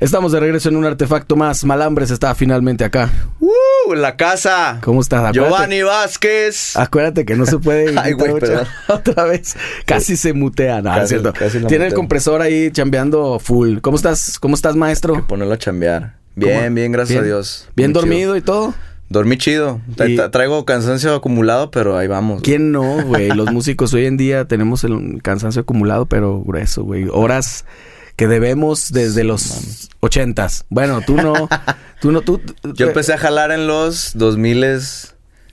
Estamos 0.00 0.32
de 0.32 0.40
regreso 0.40 0.70
en 0.70 0.76
un 0.76 0.86
artefacto 0.86 1.36
más. 1.36 1.62
Malambres 1.64 2.10
está 2.10 2.34
finalmente 2.34 2.84
acá. 2.84 3.10
¡Uh! 3.38 3.92
La 3.94 4.16
casa. 4.16 4.78
¿Cómo 4.82 5.02
estás? 5.02 5.20
Acuérdate- 5.20 5.34
Giovanni 5.34 5.82
Vázquez. 5.82 6.76
Acuérdate 6.76 7.24
que 7.26 7.36
no 7.36 7.44
se 7.44 7.58
puede 7.58 7.92
Ay, 7.98 8.12
güey, 8.14 8.32
otra 8.88 9.24
vez. 9.24 9.56
Casi 9.84 10.16
se 10.16 10.32
mutea, 10.32 10.80
no, 10.80 10.90
Casi- 10.90 11.02
es 11.02 11.08
cierto. 11.10 11.32
casi 11.34 11.60
Tiene 11.66 11.88
el 11.88 11.94
compresor 11.94 12.40
ahí 12.40 12.70
chambeando 12.70 13.38
full. 13.38 13.78
¿Cómo 13.80 13.96
estás? 13.96 14.38
¿Cómo 14.38 14.54
estás, 14.54 14.74
maestro? 14.74 15.26
Ponerlo 15.26 15.52
a 15.54 15.58
chambear. 15.58 16.14
Bien, 16.34 16.62
¿Cómo? 16.62 16.74
bien, 16.74 16.92
gracias 16.92 17.16
Bien. 17.16 17.24
a 17.24 17.26
Dios. 17.26 17.68
¿Bien 17.76 17.90
Muy 17.90 17.92
chido. 17.94 18.00
dormido 18.08 18.36
y 18.36 18.40
todo? 18.40 18.74
Dormí 19.10 19.36
chido. 19.36 19.80
Y- 19.88 20.16
tra- 20.16 20.30
Traigo 20.30 20.64
cansancio 20.64 21.14
acumulado, 21.14 21.70
pero 21.70 21.98
ahí 21.98 22.06
vamos. 22.06 22.40
¿Quién 22.42 22.72
no, 22.72 23.02
güey? 23.02 23.28
Los 23.34 23.52
músicos 23.52 23.92
hoy 23.92 24.06
en 24.06 24.16
día 24.16 24.46
tenemos 24.46 24.82
el 24.84 25.20
cansancio 25.22 25.60
acumulado, 25.62 26.06
pero 26.06 26.40
grueso, 26.40 26.84
güey. 26.84 27.06
Horas 27.12 27.66
que 28.20 28.28
debemos 28.28 28.92
desde 28.92 29.24
los 29.24 29.88
ochentas. 30.00 30.66
Bueno, 30.68 31.00
tú 31.00 31.16
no, 31.16 31.48
tú 32.02 32.12
no, 32.12 32.20
tú. 32.20 32.38
Yo 32.74 32.88
empecé 32.88 33.14
a 33.14 33.18
jalar 33.18 33.50
en 33.50 33.66
los 33.66 34.10
2000 34.12 34.82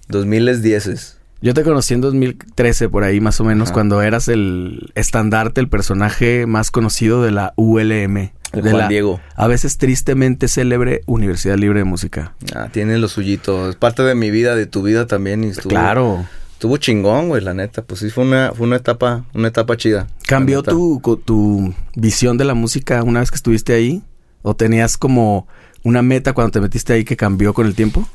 2010 0.09 1.17
Yo 1.41 1.53
te 1.53 1.63
conocí 1.63 1.93
en 1.93 2.01
2013, 2.01 2.89
por 2.89 3.05
ahí 3.05 3.21
más 3.21 3.39
o 3.39 3.45
menos, 3.45 3.69
Ajá. 3.69 3.73
cuando 3.73 4.01
eras 4.01 4.27
el 4.27 4.91
estandarte, 4.95 5.61
el 5.61 5.69
personaje 5.69 6.45
más 6.45 6.69
conocido 6.69 7.23
de 7.23 7.31
la 7.31 7.53
ULM. 7.55 8.33
El 8.51 8.63
de 8.63 8.69
Juan 8.71 8.77
la, 8.77 8.87
Diego. 8.89 9.21
A 9.37 9.47
veces 9.47 9.77
tristemente 9.77 10.49
célebre 10.49 11.03
Universidad 11.05 11.55
Libre 11.55 11.79
de 11.79 11.85
Música. 11.85 12.33
Ah, 12.53 12.67
tiene 12.69 12.97
lo 12.97 13.07
suyito. 13.07 13.69
Es 13.69 13.77
parte 13.77 14.03
de 14.03 14.13
mi 14.13 14.29
vida, 14.29 14.55
de 14.55 14.65
tu 14.65 14.83
vida 14.83 15.07
también. 15.07 15.45
Y 15.45 15.51
estuvo, 15.51 15.69
Claro. 15.69 16.25
Estuvo 16.57 16.77
chingón, 16.77 17.27
güey, 17.29 17.43
la 17.43 17.53
neta. 17.53 17.83
Pues 17.83 17.99
sí, 17.99 18.09
fue 18.09 18.23
una, 18.23 18.51
fue 18.51 18.65
una 18.65 18.77
etapa, 18.77 19.25
una 19.35 19.49
etapa 19.49 19.77
chida. 19.77 20.07
¿Cambió 20.27 20.63
tu, 20.63 20.99
tu 21.23 21.71
visión 21.95 22.39
de 22.39 22.45
la 22.45 22.55
música 22.55 23.03
una 23.03 23.19
vez 23.19 23.29
que 23.29 23.35
estuviste 23.35 23.73
ahí? 23.73 24.01
¿O 24.41 24.55
tenías 24.55 24.97
como 24.97 25.47
una 25.83 26.01
meta 26.01 26.33
cuando 26.33 26.49
te 26.51 26.59
metiste 26.59 26.93
ahí 26.93 27.05
que 27.05 27.15
cambió 27.15 27.53
con 27.53 27.67
el 27.67 27.75
tiempo? 27.75 28.09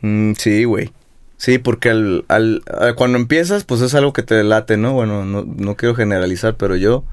Mm, 0.00 0.32
sí, 0.32 0.64
güey. 0.64 0.90
Sí, 1.36 1.58
porque 1.58 1.90
al, 1.90 2.24
al, 2.26 2.62
a- 2.66 2.94
cuando 2.94 3.16
empiezas, 3.16 3.62
pues 3.62 3.80
es 3.80 3.94
algo 3.94 4.12
que 4.12 4.24
te 4.24 4.42
late, 4.42 4.76
¿no? 4.76 4.94
Bueno, 4.94 5.24
no, 5.24 5.44
no 5.46 5.76
quiero 5.76 5.94
generalizar, 5.94 6.56
pero 6.56 6.74
yo, 6.74 7.04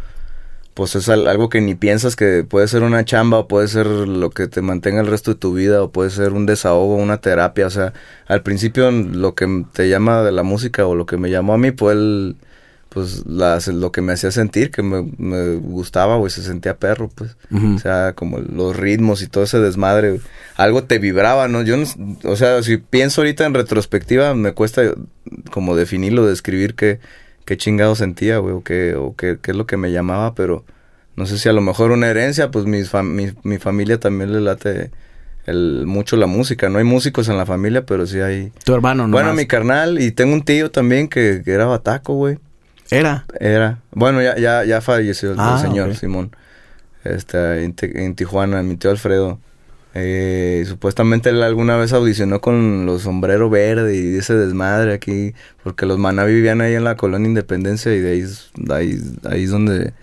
pues 0.76 0.96
es 0.96 1.10
al- 1.10 1.28
algo 1.28 1.50
que 1.50 1.62
ni 1.62 1.74
piensas 1.74 2.16
que 2.16 2.44
puede 2.48 2.68
ser 2.68 2.84
una 2.84 3.04
chamba 3.06 3.40
o 3.40 3.48
puede 3.48 3.68
ser 3.68 3.88
lo 3.88 4.30
que 4.30 4.48
te 4.48 4.62
mantenga 4.62 5.02
el 5.02 5.08
resto 5.08 5.32
de 5.34 5.40
tu 5.40 5.54
vida 5.54 5.82
o 5.82 5.90
puede 5.92 6.12
ser 6.12 6.34
un 6.34 6.46
desahogo, 6.46 6.96
una 6.98 7.18
terapia. 7.22 7.66
O 7.66 7.72
sea, 7.72 7.94
al 8.28 8.44
principio 8.44 8.92
lo 8.92 9.34
que 9.34 9.66
te 9.74 9.90
llama 9.90 10.22
de 10.22 10.32
la 10.32 10.44
música 10.44 10.86
o 10.86 10.94
lo 10.94 11.08
que 11.08 11.18
me 11.18 11.32
llamó 11.32 11.54
a 11.54 11.58
mí 11.58 11.72
fue 11.72 11.94
el, 11.94 12.36
pues 12.90 13.26
lo 13.26 13.92
que 13.92 14.02
me 14.02 14.14
hacía 14.14 14.32
sentir, 14.32 14.70
que 14.72 14.82
me, 14.82 15.10
me 15.18 15.56
gustaba, 15.56 16.18
güey, 16.18 16.30
se 16.30 16.42
sentía 16.44 16.78
perro, 16.78 17.10
pues. 17.14 17.36
O 17.76 17.80
sea, 17.80 18.14
como 18.14 18.40
los 18.40 18.76
ritmos 18.76 19.22
y 19.22 19.28
todo 19.28 19.44
ese 19.46 19.60
desmadre, 19.60 20.20
algo 20.56 20.84
te 20.84 21.00
vibraba, 21.00 21.48
¿no? 21.48 21.62
Yo 21.62 21.76
no, 21.78 21.86
o 22.24 22.36
sea, 22.36 22.62
si 22.64 22.78
pienso 22.78 23.22
ahorita 23.22 23.46
en 23.46 23.54
retrospectiva, 23.54 24.34
me 24.34 24.54
cuesta 24.54 24.82
como 25.52 25.76
definirlo, 25.76 26.26
describir 26.26 26.76
qué, 26.76 27.00
qué 27.46 27.58
chingado 27.58 27.96
sentía, 27.96 28.40
güey, 28.40 28.54
o 28.56 28.64
qué, 28.64 28.96
o 28.96 29.16
qué, 29.16 29.38
qué 29.42 29.52
es 29.52 29.58
lo 29.58 29.66
que 29.66 29.78
me 29.78 29.92
llamaba, 29.92 30.34
pero 30.36 30.66
no 31.16 31.26
sé 31.26 31.38
si 31.38 31.48
a 31.48 31.54
lo 31.54 31.62
mejor 31.62 31.92
una 31.92 32.08
herencia, 32.10 32.52
pues 32.52 32.66
fam- 32.66 33.06
mi, 33.12 33.32
mi 33.44 33.58
familia 33.58 34.00
también 34.00 34.34
le 34.34 34.42
late 34.42 34.92
el, 35.46 35.84
mucho 35.86 36.18
la 36.18 36.26
música, 36.28 36.70
no 36.70 36.80
hay 36.80 36.84
músicos 36.84 37.30
en 37.30 37.38
la 37.38 37.46
familia, 37.46 37.86
pero 37.86 38.06
sí 38.08 38.20
hay... 38.20 38.52
Tu 38.64 38.74
hermano, 38.74 39.08
¿no? 39.08 39.12
Bueno, 39.14 39.34
mi 39.34 39.46
carnal, 39.46 40.02
y 40.02 40.12
tengo 40.12 40.34
un 40.34 40.42
tío 40.44 40.72
también 40.72 41.08
que, 41.08 41.42
que 41.46 41.52
era 41.52 41.66
bataco, 41.66 42.16
güey. 42.16 42.38
Era. 42.92 43.26
Era. 43.40 43.80
Bueno, 43.92 44.22
ya, 44.22 44.38
ya, 44.38 44.64
ya 44.66 44.82
falleció 44.82 45.30
el, 45.32 45.36
el 45.36 45.42
Ah, 45.42 45.60
señor. 45.62 45.96
Simón. 45.96 46.36
Este, 47.04 47.64
en 47.64 48.16
Tijuana, 48.16 48.64
mi 48.64 48.76
tío 48.78 48.90
Alfredo. 48.92 49.40
Eh, 49.98 50.66
supuestamente 50.68 51.30
él 51.30 51.42
alguna 51.42 51.78
vez 51.78 51.94
audicionó 51.94 52.42
con 52.42 52.86
los 52.86 53.04
sombrero 53.04 53.50
verde 53.50 53.96
y 53.96 54.18
ese 54.18 54.34
desmadre 54.36 54.94
aquí, 54.94 55.34
porque 55.64 55.86
los 55.86 55.98
maná 55.98 56.26
vivían 56.26 56.60
ahí 56.60 56.74
en 56.76 56.84
la 56.84 56.98
colonia 56.98 57.30
Independencia 57.30 57.94
y 57.96 58.02
de 58.02 58.12
ahí, 58.12 58.20
es- 58.20 58.52
ahí, 58.70 59.00
ahí 59.24 59.44
es 59.46 59.52
donde, 59.52 59.94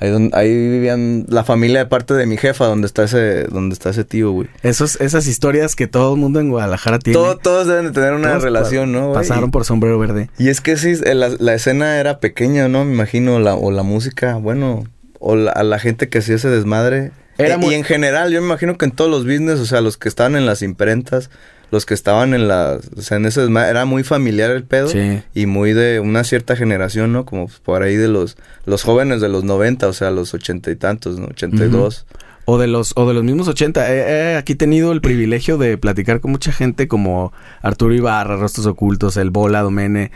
ahí 0.00 0.10
donde, 0.10 0.36
ahí 0.36 0.48
vivían 0.52 1.26
la 1.28 1.44
familia 1.44 1.78
de 1.78 1.86
parte 1.86 2.14
de 2.14 2.26
mi 2.26 2.38
jefa, 2.38 2.64
donde 2.66 2.88
está 2.88 3.04
ese, 3.04 3.44
donde 3.44 3.74
está 3.74 3.90
ese 3.90 4.02
tío, 4.02 4.32
güey. 4.32 4.48
Esos, 4.64 5.00
esas 5.00 5.28
historias 5.28 5.76
que 5.76 5.86
todo 5.86 6.14
el 6.14 6.20
mundo 6.20 6.40
en 6.40 6.50
Guadalajara 6.50 6.98
tiene. 6.98 7.16
Todo- 7.16 7.36
todos 7.36 7.68
deben 7.68 7.84
de 7.84 7.92
tener 7.92 8.14
una 8.14 8.30
Todos 8.30 8.42
relación, 8.42 8.90
¿no? 8.90 9.10
güey? 9.10 9.14
Pasaron 9.14 9.52
por 9.52 9.64
sombrero 9.64 9.96
verde. 10.00 10.28
Y 10.38 10.48
es 10.48 10.60
que 10.60 10.76
sí, 10.76 10.94
eh, 11.04 11.14
la, 11.14 11.28
la 11.38 11.54
escena 11.54 12.00
era 12.00 12.18
pequeña, 12.18 12.66
¿no? 12.66 12.84
Me 12.84 12.94
imagino, 12.94 13.38
la, 13.38 13.54
o 13.54 13.70
la 13.70 13.84
música, 13.84 14.34
bueno, 14.34 14.82
o 15.20 15.36
la, 15.36 15.52
a 15.52 15.62
la 15.62 15.78
gente 15.78 16.08
que 16.08 16.18
hacía 16.18 16.34
ese 16.34 16.48
desmadre. 16.48 17.12
Era 17.44 17.54
Eh, 17.54 17.58
muy- 17.58 17.72
Y 17.72 17.74
en 17.76 17.84
general, 17.84 18.32
yo 18.32 18.40
me 18.40 18.46
imagino 18.46 18.76
que 18.78 18.84
en 18.86 18.90
todos 18.92 19.10
los 19.10 19.24
business, 19.24 19.58
o 19.60 19.66
sea, 19.66 19.80
los 19.80 19.96
que 19.96 20.08
estaban 20.08 20.36
en 20.36 20.46
las 20.46 20.62
imprentas, 20.62 21.30
los 21.70 21.86
que 21.86 21.94
estaban 21.94 22.34
en 22.34 22.48
las, 22.48 22.80
o 22.96 23.00
sea, 23.02 23.16
en 23.18 23.26
ese 23.26 23.44
era 23.44 23.84
muy 23.84 24.02
familiar 24.02 24.50
el 24.50 24.64
pedo. 24.64 24.88
Sí. 24.88 25.22
Y 25.34 25.46
muy 25.46 25.72
de 25.72 26.00
una 26.00 26.24
cierta 26.24 26.56
generación, 26.56 27.12
¿no? 27.12 27.24
Como 27.24 27.48
por 27.64 27.82
ahí 27.84 27.94
de 27.96 28.08
los, 28.08 28.36
los 28.66 28.82
jóvenes 28.82 29.20
de 29.20 29.28
los 29.28 29.44
90, 29.44 29.86
o 29.86 29.92
sea, 29.92 30.10
los 30.10 30.34
ochenta 30.34 30.70
y 30.72 30.76
tantos, 30.76 31.18
¿no? 31.20 31.26
82. 31.26 32.06
O 32.46 32.58
de 32.58 32.66
los, 32.66 32.92
o 32.96 33.06
de 33.06 33.14
los 33.14 33.22
mismos 33.22 33.46
80. 33.46 33.88
He, 33.92 34.32
he 34.32 34.36
aquí 34.36 34.56
tenido 34.56 34.90
el 34.90 35.00
privilegio 35.00 35.56
de 35.58 35.78
platicar 35.78 36.18
con 36.20 36.32
mucha 36.32 36.50
gente 36.50 36.88
como 36.88 37.32
Arturo 37.62 37.94
Ibarra, 37.94 38.36
Rostros 38.36 38.66
Ocultos, 38.66 39.16
El 39.16 39.30
Bola, 39.30 39.60
Domene, 39.60 40.10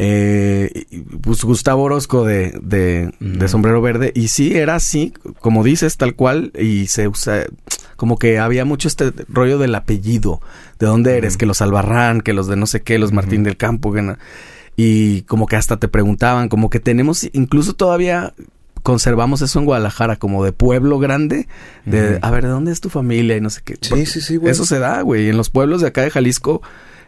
eh, 0.00 0.84
pues 1.20 1.42
Gustavo 1.42 1.82
Orozco 1.82 2.24
de, 2.24 2.56
de, 2.62 3.12
de. 3.18 3.48
Sombrero 3.48 3.82
Verde. 3.82 4.12
Y 4.14 4.28
sí, 4.28 4.56
era 4.56 4.76
así, 4.76 5.12
como 5.40 5.64
dices, 5.64 5.96
tal 5.96 6.14
cual, 6.14 6.52
y 6.58 6.86
se 6.86 7.08
usa, 7.08 7.44
como 7.96 8.16
que 8.16 8.38
había 8.38 8.64
mucho 8.64 8.86
este 8.86 9.12
rollo 9.28 9.58
del 9.58 9.74
apellido, 9.74 10.40
de 10.78 10.86
dónde 10.86 11.16
eres, 11.18 11.36
que 11.36 11.46
los 11.46 11.60
Albarrán, 11.62 12.20
que 12.20 12.32
los 12.32 12.46
de 12.46 12.54
no 12.54 12.66
sé 12.66 12.80
qué, 12.82 12.98
los 13.00 13.10
Martín 13.12 13.42
del 13.42 13.56
Campo, 13.56 13.92
que 13.92 14.02
no- 14.02 14.16
y 14.76 15.22
como 15.22 15.46
que 15.48 15.56
hasta 15.56 15.78
te 15.78 15.88
preguntaban, 15.88 16.48
como 16.48 16.70
que 16.70 16.78
tenemos, 16.78 17.28
incluso 17.32 17.72
todavía 17.74 18.32
conservamos 18.84 19.42
eso 19.42 19.58
en 19.58 19.64
Guadalajara, 19.64 20.14
como 20.14 20.44
de 20.44 20.52
pueblo 20.52 21.00
grande, 21.00 21.48
de, 21.84 22.20
a 22.22 22.30
ver, 22.30 22.44
¿de 22.44 22.50
dónde 22.50 22.70
es 22.70 22.80
tu 22.80 22.88
familia? 22.88 23.36
Y 23.36 23.40
no 23.40 23.50
sé 23.50 23.62
qué. 23.64 23.76
Sí, 23.80 24.06
sí, 24.06 24.20
sí, 24.20 24.36
güey. 24.36 24.52
Eso 24.52 24.64
se 24.64 24.78
da, 24.78 25.02
güey. 25.02 25.28
En 25.28 25.36
los 25.36 25.50
pueblos 25.50 25.80
de 25.80 25.88
acá 25.88 26.02
de 26.02 26.10
Jalisco, 26.10 26.62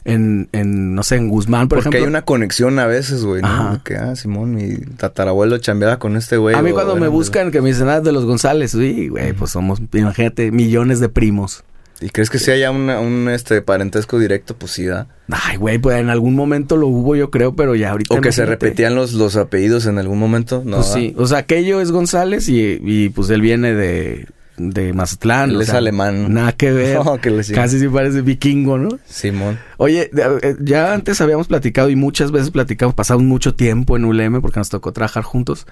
en, 0.04 0.48
en 0.52 0.94
no 0.94 1.02
sé, 1.02 1.16
en 1.16 1.28
Guzmán, 1.28 1.68
por 1.68 1.78
Porque 1.78 1.88
ejemplo. 1.90 2.06
hay 2.06 2.08
una 2.08 2.22
conexión 2.22 2.78
a 2.78 2.86
veces, 2.86 3.24
güey. 3.24 3.42
Que, 3.84 3.96
ah, 3.96 4.16
Simón, 4.16 4.54
mi 4.54 4.76
tatarabuelo 4.96 5.58
chambeaba 5.58 5.98
con 5.98 6.16
este 6.16 6.36
güey. 6.36 6.54
a 6.56 6.62
mí 6.62 6.72
cuando 6.72 6.96
me 6.96 7.08
buscan 7.08 7.50
que 7.50 7.60
me 7.60 7.68
dicen, 7.70 7.88
ah, 7.88 8.00
de 8.00 8.12
los 8.12 8.24
González, 8.24 8.70
sí, 8.72 9.08
güey, 9.08 9.32
pues 9.32 9.50
somos, 9.50 9.80
imagínate, 9.92 10.50
millones 10.50 11.00
de 11.00 11.08
primos. 11.08 11.64
¿Y 12.02 12.08
crees 12.08 12.30
que 12.30 12.38
si 12.38 12.50
haya 12.50 12.70
una- 12.70 12.98
un 12.98 13.28
este 13.28 13.60
parentesco 13.60 14.18
directo? 14.18 14.56
Pues 14.56 14.72
sí, 14.72 14.86
da. 14.86 15.06
Ay, 15.28 15.58
güey, 15.58 15.76
pues 15.78 15.98
en 15.98 16.08
algún 16.08 16.34
momento 16.34 16.78
lo 16.78 16.86
hubo, 16.86 17.14
yo 17.14 17.30
creo, 17.30 17.54
pero 17.54 17.74
ya 17.74 17.90
ahorita. 17.90 18.14
O 18.14 18.22
que 18.22 18.32
se 18.32 18.46
repetían 18.46 18.94
los, 18.94 19.12
los 19.12 19.36
apellidos 19.36 19.84
en 19.84 19.98
algún 19.98 20.18
momento. 20.18 20.62
No, 20.64 20.76
Pues 20.78 20.86
sí, 20.86 21.14
o 21.18 21.26
sea, 21.26 21.38
aquello 21.38 21.78
es 21.82 21.92
González 21.92 22.48
y, 22.48 22.78
y 22.82 23.10
pues 23.10 23.28
él 23.28 23.42
viene 23.42 23.74
de, 23.74 24.26
de 24.68 24.92
Mazatlán. 24.92 25.50
Él 25.50 25.56
o 25.56 25.60
es 25.60 25.68
sea, 25.68 25.78
alemán. 25.78 26.32
Nada 26.32 26.52
que 26.52 26.72
ver. 26.72 26.98
No, 27.04 27.18
que. 27.18 27.34
Casi 27.54 27.78
sí 27.78 27.88
parece 27.88 28.20
vikingo, 28.20 28.76
¿no? 28.76 28.98
Simón. 29.06 29.58
Oye, 29.78 30.10
eh, 30.14 30.56
ya 30.60 30.92
antes 30.92 31.20
habíamos 31.20 31.46
platicado 31.46 31.88
y 31.88 31.96
muchas 31.96 32.30
veces 32.30 32.50
platicamos, 32.50 32.94
pasamos 32.94 33.22
mucho 33.24 33.54
tiempo 33.54 33.96
en 33.96 34.04
ULM 34.04 34.42
porque 34.42 34.60
nos 34.60 34.68
tocó 34.68 34.92
trabajar 34.92 35.22
juntos. 35.22 35.66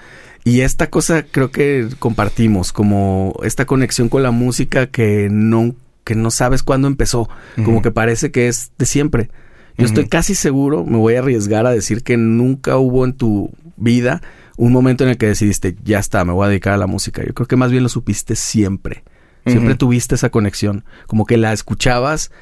Y 0.45 0.61
esta 0.61 0.89
cosa 0.89 1.25
creo 1.31 1.51
que 1.51 1.89
compartimos, 1.99 2.73
como 2.73 3.35
esta 3.43 3.67
conexión 3.67 4.09
con 4.09 4.23
la 4.23 4.31
música 4.31 4.87
que 4.87 5.29
no, 5.31 5.75
que 6.05 6.15
no 6.15 6.31
sabes 6.31 6.63
cuándo 6.63 6.89
empezó, 6.89 7.29
como 7.65 7.83
que 7.83 7.91
parece 7.91 8.31
que 8.31 8.49
es 8.49 8.73
de 8.79 8.87
siempre. 8.87 9.31
Yo 9.77 9.87
estoy 9.87 10.09
casi 10.09 10.35
seguro, 10.35 10.85
me 10.85 10.97
voy 10.97 11.15
a 11.15 11.21
arriesgar 11.21 11.67
a 11.67 11.71
decir 11.71 12.03
que 12.03 12.17
nunca 12.17 12.79
hubo 12.79 13.05
en 13.05 13.13
tu 13.13 13.51
vida 13.77 14.23
un 14.59 14.73
momento 14.73 15.05
en 15.05 15.11
el 15.11 15.17
que 15.17 15.27
decidiste, 15.27 15.77
ya 15.85 16.01
está, 16.01 16.25
me 16.25 16.33
voy 16.33 16.45
a 16.45 16.49
dedicar 16.49 16.75
a 16.75 16.77
la 16.77 16.89
música. 16.89 17.25
Yo 17.25 17.33
creo 17.33 17.47
que 17.47 17.57
más 17.57 17.71
bien 17.71 17.85
lo 17.85 17.89
supiste 17.89 18.35
siempre. 18.37 19.05
Siempre 19.47 19.77
tuviste 19.77 20.17
esa 20.17 20.29
conexión. 20.29 20.85
Como 21.07 21.25
que 21.25 21.39
la 21.39 21.55
escuchabas, 21.55 22.33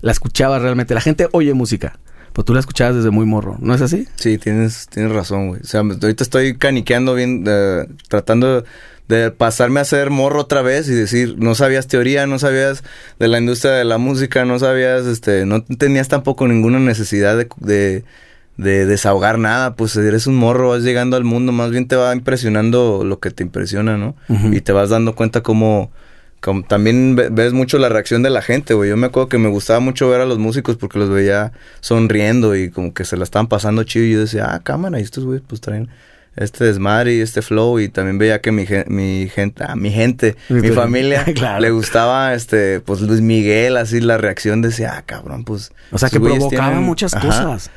la 0.00 0.10
escuchabas 0.10 0.62
realmente. 0.62 0.94
La 0.94 1.00
gente 1.00 1.28
oye 1.30 1.54
música, 1.54 2.00
pero 2.32 2.44
tú 2.44 2.54
la 2.54 2.60
escuchabas 2.60 2.96
desde 2.96 3.10
muy 3.10 3.24
morro. 3.24 3.56
¿No 3.60 3.72
es 3.74 3.82
así? 3.82 4.08
Sí, 4.16 4.38
tienes, 4.38 4.88
tienes 4.88 5.12
razón, 5.12 5.48
güey. 5.48 5.60
O 5.60 5.64
sea, 5.64 5.80
ahorita 5.80 6.24
estoy 6.24 6.56
caniqueando 6.56 7.14
bien, 7.14 7.44
tratando 8.08 8.64
de 9.06 9.30
pasarme 9.30 9.78
a 9.78 9.82
hacer 9.82 10.10
morro 10.10 10.40
otra 10.40 10.62
vez 10.62 10.88
y 10.88 10.94
decir, 10.94 11.36
no 11.38 11.54
sabías 11.54 11.86
teoría, 11.86 12.26
no 12.26 12.38
sabías 12.38 12.82
de 13.18 13.28
la 13.28 13.38
industria 13.38 13.72
de 13.72 13.84
la 13.84 13.98
música, 13.98 14.44
no 14.44 14.58
sabías, 14.58 15.06
este, 15.06 15.46
no 15.46 15.62
tenías 15.62 16.08
tampoco 16.08 16.48
ninguna 16.48 16.80
necesidad 16.80 17.36
de, 17.36 17.48
de, 17.58 18.04
de 18.56 18.86
desahogar 18.86 19.38
nada, 19.38 19.74
pues 19.76 19.94
eres 19.96 20.26
un 20.26 20.36
morro, 20.36 20.70
vas 20.70 20.82
llegando 20.82 21.16
al 21.16 21.24
mundo, 21.24 21.52
más 21.52 21.70
bien 21.70 21.88
te 21.88 21.96
va 21.96 22.14
impresionando 22.14 23.02
lo 23.04 23.18
que 23.20 23.30
te 23.30 23.42
impresiona, 23.42 23.96
¿no? 23.98 24.16
Y 24.54 24.60
te 24.62 24.72
vas 24.72 24.88
dando 24.90 25.14
cuenta 25.14 25.42
cómo, 25.42 25.90
como 26.40 26.62
también 26.62 27.16
ve- 27.16 27.28
ves 27.30 27.52
mucho 27.52 27.78
la 27.78 27.88
reacción 27.90 28.22
de 28.22 28.30
la 28.30 28.40
gente, 28.40 28.72
güey. 28.74 28.88
Yo 28.90 28.96
me 28.96 29.08
acuerdo 29.08 29.28
que 29.28 29.38
me 29.38 29.48
gustaba 29.48 29.80
mucho 29.80 30.08
ver 30.08 30.20
a 30.22 30.26
los 30.26 30.38
músicos 30.38 30.76
porque 30.76 30.98
los 30.98 31.10
veía 31.10 31.52
sonriendo 31.80 32.56
y 32.56 32.70
como 32.70 32.94
que 32.94 33.04
se 33.04 33.16
la 33.16 33.24
estaban 33.24 33.46
pasando 33.48 33.82
chido. 33.84 34.04
Y 34.06 34.12
yo 34.12 34.20
decía, 34.20 34.54
ah, 34.54 34.60
cámara, 34.62 34.98
y 35.00 35.02
estos 35.02 35.24
güeyes 35.24 35.42
pues 35.46 35.60
traen 35.60 35.88
este 36.36 36.64
desmadre 36.64 37.14
y 37.14 37.20
este 37.20 37.42
flow 37.42 37.80
y 37.80 37.88
también 37.88 38.18
veía 38.18 38.40
que 38.40 38.52
mi, 38.52 38.66
mi 38.88 39.28
gente, 39.28 39.64
a 39.64 39.74
mi 39.74 39.90
gente, 39.90 40.36
mi 40.48 40.68
familia 40.68 41.24
le 41.60 41.70
gustaba 41.70 42.34
este 42.34 42.80
pues 42.80 43.00
Luis 43.00 43.20
Miguel, 43.20 43.76
así 43.76 44.00
la 44.00 44.18
reacción 44.18 44.62
decía, 44.62 44.94
ah, 44.96 45.02
cabrón, 45.02 45.44
pues 45.44 45.72
o 45.90 45.98
sea, 45.98 46.10
que 46.10 46.20
provocaba 46.20 46.80
muchas 46.80 47.14
cosas. 47.14 47.70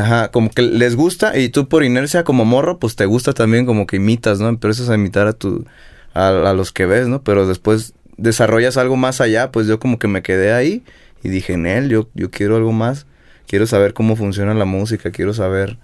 ajá, 0.00 0.30
como 0.30 0.50
que 0.50 0.62
les 0.62 0.96
gusta 0.96 1.36
y 1.36 1.48
tú 1.48 1.68
por 1.68 1.84
inercia 1.84 2.24
como 2.24 2.44
morro, 2.44 2.78
pues 2.78 2.96
te 2.96 3.06
gusta 3.06 3.32
también 3.32 3.66
como 3.66 3.86
que 3.86 3.96
imitas, 3.96 4.38
¿no? 4.40 4.48
Empiezas 4.48 4.88
a 4.88 4.94
imitar 4.94 5.26
a 5.26 5.32
tu 5.32 5.66
a, 6.14 6.28
a 6.28 6.52
los 6.54 6.72
que 6.72 6.86
ves, 6.86 7.08
¿no? 7.08 7.22
Pero 7.22 7.46
después 7.46 7.94
desarrollas 8.16 8.76
algo 8.76 8.96
más 8.96 9.20
allá, 9.20 9.50
pues 9.50 9.66
yo 9.66 9.78
como 9.78 9.98
que 9.98 10.08
me 10.08 10.22
quedé 10.22 10.52
ahí 10.52 10.84
y 11.22 11.28
dije, 11.28 11.54
en 11.54 11.66
él, 11.66 11.88
yo, 11.88 12.08
yo 12.14 12.30
quiero 12.30 12.56
algo 12.56 12.72
más, 12.72 13.06
quiero 13.46 13.66
saber 13.66 13.94
cómo 13.94 14.14
funciona 14.14 14.54
la 14.54 14.66
música, 14.66 15.10
quiero 15.10 15.34
saber 15.34 15.78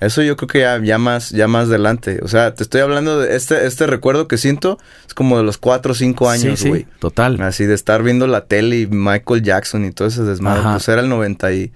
eso 0.00 0.22
yo 0.22 0.36
creo 0.36 0.48
que 0.48 0.60
ya, 0.60 0.80
ya 0.82 0.98
más, 0.98 1.30
ya 1.30 1.48
más 1.48 1.68
adelante. 1.68 2.20
O 2.22 2.28
sea, 2.28 2.54
te 2.54 2.62
estoy 2.62 2.80
hablando 2.80 3.20
de 3.20 3.34
este, 3.34 3.66
este 3.66 3.86
recuerdo 3.86 4.28
que 4.28 4.36
siento, 4.36 4.78
es 5.06 5.14
como 5.14 5.36
de 5.38 5.44
los 5.44 5.58
cuatro 5.58 5.92
o 5.92 5.94
cinco 5.94 6.30
años, 6.30 6.64
güey. 6.64 6.82
Sí, 6.82 6.88
total. 7.00 7.40
Así 7.42 7.64
de 7.64 7.74
estar 7.74 8.02
viendo 8.02 8.26
la 8.26 8.44
tele 8.44 8.80
y 8.80 8.86
Michael 8.86 9.42
Jackson 9.42 9.84
y 9.84 9.90
todo 9.90 10.08
ese 10.08 10.22
desmadre. 10.22 10.62
Pues 10.62 10.88
era 10.88 11.00
el 11.00 11.08
90 11.08 11.52
y, 11.52 11.72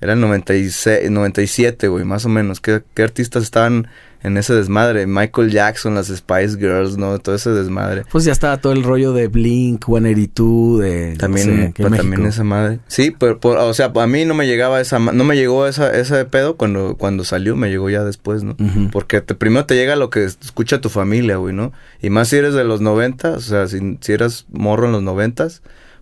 era 0.00 0.12
el 0.12 0.20
96, 0.20 1.10
97, 1.10 1.88
güey, 1.88 2.04
más 2.04 2.24
o 2.24 2.28
menos. 2.28 2.60
¿Qué, 2.60 2.82
¿Qué 2.94 3.02
artistas 3.02 3.42
estaban 3.42 3.88
en 4.24 4.38
ese 4.38 4.54
desmadre. 4.54 5.06
Michael 5.06 5.50
Jackson, 5.50 5.94
las 5.94 6.08
Spice 6.08 6.56
Girls, 6.58 6.96
¿no? 6.96 7.18
Todo 7.18 7.34
ese 7.34 7.50
desmadre. 7.50 8.04
Pues 8.10 8.24
ya 8.24 8.32
estaba 8.32 8.56
todo 8.56 8.72
el 8.72 8.82
rollo 8.82 9.12
de 9.12 9.28
Blink, 9.28 9.84
182, 9.84 10.80
de... 10.80 11.16
También, 11.18 11.72
también 11.74 12.24
esa 12.24 12.42
madre. 12.42 12.80
Sí, 12.88 13.14
pero, 13.16 13.38
o 13.42 13.74
sea, 13.74 13.92
a 13.94 14.06
mí 14.06 14.24
no 14.24 14.34
me 14.34 14.46
llegaba 14.46 14.80
esa... 14.80 14.98
No 14.98 15.24
me 15.24 15.36
llegó 15.36 15.66
esa, 15.66 15.94
ese 15.94 16.24
pedo 16.24 16.56
cuando, 16.56 16.96
cuando 16.96 17.22
salió, 17.22 17.54
me 17.54 17.68
llegó 17.68 17.90
ya 17.90 18.02
después, 18.02 18.42
¿no? 18.42 18.56
Porque 18.90 19.20
te, 19.20 19.34
primero 19.34 19.66
te 19.66 19.76
llega 19.76 19.94
lo 19.94 20.08
que 20.08 20.24
escucha 20.24 20.80
tu 20.80 20.88
familia, 20.88 21.36
güey, 21.36 21.54
¿no? 21.54 21.72
Y 22.00 22.08
más 22.08 22.28
si 22.28 22.36
eres 22.36 22.54
de 22.54 22.64
los 22.64 22.80
90, 22.80 23.30
o 23.30 23.40
sea, 23.40 23.68
si, 23.68 23.98
si 24.00 24.12
eras 24.12 24.46
morro 24.50 24.86
en 24.86 24.92
los 24.92 25.02
90 25.02 25.34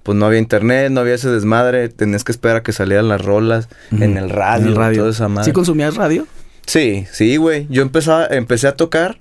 pues 0.02 0.18
no 0.18 0.26
había 0.26 0.40
internet, 0.40 0.90
no 0.90 1.00
había 1.00 1.14
ese 1.14 1.30
desmadre, 1.30 1.88
tenías 1.88 2.24
que 2.24 2.32
esperar 2.32 2.58
a 2.58 2.62
que 2.62 2.72
salieran 2.72 3.08
las 3.08 3.24
rolas 3.24 3.68
en 3.92 4.16
el 4.16 4.30
radio, 4.30 4.64
en 4.64 4.68
el 4.70 4.76
radio. 4.76 4.98
toda 4.98 5.10
esa 5.10 5.28
madre. 5.28 5.44
¿Sí 5.44 5.52
consumías 5.52 5.94
radio? 5.94 6.26
Sí, 6.66 7.06
sí, 7.10 7.36
güey. 7.36 7.66
Yo 7.70 7.82
empezaba, 7.82 8.26
empecé 8.26 8.68
a 8.68 8.76
tocar. 8.76 9.18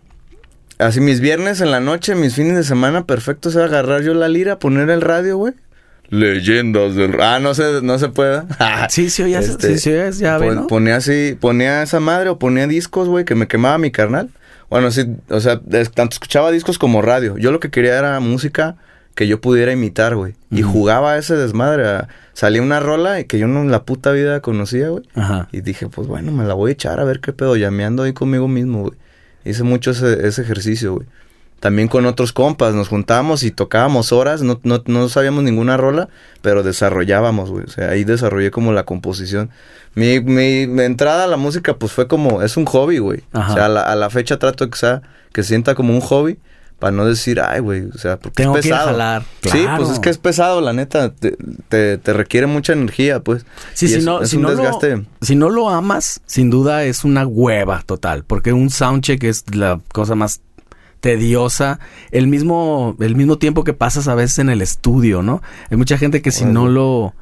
Así 0.77 0.99
mis 0.99 1.19
viernes 1.19 1.61
en 1.61 1.69
la 1.69 1.79
noche, 1.79 2.15
mis 2.15 2.33
fines 2.33 2.55
de 2.55 2.63
semana, 2.63 3.05
perfecto 3.05 3.49
era 3.51 3.65
agarrar 3.65 4.01
yo 4.01 4.15
la 4.15 4.27
lira, 4.27 4.57
poner 4.57 4.89
el 4.89 5.01
radio, 5.01 5.37
güey. 5.37 5.53
Leyendas 6.09 6.95
del... 6.95 7.21
Ah, 7.21 7.39
no 7.39 7.53
se, 7.53 7.81
no 7.83 7.99
se 7.99 8.09
puede. 8.09 8.41
sí, 8.89 9.09
sí, 9.09 9.23
oías, 9.23 9.47
este, 9.47 9.77
sí, 9.77 10.11
sí, 10.11 10.21
ya 10.21 10.39
pon, 10.39 10.67
Ponía 10.67 10.97
así, 10.97 11.37
ponía 11.39 11.83
esa 11.83 11.99
madre 11.99 12.29
o 12.29 12.39
ponía 12.39 12.67
discos, 12.67 13.07
güey, 13.07 13.25
que 13.25 13.35
me 13.35 13.47
quemaba 13.47 13.77
mi 13.77 13.91
carnal. 13.91 14.29
Bueno, 14.69 14.89
sí, 14.91 15.05
o 15.29 15.39
sea, 15.39 15.61
tanto 15.93 16.15
escuchaba 16.15 16.51
discos 16.51 16.77
como 16.77 17.01
radio. 17.01 17.37
Yo 17.37 17.51
lo 17.51 17.59
que 17.59 17.69
quería 17.69 17.97
era 17.97 18.19
música 18.19 18.75
que 19.15 19.27
yo 19.27 19.41
pudiera 19.41 19.71
imitar, 19.71 20.15
güey. 20.15 20.35
Y 20.49 20.61
jugaba 20.61 21.17
ese 21.17 21.35
desmadre. 21.35 22.07
Salía 22.33 22.61
una 22.61 22.79
rola 22.79 23.19
y 23.19 23.25
que 23.25 23.39
yo 23.39 23.47
no 23.47 23.61
en 23.61 23.71
la 23.71 23.83
puta 23.83 24.11
vida 24.11 24.39
conocía, 24.41 24.89
güey. 24.89 25.03
Y 25.51 25.61
dije, 25.61 25.87
pues 25.87 26.07
bueno, 26.07 26.31
me 26.31 26.45
la 26.45 26.53
voy 26.53 26.71
a 26.71 26.73
echar 26.73 26.99
a 26.99 27.03
ver 27.03 27.19
qué 27.19 27.33
pedo, 27.33 27.55
llameando 27.55 28.03
ahí 28.03 28.13
conmigo 28.13 28.47
mismo, 28.47 28.81
güey. 28.81 28.93
Hice 29.43 29.63
mucho 29.63 29.91
ese, 29.91 30.27
ese 30.27 30.41
ejercicio, 30.41 30.95
güey. 30.95 31.07
También 31.59 31.87
con 31.87 32.07
otros 32.07 32.33
compas, 32.33 32.73
nos 32.73 32.87
juntábamos 32.87 33.43
y 33.43 33.51
tocábamos 33.51 34.11
horas, 34.11 34.41
no, 34.41 34.59
no, 34.63 34.81
no 34.87 35.09
sabíamos 35.09 35.43
ninguna 35.43 35.77
rola, 35.77 36.09
pero 36.41 36.63
desarrollábamos, 36.63 37.51
güey. 37.51 37.65
O 37.65 37.69
sea, 37.69 37.89
ahí 37.89 38.03
desarrollé 38.03 38.49
como 38.49 38.73
la 38.73 38.83
composición. 38.83 39.51
Mi, 39.93 40.21
mi, 40.21 40.63
entrada 40.81 41.25
a 41.25 41.27
la 41.27 41.37
música, 41.37 41.75
pues 41.75 41.91
fue 41.91 42.07
como, 42.07 42.41
es 42.41 42.57
un 42.57 42.65
hobby, 42.65 42.97
güey. 42.97 43.21
O 43.33 43.53
sea, 43.53 43.65
a 43.65 43.69
la, 43.69 43.83
a 43.83 43.95
la 43.95 44.09
fecha 44.09 44.39
trato 44.39 44.67
que 44.71 44.77
sea, 44.77 45.03
que 45.33 45.43
sienta 45.43 45.75
como 45.75 45.93
un 45.93 46.01
hobby 46.01 46.39
para 46.81 46.91
no 46.91 47.05
decir, 47.05 47.39
ay, 47.39 47.59
güey, 47.59 47.83
o 47.83 47.97
sea, 47.99 48.17
porque 48.17 48.41
Tengo 48.41 48.57
es 48.57 48.65
pesado. 48.65 48.87
Que 48.87 48.91
jalar. 48.91 49.23
Sí, 49.43 49.65
pues 49.77 49.91
es 49.91 49.99
que 49.99 50.09
es 50.09 50.17
pesado, 50.17 50.61
la 50.61 50.73
neta. 50.73 51.13
Te, 51.13 51.37
te, 51.69 52.13
requiere 52.13 52.47
mucha 52.47 52.73
energía, 52.73 53.19
pues. 53.19 53.45
Sí, 53.75 53.87
si, 53.87 54.01
no, 54.01 54.25
si, 54.25 54.37
no 54.37 54.49
Lo, 54.49 54.79
si 55.21 55.35
no 55.35 55.49
lo 55.51 55.69
amas, 55.69 56.21
sin 56.25 56.49
duda 56.49 56.83
es 56.83 57.05
una 57.05 57.27
hueva 57.27 57.83
total. 57.85 58.23
Porque 58.25 58.51
un 58.51 58.71
soundcheck 58.71 59.23
es 59.25 59.55
la 59.55 59.79
cosa 59.93 60.15
más 60.15 60.41
tediosa, 61.01 61.79
el 62.09 62.25
mismo, 62.25 62.95
el 62.99 63.15
mismo 63.15 63.37
tiempo 63.37 63.63
que 63.63 63.73
pasas 63.73 64.07
a 64.07 64.15
veces 64.15 64.39
en 64.39 64.49
el 64.49 64.63
estudio, 64.63 65.21
¿no? 65.21 65.43
Hay 65.69 65.77
mucha 65.77 65.99
gente 65.99 66.23
que 66.23 66.31
si 66.31 66.45
no 66.45 66.67
lo, 66.67 67.13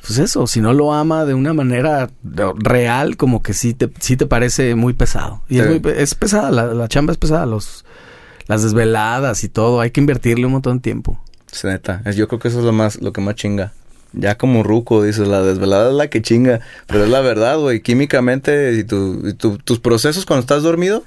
pues 0.00 0.18
eso, 0.18 0.46
si 0.46 0.62
no 0.62 0.72
lo 0.72 0.94
ama 0.94 1.26
de 1.26 1.34
una 1.34 1.52
manera 1.52 2.08
real, 2.24 3.18
como 3.18 3.42
que 3.42 3.52
sí 3.52 3.74
te, 3.74 3.90
sí 4.00 4.16
te 4.16 4.24
parece 4.24 4.74
muy 4.74 4.94
pesado. 4.94 5.42
Y 5.50 5.58
es, 5.58 5.66
muy, 5.66 5.82
es 5.94 6.14
pesada, 6.14 6.50
la, 6.50 6.64
la 6.66 6.88
chamba 6.88 7.12
es 7.12 7.18
pesada, 7.18 7.44
los, 7.44 7.84
las 8.46 8.62
desveladas 8.62 9.44
y 9.44 9.48
todo, 9.48 9.80
hay 9.80 9.90
que 9.90 10.00
invertirle 10.00 10.46
un 10.46 10.52
montón 10.52 10.78
de 10.78 10.82
tiempo. 10.82 11.20
Sí, 11.50 11.66
neta, 11.66 12.02
yo 12.10 12.28
creo 12.28 12.38
que 12.38 12.48
eso 12.48 12.58
es 12.58 12.64
lo 12.64 12.72
más, 12.72 13.00
lo 13.00 13.12
que 13.12 13.20
más 13.20 13.34
chinga. 13.34 13.72
Ya 14.12 14.36
como 14.36 14.62
ruco, 14.62 15.02
dices, 15.02 15.28
la 15.28 15.42
desvelada 15.42 15.90
es 15.90 15.96
la 15.96 16.08
que 16.08 16.22
chinga. 16.22 16.60
Pero 16.86 17.04
es 17.04 17.10
la 17.10 17.20
verdad, 17.20 17.58
güey. 17.58 17.80
Químicamente 17.80 18.72
y, 18.74 18.84
tu, 18.84 19.34
tus 19.34 19.78
procesos 19.78 20.24
cuando 20.24 20.40
estás 20.40 20.62
dormido, 20.62 21.04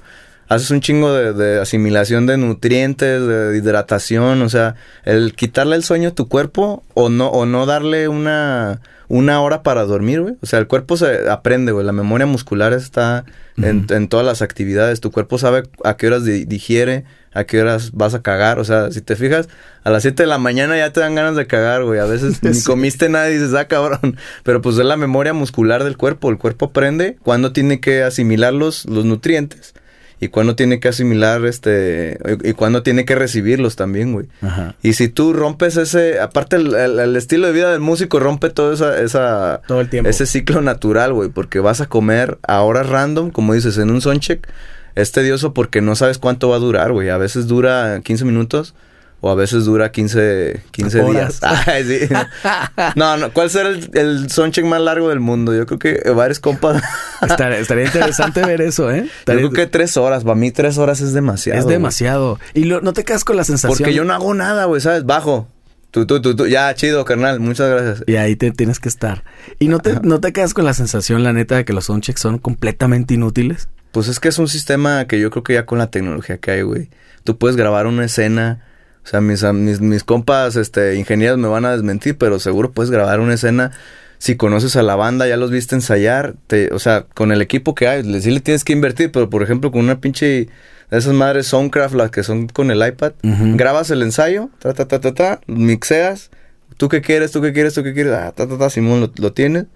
haces 0.48 0.70
un 0.70 0.80
chingo 0.80 1.12
de, 1.12 1.32
de, 1.32 1.60
asimilación 1.60 2.26
de 2.26 2.36
nutrientes, 2.36 3.26
de 3.26 3.56
hidratación. 3.56 4.42
O 4.42 4.48
sea, 4.48 4.76
el 5.04 5.34
quitarle 5.34 5.76
el 5.76 5.82
sueño 5.82 6.10
a 6.10 6.14
tu 6.14 6.28
cuerpo 6.28 6.84
o 6.94 7.08
no, 7.08 7.28
o 7.28 7.46
no 7.46 7.66
darle 7.66 8.08
una, 8.08 8.80
una 9.08 9.40
hora 9.40 9.62
para 9.62 9.84
dormir, 9.84 10.20
güey. 10.20 10.34
O 10.40 10.46
sea, 10.46 10.58
el 10.58 10.68
cuerpo 10.68 10.96
se 10.96 11.28
aprende, 11.28 11.72
güey. 11.72 11.84
La 11.84 11.92
memoria 11.92 12.26
muscular 12.26 12.72
está 12.72 13.24
en, 13.56 13.86
en, 13.90 14.08
todas 14.08 14.24
las 14.24 14.40
actividades. 14.40 15.00
Tu 15.00 15.10
cuerpo 15.10 15.36
sabe 15.38 15.64
a 15.82 15.96
qué 15.96 16.06
horas 16.06 16.24
digiere, 16.24 17.04
a 17.32 17.44
qué 17.44 17.60
horas 17.60 17.92
vas 17.92 18.14
a 18.14 18.22
cagar. 18.22 18.58
O 18.58 18.64
sea, 18.64 18.90
si 18.90 19.00
te 19.00 19.16
fijas, 19.16 19.48
a 19.84 19.90
las 19.90 20.02
7 20.02 20.22
de 20.22 20.26
la 20.26 20.38
mañana 20.38 20.76
ya 20.76 20.92
te 20.92 21.00
dan 21.00 21.14
ganas 21.14 21.36
de 21.36 21.46
cagar, 21.46 21.84
güey. 21.84 22.00
A 22.00 22.04
veces 22.04 22.42
ni 22.42 22.60
comiste 22.62 23.08
nada 23.08 23.30
y 23.30 23.34
dices, 23.34 23.54
ah, 23.54 23.66
cabrón. 23.66 24.16
Pero 24.42 24.60
pues 24.62 24.76
es 24.78 24.84
la 24.84 24.96
memoria 24.96 25.32
muscular 25.32 25.84
del 25.84 25.96
cuerpo. 25.96 26.30
El 26.30 26.38
cuerpo 26.38 26.66
aprende 26.66 27.16
cuándo 27.22 27.52
tiene 27.52 27.80
que 27.80 28.02
asimilar 28.02 28.52
los, 28.52 28.84
los 28.86 29.04
nutrientes 29.04 29.74
y 30.22 30.28
cuándo 30.28 30.54
tiene 30.54 30.80
que 30.80 30.88
asimilar 30.88 31.46
este 31.46 32.18
y, 32.44 32.52
cuándo 32.52 32.82
tiene 32.82 33.06
que 33.06 33.14
recibirlos 33.14 33.74
también, 33.74 34.12
güey. 34.12 34.26
Ajá. 34.42 34.74
Y 34.82 34.92
si 34.92 35.08
tú 35.08 35.32
rompes 35.32 35.78
ese, 35.78 36.20
aparte 36.20 36.56
el, 36.56 36.74
el, 36.74 37.16
estilo 37.16 37.46
de 37.46 37.54
vida 37.54 37.72
del 37.72 37.80
músico 37.80 38.20
rompe 38.20 38.50
todo 38.50 38.74
esa, 38.74 39.00
esa 39.00 39.62
todo 39.66 39.80
el 39.80 39.88
tiempo. 39.88 40.10
ese 40.10 40.26
ciclo 40.26 40.60
natural, 40.60 41.14
güey, 41.14 41.30
porque 41.30 41.58
vas 41.58 41.80
a 41.80 41.86
comer 41.86 42.38
a 42.42 42.60
horas 42.60 42.86
random, 42.90 43.30
como 43.30 43.54
dices, 43.54 43.78
en 43.78 43.90
un 43.90 44.02
soundcheck 44.02 44.46
es 44.94 45.12
tedioso 45.12 45.54
porque 45.54 45.80
no 45.80 45.94
sabes 45.96 46.18
cuánto 46.18 46.48
va 46.48 46.56
a 46.56 46.60
durar, 46.60 46.92
güey. 46.92 47.08
A 47.08 47.18
veces 47.18 47.46
dura 47.46 48.00
15 48.02 48.24
minutos 48.24 48.74
o 49.20 49.30
a 49.30 49.34
veces 49.34 49.66
dura 49.66 49.92
15, 49.92 50.62
15 50.70 51.04
días. 51.04 51.40
Ay, 51.66 51.84
sí. 51.84 52.14
No, 52.96 53.16
no, 53.16 53.32
¿cuál 53.32 53.50
será 53.50 53.68
el, 53.68 53.90
el 53.92 54.30
soundcheck 54.30 54.64
más 54.64 54.80
largo 54.80 55.10
del 55.10 55.20
mundo? 55.20 55.54
Yo 55.54 55.66
creo 55.66 55.78
que 55.78 56.10
varios 56.10 56.40
compas. 56.40 56.82
estaría, 57.22 57.58
estaría, 57.58 57.84
interesante 57.84 58.44
ver 58.44 58.62
eso, 58.62 58.90
¿eh? 58.90 59.08
Yo 59.26 59.34
creo 59.34 59.50
que 59.50 59.66
tres 59.66 59.96
horas, 59.96 60.24
para 60.24 60.36
mí 60.36 60.50
tres 60.50 60.78
horas 60.78 61.00
es 61.00 61.12
demasiado. 61.12 61.60
Es 61.60 61.66
demasiado. 61.66 62.38
Y 62.54 62.64
lo, 62.64 62.80
no 62.80 62.92
te 62.92 63.04
quedas 63.04 63.24
con 63.24 63.36
la 63.36 63.44
sensación. 63.44 63.76
Porque 63.76 63.94
yo 63.94 64.04
no 64.04 64.14
hago 64.14 64.32
nada, 64.32 64.64
güey, 64.64 64.80
¿sabes? 64.80 65.04
Bajo. 65.04 65.48
Tú, 65.90 66.06
tú, 66.06 66.22
tú, 66.22 66.36
tú, 66.36 66.46
ya, 66.46 66.72
chido, 66.74 67.04
carnal, 67.04 67.40
muchas 67.40 67.68
gracias. 67.68 68.04
Y 68.06 68.16
ahí 68.16 68.36
te 68.36 68.52
tienes 68.52 68.78
que 68.78 68.88
estar. 68.88 69.24
¿Y 69.58 69.66
no 69.68 69.80
te, 69.80 69.98
no 70.02 70.20
te 70.20 70.32
quedas 70.32 70.54
con 70.54 70.64
la 70.64 70.72
sensación, 70.72 71.24
la 71.24 71.32
neta, 71.32 71.56
de 71.56 71.64
que 71.64 71.72
los 71.72 71.86
soundchecks 71.86 72.20
son 72.20 72.38
completamente 72.38 73.14
inútiles? 73.14 73.68
Pues 73.90 74.06
es 74.06 74.20
que 74.20 74.28
es 74.28 74.38
un 74.38 74.46
sistema 74.46 75.06
que 75.06 75.18
yo 75.18 75.30
creo 75.30 75.42
que 75.42 75.54
ya 75.54 75.66
con 75.66 75.78
la 75.78 75.90
tecnología 75.90 76.38
que 76.38 76.52
hay, 76.52 76.62
güey. 76.62 76.90
Tú 77.24 77.38
puedes 77.38 77.56
grabar 77.56 77.88
una 77.88 78.04
escena. 78.04 78.64
O 79.04 79.08
sea, 79.08 79.20
mis, 79.20 79.42
mis, 79.42 79.80
mis 79.80 80.04
compas, 80.04 80.54
este, 80.54 80.94
ingenieros 80.94 81.38
me 81.38 81.48
van 81.48 81.64
a 81.64 81.72
desmentir, 81.72 82.16
pero 82.16 82.38
seguro 82.38 82.70
puedes 82.70 82.90
grabar 82.90 83.18
una 83.18 83.34
escena. 83.34 83.72
Si 84.18 84.36
conoces 84.36 84.76
a 84.76 84.82
la 84.82 84.94
banda, 84.94 85.26
ya 85.26 85.36
los 85.36 85.50
viste 85.50 85.74
ensayar. 85.74 86.36
Te, 86.46 86.72
o 86.72 86.78
sea, 86.78 87.06
con 87.14 87.32
el 87.32 87.42
equipo 87.42 87.74
que 87.74 87.88
hay, 87.88 88.20
sí 88.20 88.30
le 88.30 88.40
tienes 88.40 88.62
que 88.62 88.72
invertir, 88.72 89.10
pero 89.10 89.28
por 89.28 89.42
ejemplo, 89.42 89.72
con 89.72 89.80
una 89.80 90.00
pinche 90.00 90.48
de 90.90 90.98
esas 90.98 91.14
madres 91.14 91.46
Soundcraft, 91.46 91.94
las 91.94 92.10
que 92.10 92.22
son 92.22 92.48
con 92.48 92.70
el 92.70 92.86
iPad, 92.86 93.12
grabas 93.22 93.90
el 93.90 94.02
ensayo, 94.02 94.50
ta, 94.58 94.74
ta, 94.74 94.86
ta, 94.86 95.00
ta, 95.00 95.14
ta, 95.14 95.40
mixeas. 95.46 96.30
¿Tú 96.76 96.88
qué 96.88 97.00
quieres? 97.00 97.30
¿Tú 97.30 97.42
qué 97.42 97.52
quieres? 97.52 97.74
¿Tú 97.74 97.82
qué 97.82 97.92
quieres? 97.92 98.12
Ah, 98.12 98.32
ta, 98.32 98.46
ta, 98.46 98.56
ta, 98.56 98.70
Simón, 98.70 99.00
lo, 99.00 99.12
lo 99.16 99.32
tienes 99.32 99.66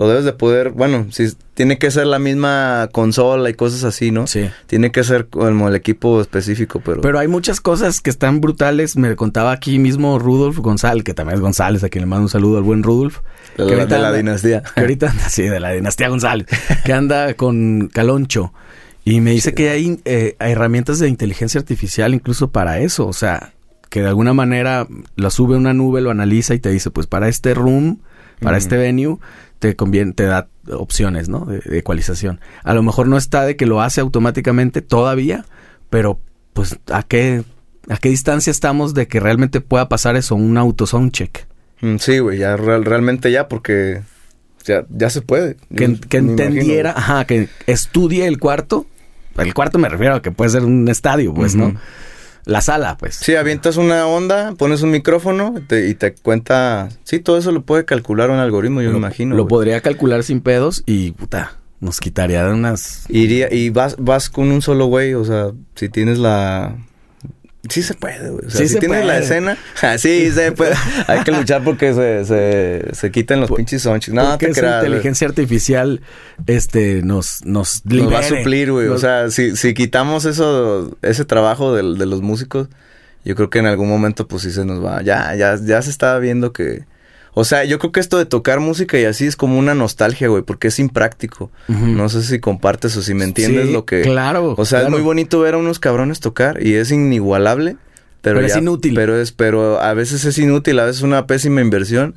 lo 0.00 0.08
debes 0.08 0.24
de 0.24 0.32
poder, 0.32 0.70
bueno, 0.70 1.08
si 1.10 1.30
tiene 1.52 1.76
que 1.76 1.90
ser 1.90 2.06
la 2.06 2.18
misma 2.18 2.88
consola 2.90 3.50
y 3.50 3.52
cosas 3.52 3.84
así, 3.84 4.10
¿no? 4.10 4.26
Sí. 4.26 4.48
Tiene 4.66 4.92
que 4.92 5.04
ser 5.04 5.26
como 5.26 5.68
el 5.68 5.74
equipo 5.74 6.22
específico, 6.22 6.80
pero... 6.82 7.02
Pero 7.02 7.18
hay 7.18 7.28
muchas 7.28 7.60
cosas 7.60 8.00
que 8.00 8.08
están 8.08 8.40
brutales. 8.40 8.96
Me 8.96 9.14
contaba 9.14 9.52
aquí 9.52 9.78
mismo 9.78 10.18
Rudolf 10.18 10.56
González, 10.56 11.04
que 11.04 11.12
también 11.12 11.34
es 11.34 11.42
González, 11.42 11.84
a 11.84 11.90
quien 11.90 12.04
le 12.04 12.06
mando 12.06 12.22
un 12.22 12.28
saludo 12.30 12.56
al 12.56 12.62
buen 12.62 12.82
Rudolf. 12.82 13.18
De, 13.58 13.76
la, 13.76 13.84
de 13.84 13.98
la 13.98 14.10
dinastía. 14.10 14.62
Que 14.74 14.80
ahorita 14.80 15.10
anda, 15.10 15.24
sí, 15.28 15.42
de 15.42 15.60
la 15.60 15.72
dinastía 15.72 16.08
González, 16.08 16.46
que 16.82 16.94
anda 16.94 17.34
con 17.34 17.88
Caloncho. 17.92 18.54
Y 19.10 19.20
me 19.20 19.32
dice 19.32 19.54
que 19.54 19.70
hay, 19.70 20.00
eh, 20.04 20.36
hay 20.38 20.52
herramientas 20.52 20.98
de 20.98 21.08
inteligencia 21.08 21.58
artificial 21.58 22.14
incluso 22.14 22.50
para 22.50 22.78
eso. 22.80 23.06
O 23.06 23.12
sea, 23.12 23.52
que 23.88 24.00
de 24.02 24.08
alguna 24.08 24.34
manera 24.34 24.86
la 25.16 25.30
sube 25.30 25.54
a 25.56 25.58
una 25.58 25.74
nube, 25.74 26.00
lo 26.00 26.10
analiza 26.10 26.54
y 26.54 26.60
te 26.60 26.70
dice, 26.70 26.90
pues 26.90 27.06
para 27.06 27.28
este 27.28 27.54
room 27.54 27.98
para 28.40 28.56
este 28.56 28.78
venue, 28.78 29.18
te 29.58 29.76
conviene, 29.76 30.12
te 30.14 30.22
da 30.24 30.48
opciones, 30.72 31.28
¿no? 31.28 31.44
De, 31.44 31.58
de 31.58 31.78
ecualización. 31.78 32.40
A 32.64 32.72
lo 32.72 32.82
mejor 32.82 33.06
no 33.06 33.18
está 33.18 33.44
de 33.44 33.54
que 33.56 33.66
lo 33.66 33.82
hace 33.82 34.00
automáticamente 34.00 34.80
todavía, 34.80 35.44
pero 35.90 36.18
pues 36.54 36.78
a 36.90 37.02
qué 37.02 37.42
a 37.90 37.98
qué 37.98 38.08
distancia 38.08 38.50
estamos 38.50 38.94
de 38.94 39.08
que 39.08 39.20
realmente 39.20 39.60
pueda 39.60 39.90
pasar 39.90 40.16
eso, 40.16 40.36
un 40.36 40.56
auto 40.56 40.86
soundcheck. 40.86 41.46
Mm, 41.82 41.96
Sí, 41.98 42.18
güey, 42.20 42.38
ya 42.38 42.56
real- 42.56 42.84
realmente 42.86 43.30
ya, 43.30 43.46
porque 43.48 44.00
ya, 44.64 44.86
ya 44.88 45.10
se 45.10 45.20
puede. 45.20 45.56
Que, 45.76 45.88
Yo 45.88 46.00
que 46.08 46.22
me 46.22 46.32
imagino, 46.32 46.48
entendiera, 46.54 46.90
ajá, 46.96 47.26
que 47.26 47.48
estudie 47.66 48.26
el 48.26 48.38
cuarto. 48.38 48.86
El 49.42 49.54
cuarto 49.54 49.78
me 49.78 49.88
refiero 49.88 50.14
a 50.16 50.22
que 50.22 50.30
puede 50.32 50.50
ser 50.50 50.64
un 50.64 50.88
estadio, 50.88 51.32
pues. 51.34 51.54
¿no? 51.54 51.74
La 52.46 52.62
sala, 52.62 52.96
pues. 52.96 53.16
Sí, 53.16 53.34
avientas 53.34 53.76
una 53.76 54.06
onda, 54.06 54.54
pones 54.56 54.82
un 54.82 54.90
micrófono 54.90 55.54
te- 55.66 55.88
y 55.88 55.94
te 55.94 56.14
cuenta. 56.14 56.88
Sí, 57.04 57.18
todo 57.20 57.36
eso 57.36 57.52
lo 57.52 57.62
puede 57.62 57.84
calcular 57.84 58.30
un 58.30 58.38
algoritmo, 58.38 58.80
yo 58.80 58.88
lo, 58.88 58.94
me 58.94 58.98
imagino. 59.06 59.36
Lo 59.36 59.46
podría 59.46 59.80
calcular 59.82 60.22
sin 60.24 60.40
pedos 60.40 60.82
y, 60.86 61.10
puta, 61.12 61.52
nos 61.80 62.00
quitaría 62.00 62.44
de 62.46 62.52
unas... 62.54 63.04
Iría, 63.10 63.52
y 63.52 63.68
vas, 63.70 63.96
vas 63.98 64.30
con 64.30 64.50
un 64.50 64.62
solo 64.62 64.86
güey, 64.86 65.12
o 65.14 65.24
sea, 65.24 65.50
si 65.74 65.88
tienes 65.90 66.18
la. 66.18 66.76
Sí 67.68 67.82
se 67.82 67.92
puede, 67.94 68.30
güey. 68.30 68.46
O 68.46 68.50
sea, 68.50 68.60
Sí 68.62 68.68
si 68.68 68.74
se 68.74 68.80
tienes 68.80 69.00
la 69.04 69.12
puede. 69.12 69.18
escena, 69.24 69.58
ah, 69.82 69.98
sí 69.98 70.30
se 70.32 70.52
puede. 70.52 70.74
Hay 71.06 71.22
que 71.24 71.30
luchar 71.32 71.62
porque 71.62 71.92
se, 71.92 72.24
se, 72.24 72.94
se 72.94 73.10
quiten 73.10 73.40
los 73.40 73.50
pinches 73.50 73.82
sonches. 73.82 74.14
No, 74.14 74.30
porque 74.30 74.46
te 74.46 74.52
esa 74.52 74.60
creas. 74.62 74.84
inteligencia 74.84 75.28
artificial 75.28 76.00
este 76.46 77.02
nos 77.02 77.44
nos, 77.44 77.84
Nos 77.84 78.12
va 78.12 78.18
a 78.18 78.22
libere. 78.22 78.38
suplir, 78.42 78.72
güey. 78.72 78.88
O 78.88 78.96
sea, 78.98 79.30
si, 79.30 79.56
si 79.56 79.74
quitamos 79.74 80.24
eso, 80.24 80.96
ese 81.02 81.24
trabajo 81.26 81.74
del- 81.74 81.98
de, 81.98 82.06
los 82.06 82.22
músicos, 82.22 82.68
yo 83.26 83.34
creo 83.36 83.50
que 83.50 83.58
en 83.58 83.66
algún 83.66 83.88
momento, 83.90 84.26
pues 84.26 84.42
sí 84.44 84.52
se 84.52 84.64
nos 84.64 84.82
va. 84.82 85.02
Ya, 85.02 85.34
ya, 85.34 85.58
ya 85.62 85.82
se 85.82 85.90
está 85.90 86.18
viendo 86.18 86.52
que. 86.54 86.84
O 87.32 87.44
sea, 87.44 87.64
yo 87.64 87.78
creo 87.78 87.92
que 87.92 88.00
esto 88.00 88.18
de 88.18 88.26
tocar 88.26 88.58
música 88.60 88.98
y 88.98 89.04
así 89.04 89.26
es 89.26 89.36
como 89.36 89.58
una 89.58 89.74
nostalgia, 89.74 90.28
güey, 90.28 90.42
porque 90.42 90.68
es 90.68 90.78
impráctico. 90.78 91.50
No 91.68 92.08
sé 92.08 92.22
si 92.22 92.40
compartes 92.40 92.96
o 92.96 93.02
si 93.02 93.14
me 93.14 93.24
entiendes 93.24 93.66
Sí, 93.68 93.72
lo 93.72 93.84
que. 93.84 94.02
claro, 94.02 94.54
O 94.58 94.64
sea, 94.64 94.80
claro. 94.80 94.86
es 94.94 94.98
muy 95.00 95.04
bonito 95.04 95.38
ver 95.40 95.54
a 95.54 95.58
unos 95.58 95.78
cabrones 95.78 96.18
tocar 96.20 96.64
y 96.64 96.74
es 96.74 96.90
inigualable. 96.90 97.76
Pero, 98.22 98.36
Pero 98.36 98.46
es 98.48 98.56
inútil. 98.56 98.94
Pero 98.94 99.18
es, 99.18 99.32
pero 99.32 99.80
a 99.80 99.94
veces 99.94 100.24
es 100.26 100.36
inútil, 100.38 100.78
a 100.78 100.84
veces 100.84 100.98
es 100.98 101.02
una 101.04 101.26
pésima 101.26 101.60
inversión. 101.62 102.14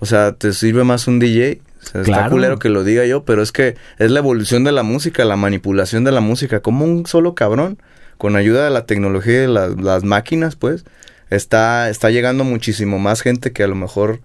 O 0.00 0.06
sea, 0.06 0.32
te 0.32 0.52
sirve 0.52 0.84
más 0.84 1.06
un 1.08 1.18
DJ. 1.18 1.60
O 1.82 1.84
sea, 1.84 2.00
está 2.02 2.12
Claro. 2.14 2.30
culero 2.30 2.58
que 2.58 2.68
lo 2.68 2.84
diga 2.84 3.04
yo, 3.04 3.24
pero 3.24 3.42
es 3.42 3.50
que 3.52 3.74
es 3.98 4.10
la 4.10 4.20
evolución 4.20 4.62
de 4.64 4.70
la 4.72 4.82
música, 4.84 5.24
la 5.24 5.36
manipulación 5.36 6.04
de 6.04 6.12
la 6.12 6.20
música. 6.20 6.60
Como 6.60 6.84
un 6.84 7.04
solo 7.06 7.34
cabrón, 7.34 7.76
con 8.16 8.36
ayuda 8.36 8.64
de 8.64 8.70
la 8.70 8.86
tecnología 8.86 9.34
y 9.34 9.36
de 9.38 9.48
las, 9.48 9.76
las 9.78 10.04
máquinas, 10.04 10.54
pues, 10.56 10.84
está, 11.30 11.90
está 11.90 12.10
llegando 12.10 12.44
muchísimo 12.44 12.98
más 12.98 13.20
gente 13.20 13.52
que 13.52 13.62
a 13.64 13.66
lo 13.66 13.74
mejor. 13.74 14.20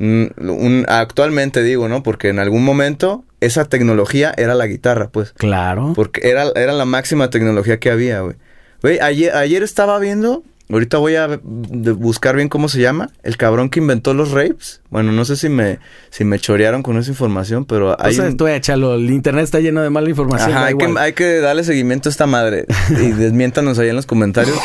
Mm, 0.00 0.24
un- 0.50 0.84
actualmente 0.88 1.62
digo, 1.62 1.88
¿no? 1.88 2.02
Porque 2.02 2.28
en 2.30 2.38
algún 2.40 2.64
momento 2.64 3.24
esa 3.40 3.64
tecnología 3.66 4.34
era 4.36 4.54
la 4.54 4.66
guitarra, 4.66 5.10
pues. 5.10 5.32
Claro. 5.36 5.92
Porque 5.94 6.28
era, 6.28 6.50
era 6.56 6.72
la 6.72 6.84
máxima 6.84 7.30
tecnología 7.30 7.78
que 7.78 7.90
había, 7.90 8.20
güey. 8.22 8.34
Güey, 8.82 8.98
ayer, 9.00 9.34
ayer 9.36 9.62
estaba 9.62 9.98
viendo, 9.98 10.42
ahorita 10.70 10.98
voy 10.98 11.16
a 11.16 11.40
buscar 11.42 12.36
bien 12.36 12.48
cómo 12.48 12.68
se 12.68 12.80
llama, 12.80 13.10
el 13.22 13.36
cabrón 13.36 13.70
que 13.70 13.80
inventó 13.80 14.14
los 14.14 14.30
rapes. 14.30 14.80
Bueno, 14.90 15.12
no 15.12 15.24
sé 15.24 15.36
si 15.36 15.48
me, 15.48 15.78
si 16.10 16.24
me 16.24 16.38
chorearon 16.38 16.82
con 16.82 16.98
esa 16.98 17.10
información, 17.10 17.64
pero 17.64 17.96
hay 18.02 18.12
o 18.12 18.16
sea, 18.16 18.24
un- 18.26 18.36
tú 18.36 18.46
échalo, 18.48 18.94
el 18.94 19.08
internet 19.10 19.44
está 19.44 19.60
lleno 19.60 19.82
de 19.82 19.90
mala 19.90 20.08
información. 20.10 20.50
Ajá, 20.50 20.66
hay 20.66 20.74
que, 20.76 20.94
hay 20.98 21.12
que 21.12 21.38
darle 21.38 21.62
seguimiento 21.64 22.08
a 22.08 22.10
esta 22.10 22.26
madre 22.26 22.66
y 22.90 22.94
desmiéntanos 23.12 23.78
ahí 23.78 23.88
en 23.88 23.96
los 23.96 24.06
comentarios. 24.06 24.56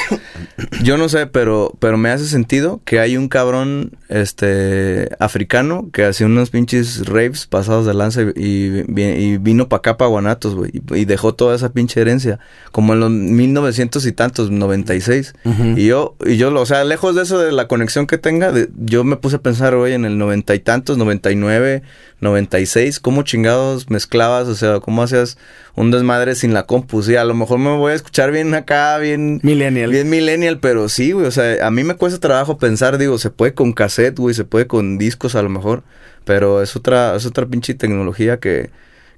Yo 0.83 0.97
no 0.97 1.09
sé, 1.09 1.27
pero, 1.27 1.73
pero 1.79 1.97
me 1.97 2.09
hace 2.09 2.25
sentido 2.25 2.81
que 2.85 2.99
hay 2.99 3.17
un 3.17 3.27
cabrón 3.27 3.91
este 4.09 5.09
africano 5.19 5.89
que 5.93 6.05
hacía 6.05 6.25
unos 6.25 6.49
pinches 6.49 7.05
raves 7.05 7.45
pasados 7.45 7.85
de 7.85 7.93
lanza 7.93 8.21
y, 8.23 8.31
y 8.35 8.83
vi- 8.87 9.03
y 9.03 9.37
vino 9.37 9.69
para 9.69 9.79
acá, 9.79 9.97
para 9.97 10.09
Guanatos, 10.09 10.55
güey, 10.55 10.71
y, 10.73 10.95
y 10.95 11.05
dejó 11.05 11.33
toda 11.35 11.55
esa 11.55 11.71
pinche 11.71 12.01
herencia, 12.01 12.39
como 12.71 12.93
en 12.93 12.99
los 12.99 13.11
1900 13.11 14.05
y 14.05 14.11
tantos, 14.11 14.49
96. 14.51 15.33
Ujú. 15.45 15.63
Y 15.77 15.85
yo, 15.87 15.94
y 16.25 16.37
yo, 16.37 16.53
o 16.53 16.65
sea, 16.65 16.83
lejos 16.83 17.15
de 17.15 17.23
eso 17.23 17.37
de 17.39 17.51
la 17.51 17.67
conexión 17.67 18.07
que 18.07 18.17
tenga, 18.17 18.51
de- 18.51 18.69
yo 18.77 19.03
me 19.03 19.15
puse 19.17 19.37
a 19.37 19.41
pensar 19.41 19.73
hoy 19.75 19.93
en 19.93 20.05
el 20.05 20.17
noventa 20.17 20.53
y 20.55 20.59
tantos, 20.59 20.97
99, 20.97 21.83
96, 22.21 22.99
cómo 22.99 23.23
chingados 23.23 23.89
mezclabas, 23.89 24.47
o 24.47 24.55
sea, 24.55 24.79
cómo 24.79 25.03
hacías 25.03 25.37
un 25.75 25.91
desmadre 25.91 26.35
sin 26.35 26.53
la 26.53 26.65
compu. 26.65 27.03
Sí, 27.03 27.15
a 27.15 27.23
lo 27.23 27.33
mejor 27.33 27.59
me 27.59 27.75
voy 27.77 27.91
a 27.91 27.95
escuchar 27.95 28.31
bien 28.31 28.53
acá, 28.53 28.97
bien... 28.97 29.39
Millennial. 29.43 29.91
Bien 29.91 30.09
millennial, 30.09 30.59
pero 30.59 30.89
sí, 30.89 31.11
güey, 31.11 31.27
o 31.27 31.31
sea, 31.31 31.65
a 31.65 31.71
mí 31.71 31.83
me 31.83 31.95
cuesta 31.95 32.19
trabajo 32.19 32.57
pensar, 32.57 32.97
digo, 32.97 33.17
se 33.17 33.29
puede 33.29 33.53
con 33.53 33.73
cassette, 33.73 34.17
güey, 34.17 34.33
se 34.33 34.45
puede 34.45 34.67
con 34.67 34.97
discos 34.97 35.35
a 35.35 35.41
lo 35.41 35.49
mejor, 35.49 35.83
pero 36.23 36.61
es 36.61 36.75
otra, 36.75 37.15
es 37.15 37.25
otra 37.25 37.45
pinche 37.45 37.73
tecnología 37.73 38.39
que, 38.39 38.69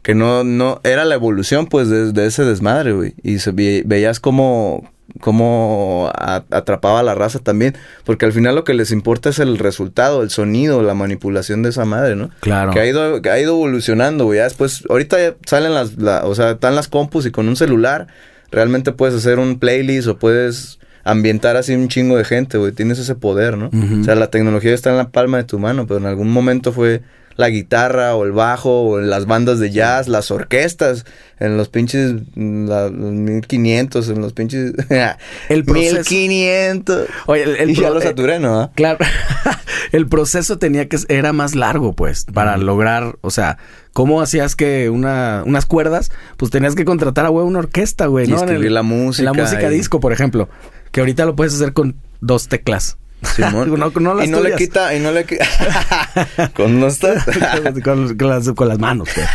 que 0.01 0.15
no, 0.15 0.43
no, 0.43 0.81
era 0.83 1.05
la 1.05 1.15
evolución, 1.15 1.67
pues, 1.67 1.89
de, 1.89 2.11
de 2.11 2.25
ese 2.25 2.43
desmadre, 2.43 2.93
güey, 2.93 3.13
y 3.23 3.39
se, 3.39 3.51
veías 3.51 4.19
como, 4.19 4.91
como 5.19 6.11
a- 6.15 6.43
atrapaba 6.51 6.99
a 6.99 7.03
la 7.03 7.15
raza 7.15 7.39
también, 7.39 7.75
porque 8.05 8.25
al 8.25 8.33
final 8.33 8.55
lo 8.55 8.63
que 8.63 8.73
les 8.73 8.91
importa 8.91 9.29
es 9.29 9.39
el 9.39 9.57
resultado, 9.57 10.21
el 10.23 10.29
sonido, 10.29 10.81
la 10.83 10.93
manipulación 10.93 11.63
de 11.63 11.69
esa 11.69 11.85
madre, 11.85 12.15
¿no? 12.15 12.29
Claro. 12.39 12.71
Que 12.71 12.79
ha 12.79 12.85
ido, 12.85 13.21
que 13.21 13.29
ha 13.29 13.39
ido 13.39 13.53
evolucionando, 13.55 14.25
güey. 14.25 14.37
Ya 14.37 14.43
después, 14.45 14.83
ahorita 14.89 15.17
ya 15.19 15.35
salen 15.45 15.73
las, 15.73 15.97
la- 15.97 16.25
o 16.25 16.35
sea, 16.35 16.51
están 16.51 16.75
las 16.75 16.87
compus 16.87 17.25
y 17.25 17.31
con 17.31 17.47
un 17.47 17.55
celular 17.55 18.07
realmente 18.51 18.91
puedes 18.91 19.15
hacer 19.15 19.39
un 19.39 19.59
playlist 19.59 20.07
o 20.07 20.17
puedes 20.17 20.79
ambientar 21.03 21.55
así 21.57 21.73
un 21.73 21.87
chingo 21.87 22.17
de 22.17 22.25
gente, 22.25 22.57
güey. 22.57 22.71
Tienes 22.73 22.99
ese 22.99 23.15
poder, 23.15 23.57
¿no? 23.57 23.69
O 24.01 24.03
sea, 24.03 24.15
la 24.15 24.29
tecnología 24.29 24.73
está 24.73 24.89
en 24.89 24.97
la 24.97 25.09
palma 25.09 25.37
de 25.37 25.43
tu 25.45 25.57
mano, 25.59 25.87
pero 25.87 25.99
en 25.99 26.05
algún 26.05 26.29
momento 26.31 26.71
fue 26.73 27.01
la 27.37 27.49
guitarra 27.49 28.15
o 28.15 28.25
el 28.25 28.31
bajo 28.31 28.81
o 28.81 28.99
las 28.99 29.25
bandas 29.25 29.59
de 29.59 29.71
jazz, 29.71 30.07
las 30.07 30.31
orquestas, 30.31 31.05
en 31.39 31.55
los 31.55 31.69
pinches, 31.69 32.13
la, 32.35 32.89
los 32.89 33.11
1500, 33.13 34.09
en 34.09 34.21
los 34.21 34.33
pinches... 34.33 34.73
El 35.49 35.63
proceso- 35.63 35.97
1500. 36.09 37.07
Oye, 37.27 37.43
el, 37.43 37.55
el 37.57 37.69
y 37.69 37.75
ya 37.75 37.89
lo 37.91 37.99
eh, 37.99 38.03
saturé, 38.03 38.39
¿no? 38.39 38.71
Claro. 38.75 38.97
el 39.91 40.07
proceso 40.07 40.57
tenía 40.57 40.87
que 40.89 40.97
era 41.09 41.31
más 41.33 41.53
largo, 41.55 41.93
pues, 41.93 42.25
para 42.25 42.57
lograr, 42.57 43.17
o 43.21 43.29
sea, 43.29 43.57
¿cómo 43.93 44.21
hacías 44.21 44.55
que 44.55 44.89
una 44.89 45.43
unas 45.45 45.65
cuerdas? 45.67 46.11
Pues 46.37 46.51
tenías 46.51 46.73
que 46.75 46.85
contratar 46.85 47.25
a 47.25 47.29
güey 47.29 47.45
una 47.45 47.59
orquesta, 47.59 48.07
güey, 48.07 48.25
Y 48.25 48.29
¿no? 48.29 48.37
En 48.39 48.43
escribir 48.45 48.71
la 48.71 48.81
música 48.83 49.29
En 49.29 49.37
la 49.37 49.43
música 49.43 49.71
y- 49.71 49.75
disco, 49.75 49.99
por 49.99 50.11
ejemplo, 50.11 50.49
que 50.91 51.01
ahorita 51.01 51.25
lo 51.25 51.35
puedes 51.35 51.53
hacer 51.53 51.73
con 51.73 51.95
dos 52.19 52.47
teclas. 52.47 52.97
Simón. 53.23 53.69
No- 53.79 53.91
no 53.99 54.13
las 54.13 54.27
y 54.27 54.29
no 54.29 54.41
le 54.41 54.55
quita, 54.55 54.93
y 54.95 54.99
no 54.99 55.11
le 55.11 55.25
quita. 55.25 55.45
con 56.55 56.79
no 56.79 56.87
está. 56.87 57.23
con, 57.83 58.15
con 58.17 58.29
las, 58.29 58.51
con 58.51 58.67
las 58.67 58.79
manos, 58.79 59.09
pues. 59.13 59.27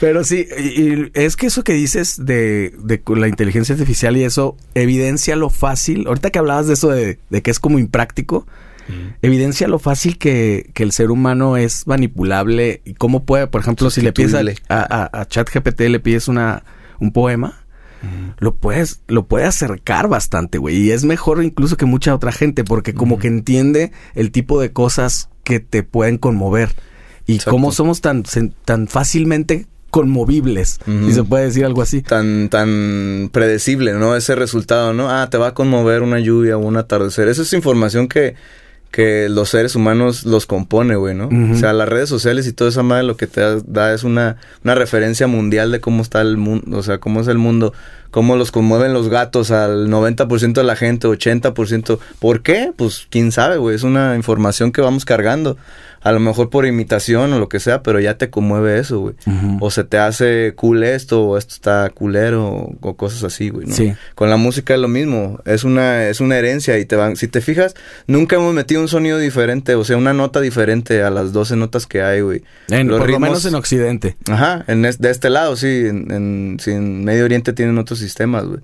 Pero 0.00 0.24
sí, 0.24 0.46
y, 0.58 0.62
y 0.82 1.10
es 1.12 1.36
que 1.36 1.46
eso 1.46 1.62
que 1.62 1.74
dices 1.74 2.24
de, 2.24 2.72
de 2.82 3.02
la 3.16 3.28
inteligencia 3.28 3.74
artificial 3.74 4.16
y 4.16 4.24
eso 4.24 4.56
evidencia 4.74 5.36
lo 5.36 5.50
fácil. 5.50 6.06
Ahorita 6.06 6.30
que 6.30 6.38
hablabas 6.38 6.66
de 6.68 6.72
eso 6.74 6.88
de, 6.88 7.18
de 7.28 7.42
que 7.42 7.50
es 7.50 7.60
como 7.60 7.78
impráctico, 7.78 8.46
evidencia 9.22 9.68
lo 9.68 9.78
fácil 9.78 10.16
que, 10.18 10.70
que 10.74 10.82
el 10.82 10.90
ser 10.92 11.10
humano 11.10 11.56
es 11.58 11.86
manipulable 11.86 12.80
y 12.84 12.94
cómo 12.94 13.24
puede, 13.24 13.46
por 13.46 13.60
ejemplo, 13.60 13.88
si 13.90 14.00
le 14.00 14.12
pides 14.12 14.34
a, 14.34 14.40
a- 14.80 15.20
a 15.20 15.26
ChatGPT 15.26 15.80
le 15.82 16.00
pides 16.00 16.26
una, 16.28 16.64
un 16.98 17.12
poema, 17.12 17.59
lo 18.38 18.54
puedes, 18.54 19.02
lo 19.08 19.26
puede 19.26 19.44
acercar 19.44 20.08
bastante, 20.08 20.58
güey. 20.58 20.76
Y 20.76 20.90
es 20.90 21.04
mejor 21.04 21.42
incluso 21.44 21.76
que 21.76 21.84
mucha 21.86 22.14
otra 22.14 22.32
gente, 22.32 22.64
porque 22.64 22.94
como 22.94 23.18
que 23.18 23.28
entiende 23.28 23.92
el 24.14 24.30
tipo 24.30 24.60
de 24.60 24.72
cosas 24.72 25.28
que 25.44 25.60
te 25.60 25.82
pueden 25.82 26.18
conmover. 26.18 26.70
Y 27.26 27.34
Exacto. 27.34 27.50
cómo 27.52 27.72
somos 27.72 28.00
tan, 28.00 28.22
tan 28.64 28.88
fácilmente 28.88 29.66
conmovibles, 29.90 30.78
Ujú. 30.86 31.06
si 31.06 31.12
se 31.14 31.24
puede 31.24 31.44
decir 31.46 31.64
algo 31.64 31.82
así. 31.82 32.00
tan 32.00 32.48
tan 32.48 33.28
predecible, 33.32 33.92
¿no? 33.94 34.14
Ese 34.16 34.34
resultado, 34.36 34.92
¿no? 34.92 35.10
Ah, 35.10 35.28
te 35.30 35.36
va 35.36 35.48
a 35.48 35.54
conmover 35.54 36.02
una 36.02 36.20
lluvia 36.20 36.56
o 36.56 36.60
un 36.60 36.76
atardecer. 36.76 37.28
Esa 37.28 37.42
es 37.42 37.52
información 37.52 38.06
que, 38.08 38.36
que 38.90 39.28
los 39.28 39.50
seres 39.50 39.76
humanos 39.76 40.24
los 40.24 40.46
compone, 40.46 40.96
güey, 40.96 41.14
¿no? 41.14 41.28
O 41.52 41.56
sea, 41.56 41.72
las 41.72 41.88
redes 41.88 42.08
sociales 42.08 42.46
y 42.48 42.52
toda 42.52 42.70
esa 42.70 42.82
madre 42.82 43.04
lo 43.04 43.16
que 43.16 43.28
te 43.28 43.40
da, 43.40 43.60
da 43.64 43.94
es 43.94 44.02
una, 44.02 44.36
una 44.64 44.74
referencia 44.74 45.28
mundial 45.28 45.70
de 45.70 45.80
cómo 45.80 46.02
está 46.02 46.20
el 46.20 46.36
mundo, 46.36 46.76
o 46.76 46.82
sea, 46.82 46.98
cómo 46.98 47.20
es 47.20 47.28
el 47.28 47.38
mundo, 47.38 47.72
cómo 48.10 48.36
los 48.36 48.50
conmueven 48.52 48.92
los 48.92 49.08
gatos 49.08 49.50
al 49.50 49.88
90% 49.88 50.52
de 50.54 50.64
la 50.64 50.76
gente, 50.76 51.06
80%. 51.08 51.98
¿Por 52.18 52.42
qué? 52.42 52.72
Pues 52.76 53.06
quién 53.10 53.32
sabe, 53.32 53.56
güey, 53.56 53.76
es 53.76 53.82
una 53.82 54.16
información 54.16 54.72
que 54.72 54.80
vamos 54.80 55.04
cargando. 55.04 55.56
A 56.02 56.12
lo 56.12 56.20
mejor 56.20 56.48
por 56.48 56.64
imitación 56.64 57.30
o 57.34 57.38
lo 57.38 57.50
que 57.50 57.60
sea, 57.60 57.82
pero 57.82 58.00
ya 58.00 58.16
te 58.16 58.30
conmueve 58.30 58.78
eso, 58.78 59.00
güey. 59.00 59.14
O 59.60 59.70
se 59.70 59.84
te 59.84 59.98
hace 59.98 60.54
cool 60.56 60.82
esto, 60.82 61.22
o 61.24 61.36
esto 61.36 61.52
está 61.54 61.90
culero, 61.90 62.46
o, 62.48 62.74
o 62.80 62.96
cosas 62.96 63.22
así, 63.22 63.50
güey, 63.50 63.66
¿no? 63.66 63.74
Sí. 63.74 63.92
Con 64.14 64.30
la 64.30 64.38
música 64.38 64.72
es 64.72 64.80
lo 64.80 64.88
mismo, 64.88 65.40
es 65.44 65.62
una, 65.62 66.06
es 66.08 66.20
una 66.20 66.38
herencia 66.38 66.78
y 66.78 66.86
te 66.86 66.96
van, 66.96 67.16
si 67.16 67.28
te 67.28 67.42
fijas, 67.42 67.74
nunca 68.06 68.36
hemos 68.36 68.54
metido 68.54 68.80
un 68.80 68.88
sonido 68.88 69.18
diferente, 69.18 69.74
o 69.74 69.84
sea, 69.84 69.98
una 69.98 70.14
nota 70.14 70.40
diferente 70.40 71.02
a 71.02 71.10
las 71.10 71.34
12 71.34 71.56
notas 71.56 71.86
que 71.86 72.00
hay, 72.00 72.22
güey. 72.22 72.44
En- 72.70 72.88
Los 72.88 72.98
por 72.98 73.10
lo 73.10 73.20
menos 73.20 73.44
en 73.44 73.54
Occidente. 73.56 74.16
Ajá, 74.30 74.64
en 74.68 74.86
es- 74.86 75.00
de 75.00 75.10
este 75.10 75.28
lado, 75.28 75.54
sí, 75.54 75.66
en, 75.86 76.10
en, 76.10 76.56
sí, 76.60 76.70
en 76.70 77.04
Medio 77.04 77.26
Oriente 77.26 77.52
tienen 77.52 77.76
otros 77.76 77.99
sistemas, 78.00 78.44
güey. 78.44 78.60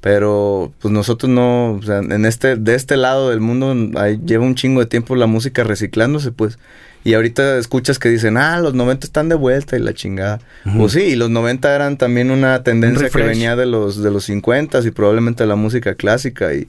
Pero, 0.00 0.72
pues 0.80 0.92
nosotros 0.92 1.28
no, 1.30 1.72
o 1.72 1.82
sea, 1.82 1.98
en 1.98 2.24
este, 2.24 2.54
de 2.54 2.76
este 2.76 2.96
lado 2.96 3.30
del 3.30 3.40
mundo 3.40 3.74
ahí 3.98 4.20
lleva 4.24 4.44
un 4.44 4.54
chingo 4.54 4.80
de 4.80 4.86
tiempo 4.86 5.16
la 5.16 5.26
música 5.26 5.64
reciclándose, 5.64 6.30
pues. 6.30 6.58
Y 7.04 7.14
ahorita 7.14 7.58
escuchas 7.58 7.98
que 7.98 8.08
dicen, 8.08 8.36
ah, 8.36 8.60
los 8.60 8.74
90 8.74 9.06
están 9.06 9.28
de 9.28 9.34
vuelta 9.34 9.76
y 9.76 9.80
la 9.80 9.94
chingada. 9.94 10.40
Pues 10.76 10.92
sí, 10.92 11.00
y 11.00 11.16
los 11.16 11.30
90 11.30 11.74
eran 11.74 11.96
también 11.96 12.30
una 12.30 12.62
tendencia 12.62 13.08
que 13.08 13.22
venía 13.22 13.56
de 13.56 13.66
los, 13.66 14.02
de 14.02 14.10
los 14.10 14.24
50 14.24 14.80
y 14.80 14.90
probablemente 14.90 15.44
de 15.44 15.48
la 15.48 15.56
música 15.56 15.94
clásica. 15.94 16.52
Y, 16.52 16.68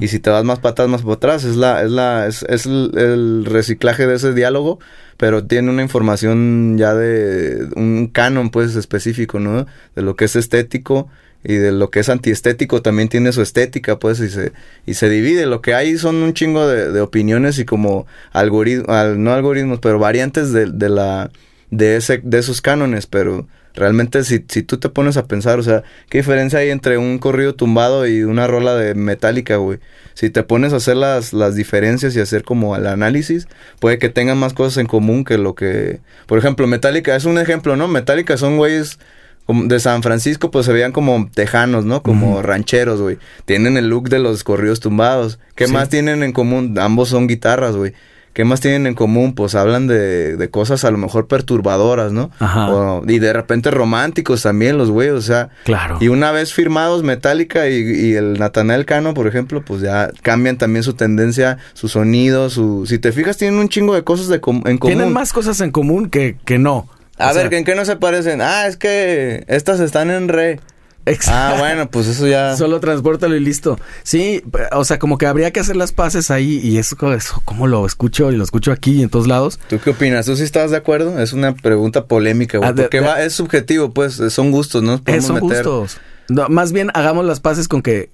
y 0.00 0.08
si 0.08 0.18
te 0.18 0.30
vas 0.30 0.44
más 0.44 0.58
atrás, 0.62 0.88
más 0.88 1.02
para 1.02 1.14
atrás, 1.14 1.44
es, 1.44 1.56
la, 1.56 1.82
es, 1.82 1.90
la, 1.90 2.26
es, 2.26 2.42
es 2.48 2.66
el, 2.66 3.44
reciclaje 3.46 4.06
de 4.06 4.16
ese 4.16 4.34
diálogo, 4.34 4.78
pero 5.16 5.44
tiene 5.44 5.70
una 5.70 5.82
información 5.82 6.76
ya 6.76 6.94
de 6.94 7.68
un 7.76 8.08
canon, 8.08 8.50
pues, 8.50 8.74
específico, 8.74 9.38
¿no? 9.38 9.66
De 9.94 10.02
lo 10.02 10.16
que 10.16 10.26
es 10.26 10.36
estético 10.36 11.08
y 11.44 11.54
de 11.54 11.72
lo 11.72 11.90
que 11.90 12.00
es 12.00 12.08
antiestético 12.08 12.82
también 12.82 13.08
tiene 13.08 13.32
su 13.32 13.42
estética, 13.42 13.98
pues, 13.98 14.20
y 14.20 14.28
se, 14.28 14.52
y 14.86 14.94
se 14.94 15.08
divide. 15.08 15.46
Lo 15.46 15.62
que 15.62 15.74
hay 15.74 15.96
son 15.96 16.16
un 16.16 16.34
chingo 16.34 16.66
de, 16.66 17.00
opiniones 17.00 17.58
y 17.58 17.64
como 17.64 18.06
algoritmos, 18.32 19.16
no 19.16 19.32
algoritmos, 19.32 19.78
pero 19.80 19.98
variantes 19.98 20.52
de, 20.52 20.66
de, 20.66 20.88
la, 20.88 21.30
de, 21.70 21.96
ese, 21.96 22.20
de 22.22 22.38
esos 22.38 22.60
cánones, 22.60 23.06
pero 23.06 23.46
realmente 23.74 24.24
si, 24.24 24.44
si 24.48 24.62
tú 24.62 24.78
te 24.78 24.88
pones 24.88 25.16
a 25.16 25.26
pensar, 25.26 25.60
o 25.60 25.62
sea, 25.62 25.84
¿qué 26.10 26.18
diferencia 26.18 26.58
hay 26.58 26.70
entre 26.70 26.98
un 26.98 27.18
corrido 27.18 27.54
tumbado 27.54 28.06
y 28.06 28.24
una 28.24 28.48
rola 28.48 28.74
de 28.74 28.94
metálica, 28.94 29.56
güey? 29.56 29.78
Si 30.14 30.30
te 30.30 30.42
pones 30.42 30.72
a 30.72 30.76
hacer 30.76 30.96
las, 30.96 31.32
las 31.32 31.54
diferencias 31.54 32.16
y 32.16 32.20
hacer 32.20 32.42
como 32.42 32.74
el 32.74 32.88
análisis, 32.88 33.46
puede 33.78 33.98
que 33.98 34.08
tengan 34.08 34.38
más 34.38 34.52
cosas 34.52 34.78
en 34.78 34.86
común 34.86 35.24
que 35.24 35.38
lo 35.38 35.54
que... 35.54 36.00
Por 36.26 36.38
ejemplo, 36.38 36.66
Metallica 36.66 37.14
es 37.14 37.24
un 37.24 37.38
ejemplo, 37.38 37.76
¿no? 37.76 37.86
Metallica 37.86 38.36
son 38.36 38.56
güeyes 38.56 38.98
de 39.48 39.80
San 39.80 40.02
Francisco, 40.02 40.50
pues 40.50 40.66
se 40.66 40.72
veían 40.72 40.92
como 40.92 41.30
tejanos, 41.32 41.84
¿no? 41.84 42.02
Como 42.02 42.42
rancheros, 42.42 43.00
güey. 43.00 43.18
Tienen 43.46 43.76
el 43.76 43.88
look 43.88 44.10
de 44.10 44.18
los 44.18 44.44
corridos 44.44 44.80
tumbados. 44.80 45.38
¿Qué 45.54 45.66
más 45.68 45.88
tienen 45.88 46.22
en 46.22 46.32
común? 46.32 46.78
Ambos 46.78 47.08
son 47.08 47.26
guitarras, 47.26 47.74
güey. 47.74 47.94
¿Qué 48.34 48.44
más 48.44 48.60
tienen 48.60 48.86
en 48.86 48.94
común? 48.94 49.34
Pues 49.34 49.56
hablan 49.56 49.88
de, 49.88 50.36
de 50.36 50.50
cosas 50.50 50.84
a 50.84 50.90
lo 50.92 50.98
mejor 50.98 51.26
perturbadoras, 51.26 52.12
¿no? 52.12 52.30
Ajá. 52.38 53.00
y 53.08 53.18
de 53.18 53.32
repente 53.32 53.70
románticos 53.72 54.42
también 54.42 54.78
los 54.78 54.90
güeyes, 54.90 55.14
o 55.14 55.22
sea. 55.22 55.48
Claro. 55.64 55.96
Y 56.00 56.06
una 56.06 56.30
vez 56.30 56.52
firmados 56.52 57.02
Metallica 57.02 57.68
y, 57.68 57.74
y 57.74 58.14
el 58.14 58.34
Nathanael 58.38 58.84
Cano, 58.84 59.12
por 59.14 59.26
ejemplo, 59.26 59.64
pues 59.64 59.80
ya 59.80 60.10
cambian 60.22 60.56
también 60.56 60.84
su 60.84 60.92
tendencia, 60.92 61.58
su 61.72 61.88
sonido, 61.88 62.48
su... 62.48 62.86
Si 62.86 62.98
te 62.98 63.10
fijas, 63.10 63.38
tienen 63.38 63.58
un 63.58 63.70
chingo 63.70 63.94
de 63.94 64.04
cosas 64.04 64.28
de 64.28 64.36
en 64.36 64.40
común. 64.40 64.78
Tienen 64.78 65.12
más 65.12 65.32
cosas 65.32 65.60
en 65.60 65.72
común 65.72 66.08
que, 66.08 66.36
que 66.44 66.58
no. 66.58 66.86
A 67.18 67.32
ver, 67.32 67.52
¿en 67.52 67.64
qué 67.64 67.74
no 67.74 67.84
se 67.84 67.96
parecen? 67.96 68.40
Ah, 68.40 68.66
es 68.66 68.76
que 68.76 69.44
estas 69.48 69.80
están 69.80 70.10
en 70.10 70.28
re. 70.28 70.60
Exacto. 71.06 71.56
Ah, 71.56 71.58
bueno, 71.58 71.90
pues 71.90 72.06
eso 72.06 72.26
ya. 72.26 72.56
Solo 72.58 72.80
transportalo 72.80 73.34
y 73.34 73.40
listo. 73.40 73.78
Sí, 74.02 74.42
o 74.72 74.84
sea, 74.84 74.98
como 74.98 75.18
que 75.18 75.26
habría 75.26 75.50
que 75.50 75.60
hacer 75.60 75.76
las 75.76 75.92
paces 75.92 76.30
ahí 76.30 76.60
y 76.62 76.78
eso, 76.78 76.96
eso 77.12 77.42
¿cómo 77.44 77.66
lo 77.66 77.86
escucho? 77.86 78.30
Y 78.30 78.36
lo 78.36 78.44
escucho 78.44 78.72
aquí 78.72 78.92
y 78.92 79.02
en 79.02 79.08
todos 79.08 79.26
lados. 79.26 79.58
¿Tú 79.68 79.78
qué 79.80 79.90
opinas? 79.90 80.26
¿Tú 80.26 80.36
sí 80.36 80.42
estás 80.42 80.70
de 80.70 80.76
acuerdo? 80.76 81.18
Es 81.18 81.32
una 81.32 81.54
pregunta 81.54 82.06
polémica, 82.06 82.58
güey. 82.58 82.70
Ah, 82.70 82.74
porque 82.74 83.00
va, 83.00 83.22
es 83.22 83.32
subjetivo, 83.32 83.90
pues, 83.92 84.14
son 84.30 84.50
gustos, 84.50 84.82
¿no? 84.82 85.00
Son 85.20 85.40
gustos. 85.40 85.98
No, 86.28 86.48
más 86.48 86.72
bien 86.72 86.90
hagamos 86.92 87.24
las 87.24 87.40
paces 87.40 87.68
con 87.68 87.80
que 87.80 88.10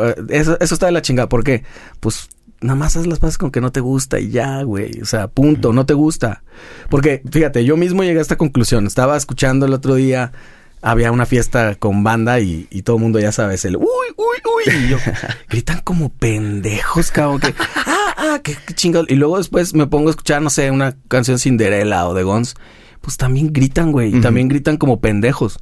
eh, 0.00 0.14
eso, 0.28 0.58
eso 0.60 0.74
está 0.74 0.86
de 0.86 0.92
la 0.92 1.02
chingada. 1.02 1.28
¿Por 1.28 1.44
qué? 1.44 1.64
Pues 2.00 2.28
nada 2.64 2.76
más 2.76 2.96
haz 2.96 3.06
las 3.06 3.18
paces 3.18 3.38
con 3.38 3.50
que 3.50 3.60
no 3.60 3.70
te 3.70 3.80
gusta 3.80 4.18
y 4.18 4.30
ya, 4.30 4.62
güey. 4.62 5.00
O 5.00 5.04
sea, 5.04 5.28
punto, 5.28 5.72
no 5.72 5.86
te 5.86 5.94
gusta. 5.94 6.42
Porque, 6.88 7.22
fíjate, 7.30 7.64
yo 7.64 7.76
mismo 7.76 8.02
llegué 8.02 8.18
a 8.18 8.22
esta 8.22 8.36
conclusión. 8.36 8.86
Estaba 8.86 9.16
escuchando 9.16 9.66
el 9.66 9.74
otro 9.74 9.94
día, 9.94 10.32
había 10.80 11.12
una 11.12 11.26
fiesta 11.26 11.74
con 11.74 12.02
banda 12.02 12.40
y, 12.40 12.64
todo 12.82 12.96
el 12.96 13.02
mundo 13.02 13.20
ya 13.20 13.32
sabes, 13.32 13.64
el 13.64 13.76
uy, 13.76 13.84
uy, 13.84 14.38
uy. 14.56 14.74
Y 14.74 14.88
yo, 14.88 14.98
gritan 15.50 15.80
como 15.80 16.08
pendejos, 16.08 17.10
cabrón, 17.10 17.40
que, 17.40 17.54
ah, 17.86 18.14
ah, 18.16 18.40
qué, 18.42 18.56
chingado. 18.74 19.04
Y 19.08 19.16
luego 19.16 19.36
después 19.36 19.74
me 19.74 19.86
pongo 19.86 20.08
a 20.08 20.10
escuchar, 20.10 20.40
no 20.40 20.50
sé, 20.50 20.70
una 20.70 20.96
canción 21.08 21.38
Cinderella 21.38 22.08
o 22.08 22.14
de 22.14 22.22
Guns. 22.22 22.54
Pues 23.02 23.18
también 23.18 23.52
gritan, 23.52 23.92
güey. 23.92 24.16
Y 24.16 24.20
también 24.22 24.48
gritan 24.48 24.78
como 24.78 25.00
pendejos. 25.00 25.58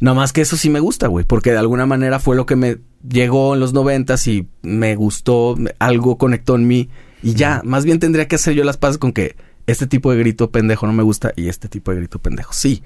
Nada 0.00 0.14
más 0.14 0.32
que 0.32 0.40
eso 0.40 0.56
sí 0.56 0.70
me 0.70 0.80
gusta, 0.80 1.08
güey, 1.08 1.24
porque 1.24 1.50
de 1.50 1.58
alguna 1.58 1.86
manera 1.86 2.20
fue 2.20 2.36
lo 2.36 2.46
que 2.46 2.56
me 2.56 2.78
llegó 3.08 3.54
en 3.54 3.60
los 3.60 3.72
noventas 3.72 4.26
y 4.28 4.48
me 4.62 4.94
gustó, 4.94 5.56
algo 5.78 6.18
conectó 6.18 6.54
en 6.54 6.66
mí 6.66 6.88
y 7.22 7.34
ya, 7.34 7.62
más 7.64 7.84
bien 7.84 7.98
tendría 7.98 8.28
que 8.28 8.36
hacer 8.36 8.54
yo 8.54 8.64
las 8.64 8.76
paces 8.76 8.98
con 8.98 9.12
que 9.12 9.36
este 9.66 9.86
tipo 9.86 10.12
de 10.12 10.18
grito 10.18 10.50
pendejo 10.50 10.86
no 10.86 10.92
me 10.92 11.02
gusta 11.02 11.32
y 11.36 11.48
este 11.48 11.68
tipo 11.68 11.90
de 11.90 11.98
grito 11.98 12.18
pendejo 12.20 12.52
sí. 12.52 12.82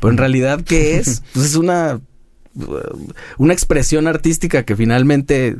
Pero 0.00 0.12
en 0.12 0.18
realidad, 0.18 0.62
¿qué 0.62 0.96
es? 0.96 1.22
Pues 1.34 1.46
es 1.46 1.56
una, 1.56 2.00
una 3.38 3.52
expresión 3.52 4.06
artística 4.06 4.64
que 4.64 4.76
finalmente, 4.76 5.56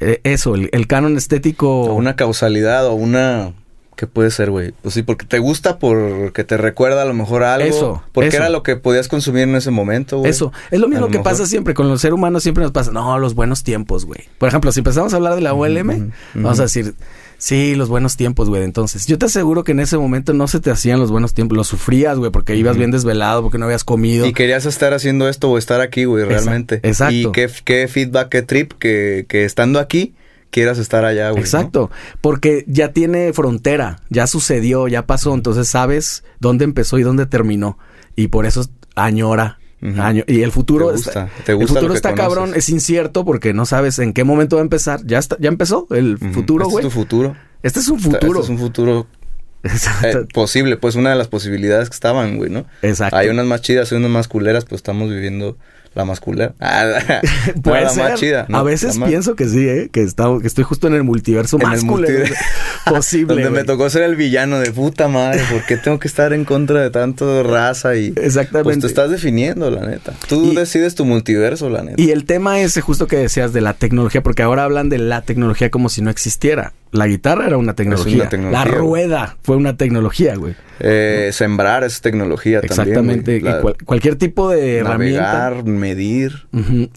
eh, 0.00 0.20
eso, 0.24 0.54
el, 0.54 0.68
el 0.72 0.86
canon 0.86 1.16
estético... 1.16 1.82
O 1.82 1.94
una 1.94 2.16
causalidad 2.16 2.86
o 2.86 2.94
una 2.94 3.54
¿Qué 4.02 4.08
puede 4.08 4.32
ser, 4.32 4.50
güey? 4.50 4.72
Pues 4.82 4.94
sí, 4.94 5.04
porque 5.04 5.26
te 5.26 5.38
gusta, 5.38 5.78
porque 5.78 6.42
te 6.42 6.56
recuerda 6.56 7.02
a 7.02 7.04
lo 7.04 7.14
mejor 7.14 7.44
algo. 7.44 7.68
Eso. 7.68 8.02
Porque 8.10 8.34
era 8.34 8.48
lo 8.48 8.64
que 8.64 8.74
podías 8.74 9.06
consumir 9.06 9.44
en 9.44 9.54
ese 9.54 9.70
momento, 9.70 10.18
güey. 10.18 10.28
Eso. 10.28 10.52
Es 10.72 10.80
lo 10.80 10.88
mismo 10.88 11.06
que 11.06 11.20
pasa 11.20 11.46
siempre. 11.46 11.72
Con 11.72 11.88
los 11.88 12.00
seres 12.00 12.14
humanos 12.14 12.42
siempre 12.42 12.64
nos 12.64 12.72
pasa. 12.72 12.90
No, 12.90 13.16
los 13.20 13.36
buenos 13.36 13.62
tiempos, 13.62 14.04
güey. 14.04 14.22
Por 14.38 14.48
ejemplo, 14.48 14.72
si 14.72 14.80
empezamos 14.80 15.12
a 15.12 15.16
hablar 15.18 15.36
de 15.36 15.40
la 15.40 15.54
ULM, 15.54 16.10
vamos 16.34 16.58
a 16.58 16.64
decir, 16.64 16.96
sí, 17.38 17.76
los 17.76 17.88
buenos 17.88 18.16
tiempos, 18.16 18.48
güey. 18.48 18.64
Entonces, 18.64 19.06
yo 19.06 19.18
te 19.18 19.26
aseguro 19.26 19.62
que 19.62 19.70
en 19.70 19.78
ese 19.78 19.96
momento 19.96 20.32
no 20.32 20.48
se 20.48 20.58
te 20.58 20.72
hacían 20.72 20.98
los 20.98 21.12
buenos 21.12 21.32
tiempos. 21.32 21.56
Los 21.56 21.68
sufrías, 21.68 22.18
güey, 22.18 22.32
porque 22.32 22.56
ibas 22.56 22.76
bien 22.76 22.90
desvelado, 22.90 23.42
porque 23.42 23.58
no 23.58 23.66
habías 23.66 23.84
comido. 23.84 24.26
Y 24.26 24.32
querías 24.32 24.66
estar 24.66 24.94
haciendo 24.94 25.28
esto 25.28 25.48
o 25.48 25.58
estar 25.58 25.80
aquí, 25.80 26.06
güey, 26.06 26.24
realmente. 26.24 26.80
Exacto. 26.82 27.14
Y 27.14 27.30
qué, 27.30 27.48
qué 27.64 27.86
feedback, 27.86 28.30
qué 28.30 28.42
trip 28.42 28.72
que, 28.72 29.26
que 29.28 29.44
estando 29.44 29.78
aquí 29.78 30.12
quieras 30.52 30.78
estar 30.78 31.04
allá, 31.04 31.30
güey. 31.30 31.42
Exacto, 31.42 31.90
porque 32.20 32.64
ya 32.68 32.92
tiene 32.92 33.32
frontera, 33.32 34.00
ya 34.10 34.28
sucedió, 34.28 34.86
ya 34.86 35.06
pasó, 35.06 35.34
entonces 35.34 35.66
sabes 35.66 36.22
dónde 36.38 36.64
empezó 36.64 36.98
y 36.98 37.02
dónde 37.02 37.26
terminó. 37.26 37.78
Y 38.14 38.28
por 38.28 38.46
eso 38.46 38.64
añora. 38.94 39.58
Año. 39.98 40.22
Y 40.28 40.42
el 40.42 40.52
futuro 40.52 40.90
¿Te 40.90 40.92
gusta? 40.92 41.28
¿Te 41.44 41.54
gusta 41.54 41.72
el 41.72 41.78
futuro 41.80 41.94
está 41.94 42.14
cabrón, 42.14 42.52
es 42.54 42.68
incierto 42.68 43.24
porque 43.24 43.52
no 43.52 43.66
sabes 43.66 43.98
en 43.98 44.12
qué 44.12 44.22
momento 44.22 44.54
va 44.54 44.62
a 44.62 44.62
empezar. 44.62 45.04
Ya 45.04 45.18
está, 45.18 45.36
ya 45.40 45.48
empezó 45.48 45.88
el 45.90 46.18
futuro, 46.18 46.66
güey. 46.66 46.76
Este 46.76 46.86
es 46.86 46.94
tu 46.94 47.00
futuro. 47.00 47.36
Este 47.64 47.80
es 47.80 47.88
un 47.88 47.98
futuro. 47.98 48.40
Este 48.40 48.42
es 48.42 48.48
un 48.48 48.58
futuro 48.58 49.06
eh, 50.04 50.26
posible, 50.32 50.76
pues 50.76 50.94
una 50.94 51.10
de 51.10 51.16
las 51.16 51.26
posibilidades 51.26 51.88
que 51.88 51.94
estaban, 51.94 52.36
güey, 52.36 52.48
¿no? 52.48 52.64
Exacto. 52.82 53.16
Hay 53.16 53.28
unas 53.28 53.46
más 53.46 53.60
chidas, 53.62 53.90
hay 53.90 53.98
unas 53.98 54.10
más 54.12 54.28
culeras, 54.28 54.66
pues 54.66 54.78
estamos 54.78 55.10
viviendo 55.10 55.56
la 55.94 56.04
masculina. 56.04 56.52
Ah, 56.60 57.20
Puede 57.62 57.84
la 57.84 57.92
más 57.94 58.20
chida. 58.20 58.46
A 58.50 58.62
veces 58.62 58.98
pienso 58.98 59.34
que 59.34 59.48
sí, 59.48 59.68
¿eh? 59.68 59.88
Que, 59.92 60.02
está, 60.02 60.26
que 60.40 60.46
estoy 60.46 60.64
justo 60.64 60.86
en 60.86 60.94
el 60.94 61.02
multiverso 61.02 61.58
en 61.60 61.68
masculino. 61.68 62.24
posible. 62.86 63.42
Donde 63.42 63.50
me 63.50 63.64
tocó 63.64 63.90
ser 63.90 64.02
el 64.02 64.16
villano 64.16 64.58
de 64.58 64.70
puta 64.70 65.08
madre. 65.08 65.42
¿Por 65.50 65.64
qué 65.64 65.76
tengo 65.76 65.98
que 65.98 66.08
estar 66.08 66.32
en 66.32 66.44
contra 66.44 66.80
de 66.80 66.90
tanto 66.90 67.42
raza? 67.42 67.96
y 67.96 68.12
Exactamente. 68.16 68.64
Pues 68.64 68.78
te 68.80 68.86
estás 68.86 69.10
definiendo, 69.10 69.70
la 69.70 69.86
neta. 69.86 70.14
Tú 70.28 70.54
decides 70.54 70.94
tu 70.94 71.04
multiverso, 71.04 71.68
la 71.68 71.82
neta. 71.82 72.00
Y 72.00 72.10
el 72.10 72.24
tema 72.24 72.60
ese 72.60 72.80
justo 72.80 73.06
que 73.06 73.16
decías 73.16 73.52
de 73.52 73.60
la 73.60 73.74
tecnología, 73.74 74.22
porque 74.22 74.42
ahora 74.42 74.64
hablan 74.64 74.88
de 74.88 74.98
la 74.98 75.22
tecnología 75.22 75.70
como 75.70 75.88
si 75.88 76.00
no 76.02 76.10
existiera. 76.10 76.72
La 76.92 77.06
guitarra 77.06 77.46
era 77.46 77.56
una 77.56 77.74
tecnología. 77.74 78.28
La 78.50 78.64
rueda 78.64 79.36
fue 79.42 79.56
una 79.56 79.76
tecnología, 79.76 80.36
güey. 80.36 80.54
Eh, 80.84 81.30
sembrar 81.32 81.84
es 81.84 82.00
tecnología 82.00 82.58
Exactamente. 82.58 82.94
también. 82.94 83.36
Exactamente. 83.46 83.84
cualquier 83.84 84.16
tipo 84.16 84.50
de 84.50 84.82
navegar, 84.82 85.64
medir. 85.82 86.46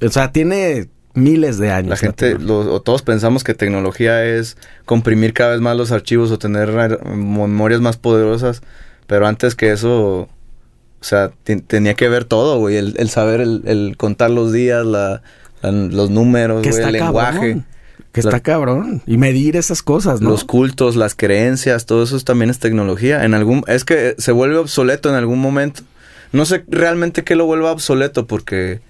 O 0.01 0.09
sea, 0.09 0.31
tiene 0.31 0.87
miles 1.15 1.57
de 1.57 1.71
años. 1.71 1.89
La 1.89 1.97
gente, 1.97 2.35
todos 2.35 3.01
pensamos 3.01 3.43
que 3.43 3.53
tecnología 3.53 4.23
es 4.23 4.57
comprimir 4.85 5.33
cada 5.33 5.51
vez 5.51 5.61
más 5.61 5.75
los 5.75 5.91
archivos 5.91 6.31
o 6.31 6.37
tener 6.37 6.99
memorias 7.05 7.81
más 7.81 7.97
poderosas. 7.97 8.61
Pero 9.07 9.27
antes 9.27 9.55
que 9.55 9.71
eso, 9.71 10.21
o 10.21 10.29
sea, 11.01 11.31
tenía 11.67 11.95
que 11.95 12.09
ver 12.09 12.25
todo, 12.25 12.59
güey. 12.59 12.77
El, 12.77 13.09
saber, 13.09 13.41
el, 13.41 13.95
contar 13.97 14.29
los 14.31 14.51
días, 14.51 14.85
la, 14.85 15.21
los 15.61 16.09
números, 16.09 16.65
güey, 16.65 16.81
el 16.81 16.91
lenguaje. 16.91 17.63
Que 18.11 18.21
está 18.21 18.39
cabrón. 18.39 19.01
Y 19.05 19.17
medir 19.17 19.57
esas 19.57 19.81
cosas, 19.81 20.21
¿no? 20.21 20.29
Los 20.29 20.45
cultos, 20.45 20.95
las 20.95 21.15
creencias, 21.15 21.85
todo 21.85 22.03
eso 22.03 22.17
también 22.21 22.49
es 22.49 22.59
tecnología. 22.59 23.25
En 23.25 23.33
algún, 23.33 23.63
es 23.67 23.83
que 23.83 24.15
se 24.17 24.31
vuelve 24.31 24.55
obsoleto 24.55 25.09
en 25.09 25.15
algún 25.15 25.39
momento. 25.39 25.83
No 26.35 26.45
sé 26.45 26.65
realmente 26.67 27.23
qué 27.23 27.35
lo 27.35 27.45
vuelva 27.45 27.71
obsoleto 27.71 28.27
porque 28.27 28.81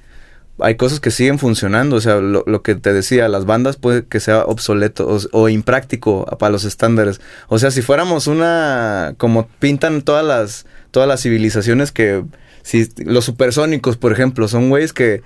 hay 0.57 0.75
cosas 0.77 0.99
que 0.99 1.11
siguen 1.11 1.37
funcionando. 1.37 1.95
O 1.95 2.01
sea, 2.01 2.15
lo, 2.15 2.63
que 2.63 2.73
te 2.73 2.91
decía, 2.91 3.27
las 3.27 3.45
bandas 3.45 3.77
puede 3.77 4.03
que 4.07 4.19
sea 4.19 4.45
obsoleto 4.45 5.19
o, 5.31 5.49
impráctico 5.49 6.25
para 6.39 6.51
los 6.51 6.63
estándares. 6.63 7.21
O 7.47 7.59
sea, 7.59 7.69
si 7.69 7.83
fuéramos 7.83 8.25
una, 8.25 9.13
como 9.17 9.47
pintan 9.59 10.01
todas 10.01 10.25
las, 10.25 10.65
todas 10.89 11.07
las 11.07 11.21
civilizaciones 11.21 11.91
que, 11.91 12.25
si 12.63 12.89
los 13.05 13.25
supersónicos, 13.25 13.95
por 13.95 14.11
ejemplo, 14.11 14.47
son 14.47 14.71
güeyes 14.71 14.91
que 14.91 15.21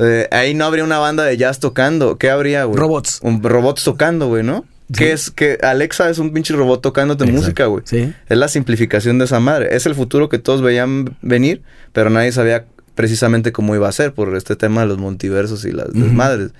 eh, 0.00 0.28
ahí 0.30 0.52
no 0.52 0.66
habría 0.66 0.84
una 0.84 0.98
banda 0.98 1.24
de 1.24 1.38
jazz 1.38 1.60
tocando. 1.60 2.18
¿Qué 2.18 2.28
habría, 2.28 2.64
güey? 2.64 2.78
Robots. 2.78 3.20
Un 3.22 3.42
robots 3.42 3.84
tocando, 3.84 4.28
güey, 4.28 4.42
¿no? 4.42 4.66
¿Qué 4.96 5.12
es 5.12 5.30
que 5.30 5.58
Alexa 5.62 6.08
es 6.10 6.18
un 6.18 6.32
pinche 6.32 6.54
robot 6.54 6.80
tocándote 6.80 7.26
música, 7.26 7.66
güey? 7.66 7.82
Sí. 7.86 8.12
Es 8.28 8.38
la 8.38 8.48
simplificación 8.48 9.18
de 9.18 9.26
esa 9.26 9.38
madre. 9.40 9.74
Es 9.76 9.84
el 9.86 9.94
futuro 9.94 10.28
que 10.28 10.38
todos 10.38 10.62
veían 10.62 11.16
venir, 11.20 11.62
pero 11.92 12.08
nadie 12.10 12.32
sabía 12.32 12.64
precisamente 12.94 13.52
cómo 13.52 13.74
iba 13.74 13.88
a 13.88 13.92
ser 13.92 14.12
por 14.14 14.34
este 14.36 14.56
tema 14.56 14.80
de 14.80 14.86
los 14.88 14.98
multiversos 14.98 15.64
y 15.64 15.72
las 15.72 15.92
desmadres. 15.92 16.50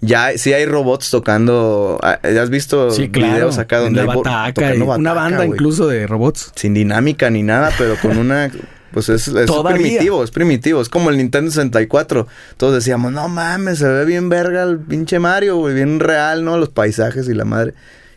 ya 0.00 0.36
sí 0.36 0.52
hay 0.52 0.66
robots 0.66 1.10
tocando. 1.10 1.98
ah, 2.02 2.18
¿Has 2.22 2.50
visto 2.50 2.90
Sí, 2.90 3.08
claro. 3.10 3.34
videos 3.34 3.58
acá 3.58 3.78
donde 3.78 4.00
hay 4.00 4.06
bataca, 4.06 4.72
una 4.96 5.12
banda 5.12 5.44
incluso 5.44 5.86
de 5.86 6.06
robots. 6.06 6.52
Sin 6.56 6.74
dinámica 6.74 7.30
ni 7.30 7.42
nada, 7.42 7.70
pero 7.78 7.96
con 8.00 8.16
una. 8.18 8.50
Pues 8.94 9.08
es, 9.08 9.26
es 9.28 9.50
primitivo, 9.74 10.22
es 10.24 10.30
primitivo. 10.30 10.80
Es 10.80 10.88
como 10.88 11.10
el 11.10 11.16
Nintendo 11.18 11.50
64. 11.50 12.28
Todos 12.56 12.74
decíamos, 12.74 13.10
no 13.12 13.28
mames, 13.28 13.78
se 13.80 13.88
ve 13.88 14.04
bien 14.04 14.28
verga 14.28 14.62
el 14.62 14.78
pinche 14.78 15.18
Mario, 15.18 15.56
güey, 15.56 15.74
bien 15.74 15.98
real, 15.98 16.44
¿no? 16.44 16.56
Los 16.58 16.68
paisajes 16.70 17.28
y 17.28 17.34
la 17.34 17.44
madre. 17.44 17.74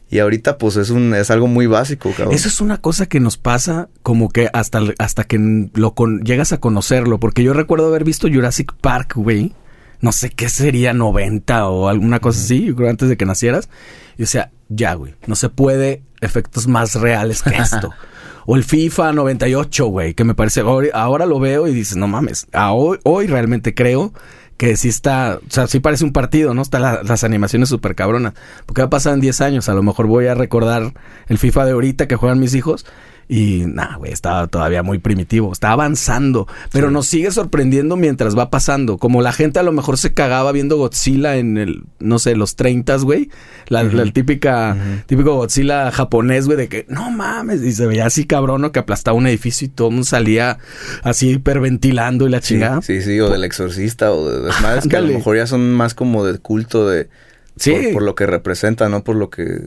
Y 0.09 0.19
ahorita, 0.19 0.57
pues 0.59 0.77
es 0.77 0.91
un, 0.91 1.13
es 1.15 1.31
algo 1.31 1.47
muy 1.47 1.65
básico, 1.65 2.11
cabrón. 2.15 2.33
Eso 2.35 2.47
es 2.47 2.61
una 2.61 2.77
cosa 2.79 3.07
que 3.07 3.19
nos 3.19 3.37
pasa 3.37 3.89
como 4.03 4.29
que 4.29 4.49
hasta, 4.53 4.79
hasta 4.99 5.23
que 5.23 5.67
lo 5.73 5.95
con- 5.95 6.21
llegas 6.23 6.53
a 6.53 6.59
conocerlo. 6.59 7.19
Porque 7.19 7.43
yo 7.43 7.53
recuerdo 7.53 7.87
haber 7.87 8.03
visto 8.03 8.27
Jurassic 8.31 8.71
Park, 8.79 9.13
güey. 9.15 9.53
No 9.99 10.11
sé 10.11 10.29
qué 10.29 10.47
sería 10.47 10.93
90 10.93 11.67
o 11.69 11.87
alguna 11.89 12.19
cosa 12.19 12.39
así, 12.39 12.65
yo 12.65 12.75
creo 12.75 12.89
antes 12.91 13.09
de 13.09 13.17
que 13.17 13.25
nacieras. 13.25 13.67
Y 14.15 14.23
o 14.23 14.27
sea, 14.27 14.51
ya, 14.69 14.93
güey, 14.93 15.15
no 15.25 15.35
se 15.35 15.49
puede 15.49 16.03
efectos 16.21 16.67
más 16.67 16.93
reales 16.95 17.41
que 17.41 17.55
esto. 17.57 17.89
o 18.47 18.55
el 18.55 18.63
FIFA 18.63 19.11
98, 19.13 19.85
güey, 19.87 20.13
que 20.15 20.23
me 20.23 20.33
parece, 20.33 20.61
ahora, 20.93 21.25
lo 21.27 21.39
veo 21.39 21.67
y 21.67 21.73
dices, 21.73 21.97
no 21.97 22.07
mames, 22.07 22.47
hoy, 22.71 22.97
hoy 23.03 23.27
realmente 23.27 23.75
creo 23.75 24.13
que 24.57 24.75
sí 24.75 24.87
está, 24.89 25.37
o 25.45 25.51
sea, 25.51 25.67
sí 25.67 25.79
parece 25.79 26.03
un 26.03 26.13
partido, 26.13 26.53
¿no? 26.55 26.63
Están 26.63 26.81
la- 26.81 27.03
las 27.03 27.23
animaciones 27.23 27.69
súper 27.69 27.93
cabronas. 27.93 28.33
Porque 28.65 28.81
va 28.81 28.87
a 28.87 28.89
pasar 28.89 29.13
en 29.13 29.19
10 29.19 29.41
años, 29.41 29.69
a 29.69 29.73
lo 29.75 29.83
mejor 29.83 30.07
voy 30.07 30.25
a 30.27 30.33
recordar 30.33 30.93
el 31.27 31.37
FIFA 31.37 31.65
de 31.65 31.71
ahorita 31.73 32.07
que 32.07 32.15
juegan 32.15 32.39
mis 32.39 32.55
hijos 32.55 32.85
y, 33.29 33.63
nah, 33.65 33.97
güey, 33.97 34.13
estaba 34.13 34.47
todavía 34.47 34.83
muy 34.83 34.99
primitivo, 34.99 35.51
está 35.51 35.71
avanzando, 35.71 36.47
pero 36.71 36.91
nos 36.91 37.07
sigue 37.07 37.29
sorprendiendo 37.31 37.95
mientras 37.97 38.37
va 38.37 38.49
pasando. 38.49 38.97
Como 38.97 39.21
la 39.21 39.33
gente 39.33 39.59
a 39.59 39.63
lo 39.63 39.71
mejor 39.73 39.97
se 39.97 40.13
cagaba 40.13 40.51
viendo 40.53 40.77
Godzilla 40.77 41.35
en 41.35 41.57
el, 41.57 41.83
no 41.99 42.19
sé, 42.19 42.35
los 42.35 42.55
30, 42.55 42.95
güey. 42.97 43.29
La, 43.67 43.83
la 43.83 44.05
típica, 44.11 44.77
típico 45.07 45.35
Godzilla 45.35 45.91
japonés, 45.91 46.45
güey, 46.45 46.57
de 46.57 46.69
que, 46.69 46.85
no 46.87 47.11
mames, 47.11 47.61
y 47.63 47.73
se 47.73 47.85
veía 47.85 48.05
así 48.05 48.25
cabrón, 48.25 48.61
¿no? 48.61 48.71
Que 48.71 48.79
aplastaba 48.79 49.17
un 49.17 49.27
edificio 49.27 49.65
y 49.65 49.69
todo 49.69 49.89
el 49.89 49.95
mundo 49.95 50.05
salía 50.05 50.57
así 51.03 51.29
hiperventilando 51.31 52.27
y 52.27 52.29
la 52.29 52.41
Sí, 52.41 52.53
chingada. 52.53 52.81
sí, 52.81 53.01
sí, 53.01 53.19
o 53.19 53.29
del 53.29 53.43
exorcista 53.43 54.11
o 54.11 54.29
de 54.29 54.51
que 54.89 54.95
a 54.95 55.01
lo 55.01 55.07
mejor 55.13 55.35
ya 55.35 55.47
son 55.47 55.73
más 55.73 55.93
como 55.93 56.23
de 56.25 56.37
culto 56.39 56.87
de 56.87 57.09
Sí. 57.59 57.71
por, 57.71 57.93
por 57.93 58.03
lo 58.03 58.15
que 58.15 58.25
representa, 58.25 58.89
no 58.89 59.03
por 59.03 59.15
lo 59.15 59.29
que 59.29 59.61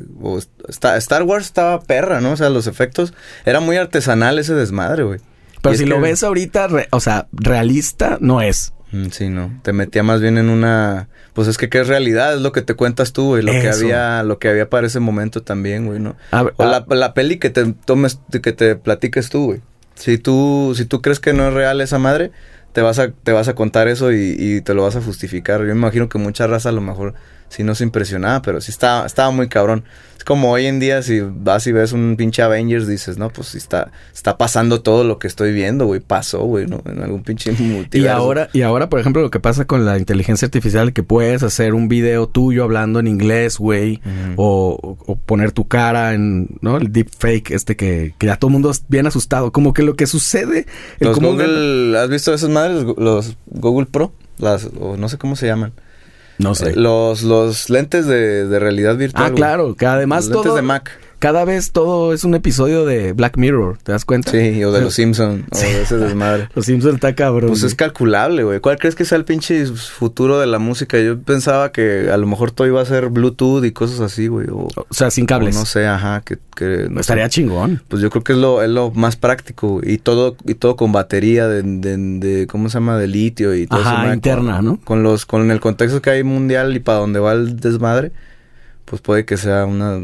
está- 0.69 0.97
Star 0.97 1.23
Wars 1.25 1.47
estaba 1.47 1.81
perra, 1.81 2.21
¿no? 2.21 2.33
O 2.33 2.37
sea, 2.37 2.51
los 2.51 2.67
efectos 2.67 3.13
era 3.45 3.61
muy 3.61 3.77
artesanal 3.77 4.39
ese 4.39 4.55
desmadre, 4.55 5.03
güey. 5.05 5.21
Pero 5.63 5.75
Y 5.75 5.79
si 5.79 5.85
lo 5.87 5.97
que- 5.97 6.03
ves 6.03 6.23
ahorita, 6.23 6.69
re- 6.69 6.89
o 6.91 7.01
sea, 7.01 7.27
realista 7.33 8.19
no 8.21 8.41
es. 8.41 8.73
Mm, 8.93 9.07
Sí, 9.11 9.29
no, 9.29 9.61
te 9.63 9.73
metía 9.73 10.03
más 10.03 10.21
bien 10.21 10.37
en 10.39 10.49
una 10.49 11.09
pues 11.33 11.47
es 11.47 11.59
que 11.59 11.69
qué 11.69 11.81
es 11.81 11.87
realidad, 11.87 12.35
es 12.35 12.41
lo 12.41 12.51
que 12.51 12.61
te 12.61 12.75
cuentas 12.75 13.13
tú, 13.13 13.29
güey, 13.29 13.43
lo 13.45 13.53
que 13.53 13.69
había 13.71 14.23
lo 14.25 14.39
que 14.41 14.49
había 14.49 14.69
para 14.69 14.89
ese 14.89 14.99
momento 14.99 15.43
también, 15.43 15.87
güey, 15.87 16.01
¿no? 16.01 16.17
A 16.33 16.43
ver, 16.43 16.55
O 16.57 16.65
ah, 16.65 16.85
la, 16.89 16.97
la 16.97 17.15
peli 17.15 17.39
que 17.39 17.51
te 17.51 17.73
tomes 17.85 18.19
que 18.43 18.53
te 18.53 18.75
platiques 18.75 19.31
tú, 19.31 19.45
güey. 19.47 19.61
Si 19.95 20.19
tú 20.19 20.73
si 20.77 20.87
tú 20.87 21.01
crees 21.03 21.21
que 21.21 21.33
no 21.33 21.47
es 21.47 21.55
real 21.55 21.81
esa 21.81 21.99
madre, 22.01 22.33
te 22.73 22.81
vas 22.83 22.99
a 22.99 23.11
te 23.13 23.31
vas 23.33 23.47
a 23.47 23.55
contar 23.55 23.87
eso 23.87 24.11
y, 24.13 24.35
y 24.39 24.61
te 24.63 24.75
lo 24.75 24.83
vas 24.83 24.97
a 24.97 25.03
justificar. 25.03 25.61
Yo 25.61 25.67
me 25.67 25.73
imagino 25.73 26.09
que 26.09 26.19
mucha 26.19 26.49
raza 26.49 26.71
a 26.71 26.73
lo 26.73 26.81
mejor 26.81 27.15
sí 27.51 27.63
no 27.63 27.75
se 27.75 27.85
impresionaba, 27.85 28.41
pero 28.41 28.63
sí 28.63 28.71
estaba 28.71 29.05
estaba 29.07 29.31
muy 29.31 29.49
cabrón. 29.49 29.85
Es 30.17 30.25
como 30.25 30.51
hoy 30.51 30.67
en 30.67 30.81
día 30.81 31.03
si 31.03 31.21
vas 31.21 31.67
y 31.67 31.73
ves 31.73 31.93
un 31.93 32.15
pinche 32.19 32.43
Avengers 32.43 32.87
dices, 32.87 33.17
"No, 33.17 33.31
pues 33.31 33.49
sí 33.49 33.57
está 33.59 33.91
está 34.15 34.37
pasando 34.37 34.83
todo 34.83 35.03
lo 35.03 35.19
que 35.19 35.27
estoy 35.27 35.51
viendo, 35.55 35.87
güey, 35.87 36.01
pasó, 36.01 36.41
güey, 36.41 36.67
¿no? 36.67 36.83
En 36.85 37.03
algún 37.03 37.23
pinche 37.23 37.53
multiverso. 37.59 37.97
Y 37.97 38.07
ahora, 38.07 38.51
y 38.53 38.61
ahora, 38.61 38.91
por 38.91 39.01
ejemplo, 39.01 39.23
lo 39.23 39.31
que 39.31 39.41
pasa 39.41 39.65
con 39.65 39.87
la 39.87 39.97
inteligencia 39.99 40.45
artificial, 40.45 40.93
que 40.93 41.03
puedes 41.03 41.43
hacer 41.43 41.73
un 41.73 41.89
video 41.89 42.29
tuyo 42.29 42.65
hablando 42.65 43.01
en 43.01 43.07
inglés, 43.07 43.57
güey, 43.57 44.03
o, 44.37 44.97
o- 45.07 45.17
poner 45.17 45.53
tu 45.53 45.67
cara 45.69 46.13
en, 46.13 46.49
¿no? 46.61 46.77
El 46.77 46.93
deepfake, 46.93 47.53
este 47.53 47.77
que, 47.77 48.15
que 48.19 48.27
ya 48.27 48.37
todo 48.37 48.51
el 48.51 48.53
mundo 48.53 48.71
es 48.71 48.85
bien 48.89 49.07
asustado. 49.07 49.53
Como 49.53 49.73
que 49.73 49.83
lo 49.83 49.97
que 49.97 50.07
sucede, 50.07 50.67
el 50.99 51.09
Los 51.09 51.19
Google, 51.19 51.99
¿has 51.99 52.11
visto 52.11 52.35
esas 52.35 52.51
madres? 52.51 52.85
Los 52.99 53.37
Google 53.47 53.87
Pro, 53.87 54.13
las, 54.37 54.69
o 54.79 54.99
no 54.99 55.09
sé 55.09 55.17
cómo 55.17 55.35
se 55.35 55.47
llaman. 55.47 55.73
No 56.41 56.55
sé. 56.55 56.75
Los, 56.75 57.23
los 57.23 57.71
lentes 57.71 58.07
de, 58.07 58.47
de 58.47 58.59
realidad 58.59 58.97
virtual. 58.97 59.31
ah, 59.33 59.35
claro, 59.35 59.77
que 59.77 59.87
además 59.87 60.27
Los 60.27 60.37
lentes 60.37 60.55
de 60.55 60.63
Mac. 60.63 60.99
Cada 61.21 61.45
vez 61.45 61.71
todo 61.71 62.13
es 62.13 62.25
un 62.25 62.35
episodio 62.35 62.85
de 62.85 63.13
Black 63.13 63.37
Mirror, 63.37 63.79
¿te 63.83 63.93
das 63.93 64.05
cuenta? 64.05 64.33
Sí, 64.33 64.65
o 64.65 64.73
de 64.73 64.81
los 64.81 64.95
Simpson 64.95 65.45
o 65.53 65.57
de 65.59 65.83
ese 65.83 65.97
desmadre. 65.99 66.49
Los 66.57 66.67
Simpsons 66.67 66.95
está 66.95 67.15
cabrón. 67.15 67.51
Pues 67.51 67.63
es 67.63 67.77
calculable, 67.77 68.43
güey. 68.43 68.59
¿Cuál 68.61 68.79
crees 68.79 68.95
que 68.97 69.05
sea 69.05 69.17
el 69.19 69.25
pinche 69.25 69.65
futuro 69.67 70.41
de 70.41 70.47
la 70.49 70.59
música? 70.59 70.99
Yo 70.99 71.21
pensaba 71.21 71.71
que 71.73 72.11
a 72.11 72.17
lo 72.17 72.27
mejor 72.27 72.51
todo 72.51 72.67
iba 72.67 72.81
a 72.83 72.85
ser 72.85 73.11
Bluetooth 73.11 73.65
y 73.65 73.71
cosas 73.71 74.01
así, 74.01 74.27
güey. 74.27 74.49
O, 74.51 74.69
o 74.75 74.87
sea, 74.91 75.11
sin 75.11 75.27
cables. 75.27 75.55
no 75.55 75.65
sé, 75.67 75.87
ajá, 75.87 76.23
que... 76.25 76.39
que 76.57 76.87
no 76.89 76.95
sé. 76.97 77.01
Estaría 77.01 77.29
chingón. 77.29 77.83
Pues 77.87 78.03
yo 78.03 78.11
creo 78.11 78.25
que 78.25 78.33
es 78.33 78.39
lo, 78.39 78.63
es 78.63 78.71
lo 78.71 78.91
más 78.91 79.17
práctico. 79.17 79.81
Y 79.85 79.99
todo, 79.99 80.37
y 80.47 80.55
todo 80.55 80.75
con 80.77 80.91
batería 80.91 81.47
de, 81.49 81.63
de, 81.63 81.97
de- 81.99 82.47
¿cómo 82.47 82.69
se 82.71 82.75
llama? 82.75 82.97
De 82.99 83.07
litio 83.07 83.55
y 83.55 83.67
todo 83.67 83.81
Ajá, 83.81 84.05
eso. 84.07 84.15
interna, 84.15 84.57
con- 84.57 84.65
¿no? 84.65 84.81
Con 84.83 85.03
los, 85.03 85.27
con 85.27 85.51
el 85.51 85.61
contexto 85.61 86.01
que 86.01 86.11
hay 86.11 86.25
mundial 86.25 86.75
y 86.75 86.81
para 86.81 86.99
donde 86.99 87.21
va 87.21 87.33
el 87.35 87.61
desmadre, 87.61 88.13
pues 88.87 89.03
puede 89.03 89.25
que 89.27 89.37
sea 89.37 89.67
una, 89.67 90.01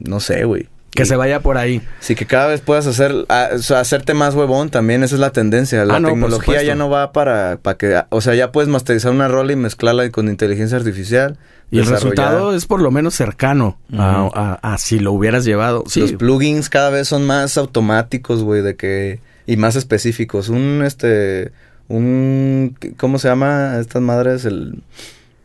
no 0.00 0.20
sé, 0.20 0.44
güey. 0.44 0.68
Que 0.90 1.02
Y- 1.02 1.06
se 1.06 1.16
vaya 1.16 1.40
por 1.40 1.58
ahí. 1.58 1.82
Sí, 2.00 2.14
que 2.14 2.24
cada 2.26 2.46
vez 2.46 2.62
puedas 2.62 2.86
hacer, 2.86 3.12
a- 3.28 3.50
o 3.54 3.58
sea, 3.58 3.80
hacerte 3.80 4.14
más 4.14 4.34
huevón 4.34 4.70
también, 4.70 5.02
esa 5.04 5.14
es 5.16 5.20
la 5.20 5.30
tendencia. 5.30 5.84
La 5.84 5.96
Ah, 5.96 6.00
no, 6.00 6.08
tecnología 6.08 6.62
ya 6.62 6.74
no 6.74 6.88
va 6.88 7.12
para, 7.12 7.58
para 7.60 7.76
que, 7.76 8.00
o 8.08 8.20
sea, 8.22 8.34
ya 8.34 8.50
puedes 8.50 8.68
masterizar 8.70 9.12
una 9.12 9.28
rola 9.28 9.52
y 9.52 9.56
mezclarla 9.56 10.08
con 10.10 10.28
inteligencia 10.28 10.78
artificial. 10.78 11.36
Y 11.70 11.80
el 11.80 11.86
resultado 11.86 12.54
es 12.54 12.64
por 12.66 12.80
lo 12.80 12.90
menos 12.92 13.14
cercano 13.14 13.76
a- 13.92 14.58
a 14.62 14.78
si 14.78 14.98
lo 15.00 15.12
hubieras 15.12 15.44
llevado. 15.44 15.84
Sí, 15.86 16.00
Los 16.00 16.12
plugins 16.12 16.70
cada 16.70 16.88
vez 16.90 17.08
son 17.08 17.26
más 17.26 17.58
automáticos, 17.58 18.42
güey, 18.42 18.62
de 18.62 18.76
que, 18.76 19.20
y 19.46 19.56
más 19.58 19.76
específicos. 19.76 20.48
Un, 20.48 20.82
este, 20.86 21.50
un, 21.88 22.76
¿cómo 22.96 23.18
se 23.18 23.28
llama 23.28 23.76
estas 23.80 24.00
madres? 24.00 24.44
El, 24.44 24.82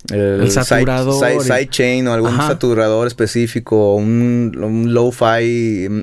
El 0.09 0.41
side- 0.49 0.63
saturador 0.63 1.13
side- 1.23 1.41
sidechain 1.41 2.07
o 2.07 2.13
algún 2.13 2.31
Ajá. 2.31 2.47
saturador 2.47 3.07
específico, 3.07 3.93
o 3.93 3.95
un, 3.95 4.51
un 4.61 4.93
lo-fi, 4.93 5.87
mm, 5.89 6.01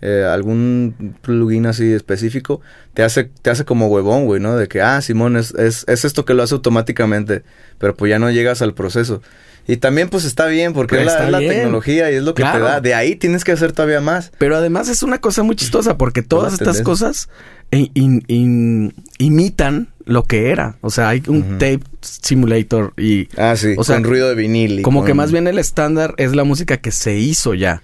eh, 0.00 0.24
algún 0.30 1.16
plugin 1.22 1.66
así 1.66 1.92
específico, 1.92 2.60
te 2.94 3.02
hace, 3.02 3.30
te 3.42 3.50
hace 3.50 3.64
como 3.64 3.88
huevón, 3.88 4.26
güey, 4.26 4.40
¿no? 4.40 4.56
De 4.56 4.68
que, 4.68 4.80
ah, 4.82 5.00
Simón, 5.00 5.36
es, 5.36 5.54
es, 5.54 5.84
es 5.88 6.04
esto 6.04 6.24
que 6.24 6.34
lo 6.34 6.42
hace 6.42 6.54
automáticamente, 6.54 7.42
pero 7.78 7.96
pues 7.96 8.10
ya 8.10 8.18
no 8.18 8.30
llegas 8.30 8.62
al 8.62 8.74
proceso. 8.74 9.22
Y 9.66 9.76
también 9.78 10.08
pues 10.08 10.24
está 10.24 10.46
bien, 10.46 10.72
porque 10.72 10.98
es 11.00 11.04
la, 11.06 11.40
es 11.42 11.48
tecnología 11.48 12.10
y 12.10 12.14
es 12.14 12.22
lo 12.22 12.32
que 12.34 12.42
Claro. 12.42 12.58
te 12.58 12.64
da. 12.64 12.80
De 12.80 12.94
ahí 12.94 13.16
tienes 13.16 13.44
que 13.44 13.52
hacer 13.52 13.72
todavía 13.72 14.00
más. 14.00 14.32
Pero 14.38 14.56
además 14.56 14.88
es 14.88 15.02
una 15.02 15.20
cosa 15.20 15.42
muy 15.42 15.56
chistosa 15.56 15.98
porque 15.98 16.22
todas 16.22 16.54
estas 16.54 16.76
tendencia. 16.78 16.84
cosas 16.84 17.28
in- 17.70 17.90
in- 17.94 18.24
in- 18.28 18.94
imitan 19.18 19.88
lo 20.04 20.24
que 20.24 20.50
era. 20.50 20.76
O 20.80 20.90
sea, 20.90 21.08
hay 21.10 21.22
un 21.28 21.42
tape 21.58 21.80
simulator 22.00 22.94
y 22.96 23.28
Ah, 23.36 23.54
sí, 23.56 23.74
O 23.76 23.84
sea, 23.84 23.96
con 23.96 24.04
ruido 24.04 24.28
de 24.28 24.34
vinil. 24.34 24.80
y 24.80 24.82
como 24.82 25.04
que 25.04 25.14
más 25.14 25.32
bien 25.32 25.46
el 25.46 25.58
estándar 25.58 26.14
es 26.16 26.34
la 26.34 26.44
música 26.44 26.78
que 26.78 26.90
se 26.90 27.16
hizo 27.18 27.54
ya. 27.54 27.82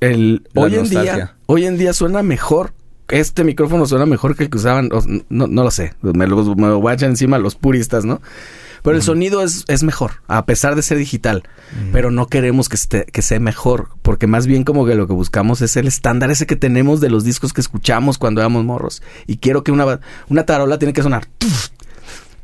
El, 0.00 0.42
La 0.52 0.62
hoy 0.62 0.74
en 0.74 0.88
día, 0.90 1.34
hoy 1.46 1.64
en 1.64 1.78
día 1.78 1.92
suena 1.94 2.22
mejor. 2.22 2.72
Este 3.08 3.44
micrófono 3.44 3.86
suena 3.86 4.06
mejor 4.06 4.36
que 4.36 4.44
el 4.44 4.50
que 4.50 4.58
usaban. 4.58 4.90
no, 5.28 5.46
no 5.46 5.62
lo 5.64 5.70
sé. 5.70 5.94
Me 6.02 6.26
lo, 6.26 6.42
me 6.56 6.68
lo 6.68 6.80
voy 6.80 6.90
a 6.90 6.94
echar 6.94 7.08
encima 7.10 7.38
los 7.38 7.54
puristas, 7.54 8.04
¿no? 8.04 8.20
Pero 8.84 8.98
el 8.98 9.02
sonido 9.02 9.42
es, 9.42 9.64
es 9.66 9.82
mejor, 9.82 10.20
a 10.28 10.44
pesar 10.44 10.76
de 10.76 10.82
ser 10.82 10.98
digital. 10.98 11.44
Pero 11.90 12.10
no 12.10 12.26
queremos 12.26 12.68
que, 12.68 12.76
esté, 12.76 13.06
que 13.06 13.22
sea 13.22 13.40
mejor, 13.40 13.88
porque 14.02 14.26
más 14.26 14.46
bien 14.46 14.62
como 14.62 14.84
que 14.84 14.94
lo 14.94 15.06
que 15.06 15.14
buscamos 15.14 15.62
es 15.62 15.78
el 15.78 15.86
estándar 15.86 16.30
ese 16.30 16.46
que 16.46 16.54
tenemos 16.54 17.00
de 17.00 17.08
los 17.08 17.24
discos 17.24 17.54
que 17.54 17.62
escuchamos 17.62 18.18
cuando 18.18 18.42
éramos 18.42 18.62
morros. 18.62 19.02
Y 19.26 19.38
quiero 19.38 19.64
que 19.64 19.72
una, 19.72 20.00
una 20.28 20.44
tarola 20.44 20.78
tiene 20.78 20.92
que 20.92 21.02
sonar. 21.02 21.24
tuf, 21.38 21.70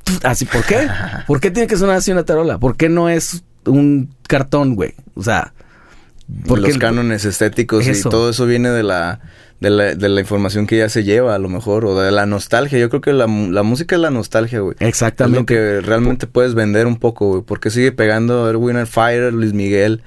tuf, 0.02 0.24
Así, 0.24 0.46
¿por 0.46 0.64
qué? 0.64 0.88
¿Por 1.26 1.40
qué 1.40 1.50
tiene 1.50 1.66
que 1.66 1.76
sonar 1.76 1.96
así 1.96 2.10
una 2.10 2.24
tarola? 2.24 2.56
¿Por 2.56 2.74
qué 2.74 2.88
no 2.88 3.10
es 3.10 3.44
un 3.66 4.14
cartón, 4.26 4.76
güey? 4.76 4.94
O 5.16 5.22
sea, 5.22 5.52
¿por 6.46 6.58
los 6.58 6.78
cánones 6.78 7.26
estéticos 7.26 7.86
Eso. 7.86 8.08
y 8.08 8.10
todo 8.10 8.30
eso 8.30 8.46
viene 8.46 8.70
de 8.70 8.82
la, 8.82 9.20
de 9.60 9.70
la 9.70 9.94
de 9.94 10.08
la 10.08 10.20
información 10.20 10.66
que 10.66 10.78
ya 10.78 10.88
se 10.88 11.04
lleva 11.04 11.34
a 11.34 11.38
lo 11.38 11.48
mejor 11.48 11.84
o 11.84 12.00
de 12.00 12.10
la 12.10 12.24
nostalgia. 12.26 12.78
Yo 12.78 12.88
creo 12.88 13.00
que 13.02 13.12
la, 13.12 13.26
la 13.26 13.62
música 13.62 13.94
es 13.96 14.00
la 14.00 14.10
nostalgia, 14.10 14.60
güey. 14.60 14.74
Es 14.76 14.80
lo 14.82 14.88
Exactamente. 14.88 15.54
que 15.54 15.80
realmente 15.82 16.26
puedes 16.26 16.54
vender 16.54 16.86
un 16.86 16.96
poco, 16.96 17.28
güey, 17.28 17.42
porque 17.42 17.70
sigue 17.70 17.92
pegando 17.92 18.48
Erwin 18.48 18.86
Fire, 18.86 19.32
Luis 19.32 19.52
Miguel. 19.52 20.02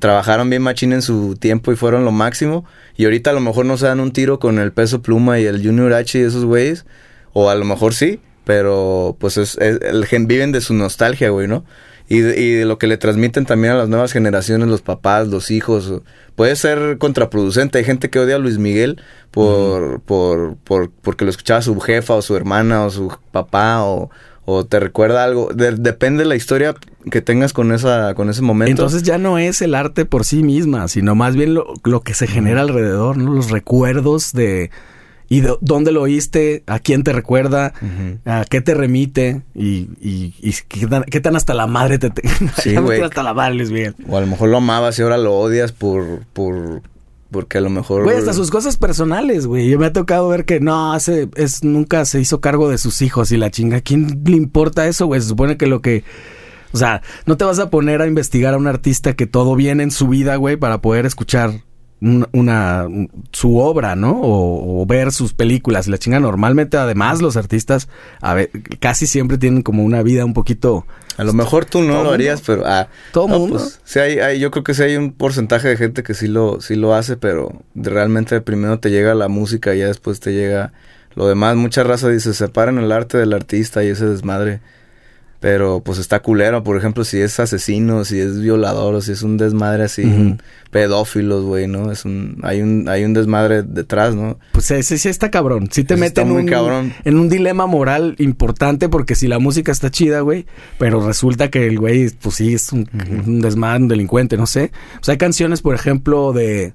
Trabajaron 0.00 0.50
bien 0.50 0.60
machín 0.62 0.92
en 0.92 1.00
su 1.00 1.34
tiempo 1.36 1.72
y 1.72 1.76
fueron 1.76 2.04
lo 2.04 2.12
máximo. 2.12 2.64
Y 2.96 3.04
ahorita 3.04 3.30
a 3.30 3.32
lo 3.32 3.40
mejor 3.40 3.64
no 3.64 3.78
se 3.78 3.86
dan 3.86 4.00
un 4.00 4.12
tiro 4.12 4.38
con 4.38 4.58
el 4.58 4.70
peso 4.72 5.00
pluma 5.00 5.40
y 5.40 5.46
el 5.46 5.64
Junior 5.64 5.94
H 5.94 6.18
y 6.18 6.22
esos 6.22 6.44
güeyes. 6.44 6.84
O 7.32 7.48
a 7.48 7.54
lo 7.54 7.64
mejor 7.64 7.94
sí, 7.94 8.20
pero 8.44 9.16
pues 9.18 9.38
es, 9.38 9.56
es- 9.58 9.80
el 9.80 10.04
gen 10.04 10.26
viven 10.26 10.52
de 10.52 10.60
su 10.60 10.74
nostalgia, 10.74 11.30
güey, 11.30 11.48
¿no? 11.48 11.64
Y 12.08 12.20
de, 12.20 12.40
y 12.40 12.50
de 12.52 12.64
lo 12.64 12.78
que 12.78 12.86
le 12.86 12.96
transmiten 12.98 13.46
también 13.46 13.74
a 13.74 13.76
las 13.76 13.88
nuevas 13.88 14.12
generaciones, 14.12 14.68
los 14.68 14.82
papás, 14.82 15.28
los 15.28 15.50
hijos. 15.50 16.02
Puede 16.34 16.56
ser 16.56 16.98
contraproducente. 16.98 17.78
Hay 17.78 17.84
gente 17.84 18.10
que 18.10 18.18
odia 18.18 18.36
a 18.36 18.38
Luis 18.38 18.58
Miguel 18.58 19.00
por, 19.30 20.00
por, 20.00 20.56
por, 20.56 20.90
porque 20.90 21.24
lo 21.24 21.30
escuchaba 21.30 21.62
su 21.62 21.78
jefa 21.80 22.14
o 22.14 22.22
su 22.22 22.36
hermana 22.36 22.84
o 22.84 22.90
su 22.90 23.12
papá 23.30 23.82
o, 23.84 24.10
o 24.44 24.64
te 24.64 24.80
recuerda 24.80 25.24
algo. 25.24 25.50
depende 25.54 26.24
de 26.24 26.28
la 26.28 26.36
historia 26.36 26.74
que 27.10 27.20
tengas 27.20 27.52
con 27.52 27.72
esa 27.72 28.14
con 28.14 28.28
ese 28.30 28.42
momento. 28.42 28.70
Entonces 28.70 29.02
ya 29.02 29.18
no 29.18 29.38
es 29.38 29.62
el 29.62 29.74
arte 29.74 30.04
por 30.04 30.24
sí 30.24 30.42
misma, 30.42 30.88
sino 30.88 31.14
más 31.14 31.36
bien 31.36 31.54
lo, 31.54 31.74
lo 31.84 32.00
que 32.00 32.14
se 32.14 32.26
genera 32.26 32.60
alrededor, 32.62 33.16
¿no? 33.16 33.32
Los 33.32 33.50
recuerdos 33.50 34.32
de 34.32 34.70
y 35.32 35.42
dónde 35.62 35.92
lo 35.92 36.02
oíste, 36.02 36.62
a 36.66 36.78
quién 36.78 37.04
te 37.04 37.12
recuerda, 37.14 37.72
a 38.26 38.44
qué 38.44 38.60
te 38.60 38.74
remite 38.74 39.40
y, 39.54 39.88
y, 39.98 40.54
qué, 40.68 41.20
tan, 41.20 41.36
hasta 41.36 41.54
la 41.54 41.66
madre 41.66 41.98
te... 41.98 42.10
te 42.10 42.28
sí, 42.60 42.76
güey. 42.76 43.00
hasta 43.00 43.22
la 43.22 43.32
madre, 43.32 43.64
bien. 43.64 43.94
O 44.10 44.18
a 44.18 44.20
lo 44.20 44.26
mejor 44.26 44.50
lo 44.50 44.58
amabas 44.58 44.98
y 44.98 45.02
ahora 45.02 45.16
lo 45.16 45.34
odias 45.34 45.72
por... 45.72 46.26
por 46.34 46.82
porque 47.30 47.56
a 47.56 47.60
lo 47.62 47.70
mejor... 47.70 48.04
Güey, 48.04 48.18
hasta 48.18 48.34
sus 48.34 48.50
cosas 48.50 48.76
personales, 48.76 49.46
güey. 49.46 49.70
Yo 49.70 49.78
me 49.78 49.86
ha 49.86 49.92
tocado 49.94 50.28
ver 50.28 50.44
que 50.44 50.60
no, 50.60 50.92
hace, 50.92 51.30
es, 51.36 51.64
nunca 51.64 52.04
se 52.04 52.20
hizo 52.20 52.42
cargo 52.42 52.68
de 52.68 52.76
sus 52.76 53.00
hijos 53.00 53.32
y 53.32 53.38
la 53.38 53.50
chinga. 53.50 53.80
¿Quién 53.80 54.22
le 54.26 54.36
importa 54.36 54.86
eso, 54.86 55.06
güey? 55.06 55.22
Se 55.22 55.28
supone 55.28 55.56
que 55.56 55.66
lo 55.66 55.80
que... 55.80 56.04
O 56.74 56.76
sea, 56.76 57.00
no 57.24 57.38
te 57.38 57.46
vas 57.46 57.58
a 57.58 57.70
poner 57.70 58.02
a 58.02 58.06
investigar 58.06 58.52
a 58.52 58.58
un 58.58 58.66
artista 58.66 59.14
que 59.14 59.26
todo 59.26 59.56
viene 59.56 59.82
en 59.82 59.92
su 59.92 60.08
vida, 60.08 60.36
güey, 60.36 60.58
para 60.58 60.82
poder 60.82 61.06
escuchar 61.06 61.62
una, 62.32 62.88
su 63.30 63.58
obra, 63.58 63.94
¿no? 63.94 64.18
O, 64.22 64.84
ver 64.86 65.12
sus 65.12 65.32
películas. 65.32 65.86
La 65.86 65.98
chinga 65.98 66.18
normalmente, 66.18 66.76
además, 66.76 67.22
los 67.22 67.36
artistas 67.36 67.88
a 68.20 68.34
ver, 68.34 68.50
casi 68.80 69.06
siempre 69.06 69.38
tienen 69.38 69.62
como 69.62 69.84
una 69.84 70.02
vida 70.02 70.24
un 70.24 70.34
poquito. 70.34 70.84
A 71.16 71.24
lo 71.24 71.32
mejor 71.32 71.64
tú 71.64 71.82
no 71.82 72.02
lo 72.02 72.10
harías, 72.10 72.42
pero 72.44 72.64
ah, 72.66 72.88
todo 73.12 73.28
mundo. 73.28 73.58
Pues, 73.58 73.80
sí 73.84 74.00
hay, 74.00 74.40
yo 74.40 74.50
creo 74.50 74.64
que 74.64 74.74
sí 74.74 74.82
hay 74.82 74.96
un 74.96 75.12
porcentaje 75.12 75.68
de 75.68 75.76
gente 75.76 76.02
que 76.02 76.14
sí 76.14 76.26
lo, 76.26 76.60
sí 76.60 76.74
lo 76.74 76.94
hace, 76.94 77.16
pero 77.16 77.62
realmente 77.74 78.40
primero 78.40 78.80
te 78.80 78.90
llega 78.90 79.14
la 79.14 79.28
música 79.28 79.74
y 79.74 79.80
ya 79.80 79.86
después 79.86 80.18
te 80.20 80.32
llega 80.32 80.72
lo 81.14 81.28
demás. 81.28 81.54
Mucha 81.56 81.84
raza 81.84 82.08
dice 82.08 82.34
separan 82.34 82.78
el 82.78 82.90
arte 82.90 83.18
del 83.18 83.32
artista 83.32 83.84
y 83.84 83.88
ese 83.88 84.06
desmadre 84.06 84.60
pero 85.42 85.82
pues 85.84 85.98
está 85.98 86.22
culero, 86.22 86.62
por 86.62 86.76
ejemplo, 86.76 87.02
si 87.02 87.18
es 87.18 87.40
asesino, 87.40 88.04
si 88.04 88.20
es 88.20 88.40
violador, 88.40 88.94
o 88.94 89.00
si 89.00 89.10
es 89.10 89.24
un 89.24 89.36
desmadre 89.36 89.82
así, 89.82 90.36
pedófilos, 90.70 91.44
güey, 91.44 91.66
¿no? 91.66 91.90
Es 91.90 92.04
un, 92.04 92.38
hay 92.44 92.62
un, 92.62 92.88
hay 92.88 93.02
un 93.02 93.12
desmadre 93.12 93.64
detrás, 93.64 94.14
¿no? 94.14 94.38
Pues 94.52 94.66
sí, 94.66 94.84
sí, 94.84 95.08
está 95.08 95.32
cabrón. 95.32 95.68
Sí 95.72 95.82
te 95.82 95.96
mete 95.96 96.20
en 96.20 96.30
un, 96.30 96.92
en 97.04 97.18
un 97.18 97.28
dilema 97.28 97.66
moral 97.66 98.14
importante 98.20 98.88
porque 98.88 99.16
si 99.16 99.26
la 99.26 99.40
música 99.40 99.72
está 99.72 99.90
chida, 99.90 100.20
güey, 100.20 100.46
pero 100.78 101.04
resulta 101.04 101.50
que 101.50 101.66
el 101.66 101.76
güey, 101.80 102.08
pues 102.10 102.36
sí, 102.36 102.54
es 102.54 102.70
un, 102.70 102.88
desmadre, 103.40 103.82
un 103.82 103.88
delincuente, 103.88 104.36
no 104.36 104.46
sé. 104.46 104.70
O 105.00 105.04
sea, 105.04 105.14
hay 105.14 105.18
canciones, 105.18 105.60
por 105.60 105.74
ejemplo, 105.74 106.32
de, 106.32 106.72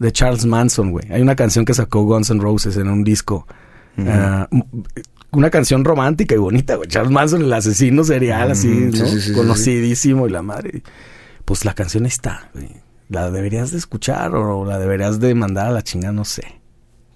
de 0.00 0.10
Charles 0.10 0.44
Manson, 0.44 0.90
güey. 0.90 1.04
Hay 1.12 1.22
una 1.22 1.36
canción 1.36 1.64
que 1.64 1.72
sacó 1.72 2.02
Guns 2.02 2.30
N' 2.30 2.42
Roses 2.42 2.76
en 2.76 2.88
un 2.88 3.04
disco 3.04 3.46
una 5.32 5.50
canción 5.50 5.84
romántica 5.84 6.34
y 6.34 6.38
bonita, 6.38 6.76
güey. 6.76 6.88
Charles 6.88 7.10
Manson, 7.10 7.42
el 7.42 7.52
asesino 7.52 8.04
serial, 8.04 8.50
así, 8.50 8.68
¿no? 8.68 9.34
Conocidísimo 9.34 10.26
y 10.26 10.30
la 10.30 10.42
madre. 10.42 10.82
Pues 11.44 11.64
la 11.64 11.74
canción 11.74 12.06
está, 12.06 12.50
güey. 12.54 12.68
La 13.08 13.30
deberías 13.30 13.72
de 13.72 13.78
escuchar 13.78 14.34
o 14.34 14.64
la 14.64 14.78
deberías 14.78 15.20
de 15.20 15.34
mandar 15.34 15.66
a 15.66 15.70
la 15.70 15.82
chingada, 15.82 16.12
no 16.12 16.24
sé. 16.24 16.60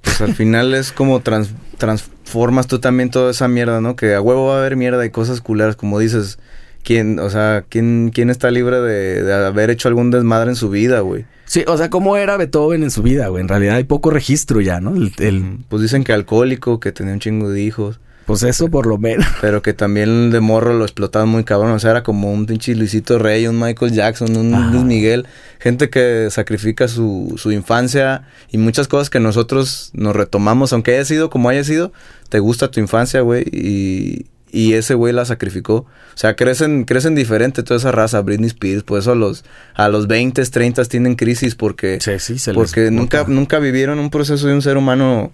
Pues 0.03 0.21
al 0.21 0.35
final 0.35 0.75
es 0.75 0.93
como 0.93 1.21
transformas 1.21 2.67
tú 2.67 2.79
también 2.79 3.11
toda 3.11 3.31
esa 3.31 3.49
mierda, 3.49 3.81
¿no? 3.81 3.97
Que 3.97 4.15
a 4.15 4.21
huevo 4.21 4.49
va 4.49 4.57
a 4.57 4.59
haber 4.59 4.77
mierda 4.77 5.05
y 5.05 5.11
cosas 5.11 5.41
culeras, 5.41 5.77
como 5.77 5.99
dices. 5.99 6.39
¿Quién, 6.83 7.19
o 7.19 7.31
sea, 7.31 7.65
quién, 7.69 8.13
quién 8.15 8.31
está 8.31 8.49
libre 8.53 8.81
de, 8.81 9.25
de 9.25 9.35
haber 9.35 9.71
hecho 9.71 9.89
algún 9.89 10.13
desmadre 10.13 10.51
en 10.51 10.57
su 10.57 10.71
vida, 10.71 11.01
güey? 11.01 11.25
Sí, 11.45 11.65
o 11.67 11.77
sea, 11.77 11.91
¿cómo 11.91 12.17
era 12.17 12.37
Beethoven 12.37 12.83
en 12.83 12.91
su 12.91 13.03
vida, 13.03 13.29
güey? 13.29 13.41
En 13.41 13.49
realidad 13.49 13.77
hay 13.77 13.85
poco 13.85 14.11
registro 14.11 14.61
ya, 14.61 14.81
¿no? 14.81 14.95
El, 14.95 15.65
Pues 15.69 15.83
dicen 15.83 16.05
que 16.05 16.13
alcohólico, 16.13 16.81
que 16.81 16.93
tenía 16.93 17.13
un 17.13 17.21
chingo 17.21 17.51
de 17.51 17.61
hijos. 17.61 18.01
Pues 18.27 18.43
eso 18.43 18.69
por 18.69 18.87
lo 18.87 18.99
menos. 18.99 19.25
Pero 19.41 19.63
que 19.63 19.73
también 19.73 20.31
de 20.31 20.41
morro 20.41 20.75
lo 20.75 20.85
explotaban 20.85 21.29
muy 21.29 21.45
cabrón. 21.45 21.71
O 21.71 21.79
sea, 21.79 21.93
era 21.93 22.03
como 22.03 22.33
un 22.33 22.47
pinche 22.47 22.75
Luisito 22.75 23.19
Rey, 23.19 23.47
un 23.47 23.59
Michael 23.59 23.93
Jackson, 23.93 24.37
un 24.37 24.73
Luis 24.73 24.85
Miguel. 24.85 25.27
Gente 25.59 25.89
que 25.89 26.29
sacrifica 26.31 26.89
su, 26.89 27.35
su 27.37 27.53
infancia 27.53 28.25
y 28.51 28.59
muchas 28.59 28.89
cosas 28.89 29.11
que 29.11 29.21
nosotros 29.21 29.91
nos 29.95 30.15
retomamos. 30.15 30.73
Aunque 30.73 30.95
haya 30.95 31.05
sido 31.05 31.31
como 31.31 31.49
haya 31.49 31.65
sido, 31.65 31.93
te 32.29 32.41
gusta 32.41 32.71
tu 32.71 32.81
infancia, 32.81 33.21
güey. 33.21 33.45
Y, 33.53 34.27
y 34.51 34.73
ese 34.75 34.95
güey 34.95 35.13
la 35.13 35.25
sacrificó. 35.25 35.75
O 35.75 36.19
sea, 36.19 36.35
crecen, 36.35 36.85
crecen 36.85 37.15
diferente 37.15 37.63
toda 37.63 37.79
esa 37.79 37.93
raza, 37.93 38.23
Britney 38.23 38.49
Spears, 38.49 38.83
por 38.83 38.99
eso 38.99 39.13
a 39.13 39.15
los, 39.15 39.45
a 39.75 39.89
los 39.89 40.07
20, 40.07 40.43
30 40.45 40.85
tienen 40.87 41.15
crisis 41.15 41.55
porque, 41.55 41.99
sí, 42.01 42.19
sí, 42.19 42.39
se 42.39 42.55
porque 42.55 42.91
nunca, 42.91 43.25
nunca 43.29 43.59
vivieron 43.59 43.99
un 43.99 44.11
proceso 44.11 44.47
de 44.47 44.55
un 44.55 44.63
ser 44.63 44.79
humano 44.79 45.33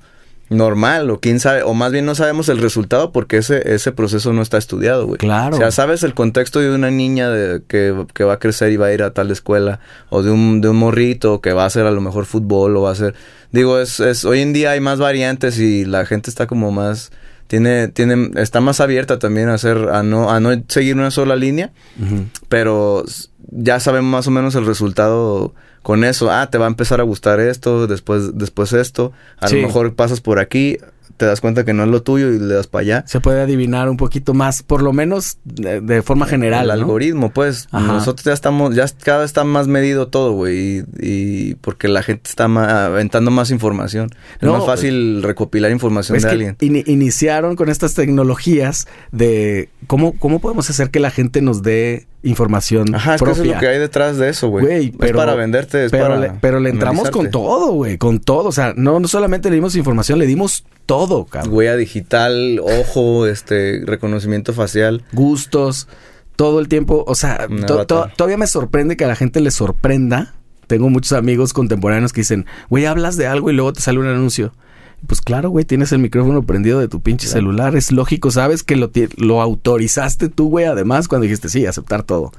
normal 0.53 1.11
o 1.11 1.21
quién 1.21 1.41
sabe 1.41 1.63
o 1.63 1.75
más 1.75 1.93
bien 1.93 2.07
no 2.07 2.15
sabemos 2.15 2.49
el 2.49 2.59
resultado 2.59 3.13
porque 3.13 3.39
ese 3.39 3.75
ese 3.75 3.93
proceso 3.93 4.33
no 4.33 4.43
está 4.43 4.59
estudiado, 4.59 5.07
güey. 5.07 5.19
Claro. 5.19 5.57
O 5.57 5.59
sea, 5.59 5.71
sabes 5.71 6.03
el 6.03 6.15
contexto 6.15 6.61
de 6.61 6.75
una 6.75 6.91
niña 6.91 7.31
de, 7.31 7.63
que, 7.67 8.07
que, 8.15 8.25
va 8.25 8.35
a 8.35 8.39
crecer 8.39 8.73
y 8.73 8.77
va 8.77 8.87
a 8.87 8.93
ir 8.93 9.03
a 9.03 9.13
tal 9.13 9.31
escuela 9.31 9.81
o 10.11 10.23
de 10.23 10.31
un 10.31 10.61
de 10.61 10.69
un 10.69 10.77
morrito 10.77 11.41
que 11.41 11.53
va 11.53 11.65
a 11.65 11.67
hacer 11.67 11.87
a 11.87 11.91
lo 11.91 12.01
mejor 12.01 12.25
fútbol 12.25 12.77
o 12.77 12.83
va 12.83 12.91
a 12.91 12.93
hacer 12.93 13.15
digo, 13.51 13.79
es 13.79 14.01
es 14.01 14.25
hoy 14.25 14.41
en 14.41 14.53
día 14.53 14.73
hay 14.73 14.81
más 14.81 14.99
variantes 14.99 15.59
y 15.59 15.85
la 15.85 16.07
gente 16.07 16.31
está 16.31 16.47
como 16.47 16.71
más 16.71 17.11
tiene, 17.53 17.89
tiene, 17.89 18.31
está 18.37 18.63
más 18.63 18.81
abierta 18.81 19.19
también 19.19 19.51
a 19.51 19.55
hacer, 19.55 19.91
a 19.91 20.03
no, 20.03 20.31
a 20.31 20.41
no 20.41 20.49
seguir 20.69 20.97
una 20.97 21.11
sola 21.11 21.37
línea, 21.37 21.71
pero 22.49 23.05
ya 23.51 23.79
sabemos 23.79 24.11
más 24.11 24.27
o 24.27 24.31
menos 24.31 24.55
el 24.55 24.65
resultado 24.65 25.53
con 25.83 26.03
eso. 26.03 26.31
Ah, 26.31 26.49
te 26.49 26.57
va 26.57 26.65
a 26.65 26.69
empezar 26.69 27.01
a 27.01 27.03
gustar 27.03 27.41
esto, 27.41 27.87
después, 27.87 28.39
después 28.39 28.73
esto, 28.73 29.13
a 29.39 29.51
lo 29.51 29.59
mejor 29.59 29.95
pasas 29.95 30.23
por 30.23 30.39
aquí, 30.39 30.79
te 31.17 31.27
das 31.27 31.41
cuenta 31.41 31.65
que 31.65 31.73
no 31.73 31.85
es 31.85 31.89
lo 31.89 32.03
tuyo 32.03 32.31
y 32.31 32.39
le 32.39 32.55
das 32.55 32.67
para 32.67 32.83
allá. 32.83 33.05
Se 33.07 33.21
puede 33.21 33.41
adivinar 33.41 33.89
un 33.89 33.97
poquito 33.97 34.35
más, 34.35 34.63
por 34.63 34.83
lo 34.83 34.93
menos 34.93 35.39
de, 35.45 36.03
forma 36.03 36.27
general. 36.27 36.65
El 36.65 36.71
algoritmo, 36.71 37.31
pues. 37.31 37.69
Nosotros 37.73 38.25
ya 38.25 38.33
estamos, 38.33 38.75
ya 38.75 38.87
cada 39.03 39.19
vez 39.19 39.27
está 39.27 39.45
más 39.45 39.69
medido 39.69 40.09
todo, 40.09 40.33
güey. 40.33 40.85
Y, 40.99 41.55
porque 41.57 41.89
la 41.89 42.03
gente 42.03 42.29
está 42.29 42.45
aventando 42.45 43.31
más 43.31 43.51
información. 43.51 44.11
Es 44.41 44.49
más 44.49 44.65
fácil 44.65 45.23
recopilar 45.23 45.71
información 45.71 46.19
de 46.19 46.29
alguien. 46.29 46.57
iniciaron 46.61 47.57
con 47.57 47.69
estas 47.69 47.95
tecnologías 47.95 48.87
de 49.11 49.69
cómo, 49.87 50.19
cómo 50.19 50.41
podemos 50.41 50.69
hacer 50.71 50.91
que 50.91 51.01
la 51.01 51.11
gente 51.11 51.43
nos 51.43 51.63
dé 51.63 52.07
información 52.23 52.95
Ajá, 52.95 53.17
es 53.17 53.23
que 53.23 53.31
eso 53.31 53.43
es 53.43 53.49
lo 53.49 53.59
que 53.59 53.69
hay 53.69 53.79
detrás 53.79 54.17
de 54.17 54.29
eso, 54.29 54.49
güey. 54.49 54.93
Es 55.01 55.13
para 55.13 55.35
venderte, 55.35 55.87
es 55.87 55.91
pero 55.91 56.05
para 56.05 56.21
le, 56.21 56.33
Pero 56.41 56.61
le 56.61 56.71
entramos 56.71 57.11
con 57.11 57.31
todo, 57.31 57.73
güey, 57.73 57.99
con 57.99 58.21
todo. 58.21 58.49
O 58.49 58.53
sea, 58.53 58.75
no, 58.77 59.01
no 59.01 59.09
solamente 59.09 59.49
le 59.49 59.57
dimos 59.57 59.75
información, 59.77 60.19
le 60.19 60.27
dimos 60.27 60.65
todo, 60.87 61.02
cabrón. 61.31 61.53
Huella 61.53 61.77
digital, 61.77 62.61
ojo, 62.61 63.27
este, 63.27 63.83
reconocimiento 63.85 64.53
facial. 64.53 65.05
Gustos, 65.13 65.89
todo 66.37 66.61
el 66.61 66.69
tiempo. 66.69 67.05
O 67.07 67.15
sea, 67.15 67.47
todavía 68.17 68.37
me 68.37 68.47
sorprende 68.47 68.97
que 68.97 69.05
a 69.05 69.09
la 69.09 69.17
gente 69.17 69.41
le 69.41 69.51
sorprenda. 69.51 70.35
Tengo 70.67 70.89
muchos 70.89 71.13
amigos 71.13 71.53
contemporáneos 71.53 72.13
que 72.13 72.23
dicen, 72.23 72.47
güey, 72.71 72.87
hablas 72.87 73.17
de 73.17 73.27
algo 73.27 73.51
y 73.51 73.55
luego 73.55 73.73
te 73.73 73.81
sale 73.81 73.99
un 73.99 74.07
anuncio. 74.07 74.53
Pues 75.07 75.21
claro, 75.21 75.51
güey, 75.51 75.65
tienes 75.65 75.91
el 75.93 75.99
micrófono 75.99 76.45
prendido 76.45 76.79
de 76.79 76.89
tu 76.89 77.01
pinche 77.01 77.27
celular. 77.27 77.75
Es 77.75 77.91
lógico, 77.91 78.31
sabes 78.31 78.63
que 78.63 78.77
lo, 78.77 78.91
lo 79.17 79.43
autorizaste 79.43 80.29
tú, 80.29 80.49
güey, 80.49 80.67
además, 80.67 81.09
cuando 81.09 81.25
dijiste 81.25 81.49
sí, 81.49 81.67
aceptar 81.67 82.05
todo. 82.05 82.33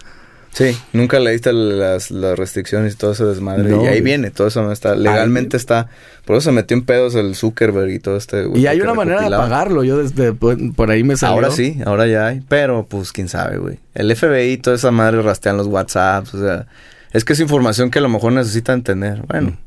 Sí, 0.54 0.78
nunca 0.94 1.20
leíste 1.20 1.52
las, 1.52 2.12
las 2.12 2.38
restricciones 2.38 2.94
y 2.94 2.98
todo 2.98 3.14
ese 3.14 3.26
desmadre. 3.26 3.76
y 3.76 3.88
ahí 3.88 4.02
viene, 4.02 4.30
todo 4.30 4.48
eso 4.48 4.62
no 4.62 4.72
está. 4.72 4.96
Legalmente 4.96 5.58
está. 5.58 5.90
Por 6.26 6.38
eso 6.38 6.50
se 6.50 6.52
metió 6.52 6.78
en 6.78 6.86
pedos 6.86 7.16
el 7.16 7.36
Zuckerberg 7.36 7.90
y 7.90 7.98
todo 7.98 8.18
este. 8.18 8.48
Y 8.54 8.68
hay 8.68 8.80
una 8.80 8.94
manera 8.94 9.24
de 9.24 9.32
pagarlo. 9.32 9.84
Yo 9.84 9.98
desde 9.98 10.32
por 10.34 10.92
ahí 10.92 11.04
me 11.04 11.18
salió. 11.18 11.34
Ahora 11.34 11.50
sí, 11.50 11.80
ahora 11.86 12.06
ya 12.06 12.28
hay. 12.28 12.42
Pero 12.48 12.86
pues 12.88 13.12
quién 13.12 13.30
sabe, 13.30 13.58
güey. 13.58 13.80
El 13.96 14.16
FBI 14.16 14.52
y 14.52 14.58
toda 14.58 14.76
esa 14.76 14.92
madre 14.92 15.24
rastrean 15.24 15.58
los 15.58 15.66
WhatsApps. 15.66 16.36
O 16.36 16.40
sea, 16.40 16.68
es 17.14 17.26
que 17.26 17.34
es 17.34 17.40
información 17.40 17.90
que 17.90 17.98
a 17.98 18.04
lo 18.04 18.10
mejor 18.10 18.34
necesitan 18.34 18.84
tener. 18.84 19.24
Bueno, 19.24 19.50
mm. 19.50 19.58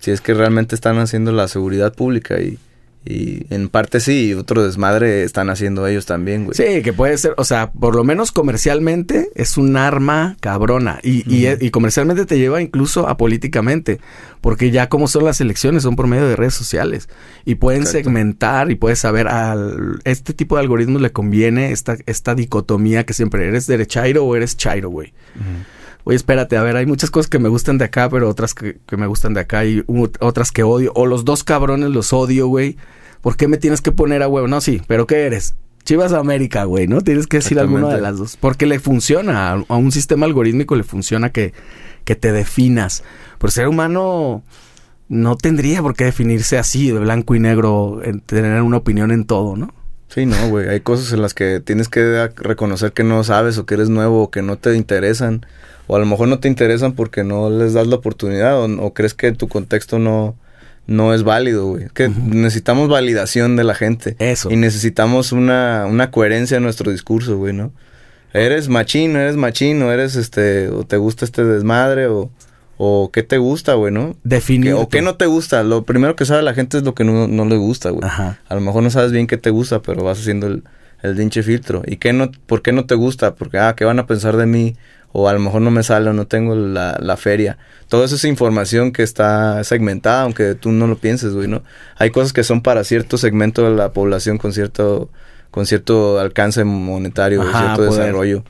si 0.00 0.10
es 0.10 0.20
que 0.20 0.34
realmente 0.34 0.74
están 0.74 0.98
haciendo 0.98 1.32
la 1.32 1.48
seguridad 1.48 1.94
pública 1.94 2.38
y 2.38 2.58
y 3.06 3.46
en 3.50 3.68
parte 3.68 4.00
sí, 4.00 4.32
otro 4.32 4.64
desmadre 4.64 5.24
están 5.24 5.50
haciendo 5.50 5.86
ellos 5.86 6.06
también, 6.06 6.46
güey. 6.46 6.54
Sí, 6.54 6.82
que 6.82 6.94
puede 6.94 7.18
ser, 7.18 7.34
o 7.36 7.44
sea, 7.44 7.70
por 7.70 7.94
lo 7.94 8.02
menos 8.02 8.32
comercialmente 8.32 9.28
es 9.34 9.58
un 9.58 9.76
arma 9.76 10.36
cabrona. 10.40 11.00
Y, 11.02 11.22
y, 11.26 11.70
comercialmente 11.70 12.24
te 12.24 12.38
lleva 12.38 12.62
incluso 12.62 13.06
a 13.06 13.18
políticamente. 13.18 14.00
Porque 14.40 14.70
ya 14.70 14.88
como 14.88 15.06
son 15.06 15.24
las 15.24 15.40
elecciones, 15.42 15.82
son 15.82 15.96
por 15.96 16.06
medio 16.06 16.26
de 16.26 16.36
redes 16.36 16.54
sociales. 16.54 17.10
Y 17.44 17.56
pueden 17.56 17.84
segmentar 17.86 18.70
y 18.70 18.74
puedes 18.74 19.00
saber 19.00 19.28
al 19.28 20.00
este 20.04 20.32
tipo 20.32 20.56
de 20.56 20.62
algoritmos 20.62 21.02
le 21.02 21.12
conviene 21.12 21.72
esta, 21.72 21.98
esta 22.06 22.34
dicotomía 22.34 23.04
que 23.04 23.12
siempre 23.12 23.46
eres 23.46 23.66
derechairo 23.66 24.24
o 24.24 24.34
eres 24.34 24.56
chairo, 24.56 24.88
güey. 24.88 25.12
Oye, 26.04 26.16
espérate, 26.16 26.56
a 26.56 26.62
ver, 26.62 26.76
hay 26.76 26.86
muchas 26.86 27.10
cosas 27.10 27.28
que 27.28 27.38
me 27.38 27.48
gustan 27.48 27.78
de 27.78 27.86
acá, 27.86 28.08
pero 28.10 28.28
otras 28.28 28.54
que, 28.54 28.78
que 28.86 28.96
me 28.96 29.06
gustan 29.06 29.34
de 29.34 29.40
acá 29.40 29.64
y 29.64 29.82
otras 30.20 30.52
que 30.52 30.62
odio. 30.62 30.92
O 30.94 31.06
los 31.06 31.24
dos 31.24 31.44
cabrones 31.44 31.90
los 31.90 32.12
odio, 32.12 32.46
güey. 32.46 32.76
¿Por 33.22 33.36
qué 33.36 33.48
me 33.48 33.56
tienes 33.56 33.80
que 33.80 33.90
poner 33.90 34.22
a 34.22 34.28
huevo? 34.28 34.46
No, 34.46 34.60
sí, 34.60 34.82
pero 34.86 35.06
¿qué 35.06 35.24
eres? 35.24 35.54
Chivas 35.84 36.12
América, 36.12 36.64
güey, 36.64 36.86
¿no? 36.86 37.00
Tienes 37.00 37.26
que 37.26 37.38
decir 37.38 37.58
alguna 37.58 37.88
de 37.88 38.00
las 38.00 38.18
dos. 38.18 38.36
Porque 38.36 38.66
le 38.66 38.80
funciona, 38.80 39.52
a, 39.52 39.76
un 39.76 39.92
sistema 39.92 40.26
algorítmico 40.26 40.76
le 40.76 40.82
funciona 40.82 41.30
que, 41.30 41.54
que 42.04 42.16
te 42.16 42.32
definas. 42.32 43.02
Pero 43.38 43.50
ser 43.50 43.68
humano 43.68 44.42
no 45.08 45.36
tendría 45.36 45.82
por 45.82 45.94
qué 45.94 46.04
definirse 46.04 46.58
así, 46.58 46.90
de 46.90 46.98
blanco 46.98 47.34
y 47.34 47.40
negro, 47.40 48.00
en 48.02 48.20
tener 48.20 48.60
una 48.62 48.78
opinión 48.78 49.10
en 49.10 49.24
todo, 49.26 49.56
¿no? 49.56 49.72
Sí, 50.08 50.26
no, 50.26 50.48
güey. 50.48 50.68
Hay 50.68 50.80
cosas 50.80 51.12
en 51.12 51.22
las 51.22 51.34
que 51.34 51.60
tienes 51.60 51.88
que 51.88 52.28
reconocer 52.36 52.92
que 52.92 53.04
no 53.04 53.24
sabes 53.24 53.58
o 53.58 53.66
que 53.66 53.74
eres 53.74 53.88
nuevo 53.88 54.22
o 54.22 54.30
que 54.30 54.42
no 54.42 54.56
te 54.56 54.74
interesan. 54.76 55.44
O 55.86 55.96
a 55.96 55.98
lo 55.98 56.06
mejor 56.06 56.28
no 56.28 56.38
te 56.38 56.48
interesan 56.48 56.92
porque 56.92 57.24
no 57.24 57.50
les 57.50 57.74
das 57.74 57.86
la 57.86 57.96
oportunidad 57.96 58.62
o, 58.62 58.94
crees 58.94 59.14
que 59.14 59.32
tu 59.32 59.48
contexto 59.48 59.98
no, 59.98 60.34
no 60.86 61.12
es 61.12 61.24
válido, 61.24 61.66
güey. 61.66 61.88
Que 61.92 62.08
necesitamos 62.08 62.88
validación 62.88 63.56
de 63.56 63.64
la 63.64 63.74
gente. 63.74 64.16
Eso. 64.18 64.50
Y 64.50 64.56
necesitamos 64.56 65.32
una, 65.32 65.86
una 65.86 66.10
coherencia 66.10 66.56
en 66.56 66.62
nuestro 66.62 66.90
discurso, 66.90 67.36
güey, 67.36 67.52
¿no? 67.52 67.72
Eres 68.32 68.68
machín, 68.68 69.14
eres 69.14 69.36
machín, 69.36 69.82
o 69.82 69.92
eres 69.92 70.16
este, 70.16 70.68
o 70.68 70.84
te 70.84 70.96
gusta 70.96 71.24
este 71.24 71.44
desmadre, 71.44 72.06
o, 72.06 72.30
o 72.76 73.10
qué 73.12 73.22
te 73.22 73.38
gusta, 73.38 73.74
güey, 73.74 73.92
¿no? 73.92 74.16
Definir. 74.24 74.74
O 74.74 74.88
qué 74.88 75.02
no 75.02 75.16
te 75.16 75.26
gusta. 75.26 75.62
Lo 75.62 75.84
primero 75.84 76.16
que 76.16 76.24
sabe 76.24 76.42
la 76.42 76.54
gente 76.54 76.76
es 76.78 76.82
lo 76.82 76.94
que 76.94 77.04
no, 77.04 77.28
no 77.28 77.44
le 77.44 77.56
gusta, 77.56 77.90
güey. 77.90 78.04
Ajá. 78.04 78.40
A 78.48 78.54
lo 78.54 78.60
mejor 78.60 78.82
no 78.82 78.90
sabes 78.90 79.12
bien 79.12 79.26
qué 79.26 79.36
te 79.36 79.50
gusta, 79.50 79.82
pero 79.82 80.02
vas 80.02 80.18
haciendo 80.18 80.46
el, 80.46 80.64
el 81.02 81.30
filtro. 81.30 81.82
¿Y 81.86 81.98
qué 81.98 82.12
no, 82.12 82.30
por 82.46 82.62
qué 82.62 82.72
no 82.72 82.86
te 82.86 82.94
gusta? 82.94 83.34
Porque, 83.34 83.58
ah, 83.58 83.74
¿qué 83.76 83.84
van 83.84 83.98
a 83.98 84.06
pensar 84.06 84.36
de 84.36 84.46
mí? 84.46 84.76
O 85.12 85.28
a 85.28 85.32
lo 85.32 85.38
mejor 85.38 85.62
no 85.62 85.70
me 85.70 85.84
sale 85.84 86.10
o 86.10 86.12
no 86.12 86.26
tengo 86.26 86.56
la, 86.56 86.98
la 87.00 87.16
feria. 87.16 87.58
Toda 87.88 88.06
esa 88.06 88.26
información 88.26 88.90
que 88.90 89.04
está 89.04 89.62
segmentada, 89.62 90.22
aunque 90.22 90.56
tú 90.56 90.72
no 90.72 90.88
lo 90.88 90.96
pienses, 90.96 91.34
güey, 91.34 91.46
¿no? 91.46 91.62
Hay 91.96 92.10
cosas 92.10 92.32
que 92.32 92.42
son 92.42 92.62
para 92.62 92.82
cierto 92.82 93.16
segmento 93.16 93.62
de 93.70 93.76
la 93.76 93.92
población 93.92 94.38
con 94.38 94.52
cierto 94.52 95.10
con 95.54 95.66
cierto 95.66 96.18
alcance 96.18 96.64
monetario, 96.64 97.40
cierto 97.44 97.84
desarrollo, 97.84 98.42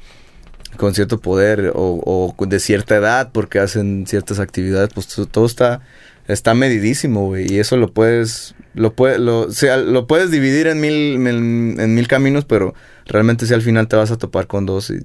con 0.76 0.94
cierto 0.94 1.20
poder 1.20 1.72
o, 1.74 2.34
de 2.38 2.60
cierta 2.60 2.96
edad 2.96 3.30
porque 3.32 3.58
hacen 3.58 4.06
ciertas 4.06 4.38
actividades, 4.40 4.90
pues 4.94 5.08
todo 5.30 5.46
está 5.46 5.82
está 6.26 6.54
medidísimo, 6.54 7.26
güey, 7.26 7.52
y 7.52 7.58
eso 7.58 7.76
lo 7.76 7.92
puedes 7.92 8.54
lo 8.74 8.94
puede, 8.94 9.18
lo, 9.18 9.50
sea, 9.50 9.76
lo 9.76 10.06
puedes 10.06 10.30
dividir 10.30 10.66
en 10.66 10.80
mil 10.80 11.26
en, 11.26 11.94
mil 11.94 12.08
caminos, 12.08 12.44
pero 12.44 12.74
realmente 13.06 13.46
si 13.46 13.54
al 13.54 13.62
final 13.62 13.88
te 13.88 13.96
vas 13.96 14.10
a 14.10 14.18
topar 14.18 14.46
con 14.46 14.66
dos 14.66 14.90
y 14.90 15.00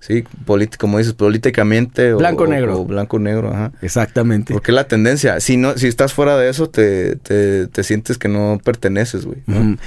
Sí, 0.00 0.24
como 0.78 0.98
dices, 0.98 1.12
políticamente 1.14 2.12
o 2.12 2.18
blanco-negro. 2.18 2.80
O, 2.80 2.84
blanco-negro, 2.84 3.52
ajá. 3.52 3.72
Exactamente. 3.82 4.52
Porque 4.52 4.70
la 4.72 4.86
tendencia, 4.86 5.40
si 5.40 5.56
no, 5.56 5.76
si 5.76 5.88
estás 5.88 6.12
fuera 6.12 6.36
de 6.36 6.48
eso, 6.48 6.70
te, 6.70 7.16
te, 7.16 7.66
te 7.66 7.82
sientes 7.82 8.16
que 8.16 8.28
no 8.28 8.60
perteneces, 8.62 9.26
güey. 9.26 9.42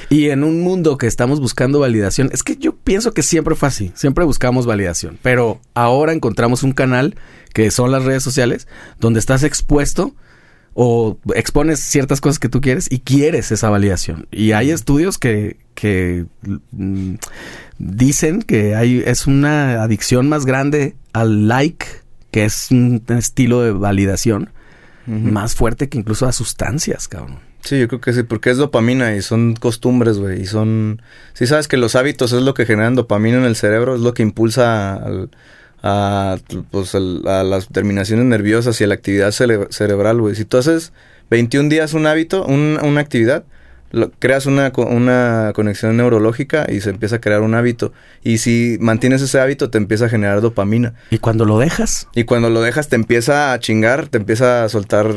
Y 0.10 0.30
en 0.30 0.44
un 0.44 0.62
mundo 0.62 0.98
que 0.98 1.08
estamos 1.08 1.40
buscando 1.40 1.80
validación, 1.80 2.30
es 2.34 2.44
que 2.44 2.58
yo 2.58 2.76
pienso 2.76 3.14
que 3.14 3.24
siempre 3.24 3.56
fue 3.56 3.70
así, 3.70 3.92
siempre 3.96 4.26
buscamos 4.26 4.66
validación, 4.66 5.18
pero 5.22 5.62
ahora 5.74 6.14
encontramos 6.14 6.64
un 6.64 6.74
canal 6.74 7.16
que 7.54 7.72
son 7.72 7.92
las 7.92 8.04
redes 8.04 8.24
sociales, 8.24 8.68
donde 9.00 9.20
estás 9.20 9.44
expuesto 9.44 10.14
o 10.74 11.18
expones 11.36 11.80
ciertas 11.80 12.22
cosas 12.22 12.40
que 12.40 12.50
tú 12.50 12.62
quieres 12.62 12.88
y 12.90 13.00
quieres 13.00 13.52
esa 13.52 13.70
validación. 13.70 14.28
Y 14.32 14.54
hay 14.54 14.72
estudios 14.72 15.18
que, 15.18 15.58
que 15.76 16.26
mm, 16.72 17.16
dicen 17.78 18.42
que 18.42 18.76
hay, 18.76 19.04
es 19.06 19.28
una 19.28 19.84
adicción 19.84 20.30
más 20.30 20.46
grande 20.46 20.96
al 21.14 21.48
like, 21.48 21.86
que 22.32 22.46
es 22.46 22.72
un 22.72 23.04
estilo 23.10 23.62
de 23.62 23.72
validación, 23.72 24.50
más 25.08 25.56
fuerte 25.56 25.90
que 25.90 25.98
incluso 25.98 26.26
a 26.26 26.32
sustancias, 26.32 27.10
cabrón. 27.10 27.40
Sí, 27.64 27.80
yo 27.80 27.88
creo 27.88 28.00
que 28.00 28.14
sí, 28.14 28.24
porque 28.24 28.50
es 28.50 28.58
dopamina 28.58 29.16
y 29.16 29.22
son 29.22 29.56
costumbres, 29.56 30.18
güey, 30.18 30.42
y 30.42 30.46
son... 30.46 31.02
Sí 31.34 31.48
sabes 31.48 31.68
que 31.68 31.76
los 31.76 31.96
hábitos 31.96 32.32
es 32.34 32.42
lo 32.44 32.54
que 32.54 32.66
generan 32.66 32.96
dopamina 32.96 33.38
en 33.38 33.44
el 33.44 33.56
cerebro, 33.56 33.96
es 33.96 34.02
lo 34.02 34.14
que 34.14 34.24
impulsa 34.24 34.94
al 34.94 35.30
a, 35.84 36.38
pues, 36.70 36.96
a 36.96 37.00
las 37.44 37.68
terminaciones 37.68 38.26
nerviosas 38.26 38.80
y 38.82 38.84
a 38.84 38.88
la 38.88 38.96
actividad 38.96 39.32
cerebral, 39.32 40.22
güey. 40.22 40.36
Si 40.36 40.46
tú 40.46 40.58
haces 40.58 40.94
21 41.30 41.70
días 41.70 41.94
un 41.94 42.06
hábito, 42.08 42.46
una 42.46 43.02
actividad, 43.02 43.44
creas 44.20 44.46
una, 44.46 44.72
una 44.76 45.52
conexión 45.54 45.98
neurológica 45.98 46.66
y 46.70 46.82
se 46.82 46.92
empieza 46.92 47.18
a 47.18 47.22
crear 47.22 47.42
un 47.42 47.56
hábito. 47.56 47.94
Y 48.24 48.38
si 48.38 48.78
mantienes 48.80 49.22
ese 49.22 49.40
hábito, 49.40 49.70
te 49.70 49.78
empieza 49.78 50.06
a 50.06 50.10
generar 50.10 50.42
dopamina. 50.42 50.94
¿Y 51.10 51.18
cuando 51.18 51.46
lo 51.46 51.60
dejas? 51.60 52.08
Y 52.16 52.24
cuando 52.24 52.50
lo 52.50 52.62
dejas, 52.62 52.88
te 52.88 52.96
empieza 52.96 53.54
a 53.54 53.60
chingar, 53.60 54.08
te 54.08 54.18
empieza 54.18 54.64
a 54.64 54.70
soltar 54.70 55.08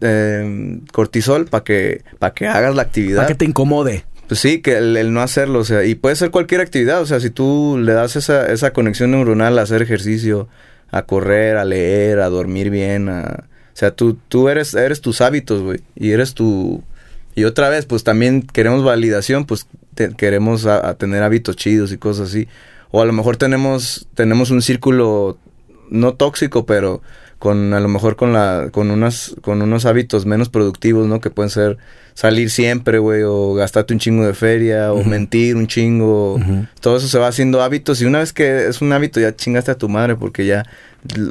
eh, 0.00 0.80
cortisol 0.92 1.46
para 1.46 1.64
que, 1.64 2.02
para 2.18 2.34
que 2.34 2.46
hagas 2.46 2.74
la 2.74 2.82
actividad. 2.82 3.16
Para 3.16 3.28
que 3.28 3.34
te 3.34 3.44
incomode. 3.44 4.04
Pues 4.32 4.40
sí, 4.40 4.62
que 4.62 4.78
el, 4.78 5.12
no 5.12 5.20
hacerlo, 5.20 5.58
o 5.58 5.64
sea, 5.64 5.84
y 5.84 5.94
puede 5.94 6.16
ser 6.16 6.30
cualquier 6.30 6.62
actividad, 6.62 7.02
o 7.02 7.04
sea, 7.04 7.20
si 7.20 7.28
tú 7.28 7.76
le 7.78 7.92
das 7.92 8.16
esa, 8.16 8.50
esa 8.50 8.72
conexión 8.72 9.10
neuronal 9.10 9.58
a 9.58 9.60
hacer 9.60 9.82
ejercicio, 9.82 10.48
a 10.90 11.02
correr, 11.02 11.58
a 11.58 11.66
leer, 11.66 12.20
a 12.20 12.30
dormir 12.30 12.70
bien, 12.70 13.10
a... 13.10 13.44
O 13.44 13.74
sea, 13.74 13.90
tú, 13.90 14.16
tú 14.28 14.48
eres, 14.48 14.72
eres 14.72 15.02
tus 15.02 15.20
hábitos, 15.20 15.60
güey, 15.60 15.80
y 15.94 16.12
eres 16.12 16.32
tu... 16.32 16.82
Y 17.34 17.44
otra 17.44 17.68
vez, 17.68 17.84
pues 17.84 18.04
también 18.04 18.40
queremos 18.40 18.82
validación, 18.82 19.44
pues 19.44 19.66
queremos 20.16 20.64
a, 20.64 20.94
tener 20.94 21.22
hábitos 21.22 21.56
chidos 21.56 21.92
y 21.92 21.98
cosas 21.98 22.30
así. 22.30 22.48
O 22.90 23.02
a 23.02 23.04
lo 23.04 23.12
mejor 23.12 23.36
tenemos, 23.36 24.08
tenemos 24.14 24.50
un 24.50 24.62
círculo 24.62 25.36
no 25.90 26.14
tóxico, 26.14 26.64
pero 26.64 27.02
con 27.42 27.74
a 27.74 27.80
lo 27.80 27.88
mejor 27.88 28.14
con 28.14 28.32
la 28.32 28.68
con 28.70 28.92
unas 28.92 29.34
con 29.40 29.62
unos 29.62 29.84
hábitos 29.84 30.26
menos 30.26 30.48
productivos, 30.48 31.08
¿no? 31.08 31.20
Que 31.20 31.28
pueden 31.28 31.50
ser 31.50 31.76
salir 32.14 32.50
siempre, 32.50 33.00
güey, 33.00 33.24
o 33.24 33.54
gastarte 33.54 33.92
un 33.92 33.98
chingo 33.98 34.24
de 34.24 34.32
feria 34.32 34.92
o 34.92 35.02
mentir 35.02 35.56
un 35.56 35.66
chingo. 35.66 36.38
Todo 36.80 36.98
eso 36.98 37.08
se 37.08 37.18
va 37.18 37.26
haciendo 37.26 37.60
hábitos 37.60 38.00
y 38.00 38.04
una 38.04 38.20
vez 38.20 38.32
que 38.32 38.68
es 38.68 38.80
un 38.80 38.92
hábito 38.92 39.18
ya 39.18 39.34
chingaste 39.34 39.72
a 39.72 39.74
tu 39.74 39.88
madre 39.88 40.14
porque 40.14 40.46
ya 40.46 40.64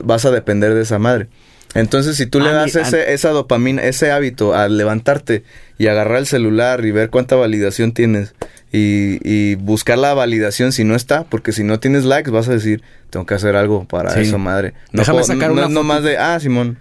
vas 0.04 0.26
a 0.26 0.32
depender 0.32 0.74
de 0.74 0.82
esa 0.82 1.00
madre. 1.00 1.30
Entonces, 1.74 2.18
si 2.18 2.26
tú 2.26 2.40
le 2.40 2.52
das 2.52 2.76
ese, 2.76 3.14
esa 3.14 3.30
dopamina, 3.30 3.84
ese 3.84 4.12
hábito 4.12 4.54
a 4.54 4.68
levantarte 4.68 5.44
y 5.78 5.88
agarrar 5.88 6.18
el 6.18 6.26
celular 6.26 6.86
y 6.86 6.92
ver 6.92 7.10
cuánta 7.10 7.36
validación 7.36 7.94
tienes 7.94 8.34
y, 8.72 9.20
y, 9.24 9.56
buscar 9.56 9.98
la 9.98 10.14
validación 10.14 10.72
si 10.72 10.84
no 10.84 10.96
está, 10.96 11.24
porque 11.24 11.52
si 11.52 11.64
no 11.64 11.80
tienes 11.80 12.04
likes 12.04 12.30
vas 12.32 12.50
a 12.50 12.54
decir, 12.54 12.84
tengo 13.10 13.26
que 13.26 13.36
hacer 13.36 13.56
algo 13.56 13.86
para 13.86 14.20
eso, 14.20 14.38
madre. 14.38 14.74
No, 14.92 15.02
Déjame 15.02 15.24
sacar 15.24 15.52
no, 15.52 15.70
no 15.70 15.84
más 15.84 16.04
de, 16.04 16.18
ah, 16.18 16.40
Simón. 16.40 16.78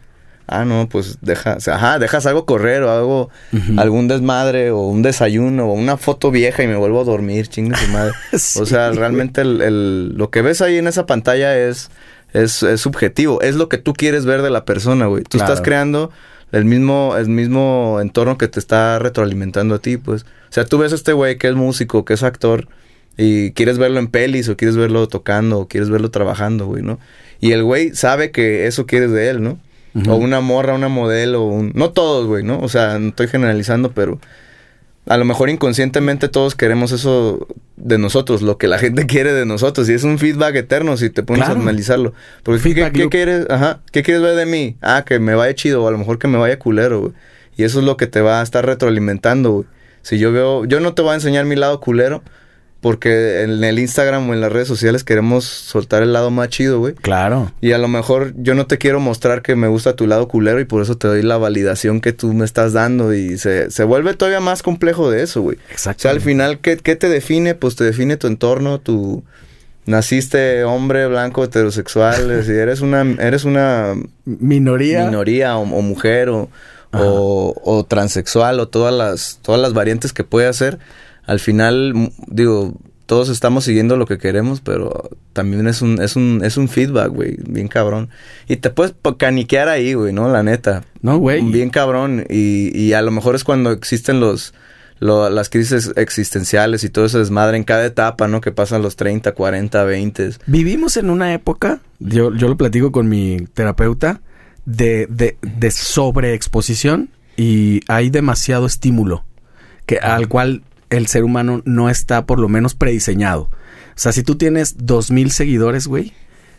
Ah, 0.52 0.64
no, 0.64 0.88
pues 0.88 1.18
deja, 1.20 1.58
ajá, 1.64 2.00
dejas 2.00 2.26
algo 2.26 2.44
correr 2.44 2.82
o 2.82 2.90
algo, 2.90 3.30
algún 3.76 4.08
desmadre 4.08 4.72
o 4.72 4.80
un 4.80 5.00
desayuno 5.00 5.66
o 5.66 5.74
una 5.74 5.96
foto 5.96 6.32
vieja 6.32 6.64
y 6.64 6.66
me 6.66 6.74
vuelvo 6.74 7.00
a 7.00 7.04
dormir, 7.04 7.46
chingue 7.46 7.76
su 7.76 7.86
madre. 7.92 8.12
O 8.60 8.66
sea, 8.66 8.90
realmente 8.90 9.42
el, 9.42 9.62
el, 9.62 10.08
lo 10.16 10.30
que 10.30 10.42
ves 10.42 10.60
ahí 10.60 10.76
en 10.78 10.88
esa 10.88 11.06
pantalla 11.06 11.56
es, 11.56 11.90
es, 12.32 12.62
es 12.62 12.80
subjetivo, 12.80 13.40
es 13.40 13.56
lo 13.56 13.68
que 13.68 13.78
tú 13.78 13.92
quieres 13.92 14.24
ver 14.24 14.42
de 14.42 14.50
la 14.50 14.64
persona, 14.64 15.06
güey. 15.06 15.24
Tú 15.24 15.38
estás 15.38 15.60
creando 15.60 16.10
el 16.52 16.64
mismo, 16.64 17.14
el 17.16 17.28
mismo 17.28 17.98
entorno 18.00 18.38
que 18.38 18.48
te 18.48 18.58
está 18.58 18.98
retroalimentando 18.98 19.76
a 19.76 19.78
ti, 19.78 19.96
pues. 19.96 20.22
O 20.22 20.52
sea, 20.52 20.64
tú 20.64 20.78
ves 20.78 20.92
a 20.92 20.96
este 20.96 21.12
güey 21.12 21.38
que 21.38 21.48
es 21.48 21.54
músico, 21.54 22.04
que 22.04 22.14
es 22.14 22.22
actor, 22.22 22.68
y 23.16 23.52
quieres 23.52 23.78
verlo 23.78 23.98
en 24.00 24.08
pelis, 24.08 24.48
o 24.48 24.56
quieres 24.56 24.76
verlo 24.76 25.06
tocando, 25.08 25.58
o 25.58 25.68
quieres 25.68 25.90
verlo 25.90 26.10
trabajando, 26.10 26.66
güey, 26.66 26.82
¿no? 26.82 26.98
Y 27.40 27.52
el 27.52 27.62
güey 27.62 27.94
sabe 27.94 28.30
que 28.30 28.66
eso 28.66 28.86
quieres 28.86 29.10
de 29.10 29.30
él, 29.30 29.42
¿no? 29.42 29.58
O 30.08 30.14
una 30.14 30.40
morra, 30.40 30.74
una 30.74 30.88
modelo, 30.88 31.42
un... 31.42 31.72
no 31.74 31.90
todos, 31.90 32.26
güey, 32.26 32.44
¿no? 32.44 32.60
O 32.60 32.68
sea, 32.68 32.98
no 33.00 33.08
estoy 33.08 33.26
generalizando, 33.26 33.90
pero 33.90 34.20
a 35.10 35.16
lo 35.16 35.24
mejor 35.24 35.50
inconscientemente 35.50 36.28
todos 36.28 36.54
queremos 36.54 36.92
eso 36.92 37.48
de 37.76 37.98
nosotros, 37.98 38.42
lo 38.42 38.58
que 38.58 38.68
la 38.68 38.78
gente 38.78 39.06
quiere 39.08 39.32
de 39.32 39.44
nosotros. 39.44 39.88
Y 39.88 39.92
es 39.92 40.04
un 40.04 40.20
feedback 40.20 40.54
eterno 40.54 40.96
si 40.96 41.10
te 41.10 41.24
pones 41.24 41.48
a 41.48 41.50
analizarlo. 41.50 42.14
Porque 42.44 42.92
¿qué, 42.92 43.08
quieres? 43.08 43.50
Ajá, 43.50 43.80
¿qué 43.90 44.04
quieres 44.04 44.22
ver 44.22 44.36
de 44.36 44.46
mí? 44.46 44.76
Ah, 44.80 45.04
que 45.04 45.18
me 45.18 45.34
vaya 45.34 45.52
chido 45.52 45.82
o 45.82 45.88
a 45.88 45.90
lo 45.90 45.98
mejor 45.98 46.20
que 46.20 46.28
me 46.28 46.38
vaya 46.38 46.60
culero, 46.60 47.00
güey. 47.00 47.12
Y 47.56 47.64
eso 47.64 47.80
es 47.80 47.86
lo 47.86 47.96
que 47.96 48.06
te 48.06 48.20
va 48.20 48.38
a 48.38 48.44
estar 48.44 48.64
retroalimentando, 48.64 49.50
güey. 49.50 49.66
Si 50.02 50.20
yo 50.20 50.30
veo, 50.30 50.64
yo 50.64 50.78
no 50.78 50.94
te 50.94 51.02
voy 51.02 51.10
a 51.10 51.14
enseñar 51.14 51.44
mi 51.44 51.56
lado 51.56 51.80
culero, 51.80 52.22
porque 52.80 53.42
en 53.42 53.62
el 53.62 53.78
Instagram 53.78 54.28
o 54.28 54.34
en 54.34 54.40
las 54.40 54.50
redes 54.50 54.66
sociales 54.66 55.04
queremos 55.04 55.44
soltar 55.44 56.02
el 56.02 56.14
lado 56.14 56.30
más 56.30 56.48
chido, 56.48 56.78
güey. 56.78 56.94
Claro. 56.94 57.52
Y 57.60 57.72
a 57.72 57.78
lo 57.78 57.88
mejor 57.88 58.32
yo 58.36 58.54
no 58.54 58.66
te 58.66 58.78
quiero 58.78 59.00
mostrar 59.00 59.42
que 59.42 59.54
me 59.54 59.68
gusta 59.68 59.96
tu 59.96 60.06
lado 60.06 60.28
culero 60.28 60.60
y 60.60 60.64
por 60.64 60.80
eso 60.82 60.96
te 60.96 61.06
doy 61.06 61.22
la 61.22 61.36
validación 61.36 62.00
que 62.00 62.14
tú 62.14 62.32
me 62.32 62.46
estás 62.46 62.72
dando. 62.72 63.12
Y 63.12 63.36
se, 63.36 63.70
se 63.70 63.84
vuelve 63.84 64.14
todavía 64.14 64.40
más 64.40 64.62
complejo 64.62 65.10
de 65.10 65.22
eso, 65.22 65.42
güey. 65.42 65.58
Exacto. 65.70 66.00
O 66.00 66.02
sea, 66.02 66.10
al 66.12 66.22
final, 66.22 66.60
¿qué, 66.60 66.78
¿qué 66.78 66.96
te 66.96 67.10
define? 67.10 67.54
Pues 67.54 67.76
te 67.76 67.84
define 67.84 68.16
tu 68.16 68.26
entorno, 68.26 68.80
tu... 68.80 69.22
Naciste 69.86 70.62
hombre, 70.62 71.06
blanco, 71.08 71.42
heterosexual, 71.42 72.44
si 72.44 72.52
eres 72.52 72.80
una, 72.80 73.00
eres 73.18 73.44
una 73.44 73.94
minoría, 74.24 75.06
minoría 75.06 75.56
o, 75.56 75.64
mujer 75.64 76.28
o, 76.28 76.48
o, 76.92 77.54
o, 77.64 77.84
transexual 77.84 78.60
o 78.60 78.68
todas 78.68 78.94
las, 78.94 79.40
todas 79.42 79.60
las 79.60 79.72
variantes 79.72 80.12
que 80.12 80.22
puede 80.22 80.46
hacer 80.46 80.78
al 81.30 81.38
final, 81.38 82.10
digo, 82.26 82.74
todos 83.06 83.28
estamos 83.28 83.62
siguiendo 83.62 83.96
lo 83.96 84.04
que 84.04 84.18
queremos, 84.18 84.60
pero 84.60 85.10
también 85.32 85.68
es 85.68 85.80
un, 85.80 86.02
es 86.02 86.16
un, 86.16 86.40
es 86.42 86.56
un 86.56 86.66
feedback, 86.66 87.12
güey, 87.12 87.36
bien 87.38 87.68
cabrón. 87.68 88.08
Y 88.48 88.56
te 88.56 88.70
puedes 88.70 88.96
caniquear 89.16 89.68
ahí, 89.68 89.94
güey, 89.94 90.12
¿no? 90.12 90.28
La 90.28 90.42
neta. 90.42 90.82
No, 91.02 91.18
güey. 91.18 91.40
Bien 91.42 91.70
cabrón. 91.70 92.26
Y, 92.28 92.76
y 92.76 92.94
a 92.94 93.02
lo 93.02 93.12
mejor 93.12 93.36
es 93.36 93.44
cuando 93.44 93.70
existen 93.70 94.18
los, 94.18 94.54
las 94.98 95.50
crisis 95.50 95.92
existenciales 95.94 96.82
y 96.82 96.90
todo 96.90 97.04
ese 97.04 97.18
desmadre 97.18 97.56
en 97.56 97.62
cada 97.62 97.86
etapa, 97.86 98.26
¿no? 98.26 98.40
Que 98.40 98.50
pasan 98.50 98.82
los 98.82 98.96
30, 98.96 99.30
40, 99.30 99.84
20. 99.84 100.30
Vivimos 100.46 100.96
en 100.96 101.10
una 101.10 101.32
época, 101.32 101.80
yo, 102.00 102.34
yo 102.34 102.48
lo 102.48 102.56
platico 102.56 102.90
con 102.90 103.08
mi 103.08 103.36
terapeuta, 103.54 104.20
de, 104.64 105.06
de, 105.08 105.38
de 105.42 105.70
sobreexposición 105.70 107.10
y 107.36 107.82
hay 107.86 108.10
demasiado 108.10 108.66
estímulo 108.66 109.24
que, 109.86 109.98
al 109.98 110.28
cual 110.28 110.62
el 110.90 111.06
ser 111.06 111.24
humano 111.24 111.62
no 111.64 111.88
está 111.88 112.26
por 112.26 112.38
lo 112.38 112.48
menos 112.48 112.74
prediseñado. 112.74 113.42
O 113.42 114.02
sea, 114.02 114.12
si 114.12 114.22
tú 114.22 114.36
tienes 114.36 114.76
dos 114.78 115.10
mil 115.10 115.30
seguidores, 115.30 115.86
güey, 115.86 116.12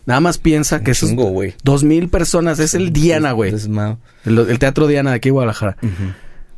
nada 0.05 0.19
más 0.19 0.37
piensa 0.37 0.83
que 0.83 0.91
esos 0.91 1.09
Chingo, 1.09 1.25
güey. 1.25 1.53
dos 1.63 1.83
mil 1.83 2.09
personas 2.09 2.59
es 2.59 2.73
el 2.73 2.91
Diana, 2.93 3.31
güey. 3.31 3.53
El, 4.25 4.37
el 4.37 4.59
Teatro 4.59 4.87
Diana 4.87 5.11
de 5.11 5.17
aquí 5.17 5.29
Guadalajara. 5.29 5.77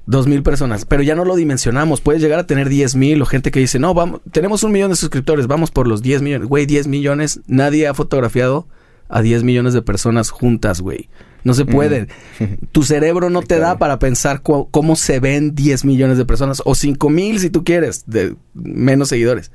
Dos 0.05 0.27
mil 0.27 0.43
personas. 0.43 0.83
Pero 0.85 1.01
ya 1.01 1.15
no 1.15 1.23
lo 1.23 1.35
dimensionamos. 1.35 2.01
Puedes 2.01 2.21
llegar 2.21 2.39
a 2.39 2.45
tener 2.45 2.67
diez 2.67 2.95
mil 2.95 3.21
o 3.21 3.25
gente 3.25 3.51
que 3.51 3.59
dice, 3.61 3.79
no, 3.79 3.93
vamos, 3.93 4.19
tenemos 4.31 4.63
un 4.63 4.73
millón 4.73 4.89
de 4.89 4.97
suscriptores, 4.97 5.47
vamos 5.47 5.71
por 5.71 5.87
los 5.87 6.01
10 6.01 6.21
millones. 6.21 6.47
Güey, 6.49 6.65
10 6.65 6.87
millones. 6.87 7.39
Nadie 7.47 7.87
ha 7.87 7.93
fotografiado 7.93 8.67
a 9.07 9.21
10 9.21 9.43
millones 9.43 9.73
de 9.73 9.81
personas 9.81 10.29
juntas, 10.29 10.81
güey. 10.81 11.09
No 11.43 11.53
se 11.53 11.65
puede. 11.65 12.07
Tu 12.71 12.83
cerebro 12.83 13.29
no 13.29 13.41
te 13.41 13.59
da 13.59 13.77
para 13.77 13.99
pensar 13.99 14.41
cómo 14.41 14.95
se 14.95 15.19
ven 15.19 15.55
10 15.55 15.85
millones 15.85 16.17
de 16.17 16.25
personas. 16.25 16.61
O 16.65 16.75
5 16.75 17.09
mil 17.09 17.39
si 17.39 17.49
tú 17.49 17.63
quieres, 17.63 18.03
de 18.07 18.35
menos 18.53 19.09
seguidores. 19.09 19.51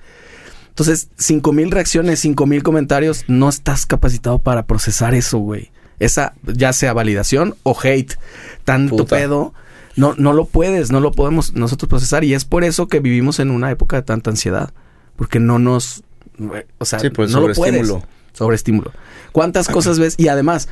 Entonces, 0.68 1.08
5 1.16 1.52
mil 1.52 1.70
reacciones, 1.70 2.20
5 2.20 2.46
mil 2.46 2.62
comentarios, 2.62 3.24
no 3.26 3.48
estás 3.48 3.84
capacitado 3.86 4.38
para 4.38 4.66
procesar 4.66 5.14
eso, 5.14 5.38
güey. 5.38 5.72
Esa, 5.98 6.34
ya 6.44 6.72
sea 6.72 6.92
validación 6.92 7.56
o 7.64 7.76
hate, 7.82 8.14
tanto 8.64 8.98
Puta. 8.98 9.16
pedo, 9.16 9.52
no, 9.96 10.14
no 10.16 10.32
lo 10.32 10.44
puedes, 10.44 10.92
no 10.92 11.00
lo 11.00 11.10
podemos 11.10 11.54
nosotros 11.54 11.88
procesar. 11.88 12.22
Y 12.22 12.34
es 12.34 12.44
por 12.44 12.62
eso 12.62 12.86
que 12.86 13.00
vivimos 13.00 13.40
en 13.40 13.50
una 13.50 13.70
época 13.72 13.96
de 13.96 14.02
tanta 14.02 14.30
ansiedad. 14.30 14.72
Porque 15.16 15.40
no 15.40 15.58
nos, 15.58 16.04
o 16.78 16.84
sea, 16.84 17.00
Sí, 17.00 17.08
el 17.08 17.12
no 17.32 17.40
lo 17.40 17.52
puedes. 17.54 17.56
sobreestímulo. 17.56 18.02
Sobreestímulo. 18.32 18.92
¿Cuántas 19.32 19.66
cosas 19.66 19.98
ves? 19.98 20.14
Y 20.16 20.28
además, 20.28 20.68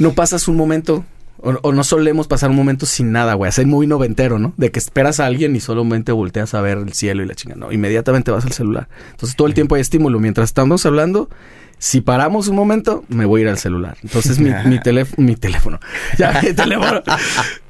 no 0.00 0.12
pasas 0.14 0.48
un 0.48 0.56
momento, 0.56 1.04
o, 1.38 1.50
o 1.62 1.72
no 1.72 1.84
solemos 1.84 2.26
pasar 2.26 2.50
un 2.50 2.56
momento 2.56 2.84
sin 2.86 3.12
nada, 3.12 3.34
güey. 3.34 3.48
Hacer 3.48 3.66
muy 3.66 3.86
noventero, 3.86 4.38
¿no? 4.38 4.52
De 4.56 4.70
que 4.72 4.78
esperas 4.78 5.20
a 5.20 5.26
alguien 5.26 5.54
y 5.54 5.60
solamente 5.60 6.10
volteas 6.12 6.52
a 6.54 6.60
ver 6.60 6.78
el 6.78 6.92
cielo 6.92 7.22
y 7.22 7.26
la 7.26 7.34
chingada. 7.34 7.60
No, 7.60 7.72
inmediatamente 7.72 8.30
vas 8.30 8.44
al 8.44 8.52
celular. 8.52 8.88
Entonces 9.12 9.36
todo 9.36 9.46
el 9.46 9.54
tiempo 9.54 9.76
hay 9.76 9.80
estímulo. 9.80 10.18
Mientras 10.20 10.50
estamos 10.50 10.84
hablando, 10.84 11.30
si 11.78 12.02
paramos 12.02 12.48
un 12.48 12.56
momento, 12.56 13.04
me 13.08 13.24
voy 13.24 13.40
a 13.40 13.44
ir 13.44 13.48
al 13.48 13.56
celular. 13.58 13.96
Entonces 14.02 14.38
mi, 14.38 14.50
mi, 14.66 14.76
teléf- 14.80 15.16
mi 15.16 15.34
teléfono, 15.34 15.80
ya 16.18 16.40
mi 16.42 16.52
teléfono, 16.52 17.00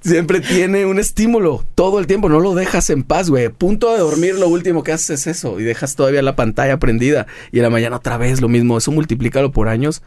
siempre 0.00 0.40
tiene 0.40 0.84
un 0.86 0.98
estímulo 0.98 1.64
todo 1.76 2.00
el 2.00 2.08
tiempo. 2.08 2.28
No 2.28 2.40
lo 2.40 2.54
dejas 2.56 2.90
en 2.90 3.04
paz, 3.04 3.30
güey. 3.30 3.50
Punto 3.50 3.92
de 3.92 3.98
dormir, 4.00 4.34
lo 4.36 4.48
último 4.48 4.82
que 4.82 4.90
haces 4.92 5.10
es 5.26 5.38
eso. 5.38 5.60
Y 5.60 5.62
dejas 5.62 5.94
todavía 5.94 6.22
la 6.22 6.34
pantalla 6.34 6.78
prendida. 6.80 7.28
Y 7.52 7.58
en 7.58 7.62
la 7.62 7.70
mañana 7.70 7.96
otra 7.96 8.16
vez 8.16 8.40
lo 8.40 8.48
mismo. 8.48 8.78
Eso 8.78 8.90
multiplícalo 8.90 9.52
por 9.52 9.68
años. 9.68 10.02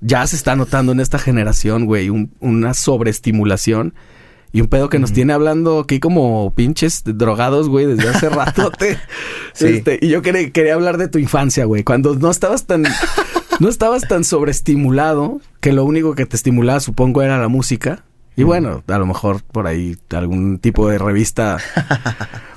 Ya 0.00 0.26
se 0.26 0.36
está 0.36 0.56
notando 0.56 0.92
en 0.92 1.00
esta 1.00 1.18
generación, 1.18 1.86
güey, 1.86 2.10
un- 2.10 2.30
una 2.40 2.74
sobreestimulación. 2.74 3.94
Y 4.52 4.60
un 4.62 4.68
pedo 4.68 4.88
que 4.88 4.98
nos 4.98 5.12
tiene 5.12 5.32
hablando 5.34 5.80
aquí 5.80 6.00
como 6.00 6.52
pinches 6.54 7.02
drogados, 7.04 7.68
güey, 7.68 7.84
desde 7.86 8.08
hace 8.08 8.28
ratote. 8.30 8.98
Sí. 9.52 9.66
Este, 9.66 9.98
y 10.00 10.08
yo 10.08 10.22
quería, 10.22 10.50
quería 10.50 10.74
hablar 10.74 10.96
de 10.96 11.08
tu 11.08 11.18
infancia, 11.18 11.64
güey. 11.66 11.82
Cuando 11.84 12.14
no 12.14 12.30
estabas 12.30 12.64
tan... 12.64 12.84
no 13.60 13.68
estabas 13.68 14.06
tan 14.08 14.24
sobreestimulado 14.24 15.40
que 15.60 15.72
lo 15.72 15.84
único 15.84 16.14
que 16.14 16.26
te 16.26 16.36
estimulaba, 16.36 16.80
supongo, 16.80 17.22
era 17.22 17.38
la 17.38 17.48
música. 17.48 18.04
Y 18.34 18.44
bueno, 18.44 18.82
a 18.86 18.98
lo 18.98 19.06
mejor 19.06 19.42
por 19.42 19.66
ahí 19.66 19.96
algún 20.10 20.58
tipo 20.58 20.88
de 20.88 20.98
revista. 20.98 21.58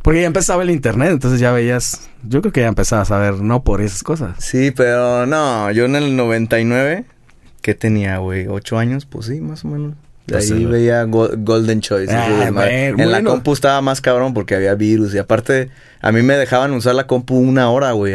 Porque 0.02 0.22
ya 0.22 0.28
empezaba 0.28 0.64
el 0.64 0.70
internet, 0.72 1.12
entonces 1.12 1.40
ya 1.40 1.52
veías. 1.52 2.10
Yo 2.24 2.42
creo 2.42 2.52
que 2.54 2.62
ya 2.62 2.68
empezabas 2.68 3.12
a 3.12 3.18
ver, 3.18 3.36
no 3.42 3.64
por 3.64 3.82
esas 3.82 4.04
cosas. 4.04 4.36
Sí, 4.44 4.72
pero 4.72 5.26
no, 5.26 5.72
yo 5.72 5.86
en 5.86 5.96
el 5.96 6.16
99, 6.18 7.06
¿qué 7.62 7.76
tenía, 7.76 8.18
güey? 8.18 8.48
¿Ocho 8.48 8.78
años? 8.78 9.06
Pues 9.06 9.28
sí, 9.28 9.40
más 9.42 9.64
o 9.66 9.68
menos. 9.70 9.94
De 10.28 10.34
Pues, 10.36 10.52
ahí 10.52 10.64
veía 10.66 11.04
Go- 11.06 11.32
Golden 11.38 11.82
Choice. 11.82 12.14
Ah, 12.14 12.52
bueno, 12.54 12.62
en 13.04 13.12
la 13.12 13.24
compu 13.24 13.52
estaba 13.54 13.82
más 13.82 14.00
cabrón 14.00 14.36
porque 14.36 14.54
había 14.56 14.76
virus. 14.76 15.16
Y 15.16 15.18
aparte, 15.18 15.70
a 16.02 16.12
mí 16.12 16.22
me 16.22 16.36
dejaban 16.36 16.72
usar 16.74 16.94
la 16.94 17.08
compu 17.08 17.36
una 17.36 17.72
hora, 17.72 17.94
güey. 17.94 18.14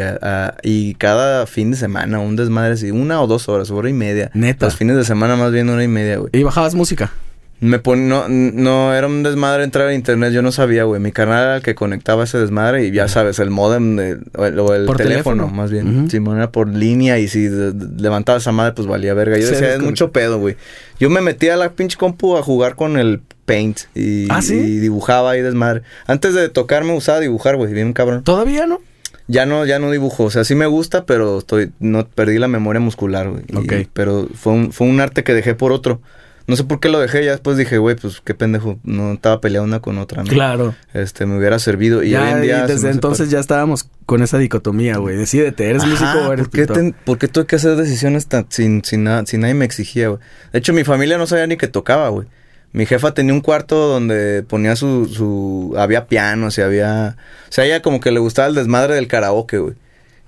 y 0.63 0.93
cada 0.95 1.45
fin 1.45 1.71
de 1.71 1.77
semana, 1.77 2.19
un 2.19 2.37
desmadre 2.37 2.73
así, 2.75 2.89
una 2.91 3.21
o 3.21 3.27
dos 3.27 3.49
horas, 3.49 3.69
hora 3.69 3.89
y 3.89 3.93
media. 3.93 4.31
Neta. 4.33 4.65
Los 4.67 4.77
fines 4.77 4.95
de 4.95 5.03
semana 5.03 5.35
más 5.35 5.51
bien 5.51 5.67
hora 5.69 5.83
y 5.83 5.89
media, 5.89 6.17
güey. 6.17 6.29
Y 6.33 6.43
bajabas 6.43 6.73
música. 6.73 7.11
Me 7.65 7.79
pon, 7.79 8.07
no, 8.07 8.25
no, 8.29 8.93
era 8.93 9.07
un 9.07 9.23
desmadre 9.23 9.63
entrar 9.63 9.87
a 9.87 9.93
internet, 9.93 10.31
yo 10.33 10.41
no 10.41 10.51
sabía, 10.51 10.83
güey. 10.83 11.01
Mi 11.01 11.11
canal 11.11 11.43
era 11.43 11.55
el 11.57 11.61
que 11.63 11.73
conectaba 11.73 12.23
ese 12.25 12.37
desmadre 12.37 12.85
y 12.85 12.91
ya 12.91 13.07
sabes, 13.07 13.39
el 13.39 13.49
modem 13.49 13.95
de- 13.95 14.19
o 14.37 14.45
el, 14.45 14.59
o 14.59 14.73
el 14.75 14.85
Por 14.85 14.97
teléfono, 14.97 15.43
teléfono. 15.43 15.47
más 15.61 15.71
bien. 15.71 16.09
Simón 16.09 16.37
era 16.37 16.51
por 16.51 16.67
línea 16.69 17.17
y 17.19 17.27
si 17.27 17.49
levantaba 17.97 18.37
esa 18.37 18.51
madre, 18.51 18.73
pues 18.73 18.87
valía 18.87 19.13
verga. 19.13 19.37
Yo 19.37 19.47
decía, 19.49 19.73
es 19.73 19.81
mucho 19.81 20.11
pedo, 20.11 20.37
güey. 20.39 20.55
Yo 20.99 21.09
me 21.09 21.21
metía 21.21 21.55
a 21.55 21.57
la 21.57 21.71
pinche 21.71 21.97
compu 21.97 22.37
a 22.37 22.43
jugar 22.43 22.75
con 22.75 22.97
el 22.97 23.21
Paint 23.45 23.79
y, 23.95 24.27
¿Ah, 24.29 24.41
sí? 24.41 24.55
y 24.55 24.77
dibujaba 24.79 25.31
ahí 25.31 25.41
desmadre. 25.41 25.81
Antes 26.07 26.33
de 26.33 26.49
tocarme 26.49 26.93
usaba 26.93 27.19
dibujar, 27.19 27.55
güey, 27.57 27.73
bien 27.73 27.93
cabrón. 27.93 28.23
¿Todavía 28.23 28.65
no? 28.65 28.79
Ya 29.27 29.45
no, 29.47 29.65
ya 29.65 29.79
no 29.79 29.89
dibujo, 29.89 30.25
o 30.25 30.29
sea, 30.29 30.43
sí 30.43 30.53
me 30.53 30.67
gusta, 30.67 31.05
pero 31.05 31.39
estoy, 31.39 31.71
no, 31.79 32.05
perdí 32.07 32.37
la 32.37 32.47
memoria 32.47 32.79
muscular, 32.79 33.29
güey. 33.29 33.43
Y- 33.47 33.55
Ok. 33.57 33.87
Pero 33.93 34.27
fue 34.35 34.53
un, 34.53 34.71
fue 34.71 34.85
un 34.87 34.99
arte 34.99 35.23
que 35.23 35.33
dejé 35.33 35.55
por 35.55 35.71
otro. 35.71 35.99
No 36.47 36.55
sé 36.55 36.63
por 36.63 36.79
qué 36.79 36.89
lo 36.89 36.99
dejé, 36.99 37.25
ya 37.25 37.31
después 37.31 37.57
dije, 37.57 37.79
güey, 37.79 37.95
pues 37.95 38.21
qué 38.23 38.35
pendejo, 38.35 38.77
no 38.83 39.13
estaba 39.13 39.41
peleando 39.41 39.67
una 39.67 39.79
con 39.79 39.97
otra, 39.97 40.23
¿no? 40.23 40.29
Claro. 40.29 40.75
Este, 40.93 41.25
me 41.25 41.37
hubiera 41.39 41.57
servido. 41.57 42.03
Y 42.03 42.11
ya, 42.11 42.21
hoy 42.23 42.29
en 42.29 42.41
día... 42.43 42.65
y 42.65 42.67
desde 42.71 42.91
entonces 42.91 43.31
ya 43.31 43.39
estábamos 43.39 43.89
con 44.05 44.21
esa 44.21 44.37
dicotomía, 44.37 44.97
güey. 44.97 45.17
Decídete, 45.17 45.67
¿eres 45.69 45.81
Ajá, 45.81 45.91
músico 45.91 46.29
o 46.29 46.33
eres 46.33 46.45
¿por 46.47 46.51
qué, 46.51 46.57
pintor? 46.67 46.75
ten- 46.77 46.95
por 47.03 47.17
qué 47.17 47.27
tuve 47.27 47.47
que 47.47 47.55
hacer 47.55 47.75
decisiones 47.75 48.27
tan, 48.27 48.45
sin, 48.49 48.83
sin, 48.83 49.07
sin 49.25 49.39
nadie 49.41 49.53
me 49.55 49.65
exigía, 49.65 50.09
güey? 50.09 50.19
De 50.53 50.59
hecho, 50.59 50.71
mi 50.71 50.83
familia 50.83 51.17
no 51.17 51.25
sabía 51.25 51.47
ni 51.47 51.57
que 51.57 51.67
tocaba, 51.67 52.09
güey. 52.09 52.27
Mi 52.73 52.85
jefa 52.85 53.13
tenía 53.15 53.33
un 53.33 53.41
cuarto 53.41 53.87
donde 53.87 54.43
ponía 54.43 54.75
su, 54.75 55.05
su... 55.07 55.73
Había 55.79 56.05
pianos 56.07 56.57
y 56.59 56.61
había... 56.61 57.15
O 57.49 57.51
sea, 57.51 57.65
ella 57.65 57.81
como 57.81 57.99
que 57.99 58.11
le 58.11 58.19
gustaba 58.19 58.47
el 58.49 58.53
desmadre 58.53 58.93
del 58.95 59.07
karaoke, 59.07 59.57
güey. 59.57 59.73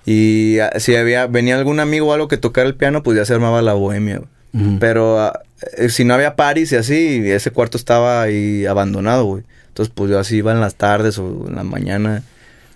Y 0.04 0.58
ah, 0.58 0.72
si 0.80 0.96
había... 0.96 1.26
Venía 1.28 1.56
algún 1.56 1.78
amigo 1.78 2.08
o 2.08 2.12
algo 2.12 2.26
que 2.26 2.38
tocara 2.38 2.66
el 2.66 2.74
piano, 2.74 3.02
pues 3.04 3.16
ya 3.18 3.24
se 3.24 3.34
armaba 3.34 3.62
la 3.62 3.74
bohemia, 3.74 4.16
güey. 4.16 4.28
Pero 4.80 5.20
ah, 5.20 5.40
eh, 5.76 5.88
si 5.88 6.04
no 6.04 6.14
había 6.14 6.36
paris 6.36 6.72
y 6.72 6.76
así, 6.76 7.30
ese 7.30 7.50
cuarto 7.50 7.76
estaba 7.76 8.22
ahí 8.22 8.66
abandonado, 8.66 9.24
güey. 9.24 9.44
Entonces, 9.68 9.92
pues 9.94 10.10
yo 10.10 10.18
así 10.18 10.36
iba 10.36 10.52
en 10.52 10.60
las 10.60 10.74
tardes 10.74 11.18
o 11.18 11.46
en 11.48 11.56
la 11.56 11.64
mañana. 11.64 12.22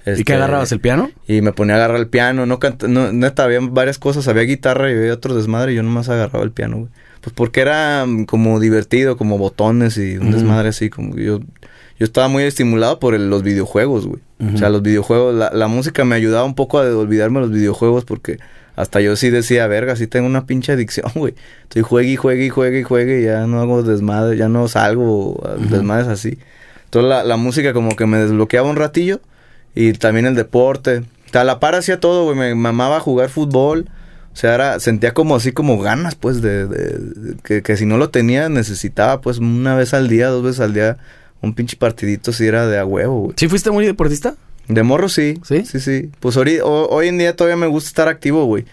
¿Y 0.07 0.11
este, 0.11 0.25
qué 0.25 0.35
agarrabas? 0.35 0.73
¿El 0.73 0.81
piano? 0.81 1.11
y 1.27 1.41
me 1.43 1.53
ponía 1.53 1.75
a 1.75 1.79
agarrar 1.79 1.99
el 1.99 2.09
piano, 2.09 2.47
no 2.47 2.59
canta, 2.59 2.89
no, 2.89 3.13
neta, 3.13 3.45
había 3.45 3.61
varias 3.61 3.99
cosas, 3.99 4.29
había 4.29 4.43
guitarra 4.43 4.91
y 4.91 4.95
había 4.95 5.13
otro 5.13 5.35
desmadre 5.35 5.73
y 5.73 5.77
yo 5.77 5.83
nomás 5.83 6.09
agarraba 6.09 6.45
el 6.45 6.51
piano, 6.51 6.79
güey. 6.79 6.89
Pues 7.21 7.35
porque 7.35 7.61
era 7.61 8.05
mm, 8.07 8.25
como 8.25 8.59
divertido, 8.59 9.17
como 9.17 9.39
botones 9.39 9.97
y 9.97 10.17
un 10.17 10.33
desmadre 10.33 10.71
así, 10.71 10.91
como 10.91 11.15
que 11.15 11.25
yo, 11.25 11.41
yo 12.03 12.07
estaba 12.07 12.27
muy 12.27 12.43
estimulado 12.43 12.99
por 12.99 13.15
el- 13.15 13.31
los 13.31 13.45
videojuegos, 13.45 14.09
güey. 14.09 14.21
O 14.55 14.59
sea, 14.59 14.71
los 14.71 14.83
videojuegos, 14.83 15.37
la, 15.37 15.53
la 15.53 15.69
música 15.69 16.05
me 16.05 16.17
ayudaba 16.17 16.43
un 16.45 16.57
poco 16.57 16.81
a 16.81 16.83
olvidarme 16.83 17.39
de 17.39 17.47
los 17.47 17.55
videojuegos 17.55 18.05
porque 18.05 18.41
hasta 18.75 19.01
yo 19.01 19.15
sí 19.15 19.31
decía, 19.31 19.69
verga, 19.69 19.95
sí 19.95 20.09
tengo 20.09 20.27
una 20.27 20.47
pinche 20.47 20.73
adicción, 20.73 21.11
güey. 21.15 21.35
Estoy 21.63 21.83
juegue 21.83 22.09
y 22.11 22.17
juegue 22.17 22.47
y 22.47 22.49
juegue 22.49 22.81
y 22.81 22.83
juegue 22.83 23.21
y 23.21 23.25
ya 23.27 23.47
no 23.47 23.61
hago 23.61 23.85
desmadre, 23.85 24.37
ya 24.37 24.49
no 24.49 24.67
salgo 24.67 25.35
Ujú. 25.35 25.69
desmadres 25.71 26.09
así. 26.09 26.39
Entonces 26.87 27.09
la, 27.09 27.23
la 27.23 27.37
música 27.37 27.73
como 27.73 27.95
que 27.95 28.05
me 28.07 28.19
desbloqueaba 28.19 28.69
un 28.69 28.75
ratillo 28.77 29.21
y 29.77 29.93
también 29.93 30.27
el 30.27 30.35
deporte. 30.35 31.05
A 31.33 31.45
la 31.45 31.61
par 31.61 31.77
hacía 31.77 32.01
todo, 32.01 32.25
güey. 32.25 32.37
Me 32.37 32.55
mamaba 32.57 32.99
jugar 32.99 33.29
fútbol. 33.31 33.87
O 34.33 34.37
sea, 34.37 34.55
era, 34.55 34.81
sentía 34.81 35.13
como 35.15 35.37
así 35.37 35.53
como 35.53 35.79
ganas, 35.79 36.15
pues, 36.15 36.41
de, 36.43 36.67
de- 36.67 36.99
de- 36.99 37.37
que, 37.45 37.63
que 37.63 37.77
si 37.77 37.85
no 37.87 37.97
lo 37.99 38.09
tenía, 38.11 38.49
necesitaba, 38.49 39.21
pues, 39.21 39.39
una 39.39 39.75
vez 39.77 39.93
al 39.95 40.09
día, 40.09 40.29
dos 40.29 40.43
veces 40.43 40.61
al 40.61 40.73
día, 40.73 40.97
un 41.43 41.55
pinche 41.55 41.77
partidito 41.77 42.33
si 42.33 42.47
era 42.47 42.67
de 42.67 42.79
a 42.79 42.87
huevo, 42.87 43.21
güey. 43.21 43.35
¿Sí 43.37 43.49
fuiste 43.49 43.71
muy 43.71 43.85
deportista? 43.85 44.37
De 44.69 44.83
morro 44.83 45.09
sí. 45.09 45.39
¿Sí? 45.45 45.65
Sí, 45.65 45.81
sí. 45.81 46.11
Pues 46.21 46.37
hoy, 46.37 46.61
hoy 46.63 47.09
en 47.09 47.19
día 47.19 47.37
todavía 47.37 47.57
me 47.57 47.67
gusta 47.67 47.89
estar 47.89 48.09
activo, 48.09 48.45
güey. 48.47 48.65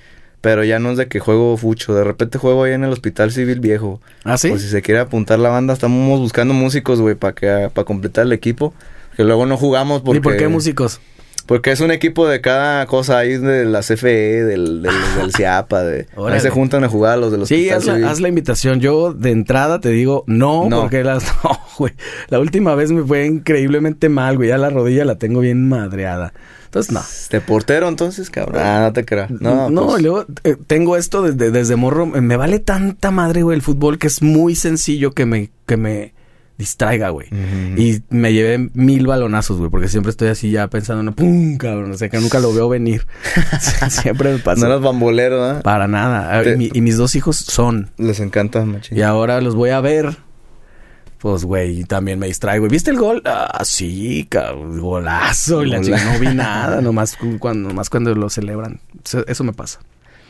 Pero 0.41 0.63
ya 0.63 0.79
no 0.79 0.91
es 0.91 0.97
de 0.97 1.07
que 1.07 1.19
juego 1.19 1.57
fucho. 1.57 1.93
De 1.93 2.03
repente 2.03 2.37
juego 2.37 2.63
ahí 2.63 2.73
en 2.73 2.85
el 2.85 2.91
hospital 2.91 3.31
civil 3.31 3.59
viejo. 3.59 3.99
¿Ah, 4.23 4.37
sí? 4.37 4.49
Pues 4.49 4.61
si 4.61 4.69
se 4.69 4.81
quiere 4.81 5.01
apuntar 5.01 5.39
la 5.39 5.49
banda, 5.49 5.73
estamos 5.73 6.19
buscando 6.19 6.53
músicos, 6.53 7.01
güey, 7.01 7.15
para 7.15 7.69
para 7.69 7.85
completar 7.85 8.25
el 8.25 8.31
equipo. 8.31 8.73
Que 9.17 9.25
luego 9.25 9.45
no 9.45 9.57
jugamos 9.57 10.01
porque... 10.01 10.19
¿Y 10.19 10.21
por 10.21 10.37
qué 10.37 10.47
músicos? 10.47 11.01
Porque 11.49 11.71
es 11.71 11.81
un 11.81 11.89
equipo 11.89 12.27
de 12.27 12.41
cada 12.41 12.85
cosa 12.85 13.17
ahí 13.17 13.35
de 13.37 13.65
la 13.65 13.79
CFE, 13.79 14.43
del, 14.45 14.83
del, 14.83 14.93
del 15.17 15.33
CIAPA, 15.33 15.81
de... 15.81 16.05
Órale. 16.15 16.35
Ahí 16.35 16.41
se 16.43 16.51
juntan 16.51 16.83
a 16.83 16.89
jugar 16.89 17.17
los 17.17 17.31
de 17.31 17.39
los 17.39 17.47
Sí, 17.47 17.71
haz 17.71 17.87
la, 17.87 18.07
haz 18.07 18.19
la 18.19 18.29
invitación. 18.29 18.79
Yo 18.81 19.13
de 19.13 19.31
entrada 19.31 19.79
te 19.79 19.89
digo 19.89 20.23
no, 20.27 20.69
No. 20.69 20.81
porque 20.81 21.03
las, 21.03 21.23
no, 21.43 21.59
güey. 21.79 21.93
La 22.27 22.39
última 22.39 22.75
vez 22.75 22.91
me 22.91 23.01
fue 23.01 23.25
increíblemente 23.25 24.09
mal, 24.09 24.37
güey. 24.37 24.49
Ya 24.49 24.59
la 24.59 24.69
rodilla 24.69 25.05
la 25.05 25.15
tengo 25.15 25.39
bien 25.39 25.67
madreada. 25.67 26.33
Entonces, 26.65 26.91
no. 26.91 27.01
¿De 27.31 27.41
portero 27.41 27.87
entonces, 27.87 28.29
cabrón? 28.29 28.61
Ah, 28.63 28.81
no 28.83 28.93
te 28.93 29.03
creas. 29.03 29.31
No, 29.31 29.71
No, 29.71 29.87
pues, 29.87 30.03
luego 30.03 30.25
eh, 30.43 30.55
tengo 30.67 30.97
esto 30.97 31.23
desde, 31.23 31.49
desde 31.49 31.75
morro. 31.75 32.05
Me 32.05 32.37
vale 32.37 32.59
tanta 32.59 33.09
madre, 33.09 33.41
güey, 33.41 33.55
el 33.55 33.63
fútbol 33.63 33.97
que 33.97 34.05
es 34.05 34.21
muy 34.21 34.53
sencillo 34.53 35.13
que 35.13 35.25
me, 35.25 35.49
que 35.65 35.77
me 35.77 36.13
distraiga, 36.59 37.09
güey. 37.09 37.27
Y 37.77 38.03
me 38.09 38.31
llevé 38.33 38.69
mil 38.73 39.07
balonazos, 39.07 39.57
güey, 39.57 39.71
porque 39.71 39.87
siempre 39.87 40.11
estoy 40.11 40.27
así 40.27 40.51
ya 40.51 40.67
pensando 40.67 41.01
en 41.09 41.15
pum, 41.15 41.57
cabrón. 41.57 41.91
O 41.91 41.97
sea, 41.97 42.09
que 42.09 42.19
nunca 42.19 42.39
lo 42.39 42.53
veo 42.53 42.69
venir. 42.69 43.07
siempre 43.89 44.33
me 44.33 44.37
pasa. 44.39 44.61
No 44.61 44.67
eras 44.67 44.81
bambolero, 44.81 45.43
¿ah? 45.43 45.61
Para 45.63 45.87
nada. 45.87 46.43
Te- 46.43 46.53
Y, 46.53 46.57
mi- 46.57 46.69
y 46.73 46.81
mis 46.81 46.97
dos 46.97 47.15
hijos 47.15 47.37
son. 47.37 47.89
Les 47.97 48.19
encanta, 48.19 48.63
machín. 48.65 48.97
Y 48.97 49.01
ahora 49.01 49.41
los 49.41 49.55
voy 49.55 49.71
a 49.71 49.81
ver. 49.81 50.17
Pues, 51.17 51.43
güey, 51.43 51.83
también 51.83 52.17
me 52.19 52.27
distraigo. 52.27 52.67
¿Viste 52.69 52.91
el 52.91 52.97
gol? 52.97 53.21
Ah, 53.25 53.61
sí, 53.65 54.25
cabrón, 54.29 54.79
golazo. 54.79 55.63
Y 55.63 55.69
la 55.69 55.81
chica 55.81 56.01
no 56.13 56.17
vi 56.19 56.27
nada, 56.35 56.81
nomás 56.81 57.17
cuando, 57.39 57.67
nomás 57.69 57.89
cuando 57.89 58.13
lo 58.15 58.29
celebran. 58.29 58.79
Eso, 59.03 59.25
eso 59.27 59.43
me 59.43 59.51
pasa. 59.53 59.79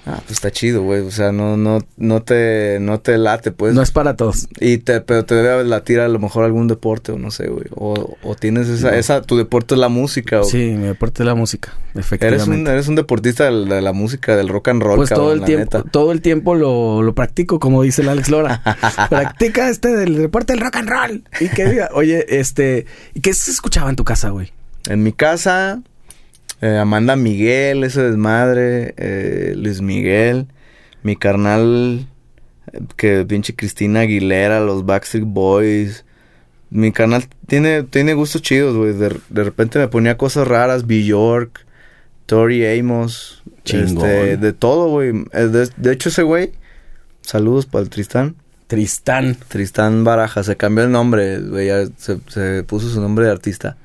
Ah, 0.06 0.20
pues 0.22 0.32
está 0.32 0.50
chido, 0.50 0.82
güey. 0.84 1.02
O 1.02 1.12
sea, 1.12 1.32
no, 1.32 1.56
no, 1.58 1.80
no 1.98 2.22
te, 2.24 2.80
no 2.82 3.00
te 3.00 3.18
late, 3.18 3.52
pues. 3.52 3.74
No 3.76 3.82
es 3.82 3.92
para 3.92 4.16
todos. 4.16 4.48
Y 4.60 4.80
te, 4.80 5.02
pero 5.02 5.26
te 5.26 5.36
debe 5.36 5.64
latir 5.66 6.00
a 6.00 6.08
lo 6.08 6.18
mejor 6.20 6.46
algún 6.46 6.68
deporte, 6.68 7.12
o 7.12 7.20
no 7.20 7.30
sé, 7.32 7.48
güey. 7.48 7.66
O, 7.76 8.18
o 8.24 8.36
tienes 8.36 8.70
esa, 8.70 8.96
esa, 8.98 9.22
tu 9.22 9.38
deporte 9.38 9.76
es 9.76 9.80
la 9.80 9.90
música, 9.90 10.42
o 10.42 10.44
Sí, 10.46 10.58
mi 10.78 10.86
deporte 10.88 11.22
es 11.22 11.28
la 11.28 11.36
música, 11.36 11.74
Eres 11.94 12.06
efectivamente. 12.06 12.62
un, 12.62 12.68
eres 12.68 12.88
un 12.88 12.96
deportista 12.96 13.46
de 13.46 13.52
la, 13.52 13.76
de 13.76 13.82
la 13.82 13.94
música, 13.94 14.36
del 14.36 14.48
rock 14.48 14.70
and 14.70 14.82
roll, 14.82 14.96
Pues 14.98 15.10
todo 15.10 15.18
cabrón, 15.20 15.34
el 15.34 15.40
la 15.42 15.46
tiempo, 15.46 15.78
neta. 15.78 15.90
todo 15.92 16.12
el 16.12 16.22
tiempo 16.22 16.56
lo, 16.56 17.04
lo 17.04 17.14
practico, 17.14 17.60
como 17.60 17.84
dice 17.84 18.02
el 18.02 18.10
Alex 18.10 18.30
Lora. 18.30 18.62
Practica 19.10 19.70
este 19.70 19.96
del 19.96 20.16
deporte 20.16 20.54
del 20.54 20.62
rock 20.62 20.78
and 20.78 20.90
roll. 20.90 21.24
Y 21.40 21.50
que 21.50 21.66
diga, 21.66 21.90
oye, 21.94 22.26
este, 22.40 22.86
¿y 23.14 23.20
qué 23.22 23.34
se 23.34 23.52
escuchaba 23.52 23.90
en 23.90 23.96
tu 23.96 24.04
casa, 24.06 24.30
güey? 24.30 24.52
En 24.88 25.04
mi 25.04 25.12
casa, 25.12 25.82
eh, 26.62 26.78
Amanda 26.78 27.16
Miguel, 27.16 27.84
ese 27.84 28.02
desmadre, 28.04 28.94
eh, 28.98 29.54
Luis 29.56 29.82
Miguel, 29.82 30.48
mi 31.04 31.16
carnal, 31.16 32.08
que 32.98 33.26
pinche 33.26 33.56
Cristina 33.56 34.02
Aguilera, 34.02 34.60
los 34.60 34.86
Backstreet 34.86 35.26
Boys. 35.26 36.06
Mi 36.70 36.92
canal 36.92 37.24
tiene, 37.48 37.84
tiene 37.84 38.14
gustos 38.14 38.42
chidos, 38.42 38.76
güey. 38.76 38.94
De, 38.94 39.16
de 39.30 39.44
repente 39.44 39.80
me 39.80 39.88
ponía 39.88 40.18
cosas 40.18 40.48
raras, 40.48 40.86
Bjork, 40.86 41.66
Tori 42.28 42.66
Amos, 42.80 43.44
Chingón. 43.64 44.06
este, 44.08 44.38
de 44.38 44.54
todo, 44.54 44.90
güey. 44.90 45.10
Eh, 45.34 45.48
De, 45.48 45.68
de 45.78 45.92
hecho, 45.94 46.10
ese 46.10 46.22
güey, 46.24 46.52
saludos 47.22 47.66
para 47.66 47.84
el 47.84 47.90
Tristán. 47.90 48.36
Tristán. 48.68 49.36
Tristán 49.48 50.04
Baraja, 50.04 50.44
se 50.44 50.56
cambió 50.58 50.84
el 50.84 50.92
nombre, 50.92 51.40
güey, 51.40 51.70
se 51.98 52.64
puso 52.64 52.88
su 52.90 53.02
nombre 53.02 53.26
de 53.26 53.32
artista. 53.32 53.78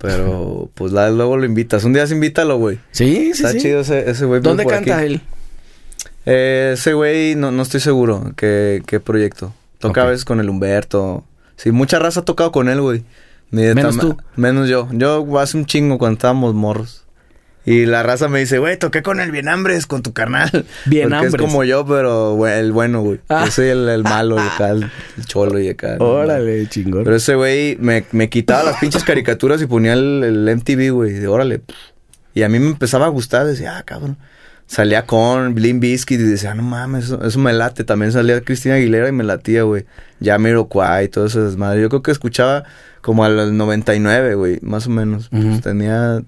Pero, 0.00 0.70
pues 0.74 0.92
la, 0.92 1.10
luego 1.10 1.36
lo 1.36 1.44
invitas. 1.44 1.84
Un 1.84 1.92
día 1.92 2.06
se 2.06 2.14
invítalo, 2.14 2.56
güey. 2.58 2.78
Sí, 2.90 3.32
sí, 3.34 3.42
Está 3.44 3.52
sí. 3.52 3.58
chido 3.58 3.80
ese, 3.80 4.08
ese 4.10 4.24
güey. 4.24 4.40
¿Dónde 4.40 4.62
por 4.64 4.72
canta 4.72 4.96
aquí. 4.98 5.06
él? 5.06 5.20
Eh, 6.26 6.70
ese 6.74 6.94
güey, 6.94 7.34
no, 7.34 7.50
no 7.50 7.62
estoy 7.62 7.80
seguro 7.80 8.32
qué, 8.36 8.82
qué 8.86 9.00
proyecto. 9.00 9.52
Toca 9.78 10.02
Ok. 10.02 10.06
a 10.06 10.10
veces 10.10 10.24
con 10.24 10.40
el 10.40 10.48
Humberto. 10.48 11.24
Sí, 11.56 11.70
mucha 11.70 11.98
raza 11.98 12.20
ha 12.20 12.24
tocado 12.24 12.52
con 12.52 12.68
él, 12.68 12.80
güey. 12.80 13.04
Menos 13.50 13.96
tam- 13.96 14.00
tú. 14.00 14.16
Menos 14.36 14.68
yo. 14.68 14.88
Yo 14.92 15.38
hace 15.38 15.56
un 15.56 15.66
chingo 15.66 15.98
cuando 15.98 16.14
estábamos 16.14 16.54
morros. 16.54 17.04
Y 17.66 17.84
la 17.84 18.02
raza 18.02 18.28
me 18.28 18.38
dice, 18.38 18.58
güey, 18.58 18.78
toqué 18.78 19.02
con 19.02 19.20
el 19.20 19.30
Bienambres, 19.30 19.86
con 19.86 20.02
tu 20.02 20.12
carnal. 20.12 20.64
Bien 20.86 21.10
Porque 21.10 21.26
es 21.26 21.36
como 21.36 21.62
yo, 21.64 21.84
pero 21.84 22.34
güey, 22.34 22.58
el 22.58 22.72
bueno, 22.72 23.02
güey. 23.02 23.20
Ah. 23.28 23.44
Yo 23.44 23.50
soy 23.50 23.68
el, 23.68 23.88
el 23.88 24.02
malo 24.02 24.36
y 24.36 24.46
acá, 24.46 24.70
el, 24.70 24.90
cholo 25.26 25.58
y 25.58 25.68
acá. 25.68 25.96
Órale, 25.98 26.66
chingón. 26.68 27.04
Pero 27.04 27.16
ese 27.16 27.34
güey 27.34 27.76
me, 27.78 28.04
me 28.12 28.30
quitaba 28.30 28.62
las 28.62 28.78
pinches 28.78 29.04
caricaturas 29.04 29.60
y 29.60 29.66
ponía 29.66 29.92
el, 29.92 30.24
el 30.24 30.56
MTV, 30.56 30.90
güey. 30.90 31.12
De 31.12 31.28
órale. 31.28 31.60
Y 32.34 32.42
a 32.42 32.48
mí 32.48 32.58
me 32.58 32.68
empezaba 32.68 33.06
a 33.06 33.10
gustar. 33.10 33.46
Decía, 33.46 33.76
ah, 33.76 33.82
cabrón. 33.82 34.16
Salía 34.66 35.04
con 35.04 35.54
Blim 35.54 35.80
Biscuit 35.80 36.20
y 36.20 36.22
decía, 36.22 36.54
no 36.54 36.62
mames, 36.62 37.06
eso, 37.06 37.24
eso 37.24 37.38
me 37.40 37.52
late. 37.52 37.82
También 37.82 38.12
salía 38.12 38.40
Cristina 38.40 38.76
Aguilera 38.76 39.08
y 39.08 39.12
me 39.12 39.24
latía, 39.24 39.64
güey. 39.64 39.84
Jamiroquai 40.22 41.06
y 41.06 41.08
todo 41.08 41.26
ese 41.26 41.40
desmadre. 41.40 41.82
Yo 41.82 41.88
creo 41.88 42.02
que 42.02 42.12
escuchaba 42.12 42.64
como 43.00 43.24
al 43.24 43.56
99, 43.56 44.34
güey, 44.34 44.58
más 44.62 44.86
o 44.86 44.90
menos. 44.90 45.28
Pues 45.28 45.60
tenía, 45.60 46.22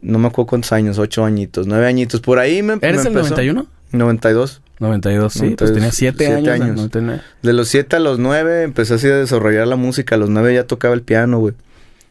no 0.00 0.18
me 0.18 0.28
acuerdo 0.28 0.48
cuántos 0.48 0.72
años, 0.72 0.98
ocho 0.98 1.24
añitos, 1.24 1.66
nueve 1.66 1.86
añitos. 1.86 2.20
Por 2.20 2.38
ahí 2.38 2.62
me, 2.62 2.74
¿Eres 2.74 2.96
me 2.96 3.00
el 3.02 3.06
empezó- 3.08 3.30
91? 3.30 3.66
92. 3.92 4.62
92, 4.78 5.32
sí. 5.32 5.38
Pues 5.56 5.70
92, 5.70 5.72
tenía 5.74 5.92
7 5.92 6.16
siete 6.26 6.34
años. 6.34 6.48
años. 6.66 6.76
99. 6.76 7.22
De 7.42 7.52
los 7.54 7.68
7 7.68 7.96
a 7.96 7.98
los 8.00 8.18
9 8.18 8.62
empecé 8.62 8.94
así 8.94 9.06
a 9.08 9.16
desarrollar 9.16 9.66
la 9.66 9.76
música. 9.76 10.16
A 10.16 10.18
los 10.18 10.28
9 10.28 10.54
ya 10.54 10.64
tocaba 10.66 10.94
el 10.94 11.02
piano, 11.02 11.38
güey. 11.38 11.54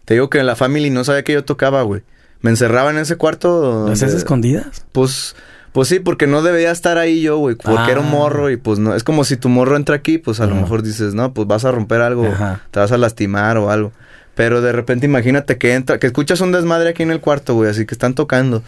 Te 0.06 0.16
digo 0.16 0.30
que 0.30 0.40
en 0.40 0.46
la 0.48 0.56
family 0.56 0.90
no 0.90 1.04
sabía 1.04 1.24
que 1.24 1.34
yo 1.34 1.44
tocaba, 1.44 1.82
güey. 1.84 2.02
Me 2.42 2.50
encerraba 2.50 2.90
en 2.92 2.98
ese 2.98 3.18
cuarto. 3.18 3.88
¿Las 3.88 4.02
haces 4.04 4.16
escondidas? 4.18 4.86
Pues, 4.92 5.36
pues 5.74 5.88
sí, 5.90 6.00
porque 6.00 6.26
no 6.28 6.42
debía 6.42 6.72
estar 6.72 6.98
ahí 6.98 7.22
yo, 7.22 7.38
güey. 7.38 7.56
Porque 7.56 7.80
Ah. 7.80 7.92
era 7.92 8.00
un 8.02 8.10
morro 8.10 8.50
y 8.50 8.58
pues 8.58 8.80
no. 8.80 8.96
Es 8.96 9.04
como 9.04 9.24
si 9.24 9.36
tu 9.38 9.50
morro 9.50 9.76
entra 9.76 9.96
aquí, 9.96 10.18
pues 10.18 10.40
a 10.40 10.46
lo 10.48 10.56
mejor 10.56 10.82
dices, 10.84 11.14
no, 11.14 11.34
pues 11.34 11.48
vas 11.48 11.66
a 11.66 11.72
romper 11.72 12.02
algo. 12.02 12.26
Ajá. 12.28 12.62
Te 12.72 12.80
vas 12.80 12.92
a 12.92 12.98
lastimar 12.98 13.58
o 13.58 13.70
algo. 13.70 13.92
Pero 14.36 14.62
de 14.62 14.72
repente 14.72 15.06
imagínate 15.06 15.58
que 15.58 15.74
entra, 15.74 15.98
que 16.00 16.08
escuchas 16.08 16.42
un 16.42 16.52
desmadre 16.52 16.90
aquí 16.90 17.04
en 17.04 17.12
el 17.12 17.22
cuarto, 17.22 17.54
güey. 17.56 17.70
Así 17.70 17.86
que 17.86 17.94
están 17.96 18.14
tocando. 18.16 18.64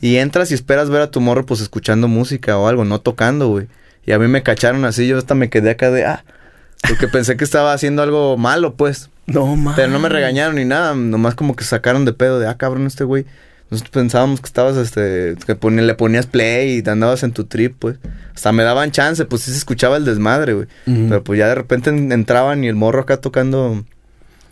Y 0.00 0.16
entras 0.16 0.50
y 0.50 0.54
esperas 0.54 0.90
ver 0.90 1.02
a 1.02 1.10
tu 1.10 1.20
morro, 1.20 1.44
pues 1.44 1.60
escuchando 1.60 2.06
música 2.06 2.56
o 2.56 2.68
algo, 2.68 2.84
no 2.84 3.00
tocando, 3.00 3.48
güey. 3.48 3.66
Y 4.06 4.12
a 4.12 4.18
mí 4.18 4.28
me 4.28 4.42
cacharon 4.44 4.84
así, 4.84 5.06
yo 5.08 5.18
hasta 5.18 5.34
me 5.34 5.50
quedé 5.50 5.70
acá 5.70 5.90
de, 5.90 6.04
ah, 6.04 6.24
porque 6.88 7.08
pensé 7.08 7.36
que 7.36 7.42
estaba 7.44 7.72
haciendo 7.72 8.02
algo 8.02 8.36
malo, 8.36 8.74
pues. 8.74 9.10
No, 9.26 9.56
mames. 9.56 9.74
Pero 9.76 9.88
no 9.88 9.98
me 9.98 10.08
regañaron 10.08 10.54
ni 10.54 10.64
nada, 10.64 10.94
nomás 10.94 11.34
como 11.34 11.56
que 11.56 11.64
sacaron 11.64 12.04
de 12.04 12.12
pedo 12.12 12.38
de, 12.38 12.46
ah, 12.46 12.56
cabrón, 12.56 12.86
este 12.86 13.02
güey. 13.04 13.26
Nosotros 13.70 13.90
pensábamos 13.90 14.40
que 14.40 14.46
estabas, 14.46 14.76
este, 14.76 15.34
que 15.46 15.58
le 15.70 15.94
ponías 15.94 16.26
play 16.26 16.76
y 16.78 16.82
te 16.82 16.90
andabas 16.90 17.22
en 17.24 17.32
tu 17.32 17.44
trip, 17.44 17.74
pues. 17.78 17.96
Hasta 18.34 18.52
me 18.52 18.62
daban 18.62 18.92
chance, 18.92 19.24
pues 19.26 19.42
sí 19.42 19.50
se 19.50 19.58
escuchaba 19.58 19.96
el 19.98 20.04
desmadre, 20.06 20.54
güey. 20.54 20.68
Pero 20.86 21.22
pues 21.24 21.38
ya 21.40 21.48
de 21.48 21.56
repente 21.56 21.90
en- 21.90 22.12
entraban 22.12 22.62
y 22.64 22.68
el 22.68 22.76
morro 22.76 23.00
acá 23.00 23.16
tocando... 23.18 23.84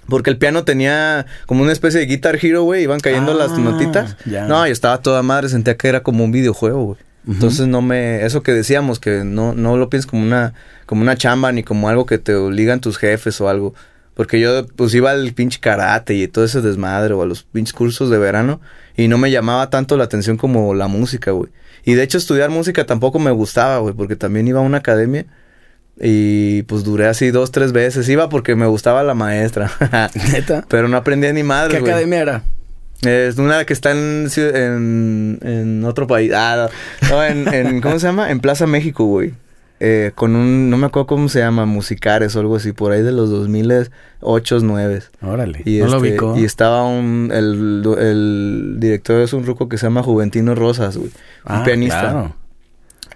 Porque 0.08 0.30
el 0.30 0.38
piano 0.38 0.64
tenía 0.64 1.26
como 1.46 1.62
una 1.62 1.72
especie 1.72 2.00
de 2.00 2.06
Guitar 2.06 2.38
Hero, 2.40 2.62
güey. 2.62 2.82
Iban 2.84 3.00
cayendo 3.00 3.32
Ah, 3.32 3.34
las 3.34 3.58
notitas. 3.58 4.16
ya. 4.24 4.46
No, 4.46 4.66
yo 4.66 4.72
estaba 4.72 4.98
toda 5.02 5.22
madre. 5.22 5.48
Sentía 5.48 5.76
que 5.76 5.88
era 5.88 6.02
como 6.02 6.24
un 6.24 6.32
videojuego, 6.32 6.84
güey. 6.84 6.98
Entonces 7.28 7.66
no 7.66 7.82
me... 7.82 8.24
Eso 8.24 8.44
que 8.44 8.52
decíamos, 8.52 9.00
que 9.00 9.24
no, 9.24 9.52
no 9.52 9.76
lo 9.76 9.90
pienses 9.90 10.08
como 10.08 10.22
una, 10.22 10.54
como 10.86 11.02
una 11.02 11.16
chamba 11.16 11.50
ni 11.50 11.64
como 11.64 11.88
algo 11.88 12.06
que 12.06 12.18
te 12.18 12.34
obligan 12.36 12.80
tus 12.80 12.98
jefes 12.98 13.40
o 13.40 13.48
algo. 13.48 13.74
Porque 14.14 14.38
yo 14.40 14.64
pues 14.76 14.94
iba 14.94 15.10
al 15.10 15.32
pinche 15.32 15.58
karate 15.60 16.14
y 16.14 16.28
todo 16.28 16.44
ese 16.44 16.60
desmadre 16.62 17.14
o 17.14 17.22
a 17.22 17.26
los 17.26 17.42
pinches 17.42 17.72
cursos 17.74 18.10
de 18.10 18.18
verano 18.18 18.60
y 18.96 19.08
no 19.08 19.18
me 19.18 19.30
llamaba 19.32 19.68
tanto 19.70 19.96
la 19.96 20.04
atención 20.04 20.36
como 20.36 20.72
la 20.74 20.86
música, 20.86 21.32
güey. 21.32 21.50
Y 21.84 21.94
de 21.94 22.02
hecho 22.04 22.16
estudiar 22.16 22.48
música 22.50 22.86
tampoco 22.86 23.18
me 23.18 23.30
gustaba, 23.32 23.78
güey, 23.78 23.92
porque 23.94 24.14
también 24.16 24.46
iba 24.48 24.60
a 24.60 24.62
una 24.62 24.78
academia 24.78 25.26
y 26.00 26.62
pues 26.64 26.84
duré 26.84 27.06
así 27.06 27.30
dos, 27.30 27.50
tres 27.50 27.72
veces. 27.72 28.08
Iba 28.08 28.28
porque 28.28 28.54
me 28.54 28.66
gustaba 28.66 29.02
la 29.02 29.14
maestra, 29.14 29.70
¿Neta? 30.32 30.64
pero 30.68 30.88
no 30.88 30.96
aprendía 30.96 31.32
ni 31.32 31.40
¿Qué 31.40 31.44
madre, 31.44 31.80
güey. 31.80 31.92
academia 31.92 32.20
era? 32.20 32.42
Es 33.02 33.36
una 33.38 33.64
que 33.66 33.72
está 33.74 33.90
en, 33.92 34.26
en, 34.36 35.38
en 35.42 35.84
otro 35.84 36.06
país. 36.06 36.32
Ah, 36.34 36.68
no, 37.10 37.22
en, 37.24 37.52
en- 37.52 37.80
¿cómo 37.82 37.98
se 37.98 38.06
llama? 38.06 38.30
En 38.30 38.40
Plaza 38.40 38.66
México, 38.66 39.04
güey. 39.04 39.34
Eh, 39.78 40.12
con 40.14 40.34
un, 40.34 40.70
no 40.70 40.78
me 40.78 40.86
acuerdo 40.86 41.06
cómo 41.06 41.28
se 41.28 41.40
llama, 41.40 41.66
Musicares 41.66 42.34
o 42.34 42.40
algo 42.40 42.56
así, 42.56 42.72
por 42.72 42.92
ahí 42.92 43.02
de 43.02 43.12
los 43.12 43.28
2008, 43.28 44.58
9. 44.62 45.02
Órale. 45.20 45.60
Y, 45.66 45.80
no 45.80 45.88
lo 45.88 45.96
este, 45.96 46.08
ubicó. 46.08 46.34
y 46.38 46.44
estaba 46.46 46.84
un, 46.86 47.30
el, 47.30 47.82
el 47.98 48.76
director 48.78 49.20
es 49.20 49.34
un 49.34 49.44
ruco 49.44 49.68
que 49.68 49.76
se 49.76 49.84
llama 49.86 50.02
Juventino 50.02 50.54
Rosas, 50.54 50.96
güey. 50.96 51.08
Un 51.10 51.12
Ah, 51.56 51.62
pianista. 51.64 52.00
claro. 52.00 52.36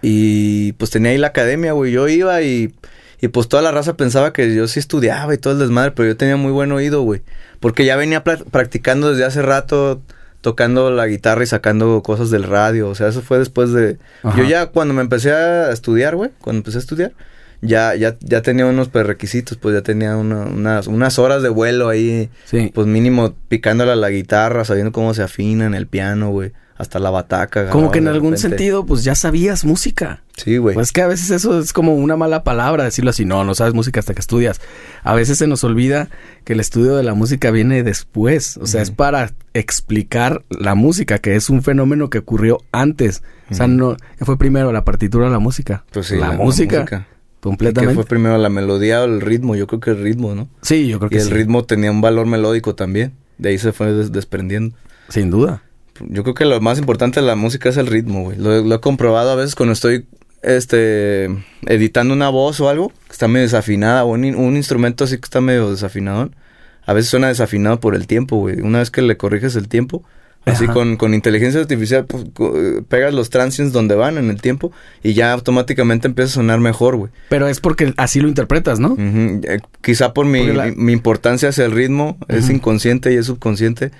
Y 0.02 0.72
pues 0.74 0.90
tenía 0.90 1.10
ahí 1.12 1.18
la 1.18 1.28
academia, 1.28 1.72
güey. 1.72 1.92
Yo 1.92 2.08
iba 2.08 2.40
y, 2.42 2.74
y 3.20 3.28
pues 3.28 3.48
toda 3.48 3.62
la 3.62 3.70
raza 3.70 3.96
pensaba 3.96 4.32
que 4.32 4.54
yo 4.54 4.66
sí 4.68 4.78
estudiaba 4.80 5.34
y 5.34 5.38
todo 5.38 5.52
el 5.54 5.58
desmadre, 5.58 5.92
pero 5.92 6.08
yo 6.08 6.16
tenía 6.16 6.36
muy 6.36 6.52
buen 6.52 6.72
oído, 6.72 7.02
güey. 7.02 7.22
Porque 7.60 7.84
ya 7.84 7.96
venía 7.96 8.24
practicando 8.24 9.10
desde 9.10 9.24
hace 9.24 9.42
rato, 9.42 10.00
tocando 10.40 10.90
la 10.90 11.06
guitarra 11.06 11.42
y 11.42 11.46
sacando 11.46 12.02
cosas 12.02 12.30
del 12.30 12.44
radio. 12.44 12.88
O 12.88 12.94
sea, 12.94 13.08
eso 13.08 13.20
fue 13.20 13.38
después 13.38 13.72
de... 13.72 13.98
Ajá. 14.22 14.38
Yo 14.38 14.44
ya 14.44 14.66
cuando 14.66 14.94
me 14.94 15.02
empecé 15.02 15.32
a 15.32 15.70
estudiar, 15.70 16.16
güey, 16.16 16.30
cuando 16.40 16.60
empecé 16.60 16.78
a 16.78 16.80
estudiar, 16.80 17.12
ya, 17.60 17.94
ya, 17.94 18.16
ya 18.20 18.40
tenía 18.40 18.64
unos 18.64 18.88
prerequisitos, 18.88 19.58
pues 19.58 19.74
ya 19.74 19.82
tenía 19.82 20.16
una- 20.16 20.46
unas, 20.46 20.86
unas 20.86 21.18
horas 21.18 21.42
de 21.42 21.50
vuelo 21.50 21.90
ahí, 21.90 22.30
Sí. 22.46 22.70
pues 22.74 22.86
mínimo 22.86 23.34
picándole 23.48 23.92
a 23.92 23.96
la 23.96 24.08
guitarra, 24.08 24.64
sabiendo 24.64 24.92
cómo 24.92 25.12
se 25.12 25.22
afina 25.22 25.66
en 25.66 25.74
el 25.74 25.86
piano, 25.86 26.30
güey. 26.30 26.52
Hasta 26.80 26.98
la 26.98 27.10
bataca. 27.10 27.68
Como 27.68 27.90
que 27.90 27.98
en 27.98 28.08
algún 28.08 28.32
repente. 28.32 28.48
sentido, 28.56 28.86
pues 28.86 29.04
ya 29.04 29.14
sabías 29.14 29.66
música. 29.66 30.22
Sí, 30.36 30.56
güey. 30.56 30.74
Pues 30.74 30.92
que 30.92 31.02
a 31.02 31.06
veces 31.06 31.30
eso 31.30 31.60
es 31.60 31.74
como 31.74 31.94
una 31.94 32.16
mala 32.16 32.42
palabra, 32.42 32.84
decirlo 32.84 33.10
así, 33.10 33.26
no, 33.26 33.44
no 33.44 33.54
sabes 33.54 33.74
música 33.74 34.00
hasta 34.00 34.14
que 34.14 34.20
estudias. 34.20 34.62
A 35.02 35.14
veces 35.14 35.36
se 35.36 35.46
nos 35.46 35.62
olvida 35.62 36.08
que 36.44 36.54
el 36.54 36.60
estudio 36.60 36.96
de 36.96 37.02
la 37.02 37.12
música 37.12 37.50
viene 37.50 37.82
después, 37.82 38.56
o 38.56 38.66
sea, 38.66 38.80
es 38.80 38.90
para 38.90 39.30
explicar 39.52 40.42
la 40.48 40.74
música, 40.74 41.18
que 41.18 41.36
es 41.36 41.50
un 41.50 41.62
fenómeno 41.62 42.08
que 42.08 42.18
ocurrió 42.18 42.58
antes. 42.72 43.22
O 43.50 43.54
sea, 43.54 43.66
no, 43.66 43.96
¿qué 44.18 44.24
fue 44.24 44.38
primero 44.38 44.72
la 44.72 44.84
partitura 44.84 45.26
o 45.26 45.30
la 45.30 45.38
música? 45.38 45.84
Pues 45.92 46.06
sí, 46.06 46.16
la, 46.16 46.32
música, 46.32 46.86
¿Qué 46.86 47.02
completamente. 47.40 47.94
fue 47.94 48.04
primero 48.04 48.38
la 48.38 48.48
melodía 48.48 49.02
o 49.02 49.04
el 49.04 49.20
ritmo? 49.20 49.54
Yo 49.56 49.66
creo 49.66 49.80
que 49.80 49.90
el 49.90 50.02
ritmo, 50.02 50.34
¿no? 50.34 50.48
Sí, 50.62 50.86
yo 50.88 50.98
creo 50.98 51.08
Y 51.08 51.10
que 51.10 51.18
el 51.18 51.28
sí, 51.28 51.34
ritmo 51.34 51.64
tenía 51.64 51.90
un 51.90 52.00
valor 52.00 52.26
melódico 52.26 52.74
también. 52.74 53.12
De 53.38 53.50
ahí 53.50 53.58
se 53.58 53.72
fue 53.72 53.92
des- 53.92 54.12
desprendiendo. 54.12 54.74
sin 55.08 55.30
duda. 55.30 55.62
Yo 56.08 56.22
creo 56.22 56.34
que 56.34 56.44
lo 56.44 56.60
más 56.60 56.78
importante 56.78 57.20
de 57.20 57.26
la 57.26 57.36
música 57.36 57.68
es 57.68 57.76
el 57.76 57.86
ritmo, 57.86 58.22
güey. 58.24 58.38
Lo, 58.38 58.62
lo 58.62 58.74
he 58.74 58.80
comprobado 58.80 59.30
a 59.30 59.34
veces 59.36 59.54
cuando 59.54 59.72
estoy 59.72 60.06
este 60.42 61.28
editando 61.66 62.14
una 62.14 62.28
voz 62.28 62.60
o 62.60 62.68
algo 62.68 62.88
que 63.06 63.12
está 63.12 63.28
medio 63.28 63.44
desafinada 63.46 64.04
o 64.04 64.08
un, 64.12 64.24
in- 64.24 64.36
un 64.36 64.56
instrumento 64.56 65.04
así 65.04 65.16
que 65.16 65.24
está 65.24 65.40
medio 65.40 65.70
desafinado. 65.70 66.30
A 66.86 66.92
veces 66.92 67.10
suena 67.10 67.28
desafinado 67.28 67.78
por 67.80 67.94
el 67.94 68.06
tiempo, 68.06 68.36
güey. 68.36 68.60
Una 68.60 68.78
vez 68.78 68.90
que 68.90 69.02
le 69.02 69.16
corriges 69.16 69.56
el 69.56 69.68
tiempo, 69.68 70.02
Así 70.46 70.66
con, 70.72 70.96
con 70.96 71.12
inteligencia 71.12 71.60
artificial, 71.60 72.06
pues, 72.06 72.24
pegas 72.88 73.12
los 73.12 73.28
transients 73.28 73.74
donde 73.74 73.94
van 73.94 74.16
en 74.16 74.30
el 74.30 74.40
tiempo 74.40 74.72
y 75.02 75.12
ya 75.12 75.32
automáticamente 75.34 76.08
empieza 76.08 76.30
a 76.30 76.34
sonar 76.36 76.60
mejor, 76.60 76.96
güey. 76.96 77.12
Pero 77.28 77.46
es 77.46 77.60
porque 77.60 77.92
así 77.98 78.20
lo 78.22 78.28
interpretas, 78.28 78.80
¿no? 78.80 78.96
Eh, 78.98 79.60
quizá 79.82 80.14
por 80.14 80.24
mi, 80.24 80.46
la- 80.46 80.64
mi- 80.68 80.76
mi 80.76 80.92
importancia 80.94 81.50
hacia 81.50 81.66
el 81.66 81.72
ritmo, 81.72 82.16
es 82.28 82.48
inconsciente 82.48 83.12
y 83.12 83.16
es 83.16 83.26
subconsciente. 83.26 83.90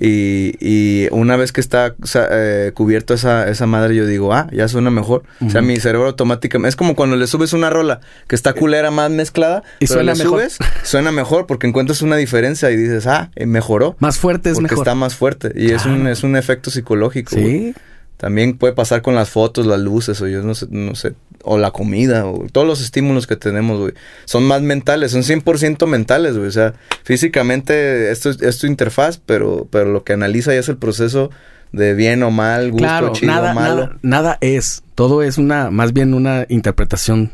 Y, 0.00 0.54
y 0.60 1.08
una 1.10 1.36
vez 1.36 1.50
que 1.50 1.60
está 1.60 1.94
eh, 2.30 2.70
cubierto 2.74 3.14
esa, 3.14 3.48
esa 3.48 3.66
madre, 3.66 3.96
yo 3.96 4.06
digo, 4.06 4.32
ah, 4.32 4.48
ya 4.52 4.68
suena 4.68 4.90
mejor. 4.90 5.24
O 5.44 5.50
sea, 5.50 5.60
mi 5.60 5.76
cerebro 5.78 6.06
automáticamente. 6.06 6.68
Es 6.68 6.76
como 6.76 6.94
cuando 6.94 7.16
le 7.16 7.26
subes 7.26 7.52
una 7.52 7.68
rola 7.68 8.00
que 8.28 8.36
está 8.36 8.52
culera 8.52 8.90
más 8.90 9.10
mezclada. 9.10 9.62
Y 9.80 9.86
pero 9.86 9.94
suena 9.94 10.12
le 10.12 10.18
mejor. 10.18 10.40
subes, 10.40 10.58
suena 10.84 11.10
mejor 11.10 11.46
porque 11.46 11.66
encuentras 11.66 12.02
una 12.02 12.16
diferencia 12.16 12.70
y 12.70 12.76
dices, 12.76 13.06
ah, 13.06 13.30
eh, 13.34 13.46
mejoró. 13.46 13.96
Más 13.98 14.18
fuerte 14.18 14.50
es 14.50 14.54
porque 14.54 14.70
mejor. 14.70 14.86
está 14.86 14.94
más 14.94 15.16
fuerte. 15.16 15.52
Y 15.56 15.72
es, 15.72 15.84
un, 15.84 16.06
es 16.06 16.22
un 16.22 16.36
efecto 16.36 16.70
psicológico. 16.70 17.34
Sí. 17.34 17.74
También 18.18 18.58
puede 18.58 18.72
pasar 18.72 19.00
con 19.02 19.14
las 19.14 19.30
fotos, 19.30 19.64
las 19.64 19.78
luces, 19.78 20.20
o 20.20 20.26
yo 20.26 20.42
no 20.42 20.54
sé, 20.56 20.66
no 20.70 20.96
sé, 20.96 21.14
o 21.48 21.58
la 21.58 21.70
comida, 21.70 22.26
o 22.26 22.46
todos 22.52 22.66
los 22.66 22.80
estímulos 22.80 23.26
que 23.26 23.36
tenemos, 23.36 23.80
güey. 23.80 23.94
Son 24.26 24.44
más 24.44 24.62
mentales, 24.62 25.12
son 25.12 25.22
100% 25.22 25.86
mentales, 25.86 26.36
güey. 26.36 26.48
O 26.48 26.52
sea, 26.52 26.74
físicamente 27.04 28.10
esto 28.10 28.30
es, 28.30 28.40
es 28.42 28.58
tu 28.58 28.66
interfaz, 28.66 29.18
pero, 29.24 29.66
pero 29.70 29.90
lo 29.90 30.04
que 30.04 30.12
analiza 30.12 30.52
ya 30.52 30.60
es 30.60 30.68
el 30.68 30.76
proceso 30.76 31.30
de 31.72 31.94
bien 31.94 32.22
o 32.22 32.30
mal, 32.30 32.70
gusto, 32.70 32.84
Claro, 32.84 33.12
chido, 33.12 33.32
nada, 33.32 33.54
malo. 33.54 33.74
nada, 33.74 33.98
nada 34.02 34.38
es. 34.40 34.82
Todo 34.94 35.22
es 35.22 35.38
una, 35.38 35.70
más 35.70 35.92
bien 35.92 36.14
una 36.14 36.46
interpretación 36.48 37.32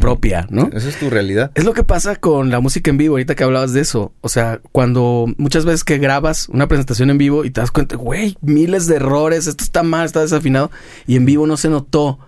propia, 0.00 0.46
¿no? 0.50 0.68
Esa 0.72 0.88
es 0.88 0.98
tu 0.98 1.10
realidad. 1.10 1.52
Es 1.54 1.64
lo 1.64 1.72
que 1.72 1.84
pasa 1.84 2.16
con 2.16 2.50
la 2.50 2.60
música 2.60 2.90
en 2.90 2.96
vivo, 2.96 3.14
ahorita 3.14 3.34
que 3.34 3.44
hablabas 3.44 3.72
de 3.72 3.80
eso. 3.80 4.12
O 4.20 4.28
sea, 4.28 4.60
cuando 4.72 5.26
muchas 5.38 5.64
veces 5.64 5.84
que 5.84 5.98
grabas 5.98 6.48
una 6.48 6.66
presentación 6.66 7.10
en 7.10 7.18
vivo 7.18 7.44
y 7.44 7.50
te 7.50 7.60
das 7.60 7.70
cuenta, 7.70 7.96
güey, 7.96 8.36
miles 8.40 8.86
de 8.86 8.96
errores, 8.96 9.46
esto 9.46 9.62
está 9.62 9.82
mal, 9.82 10.06
está 10.06 10.20
desafinado, 10.22 10.70
y 11.06 11.16
en 11.16 11.24
vivo 11.24 11.46
no 11.46 11.56
se 11.56 11.68
notó. 11.68 12.18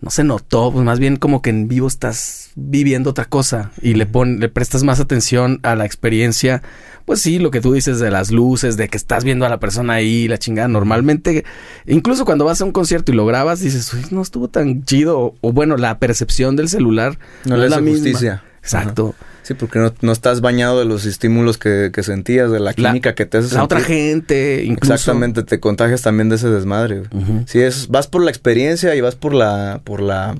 No 0.00 0.10
se 0.10 0.24
notó, 0.24 0.72
pues 0.72 0.84
más 0.84 0.98
bien 0.98 1.16
como 1.16 1.42
que 1.42 1.50
en 1.50 1.68
vivo 1.68 1.86
estás 1.86 2.50
viviendo 2.56 3.10
otra 3.10 3.24
cosa 3.24 3.70
y 3.80 3.94
le 3.94 4.06
pon, 4.06 4.40
le 4.40 4.48
prestas 4.48 4.82
más 4.82 5.00
atención 5.00 5.60
a 5.62 5.74
la 5.76 5.84
experiencia. 5.84 6.62
Pues 7.04 7.20
sí, 7.20 7.38
lo 7.38 7.50
que 7.50 7.60
tú 7.60 7.72
dices 7.72 7.98
de 7.98 8.10
las 8.10 8.30
luces, 8.30 8.76
de 8.76 8.88
que 8.88 8.96
estás 8.96 9.24
viendo 9.24 9.44
a 9.46 9.48
la 9.48 9.58
persona 9.58 9.94
ahí, 9.94 10.28
la 10.28 10.38
chingada. 10.38 10.68
Normalmente, 10.68 11.44
incluso 11.86 12.24
cuando 12.24 12.44
vas 12.44 12.60
a 12.60 12.64
un 12.64 12.72
concierto 12.72 13.12
y 13.12 13.14
lo 13.14 13.26
grabas, 13.26 13.60
dices, 13.60 13.92
"Uy, 13.94 14.04
no 14.10 14.22
estuvo 14.22 14.48
tan 14.48 14.84
chido. 14.84 15.18
O, 15.18 15.34
o 15.40 15.52
bueno, 15.52 15.76
la 15.76 15.98
percepción 15.98 16.54
del 16.56 16.68
celular 16.68 17.18
No 17.44 17.56
no, 17.56 17.56
le 17.58 17.64
es 17.66 17.70
la 17.70 17.80
misma. 17.80 18.02
justicia. 18.04 18.44
Exacto. 18.62 19.14
Sí, 19.42 19.54
porque 19.54 19.78
no, 19.80 19.92
no 20.02 20.12
estás 20.12 20.40
bañado 20.40 20.78
de 20.78 20.84
los 20.84 21.04
estímulos 21.04 21.58
que, 21.58 21.90
que 21.92 22.02
sentías, 22.02 22.50
de 22.50 22.60
la 22.60 22.66
La- 22.66 22.90
química 22.90 23.14
que 23.14 23.26
te 23.26 23.38
hace 23.38 23.54
La 23.54 23.64
otra 23.64 23.80
gente, 23.80 24.62
incluso. 24.64 24.94
Exactamente, 24.94 25.42
te 25.42 25.58
contagias 25.58 26.02
también 26.02 26.28
de 26.28 26.36
ese 26.36 26.48
desmadre. 26.48 27.00
Ujú. 27.12 27.42
Sí, 27.46 27.60
es, 27.60 27.88
vas 27.88 28.06
por 28.06 28.22
la 28.22 28.30
experiencia 28.30 28.94
y 28.94 29.00
vas 29.00 29.16
por 29.16 29.34
la, 29.34 29.80
por 29.82 30.00
la, 30.00 30.36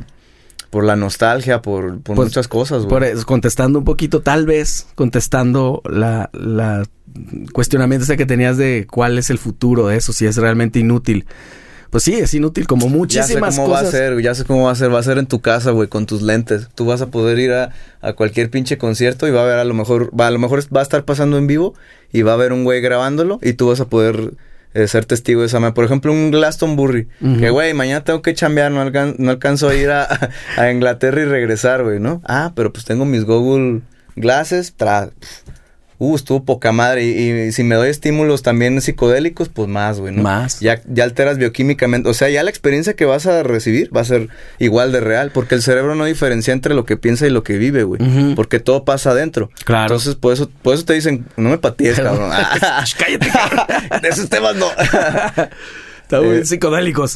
por 0.71 0.85
la 0.85 0.95
nostalgia, 0.97 1.63
por, 1.63 2.01
por 2.01 2.15
Pues, 2.17 2.29
muchas 2.29 2.47
cosas. 2.47 2.87
Por 2.87 3.03
eso, 3.03 3.27
contestando 3.27 3.81
un 3.81 3.85
poquito, 3.85 4.23
tal 4.23 4.47
vez, 4.47 4.87
contestando 4.95 5.83
la, 5.85 6.31
la 6.33 6.85
cuestionamiento 7.53 8.05
ese 8.05 8.17
que 8.17 8.25
tenías 8.27 8.57
de 8.57 8.87
cuál 8.91 9.19
es 9.19 9.31
el 9.31 9.39
futuro 9.39 9.89
de 9.89 9.97
eso, 9.97 10.13
si 10.13 10.27
es 10.27 10.37
realmente 10.37 10.79
inútil. 10.79 11.27
Pues 11.93 12.05
sí, 12.05 12.15
es 12.15 12.33
inútil, 12.33 12.67
como 12.67 12.87
ya 12.87 12.89
sé 12.89 12.97
muchísimas 12.97 13.57
cómo 13.57 13.69
va 13.69 13.81
a 13.81 13.83
ser, 13.93 14.21
ya 14.23 14.35
sé 14.35 14.45
cómo 14.45 14.65
va 14.65 14.73
a 14.73 14.75
ser, 14.75 14.93
va 14.93 14.99
a 14.99 15.03
ser 15.03 15.19
en 15.19 15.27
tu 15.27 15.41
casa, 15.43 15.71
güey, 15.73 15.89
con 15.89 16.07
tus 16.07 16.23
lentes. 16.23 16.69
Tú 16.75 16.87
vas 16.87 17.03
a 17.03 17.07
poder 17.09 17.39
ir 17.39 17.53
a, 17.53 17.71
a 18.01 18.15
cualquier 18.15 18.49
pinche 18.51 18.79
concierto 18.79 19.29
y 19.29 19.31
va 19.31 19.43
a 19.43 19.47
ver 19.47 19.59
a 19.59 19.65
lo 19.65 19.75
mejor, 19.75 20.11
va, 20.19 20.27
a 20.27 20.31
lo 20.31 20.39
mejor 20.39 20.61
va 20.75 20.81
a 20.81 20.83
estar 20.83 21.05
pasando 21.05 21.37
en 21.37 21.47
vivo 21.47 21.75
y 22.11 22.23
va 22.23 22.31
a 22.33 22.35
haber 22.35 22.53
un 22.55 22.65
güey 22.65 22.81
grabándolo 22.81 23.39
y 23.43 23.53
tú 23.53 23.69
vas 23.69 23.81
a 23.81 23.85
poder 23.91 24.33
eh, 24.73 24.89
ser 24.89 25.05
testigo 25.05 25.43
de 25.43 25.49
esa 25.49 25.61
manera. 25.61 25.75
Por 25.75 25.85
ejemplo, 25.85 26.13
un 26.13 26.31
Glastonbury, 26.31 27.09
que 27.39 27.51
güey, 27.51 27.75
mañana 27.75 28.03
tengo 28.03 28.23
que 28.23 28.33
chambear, 28.33 28.73
no, 28.73 28.81
alcan- 28.83 29.17
no 29.19 29.31
alcanzo 29.31 29.69
a 29.69 29.75
ir 29.75 29.91
a, 29.91 30.09
a 30.57 30.71
Inglaterra 30.73 31.21
y 31.21 31.25
regresar, 31.27 31.85
güey, 31.85 32.01
¿no? 32.01 32.23
Ah, 32.25 32.53
pero 32.57 32.73
pues 32.73 32.87
tengo 32.87 33.05
mis 33.05 33.25
Google 33.27 33.83
Glasses, 34.17 34.73
tra 34.79 35.11
Uh, 36.05 36.17
estuvo 36.17 36.43
poca 36.45 36.73
madre. 36.73 37.05
Y, 37.05 37.31
y 37.31 37.53
si 37.53 37.63
me 37.63 37.77
doy 37.77 37.89
estímulos 37.89 38.43
también 38.43 38.81
psicodélicos, 38.83 39.49
pues 39.49 39.69
más, 39.69 40.01
güey, 40.01 40.13
¿no? 40.13 40.23
Más. 40.25 40.59
Ya, 40.59 40.81
ya 40.93 41.05
alteras 41.05 41.39
bioquímicamente. 41.39 42.09
O 42.09 42.15
sea, 42.15 42.29
ya 42.29 42.43
la 42.43 42.51
experiencia 42.51 42.95
que 42.95 43.05
vas 43.05 43.27
a 43.27 43.45
recibir 43.45 43.97
va 43.97 44.01
a 44.01 44.05
ser 44.05 44.29
igual 44.59 44.91
de 44.91 44.99
real. 44.99 45.31
Porque 45.33 45.55
el 45.55 45.63
cerebro 45.63 45.95
no 45.95 46.05
diferencia 46.05 46.53
entre 46.53 46.75
lo 46.75 46.85
que 46.85 46.97
piensa 46.97 47.25
y 47.27 47.31
lo 47.31 47.45
que 47.45 47.57
vive, 47.57 47.85
güey. 47.85 48.01
Porque 48.35 48.59
todo 48.59 48.85
pasa 48.85 49.13
adentro. 49.13 49.49
Claro. 49.65 49.85
Entonces, 49.85 50.17
por 50.17 50.33
eso, 50.33 50.51
por 50.63 50.75
eso 50.75 50.85
te 50.85 50.95
dicen, 50.95 51.25
no 51.37 51.51
me 51.51 51.59
patees, 51.59 52.01
cabrón. 52.01 52.33
Sh, 52.85 52.95
Cállate, 52.97 53.29
cabrón. 53.29 53.67
de 54.03 54.09
esos 54.09 54.29
temas 54.29 54.57
no. 54.57 54.67
Está 56.03 56.21
muy 56.21 56.39
Eh. 56.39 56.45
psicodélicos. 56.45 57.15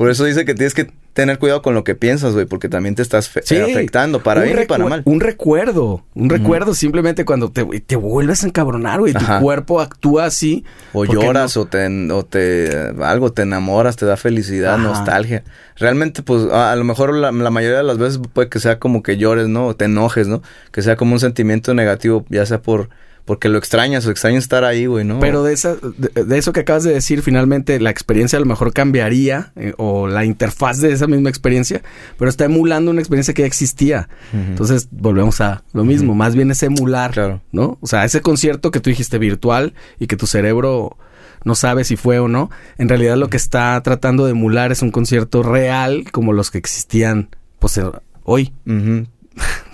Por 0.00 0.08
eso 0.08 0.24
dice 0.24 0.46
que 0.46 0.54
tienes 0.54 0.72
que 0.72 0.90
tener 1.12 1.38
cuidado 1.38 1.60
con 1.60 1.74
lo 1.74 1.84
que 1.84 1.94
piensas, 1.94 2.32
güey. 2.32 2.46
Porque 2.46 2.70
también 2.70 2.94
te 2.94 3.02
estás 3.02 3.30
Sí, 3.44 3.58
afectando, 3.58 4.22
para 4.22 4.40
bien 4.40 4.62
y 4.62 4.64
para 4.64 4.86
mal. 4.86 5.02
Un 5.04 5.20
recuerdo, 5.20 6.06
un 6.14 6.30
recuerdo 6.30 6.72
simplemente 6.72 7.26
cuando 7.26 7.50
te, 7.52 7.66
te 7.80 7.96
vuelves 7.96 8.42
a 8.42 8.46
encabronar, 8.46 9.00
güey, 9.00 9.12
tu 9.12 9.26
cuerpo 9.42 9.78
actúa 9.78 10.24
así. 10.24 10.64
O 10.94 11.04
lloras 11.04 11.54
no- 11.54 11.62
o 11.64 11.66
te, 11.66 12.10
o 12.12 12.24
te 12.24 12.94
algo 13.02 13.30
te 13.30 13.42
enamoras, 13.42 13.96
te 13.96 14.06
da 14.06 14.16
felicidad, 14.16 14.76
Ajá. 14.76 14.82
nostalgia. 14.82 15.44
Realmente, 15.76 16.22
pues, 16.22 16.50
a, 16.50 16.72
a 16.72 16.76
lo 16.76 16.84
mejor 16.84 17.12
la, 17.14 17.30
la 17.30 17.50
mayoría 17.50 17.76
de 17.76 17.84
las 17.84 17.98
veces 17.98 18.20
puede 18.32 18.48
que 18.48 18.58
sea 18.58 18.78
como 18.78 19.02
que 19.02 19.18
llores, 19.18 19.48
¿no? 19.48 19.66
O 19.66 19.76
te 19.76 19.84
enojes, 19.84 20.28
¿no? 20.28 20.40
Que 20.72 20.80
sea 20.80 20.96
como 20.96 21.12
un 21.12 21.20
sentimiento 21.20 21.74
negativo, 21.74 22.24
ya 22.30 22.46
sea 22.46 22.62
por 22.62 22.88
porque 23.24 23.48
lo 23.48 23.58
extrañas 23.58 24.06
o 24.06 24.10
extrañas 24.10 24.42
estar 24.44 24.64
ahí, 24.64 24.86
güey, 24.86 25.04
¿no? 25.04 25.20
Pero 25.20 25.42
de, 25.42 25.52
esa, 25.52 25.76
de, 25.76 26.24
de 26.24 26.38
eso 26.38 26.52
que 26.52 26.60
acabas 26.60 26.82
de 26.84 26.92
decir, 26.92 27.22
finalmente 27.22 27.78
la 27.80 27.90
experiencia 27.90 28.36
a 28.36 28.40
lo 28.40 28.46
mejor 28.46 28.72
cambiaría 28.72 29.52
eh, 29.56 29.74
o 29.76 30.08
la 30.08 30.24
interfaz 30.24 30.80
de 30.80 30.92
esa 30.92 31.06
misma 31.06 31.28
experiencia, 31.30 31.82
pero 32.18 32.28
está 32.28 32.44
emulando 32.44 32.90
una 32.90 33.00
experiencia 33.00 33.34
que 33.34 33.42
ya 33.42 33.46
existía. 33.46 34.08
Entonces 34.32 34.88
volvemos 34.90 35.40
a 35.40 35.62
lo 35.72 35.84
mismo, 35.84 36.14
más 36.14 36.34
bien 36.34 36.50
es 36.50 36.62
emular, 36.62 37.12
Claro. 37.12 37.40
¿no? 37.52 37.78
O 37.80 37.86
sea, 37.86 38.04
ese 38.04 38.20
concierto 38.20 38.70
que 38.70 38.80
tú 38.80 38.90
dijiste 38.90 39.18
virtual 39.18 39.74
y 39.98 40.06
que 40.06 40.16
tu 40.16 40.26
cerebro 40.26 40.96
no 41.44 41.54
sabe 41.54 41.84
si 41.84 41.96
fue 41.96 42.18
o 42.18 42.28
no, 42.28 42.50
en 42.78 42.88
realidad 42.88 43.16
lo 43.16 43.28
que 43.30 43.36
está 43.36 43.80
tratando 43.82 44.24
de 44.26 44.32
emular 44.32 44.72
es 44.72 44.82
un 44.82 44.90
concierto 44.90 45.42
real 45.42 46.04
como 46.12 46.32
los 46.32 46.50
que 46.50 46.58
existían 46.58 47.28
pues, 47.58 47.78
eh, 47.78 47.84
hoy. 48.24 48.52
Ujú. 48.66 49.06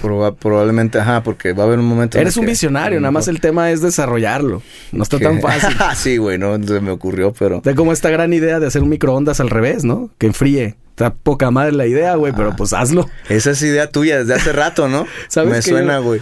Proba- 0.01 0.35
probablemente, 0.37 0.99
ajá, 0.99 1.23
porque 1.23 1.53
va 1.53 1.65
a 1.65 1.67
haber 1.67 1.79
un 1.79 1.87
momento. 1.87 2.19
en 2.19 2.23
Eres 2.23 2.37
un 2.37 2.45
que- 2.45 2.51
visionario, 2.51 3.01
nada 3.01 3.11
más 3.11 3.29
el 3.29 3.41
tema 3.41 3.71
es 3.71 3.81
desarrollarlo. 3.81 4.63
No 4.93 5.03
está 5.03 5.19
que- 5.19 5.25
tan 5.25 5.41
fácil. 5.43 5.77
sí, 5.97 6.17
güey, 6.19 6.39
no 6.39 6.63
se 6.63 6.81
me 6.81 6.91
ocurrió, 6.91 7.33
pero. 7.39 7.57
Está 7.57 7.75
como 7.75 7.93
esta 7.93 8.11
gran 8.11 8.33
idea 8.33 8.61
de 8.61 8.67
hacer 8.67 8.83
un 8.83 8.89
microondas 8.91 9.41
al 9.41 9.51
revés, 9.51 9.85
¿no? 9.85 10.11
Que 10.19 10.27
enfríe. 10.27 10.77
Está 10.91 11.13
poca 11.13 11.51
madre 11.51 11.73
la 11.73 11.87
idea, 11.87 12.15
güey, 12.15 12.33
pero 12.35 12.51
Ah. 12.53 12.57
pues 12.57 12.73
hazlo. 12.73 13.09
Esa 13.29 13.51
es 13.51 13.63
idea 13.63 13.91
tuya 13.91 14.19
desde 14.19 14.35
hace 14.35 14.53
rato, 14.53 14.89
¿no? 14.89 15.07
¿Sabes 15.29 15.51
me 15.53 15.63
suena, 15.63 15.99
güey. 15.99 16.21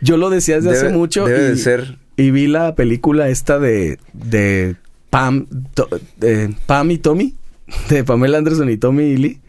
Yo 0.00 0.16
lo 0.16 0.30
decía 0.30 0.56
desde 0.60 0.70
hace 0.72 0.88
mucho. 0.90 1.24
Debe 1.26 1.46
y, 1.46 1.48
de 1.50 1.56
ser. 1.56 1.98
y 2.16 2.30
vi 2.30 2.46
la 2.46 2.74
película 2.76 3.28
esta 3.28 3.58
de, 3.58 3.98
de 4.12 4.76
Pam, 5.10 5.46
To- 5.74 5.88
de 6.18 6.54
Pam 6.66 6.90
y 6.92 6.98
Tommy, 6.98 7.34
de 7.88 8.04
Pamela 8.04 8.38
Anderson 8.38 8.68
y 8.70 8.76
Tommy 8.76 9.16
Lee. 9.16 9.40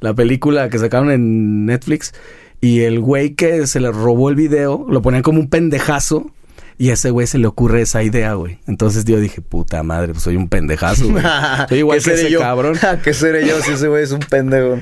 La 0.00 0.12
película 0.14 0.68
que 0.68 0.78
sacaron 0.78 1.10
en 1.10 1.64
Netflix. 1.66 2.12
Y 2.60 2.80
el 2.82 3.00
güey 3.00 3.34
que 3.34 3.66
se 3.66 3.80
le 3.80 3.90
robó 3.90 4.28
el 4.28 4.36
video, 4.36 4.84
lo 4.88 5.00
ponían 5.02 5.22
como 5.22 5.40
un 5.40 5.48
pendejazo. 5.48 6.30
Y 6.76 6.88
a 6.90 6.94
ese 6.94 7.10
güey 7.10 7.26
se 7.26 7.36
le 7.36 7.46
ocurre 7.46 7.82
esa 7.82 8.02
idea, 8.02 8.32
güey. 8.34 8.58
Entonces 8.66 9.04
yo 9.04 9.20
dije, 9.20 9.42
puta 9.42 9.82
madre, 9.82 10.12
pues 10.12 10.22
soy 10.24 10.36
un 10.36 10.48
pendejazo, 10.48 11.10
güey. 11.10 11.22
Soy 11.68 11.78
igual 11.78 11.98
¿Qué 11.98 12.04
que 12.04 12.14
ese 12.14 12.30
yo? 12.30 12.40
cabrón. 12.40 12.74
¿Qué 13.04 13.12
seré 13.12 13.46
yo 13.46 13.60
si 13.60 13.72
ese 13.72 13.88
güey 13.88 14.02
es 14.04 14.12
un 14.12 14.20
pendejo? 14.20 14.80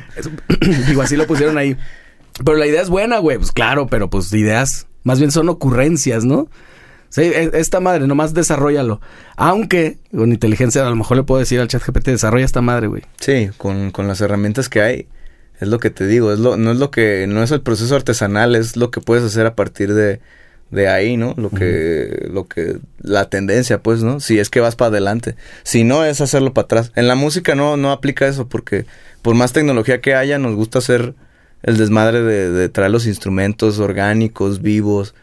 Digo, 0.89 1.03
así 1.03 1.16
lo 1.16 1.26
pusieron 1.26 1.59
ahí. 1.59 1.76
Pero 2.45 2.57
la 2.57 2.66
idea 2.68 2.83
es 2.83 2.89
buena, 2.89 3.18
güey. 3.18 3.39
Pues 3.39 3.51
claro, 3.51 3.89
pero 3.89 4.09
pues 4.11 4.33
ideas 4.33 4.87
más 5.03 5.18
bien 5.18 5.33
son 5.33 5.49
ocurrencias, 5.49 6.24
¿no? 6.24 6.49
Sí, 7.09 7.22
e- 7.22 7.51
esta 7.55 7.81
madre, 7.81 8.07
nomás 8.07 8.33
desarrollalo. 8.33 9.01
Aunque 9.37 9.99
con 10.14 10.31
inteligencia 10.31 10.87
a 10.87 10.91
lo 10.91 10.95
mejor 10.97 11.16
le 11.16 11.22
puedo 11.24 11.41
decir 11.41 11.59
al 11.59 11.66
chat 11.66 11.83
GPT, 11.85 12.07
desarrolla 12.11 12.45
esta 12.45 12.61
madre, 12.61 12.87
güey. 12.87 13.03
Sí, 13.18 13.51
con, 13.57 13.91
con 13.91 14.07
las 14.07 14.20
herramientas 14.20 14.68
que 14.68 14.83
hay. 14.83 15.09
Es 15.61 15.68
lo 15.68 15.80
que 15.80 15.90
te 15.90 16.06
digo, 16.06 16.32
es 16.32 16.38
lo, 16.38 16.56
no 16.56 16.70
es 16.70 16.78
lo 16.78 16.90
que, 16.90 17.26
no 17.26 17.42
es 17.42 17.50
el 17.50 17.61
proceso 17.61 17.96
artesanal, 17.96 18.54
es 18.54 18.76
lo 18.76 18.90
que 18.90 19.00
puedes 19.00 19.24
hacer 19.24 19.46
a 19.46 19.54
partir 19.54 19.92
de, 19.92 20.20
de 20.70 20.88
ahí, 20.88 21.16
¿no? 21.16 21.34
Lo 21.36 21.50
que, 21.50 22.28
lo 22.30 22.46
que, 22.46 22.78
la 23.00 23.28
tendencia, 23.28 23.82
pues, 23.82 24.02
¿no? 24.02 24.20
Si 24.20 24.38
es 24.38 24.50
que 24.50 24.61
vas 24.61 24.76
para 24.76 24.90
adelante. 24.90 25.34
Si 25.64 25.84
no, 25.84 26.04
es 26.04 26.20
hacerlo 26.20 26.54
para 26.54 26.66
atrás. 26.66 26.92
En 26.94 27.09
la 27.09 27.14
música 27.14 27.54
no, 27.54 27.76
no 27.76 27.90
aplica 27.90 28.26
eso, 28.28 28.48
porque 28.48 28.86
por 29.22 29.34
más 29.34 29.52
tecnología 29.52 30.00
que 30.00 30.14
haya, 30.14 30.38
nos 30.38 30.54
gusta 30.54 30.78
hacer 30.78 31.14
el 31.62 31.76
desmadre 31.76 32.22
de, 32.22 32.50
de 32.50 32.68
traer 32.68 32.92
los 32.92 33.06
instrumentos 33.06 33.80
orgánicos, 33.80 34.62
vivos, 34.62 35.14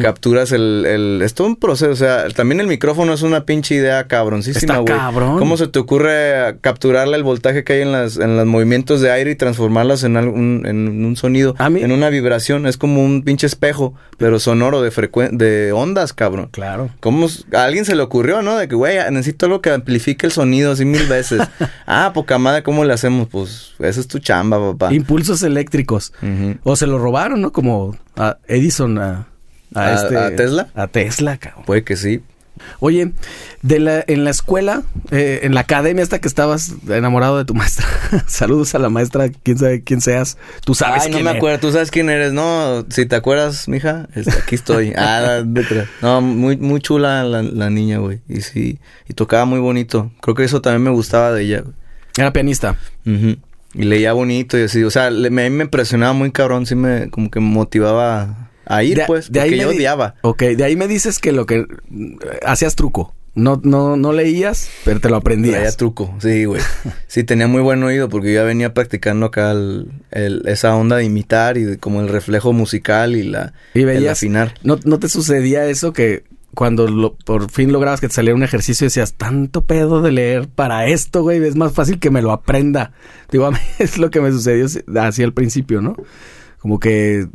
capturas 0.00 0.52
el, 0.52 0.84
el... 0.86 1.22
Es 1.22 1.34
todo 1.34 1.46
un 1.46 1.56
proceso, 1.56 1.90
o 1.92 1.96
sea, 1.96 2.28
también 2.30 2.60
el 2.60 2.66
micrófono 2.66 3.12
es 3.12 3.22
una 3.22 3.44
pinche 3.44 3.74
idea 3.74 4.06
cabroncísima, 4.06 4.78
güey. 4.78 4.86
cabrón. 4.96 5.38
¿Cómo 5.38 5.56
se 5.56 5.66
te 5.68 5.78
ocurre 5.78 6.58
capturarle 6.60 7.16
el 7.16 7.22
voltaje 7.22 7.64
que 7.64 7.74
hay 7.74 7.80
en, 7.82 7.92
las, 7.92 8.16
en 8.16 8.36
los 8.36 8.46
movimientos 8.46 9.00
de 9.00 9.10
aire 9.10 9.30
y 9.32 9.34
transformarlas 9.36 10.04
en, 10.04 10.16
algún, 10.16 10.62
en 10.66 11.04
un 11.04 11.16
sonido, 11.16 11.54
A 11.58 11.70
mí- 11.70 11.82
en 11.82 11.92
una 11.92 12.08
vibración? 12.10 12.66
Es 12.66 12.76
como 12.76 13.04
un 13.04 13.22
pinche 13.22 13.46
espejo, 13.46 13.94
pero 14.18 14.38
sonoro 14.38 14.82
de 14.82 14.90
frecuen 14.90 15.38
de 15.38 15.72
ondas, 15.72 16.12
cabrón. 16.12 16.48
Claro. 16.52 16.90
¿Cómo 17.00 17.26
a 17.52 17.64
alguien 17.64 17.84
se 17.84 17.94
le 17.94 18.02
ocurrió, 18.02 18.42
no? 18.42 18.56
De 18.56 18.68
que, 18.68 18.74
güey, 18.74 18.98
necesito 19.10 19.46
algo 19.46 19.60
que 19.60 19.70
amplifique 19.70 20.26
el 20.26 20.32
sonido 20.32 20.72
así 20.72 20.84
mil 20.84 21.06
veces. 21.06 21.40
ah, 21.86 22.10
poca 22.14 22.38
madre, 22.38 22.62
¿cómo 22.62 22.84
le 22.84 22.92
hacemos? 22.92 23.28
Pues 23.30 23.72
esa 23.78 24.00
es 24.00 24.08
tu 24.08 24.18
chamba, 24.18 24.58
papá. 24.72 24.92
Impulsos 24.94 25.42
eléctricos. 25.42 26.12
O 26.62 26.76
se 26.76 26.86
lo 26.86 26.98
robaron, 26.98 27.40
¿no? 27.40 27.52
Como 27.52 27.96
a 28.16 28.38
Edison 28.46 28.98
a, 28.98 29.26
a, 29.74 29.86
¿A- 29.86 29.94
este, 29.94 30.16
a 30.16 30.34
Tesla? 30.36 30.68
A 30.74 30.86
Tesla, 30.86 31.36
cabrón. 31.38 31.64
Puede 31.64 31.84
que 31.84 31.96
sí. 31.96 32.22
Oye, 32.78 33.10
de 33.62 33.80
la, 33.80 34.04
en 34.06 34.22
la 34.22 34.30
escuela, 34.30 34.82
eh, 35.10 35.40
en 35.42 35.54
la 35.54 35.60
academia 35.62 36.04
esta 36.04 36.20
que 36.20 36.28
estabas 36.28 36.72
enamorado 36.88 37.36
de 37.36 37.44
tu 37.44 37.52
maestra. 37.52 37.84
Saludos 38.28 38.76
a 38.76 38.78
la 38.78 38.88
maestra, 38.90 39.28
quién 39.42 39.58
sabe 39.58 39.82
quién 39.82 40.00
seas. 40.00 40.38
Tú 40.64 40.72
sabes 40.76 41.02
Ay, 41.02 41.08
no 41.10 41.14
quién 41.16 41.24
me 41.24 41.30
es. 41.32 41.36
acuerdo. 41.36 41.58
¿Tú 41.58 41.72
sabes 41.72 41.90
quién 41.90 42.08
eres? 42.10 42.32
No, 42.32 42.86
si 42.90 43.06
te 43.06 43.16
acuerdas, 43.16 43.66
mija, 43.68 44.08
este, 44.14 44.30
aquí 44.30 44.54
estoy. 44.54 44.92
ah. 44.96 45.42
No, 46.00 46.20
muy, 46.20 46.56
muy 46.56 46.80
chula 46.80 47.24
la, 47.24 47.42
la 47.42 47.70
niña, 47.70 47.98
güey. 47.98 48.20
Y 48.28 48.42
sí, 48.42 48.78
y 49.08 49.14
tocaba 49.14 49.44
muy 49.46 49.58
bonito. 49.58 50.12
Creo 50.22 50.36
que 50.36 50.44
eso 50.44 50.62
también 50.62 50.84
me 50.84 50.90
gustaba 50.90 51.32
de 51.32 51.42
ella. 51.42 51.60
güey. 51.62 51.74
Era 52.16 52.32
pianista. 52.32 52.78
Y 53.04 53.82
leía 53.82 54.12
bonito 54.12 54.56
y 54.56 54.62
así. 54.62 54.84
O 54.84 54.90
sea, 54.90 55.10
le- 55.10 55.30
me, 55.30 55.44
a 55.46 55.50
mí 55.50 55.56
me 55.56 55.64
impresionaba 55.64 56.12
muy 56.12 56.30
cabrón. 56.30 56.66
Sí 56.66 56.76
me, 56.76 57.10
como 57.10 57.28
que 57.32 57.40
me 57.40 57.48
motivaba 57.48 58.50
a 58.66 58.82
ir, 58.82 58.98
De- 58.98 59.04
pues. 59.06 59.30
de 59.32 59.40
ahí 59.40 59.50
porque 59.50 59.56
me 59.56 59.62
yo 59.64 59.70
di- 59.70 59.76
odiaba. 59.78 60.14
Ok, 60.22 60.42
de 60.42 60.64
ahí 60.64 60.76
me 60.76 60.88
dices 60.88 61.18
que 61.18 61.32
lo 61.32 61.46
que 61.46 61.66
mm, 61.88 62.16
hacías 62.46 62.74
truco. 62.76 63.14
No, 63.36 63.60
no, 63.64 63.96
no 63.96 64.12
leías, 64.12 64.70
pero 64.84 65.00
te 65.00 65.08
lo 65.10 65.16
aprendías. 65.16 65.56
Traía 65.56 65.72
truco, 65.72 66.14
sí, 66.20 66.44
güey. 66.44 66.60
Sí, 67.08 67.24
tenía 67.24 67.48
muy 67.48 67.62
buen 67.62 67.82
oído 67.82 68.08
porque 68.08 68.28
yo 68.28 68.34
ya 68.40 68.44
venía 68.44 68.72
practicando 68.74 69.26
acá 69.26 69.50
el- 69.50 69.90
el- 70.12 70.42
esa 70.46 70.76
onda 70.76 70.96
de 70.96 71.04
imitar 71.04 71.56
y 71.58 71.64
de- 71.64 71.78
como 71.78 72.00
el 72.00 72.08
reflejo 72.08 72.52
musical 72.52 73.16
y 73.16 73.24
la 73.24 73.52
y 73.74 73.80
el 73.80 73.86
veías. 73.86 74.18
afinar. 74.18 74.54
¿no, 74.62 74.78
¿No 74.84 75.00
te 75.00 75.08
sucedía 75.08 75.66
eso 75.66 75.92
que 75.92 76.22
cuando 76.54 76.86
lo- 76.86 77.16
por 77.16 77.50
fin 77.50 77.72
lograbas 77.72 78.00
que 78.00 78.06
te 78.06 78.14
saliera 78.14 78.36
un 78.36 78.44
ejercicio 78.44 78.84
decías, 78.86 79.14
tanto 79.14 79.64
pedo 79.64 80.00
de 80.00 80.12
leer 80.12 80.46
para 80.46 80.86
esto, 80.86 81.22
güey, 81.22 81.44
es 81.44 81.56
más 81.56 81.72
fácil 81.72 81.98
que 81.98 82.10
me 82.10 82.22
lo 82.22 82.30
aprenda? 82.30 82.92
Digo, 83.32 83.46
a 83.46 83.50
mí 83.50 83.58
es 83.80 83.98
lo 83.98 84.10
que 84.10 84.20
me 84.20 84.30
sucedió 84.30 84.66
así 85.00 85.24
al 85.24 85.32
principio, 85.32 85.80
¿no? 85.82 85.96
Como 86.60 86.78
que 86.78 87.26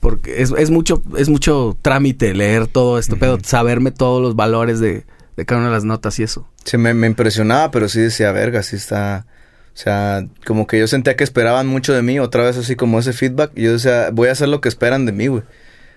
porque 0.00 0.42
es, 0.42 0.50
es 0.56 0.70
mucho 0.70 1.02
es 1.16 1.28
mucho 1.28 1.76
trámite 1.82 2.34
leer 2.34 2.66
todo 2.66 2.98
esto, 2.98 3.16
pedo, 3.16 3.38
saberme 3.42 3.90
todos 3.90 4.20
los 4.22 4.34
valores 4.34 4.80
de, 4.80 5.04
de 5.36 5.44
cada 5.46 5.60
una 5.60 5.68
de 5.68 5.74
las 5.74 5.84
notas 5.84 6.18
y 6.18 6.22
eso. 6.22 6.48
Sí, 6.64 6.76
me, 6.78 6.92
me 6.94 7.06
impresionaba, 7.06 7.70
pero 7.70 7.88
sí 7.88 8.00
decía, 8.00 8.32
verga, 8.32 8.62
sí 8.62 8.76
está... 8.76 9.26
O 9.72 9.82
sea, 9.82 10.26
como 10.44 10.66
que 10.66 10.78
yo 10.78 10.86
sentía 10.88 11.16
que 11.16 11.24
esperaban 11.24 11.66
mucho 11.66 11.94
de 11.94 12.02
mí, 12.02 12.18
otra 12.18 12.42
vez 12.42 12.56
así 12.58 12.76
como 12.76 12.98
ese 12.98 13.12
feedback. 13.12 13.52
Y 13.54 13.62
yo 13.62 13.72
decía, 13.72 14.10
voy 14.12 14.28
a 14.28 14.32
hacer 14.32 14.48
lo 14.48 14.60
que 14.60 14.68
esperan 14.68 15.06
de 15.06 15.12
mí, 15.12 15.28
güey. 15.28 15.42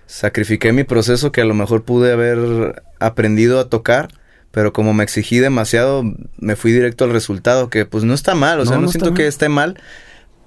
Sacrifiqué 0.06 0.72
mi 0.72 0.84
proceso 0.84 1.32
que 1.32 1.40
a 1.40 1.44
lo 1.44 1.54
mejor 1.54 1.82
pude 1.82 2.12
haber 2.12 2.82
aprendido 3.00 3.58
a 3.58 3.68
tocar, 3.68 4.08
pero 4.52 4.72
como 4.72 4.94
me 4.94 5.02
exigí 5.02 5.38
demasiado, 5.38 6.04
me 6.38 6.56
fui 6.56 6.72
directo 6.72 7.04
al 7.04 7.10
resultado, 7.10 7.68
que 7.68 7.84
pues 7.84 8.04
no 8.04 8.14
está 8.14 8.34
mal, 8.34 8.60
o 8.60 8.64
No, 8.64 8.70
sea, 8.70 8.78
no, 8.78 8.88
siento 8.88 9.12
que 9.12 9.26
esté 9.26 9.48
mal, 9.48 9.78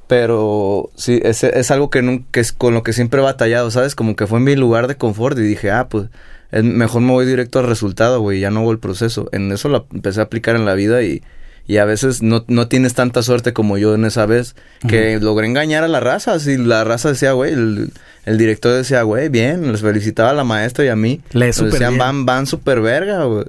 pero 0.07 0.89
sí, 0.95 1.19
es, 1.23 1.43
es 1.43 1.71
algo 1.71 1.89
que, 1.89 2.01
nun- 2.01 2.25
que 2.31 2.39
es 2.39 2.51
con 2.51 2.73
lo 2.73 2.83
que 2.83 2.93
siempre 2.93 3.19
he 3.19 3.23
batallado, 3.23 3.69
¿sabes? 3.71 3.95
Como 3.95 4.15
que 4.15 4.27
fue 4.27 4.39
mi 4.39 4.55
lugar 4.55 4.87
de 4.87 4.95
confort 4.95 5.37
y 5.37 5.41
dije, 5.41 5.71
ah, 5.71 5.87
pues 5.89 6.05
es 6.51 6.63
mejor 6.63 7.01
me 7.01 7.11
voy 7.11 7.25
directo 7.25 7.59
al 7.59 7.67
resultado, 7.67 8.21
güey, 8.21 8.39
ya 8.39 8.49
no 8.51 8.63
voy 8.63 8.71
al 8.73 8.79
proceso. 8.79 9.27
En 9.33 9.51
eso 9.51 9.67
lo 9.69 9.85
empecé 9.93 10.21
a 10.21 10.23
aplicar 10.23 10.55
en 10.55 10.65
la 10.65 10.75
vida 10.75 11.03
y, 11.03 11.21
y 11.67 11.75
a 11.77 11.83
veces 11.83 12.21
no, 12.21 12.45
no 12.47 12.69
tienes 12.69 12.93
tanta 12.93 13.21
suerte 13.21 13.51
como 13.51 13.77
yo 13.77 13.93
en 13.95 14.05
esa 14.05 14.25
vez, 14.25 14.55
que 14.87 15.19
logré 15.19 15.45
engañar 15.47 15.83
a 15.83 15.89
la 15.89 15.99
raza. 15.99 16.31
Así 16.33 16.55
la 16.55 16.85
raza 16.85 17.09
decía, 17.09 17.33
güey, 17.33 17.51
el, 17.51 17.91
el 18.25 18.37
director 18.37 18.71
decía, 18.73 19.01
güey, 19.01 19.27
bien, 19.27 19.69
les 19.73 19.81
felicitaba 19.81 20.29
a 20.29 20.33
la 20.33 20.45
maestra 20.45 20.85
y 20.85 20.87
a 20.87 20.95
mí. 20.95 21.19
Lee 21.33 21.47
Nos 21.47 21.57
súper 21.57 21.71
decían, 21.73 21.89
bien. 21.95 21.99
van, 21.99 22.25
van 22.25 22.47
súper 22.47 22.79
verga, 22.79 23.25
güey. 23.25 23.43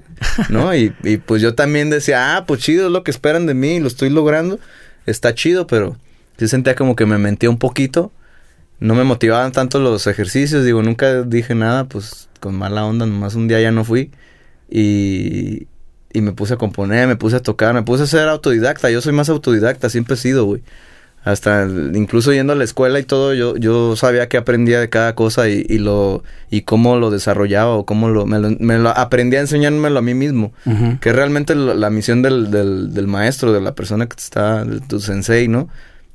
¿No? 0.48 0.74
Y, 0.74 0.92
y 1.04 1.18
pues 1.18 1.40
yo 1.40 1.54
también 1.54 1.90
decía, 1.90 2.36
ah, 2.36 2.46
pues 2.46 2.60
chido 2.62 2.86
es 2.86 2.92
lo 2.92 3.04
que 3.04 3.12
esperan 3.12 3.46
de 3.46 3.54
mí, 3.54 3.78
lo 3.78 3.86
estoy 3.86 4.10
logrando. 4.10 4.58
Está 5.06 5.32
chido, 5.36 5.68
pero 5.68 5.96
sí 6.38 6.48
sentía 6.48 6.74
como 6.74 6.96
que 6.96 7.04
me 7.06 7.18
mentía 7.18 7.50
un 7.50 7.58
poquito. 7.58 8.12
No 8.80 8.94
me 8.94 9.02
motivaban 9.04 9.50
tanto 9.52 9.80
los 9.80 10.06
ejercicios, 10.06 10.64
digo, 10.64 10.82
nunca 10.82 11.22
dije 11.22 11.54
nada, 11.54 11.84
pues 11.84 12.28
con 12.40 12.54
mala 12.54 12.84
onda, 12.86 13.06
nomás 13.06 13.34
un 13.34 13.48
día 13.48 13.60
ya 13.60 13.72
no 13.72 13.84
fui. 13.84 14.12
Y, 14.70 15.66
y 16.12 16.20
me 16.20 16.32
puse 16.32 16.54
a 16.54 16.56
componer, 16.56 17.08
me 17.08 17.16
puse 17.16 17.36
a 17.36 17.40
tocar, 17.40 17.74
me 17.74 17.82
puse 17.82 18.04
a 18.04 18.06
ser 18.06 18.28
autodidacta. 18.28 18.90
Yo 18.90 19.00
soy 19.00 19.12
más 19.12 19.28
autodidacta, 19.28 19.88
siempre 19.90 20.14
he 20.14 20.16
sido, 20.18 20.44
güey. 20.44 20.62
Hasta 21.24 21.64
el- 21.64 21.96
incluso 21.96 22.32
yendo 22.32 22.52
a 22.52 22.56
la 22.56 22.62
escuela 22.64 23.00
y 23.00 23.02
todo, 23.02 23.34
yo, 23.34 23.56
yo 23.56 23.96
sabía 23.96 24.28
que 24.28 24.36
aprendía 24.36 24.78
de 24.80 24.88
cada 24.88 25.14
cosa 25.16 25.48
y, 25.48 25.66
y 25.68 25.78
lo 25.78 26.22
y 26.48 26.62
cómo 26.62 26.96
lo 26.96 27.10
desarrollaba 27.10 27.72
o 27.74 27.84
cómo 27.84 28.08
lo 28.08 28.24
me, 28.24 28.38
lo 28.38 28.50
me 28.60 28.78
lo 28.78 28.90
aprendí 28.90 29.36
a 29.36 29.40
enseñármelo 29.40 29.98
a 29.98 30.02
mí 30.02 30.14
mismo. 30.14 30.52
Ujú. 30.64 30.98
Que 31.00 31.08
es 31.10 31.16
realmente 31.16 31.54
la, 31.56 31.74
la 31.74 31.90
misión 31.90 32.22
del, 32.22 32.50
del, 32.52 32.94
del 32.94 33.06
maestro, 33.08 33.52
de 33.52 33.60
la 33.60 33.74
persona 33.74 34.06
que 34.06 34.14
está, 34.16 34.64
de 34.64 34.80
tu 34.80 35.00
sensei, 35.00 35.48
¿no? 35.48 35.68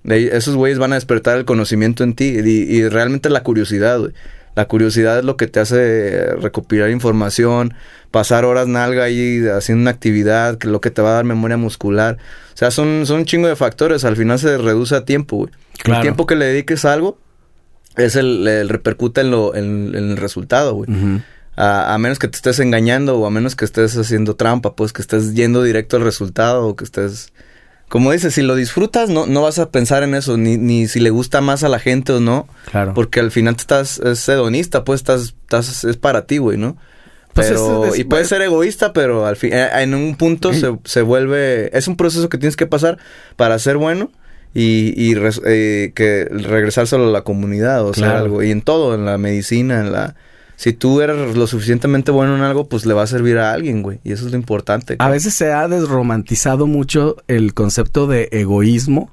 De 0.04 0.36
esos 0.36 0.56
güeyes 0.56 0.80
van 0.80 0.92
a 0.92 0.96
despertar 0.96 1.38
el 1.38 1.46
conocimiento 1.46 2.04
en 2.04 2.14
ti 2.14 2.36
y, 2.44 2.50
y 2.50 2.88
realmente 2.90 3.30
la 3.30 3.44
curiosidad, 3.44 4.00
güey. 4.00 4.14
La 4.56 4.68
curiosidad 4.68 5.18
es 5.18 5.26
lo 5.26 5.36
que 5.36 5.48
te 5.48 5.60
hace 5.60 6.28
recopilar 6.36 6.92
información, 6.92 7.74
pasar 8.12 8.46
horas 8.46 8.68
nalga 8.68 9.06
ahí 9.06 9.44
haciendo 9.48 9.82
una 9.82 9.90
actividad, 9.92 10.60
que 10.60 10.68
es 10.68 10.72
lo 10.72 10.80
que 10.80 10.92
te 10.92 11.02
va 11.02 11.10
a 11.10 11.14
dar 11.14 11.24
memoria 11.24 11.58
muscular. 11.58 12.20
O 12.54 12.58
sea, 12.58 12.70
son, 12.70 13.08
son 13.08 13.22
un 13.22 13.26
chingo 13.26 13.48
de 13.48 13.56
factores. 13.56 14.06
Al 14.06 14.16
final 14.16 14.38
se 14.38 14.60
reduce 14.60 14.96
a 14.96 15.06
tiempo, 15.06 15.38
güey. 15.38 15.50
Claro. 15.82 16.02
El 16.02 16.04
tiempo 16.04 16.28
que 16.28 16.36
le 16.36 16.46
dediques 16.46 16.86
a 16.86 16.94
algo 16.94 17.18
es 17.96 18.16
el, 18.16 18.48
el 18.48 18.70
repercute 18.70 19.22
en, 19.22 19.32
lo, 19.32 19.56
en, 19.56 19.96
en 19.96 20.12
el 20.12 20.18
resultado, 20.18 20.76
güey. 20.76 20.90
A, 21.56 21.94
a 21.94 21.98
menos 21.98 22.20
que 22.20 22.28
te 22.28 22.36
estés 22.36 22.60
engañando 22.60 23.18
o 23.18 23.26
a 23.26 23.32
menos 23.32 23.56
que 23.56 23.66
estés 23.66 23.98
haciendo 23.98 24.36
trampa, 24.36 24.76
pues 24.76 24.94
que 24.94 25.02
estés 25.02 25.34
yendo 25.34 25.64
directo 25.64 25.98
al 25.98 26.04
resultado 26.04 26.68
o 26.68 26.76
que 26.76 26.84
estés... 26.84 27.34
Como 27.94 28.12
dices, 28.12 28.34
si 28.34 28.42
lo 28.42 28.56
disfrutas, 28.56 29.10
no, 29.12 29.28
no 29.28 29.44
vas 29.44 29.60
a 29.60 29.70
pensar 29.70 30.02
en 30.02 30.16
eso, 30.16 30.36
ni, 30.36 30.58
ni 30.58 30.88
si 30.88 31.00
le 31.00 31.12
gusta 31.12 31.42
más 31.42 31.64
a 31.64 31.70
la 31.70 31.78
gente 31.78 32.12
o 32.14 32.20
no, 32.20 32.48
Claro. 32.72 32.96
porque 32.96 33.20
al 33.20 33.30
final 33.30 33.56
estás, 33.56 34.00
es 34.00 34.28
hedonista, 34.28 34.84
pues 34.84 35.02
estás, 35.02 35.22
estás, 35.44 35.84
es 35.84 35.98
para 35.98 36.26
ti, 36.26 36.40
güey, 36.40 36.58
¿no? 36.58 36.76
Pues 37.34 37.50
Pero, 37.50 37.86
es- 37.86 37.94
es- 37.94 38.00
y 38.00 38.04
puede 38.04 38.26
ser 38.26 38.42
egoísta, 38.42 38.94
pero 38.94 39.28
al 39.28 39.36
fin, 39.36 39.52
eh, 39.54 39.70
en 39.78 39.94
un 39.94 40.16
punto 40.16 40.54
se, 40.54 40.76
se 40.86 41.04
vuelve, 41.04 41.70
es 41.78 41.88
un 41.88 41.96
proceso 41.96 42.30
que 42.30 42.40
tienes 42.40 42.56
que 42.56 42.66
pasar 42.66 42.98
para 43.36 43.60
ser 43.60 43.78
bueno 43.78 44.10
y, 44.56 44.94
y 45.00 45.14
res- 45.14 45.42
eh, 45.46 45.92
que 45.94 46.28
regresárselo 46.32 47.10
a 47.10 47.12
la 47.12 47.22
comunidad 47.22 47.86
o 47.86 47.94
sea 47.94 48.18
algo. 48.18 48.42
Y 48.42 48.50
en 48.50 48.62
todo, 48.64 48.96
en 48.96 49.06
la 49.06 49.20
medicina, 49.20 49.80
en 49.82 49.92
la... 49.92 50.16
Si 50.56 50.74
tú 50.74 51.02
eres 51.02 51.36
lo 51.36 51.48
suficientemente 51.48 52.12
bueno 52.12 52.36
en 52.36 52.44
algo, 52.44 52.70
pues 52.70 52.86
le 52.86 52.94
va 52.94 53.04
a 53.04 53.08
servir 53.08 53.38
a 53.38 53.54
alguien, 53.54 53.82
güey. 53.82 54.00
Y 54.04 54.12
eso 54.12 54.26
es 54.26 54.32
lo 54.32 54.38
importante. 54.38 54.96
A 55.00 55.10
veces 55.10 55.34
se 55.34 55.52
ha 55.52 55.68
desromantizado 55.68 56.68
mucho 56.68 57.18
el 57.28 57.54
concepto 57.54 58.08
de 58.08 58.30
egoísmo, 58.32 59.12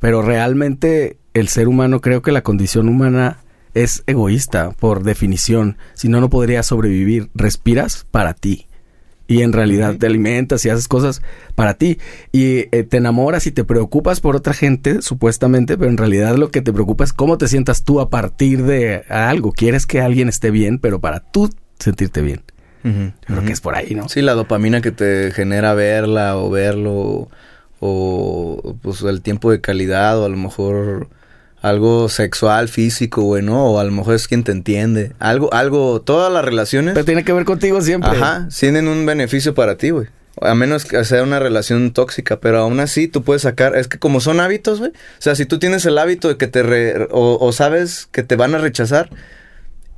pero 0.00 0.22
realmente 0.22 1.16
el 1.34 1.48
ser 1.48 1.68
humano, 1.68 2.00
creo 2.00 2.22
que 2.22 2.32
la 2.32 2.42
condición 2.42 2.88
humana 2.88 3.38
es 3.74 4.02
egoísta 4.06 4.72
por 4.72 5.02
definición. 5.02 5.78
Si 5.94 6.08
no, 6.08 6.20
no 6.20 6.28
podría 6.28 6.62
sobrevivir. 6.62 7.30
Respiras 7.34 8.06
para 8.10 8.34
ti. 8.34 8.66
Y 9.32 9.40
en 9.40 9.54
realidad 9.54 9.96
te 9.96 10.06
alimentas 10.06 10.62
y 10.66 10.68
haces 10.68 10.88
cosas 10.88 11.22
para 11.54 11.72
ti. 11.72 11.98
Y 12.32 12.66
eh, 12.70 12.84
te 12.86 12.98
enamoras 12.98 13.46
y 13.46 13.50
te 13.50 13.64
preocupas 13.64 14.20
por 14.20 14.36
otra 14.36 14.52
gente, 14.52 15.00
supuestamente, 15.00 15.78
pero 15.78 15.90
en 15.90 15.96
realidad 15.96 16.36
lo 16.36 16.50
que 16.50 16.60
te 16.60 16.70
preocupa 16.70 17.04
es 17.04 17.14
cómo 17.14 17.38
te 17.38 17.48
sientas 17.48 17.82
tú 17.82 18.00
a 18.00 18.10
partir 18.10 18.64
de 18.64 19.04
algo. 19.08 19.52
Quieres 19.52 19.86
que 19.86 20.02
alguien 20.02 20.28
esté 20.28 20.50
bien, 20.50 20.78
pero 20.78 21.00
para 21.00 21.20
tú 21.20 21.48
sentirte 21.78 22.20
bien. 22.20 22.42
Yo 22.84 23.12
creo 23.26 23.44
que 23.44 23.52
es 23.52 23.62
por 23.62 23.74
ahí, 23.74 23.94
¿no? 23.94 24.10
Sí, 24.10 24.20
la 24.20 24.34
dopamina 24.34 24.82
que 24.82 24.90
te 24.90 25.30
genera 25.30 25.72
verla 25.72 26.36
o 26.36 26.50
verlo 26.50 27.28
o 27.80 28.76
pues 28.82 29.00
el 29.02 29.22
tiempo 29.22 29.50
de 29.50 29.62
calidad 29.62 30.18
o 30.18 30.26
a 30.26 30.28
lo 30.28 30.36
mejor 30.36 31.08
algo 31.62 32.08
sexual, 32.08 32.68
físico, 32.68 33.22
güey, 33.22 33.42
¿no? 33.42 33.64
O 33.66 33.78
a 33.78 33.84
lo 33.84 33.92
mejor 33.92 34.14
es 34.14 34.28
quien 34.28 34.44
te 34.44 34.52
entiende. 34.52 35.12
Algo, 35.20 35.52
algo, 35.54 36.00
todas 36.02 36.30
las 36.32 36.44
relaciones, 36.44 36.92
Pero 36.94 37.04
tiene 37.06 37.24
que 37.24 37.32
ver 37.32 37.44
contigo 37.44 37.80
siempre. 37.80 38.10
ajá, 38.10 38.48
tienen 38.58 38.88
un 38.88 39.06
beneficio 39.06 39.54
para 39.54 39.76
ti, 39.76 39.90
güey. 39.90 40.08
A 40.40 40.54
menos 40.54 40.84
que 40.86 41.04
sea 41.04 41.22
una 41.22 41.38
relación 41.38 41.92
tóxica, 41.92 42.40
pero 42.40 42.58
aún 42.58 42.80
así 42.80 43.06
tú 43.06 43.22
puedes 43.22 43.42
sacar, 43.42 43.76
es 43.76 43.86
que 43.86 43.98
como 43.98 44.20
son 44.20 44.40
hábitos, 44.40 44.78
güey. 44.80 44.90
O 44.90 44.94
sea, 45.20 45.34
si 45.36 45.46
tú 45.46 45.58
tienes 45.58 45.86
el 45.86 45.98
hábito 45.98 46.26
de 46.28 46.36
que 46.36 46.46
te, 46.48 46.62
re- 46.62 47.06
o, 47.10 47.38
o 47.40 47.52
sabes 47.52 48.08
que 48.10 48.22
te 48.22 48.34
van 48.34 48.54
a 48.54 48.58
rechazar 48.58 49.10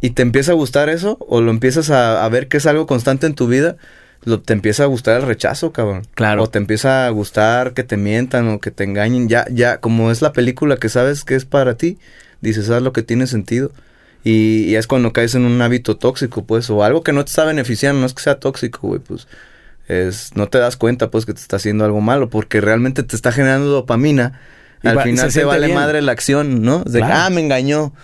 y 0.01 0.11
te 0.11 0.23
empieza 0.23 0.53
a 0.53 0.55
gustar 0.57 0.89
eso, 0.91 1.17
o 1.29 1.41
lo 1.41 1.51
empiezas 1.51 1.89
a, 1.91 2.25
a 2.25 2.29
ver 2.29 2.49
que 2.49 2.59
es 2.59 2.67
algo 2.67 2.87
constante 2.87 3.27
en 3.27 3.35
tu 3.35 3.47
vida, 3.47 3.77
lo, 4.25 4.41
te 4.41 4.53
empieza 4.53 4.85
a 4.85 4.87
gustar 4.87 5.21
el 5.21 5.27
rechazo, 5.27 5.73
cabrón. 5.73 6.03
Claro. 6.15 6.43
O 6.43 6.47
te 6.49 6.59
empieza 6.59 7.07
a 7.07 7.11
gustar 7.11 7.75
que 7.75 7.83
te 7.83 7.97
mientan 7.97 8.49
o 8.49 8.61
que 8.61 8.71
te 8.71 8.85
engañen. 8.85 9.29
Ya, 9.29 9.47
ya, 9.51 9.79
como 9.79 10.11
es 10.11 10.23
la 10.23 10.33
película 10.33 10.77
que 10.77 10.89
sabes 10.89 11.25
que 11.25 11.35
es 11.35 11.45
para 11.45 11.77
ti, 11.77 11.99
dices, 12.41 12.71
haz 12.71 12.83
lo 12.83 12.93
que 12.93 13.03
tiene 13.03 13.27
sentido. 13.27 13.73
Y, 14.23 14.65
y 14.65 14.77
es 14.77 14.87
cuando 14.87 15.13
caes 15.13 15.35
en 15.35 15.45
un 15.45 15.61
hábito 15.61 15.97
tóxico, 15.97 16.45
pues, 16.45 16.71
o 16.71 16.83
algo 16.83 17.03
que 17.03 17.13
no 17.13 17.25
te 17.25 17.29
está 17.29 17.45
beneficiando, 17.45 18.01
no 18.01 18.07
es 18.07 18.15
que 18.15 18.23
sea 18.23 18.41
tóxico, 18.41 18.89
güey, 18.89 19.01
pues 19.01 19.27
es 19.89 20.35
no 20.35 20.49
te 20.49 20.59
das 20.59 20.77
cuenta 20.77 21.11
pues 21.11 21.27
que 21.27 21.35
te 21.35 21.41
está 21.41 21.57
haciendo 21.57 21.85
algo 21.85 22.01
malo 22.01 22.31
porque 22.31 22.61
realmente 22.61 23.03
te 23.03 23.17
está 23.17 23.33
generando 23.33 23.67
dopamina. 23.67 24.41
Al 24.83 25.01
final 25.01 25.33
se, 25.33 25.45
vale 25.45 25.73
madre 25.73 26.03
la 26.03 26.13
acción, 26.13 26.63
¿no? 26.63 26.85
De 26.85 27.03
ah, 27.03 27.31
me 27.31 27.41
engañó. 27.41 27.95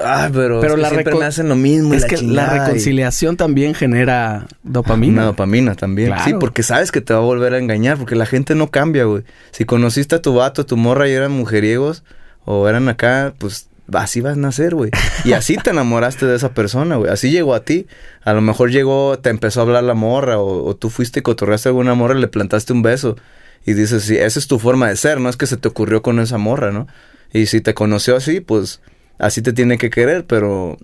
Ah, 0.00 0.28
pero, 0.32 0.60
pero 0.60 0.76
la 0.76 0.90
siempre 0.90 1.14
me 1.14 1.24
hacen 1.24 1.48
lo 1.48 1.56
mismo. 1.56 1.94
Es 1.94 2.04
que 2.04 2.20
la 2.20 2.46
reconciliación 2.46 3.36
también 3.36 3.74
genera 3.74 4.46
dopamina. 4.62 5.12
Una 5.12 5.24
dopamina 5.24 5.74
también. 5.74 6.12
Sí, 6.24 6.34
porque 6.38 6.62
sabes 6.62 6.90
que 6.90 7.00
te 7.00 7.14
va 7.14 7.20
a 7.20 7.22
volver 7.22 7.54
a 7.54 7.58
engañar, 7.58 7.98
porque 7.98 8.16
la 8.16 8.26
gente 8.26 8.54
no 8.54 8.70
cambia, 8.70 9.04
güey. 9.04 9.22
Si 9.52 9.64
conociste 9.64 10.16
a 10.16 10.22
tu 10.22 10.34
vato, 10.34 10.66
tu 10.66 10.76
morra 10.76 11.08
y 11.08 11.12
eran 11.12 11.32
mujeriegos, 11.32 12.02
o 12.44 12.68
eran 12.68 12.88
acá, 12.88 13.34
pues 13.38 13.68
así 13.92 14.20
vas 14.20 14.36
a 14.36 14.40
nacer, 14.40 14.74
güey. 14.74 14.90
Y 15.24 15.32
así 15.32 15.56
te 15.56 15.70
enamoraste 15.70 16.26
de 16.26 16.36
esa 16.36 16.52
persona, 16.52 16.96
güey. 16.96 17.10
Así 17.10 17.30
llegó 17.30 17.54
a 17.54 17.64
ti. 17.64 17.86
A 18.22 18.32
lo 18.32 18.40
mejor 18.40 18.70
llegó, 18.70 19.18
te 19.18 19.30
empezó 19.30 19.60
a 19.60 19.62
hablar 19.62 19.84
la 19.84 19.94
morra, 19.94 20.38
o, 20.38 20.74
tú 20.74 20.90
fuiste 20.90 21.20
y 21.20 21.22
cotorreaste 21.22 21.68
a 21.68 21.70
alguna 21.70 21.94
morra 21.94 22.16
y 22.16 22.20
le 22.20 22.28
plantaste 22.28 22.72
un 22.72 22.82
beso. 22.82 23.16
Y 23.64 23.74
dices, 23.74 24.02
sí, 24.02 24.16
esa 24.16 24.38
es 24.38 24.46
tu 24.46 24.58
forma 24.58 24.88
de 24.88 24.96
ser, 24.96 25.20
no 25.20 25.28
es 25.28 25.36
que 25.36 25.46
se 25.46 25.56
te 25.56 25.68
ocurrió 25.68 26.02
con 26.02 26.18
esa 26.20 26.36
morra, 26.36 26.70
¿no? 26.70 26.86
Y 27.32 27.46
si 27.46 27.60
te 27.60 27.74
conoció 27.74 28.16
así, 28.16 28.40
pues 28.40 28.80
así 29.18 29.42
te 29.42 29.52
tiene 29.52 29.78
que 29.78 29.90
querer, 29.90 30.24
pero... 30.26 30.76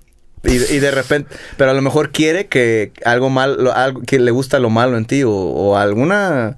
Y, 0.43 0.57
de 0.57 0.91
repente, 0.91 1.29
pero 1.59 1.71
a 1.71 1.75
lo 1.75 1.83
mejor 1.83 2.13
quiere 2.13 2.47
que 2.47 2.93
algo 3.05 3.29
malo, 3.29 3.75
algo, 3.75 4.01
que 4.01 4.19
le 4.19 4.31
gusta 4.31 4.59
lo 4.59 4.71
malo 4.71 4.97
en 4.97 5.05
ti, 5.05 5.23
o, 5.23 5.31
o 5.33 5.77
alguna... 5.77 6.57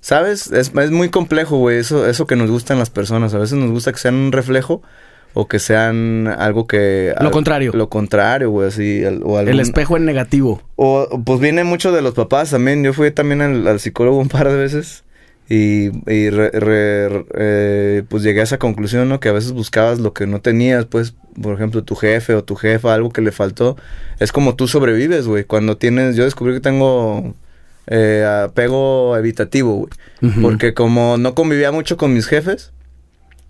¿Sabes? 0.00 0.50
Es, 0.52 0.72
es 0.74 0.90
muy 0.90 1.10
complejo, 1.10 1.58
güey, 1.58 1.78
eso, 1.78 2.08
eso 2.08 2.26
que 2.26 2.36
nos 2.36 2.50
gusta 2.50 2.72
en 2.72 2.78
las 2.78 2.88
personas. 2.88 3.34
A 3.34 3.38
veces 3.38 3.58
nos 3.58 3.70
gusta 3.70 3.92
que 3.92 3.98
sean 3.98 4.14
un 4.14 4.32
reflejo 4.32 4.80
o 5.34 5.46
que 5.46 5.58
sean 5.58 6.26
algo 6.26 6.66
que... 6.66 7.14
Lo 7.20 7.30
contrario. 7.30 7.72
Lo 7.74 7.88
contrario, 7.88 8.50
güey, 8.50 8.68
así. 8.68 9.04
O 9.22 9.38
El 9.40 9.60
espejo 9.60 9.96
en 9.96 10.04
negativo. 10.04 10.62
O 10.76 11.22
pues 11.24 11.40
viene 11.40 11.64
mucho 11.64 11.92
de 11.92 12.02
los 12.02 12.14
papás 12.14 12.50
también. 12.50 12.82
Yo 12.82 12.92
fui 12.92 13.10
también 13.10 13.42
al, 13.42 13.80
psicólogo 13.80 14.18
un 14.18 14.28
par 14.28 14.48
de 14.48 14.56
veces 14.56 15.04
y, 15.48 15.86
y 15.86 16.28
eh, 16.30 18.02
pues 18.08 18.22
llegué 18.22 18.40
a 18.40 18.44
esa 18.44 18.58
conclusión, 18.58 19.08
¿no? 19.08 19.18
Que 19.18 19.30
a 19.30 19.32
veces 19.32 19.52
buscabas 19.52 19.98
lo 19.98 20.12
que 20.12 20.26
no 20.26 20.40
tenías, 20.40 20.84
pues, 20.84 21.14
por 21.40 21.54
ejemplo, 21.54 21.84
tu 21.84 21.94
jefe 21.94 22.34
o 22.34 22.44
tu 22.44 22.54
jefa, 22.54 22.92
algo 22.92 23.10
que 23.10 23.22
le 23.22 23.32
faltó. 23.32 23.76
Es 24.18 24.32
como 24.32 24.56
tú 24.56 24.68
sobrevives, 24.68 25.26
güey. 25.26 25.44
Cuando 25.44 25.76
tienes... 25.76 26.16
Yo 26.16 26.24
descubrí 26.24 26.54
que 26.54 26.60
tengo... 26.60 27.34
Eh, 27.90 28.22
apego 28.44 29.16
evitativo, 29.16 29.76
güey. 29.76 29.90
Porque 30.42 30.74
como 30.74 31.16
no 31.16 31.34
convivía 31.34 31.72
mucho 31.72 31.96
con 31.96 32.12
mis 32.12 32.26
jefes, 32.26 32.72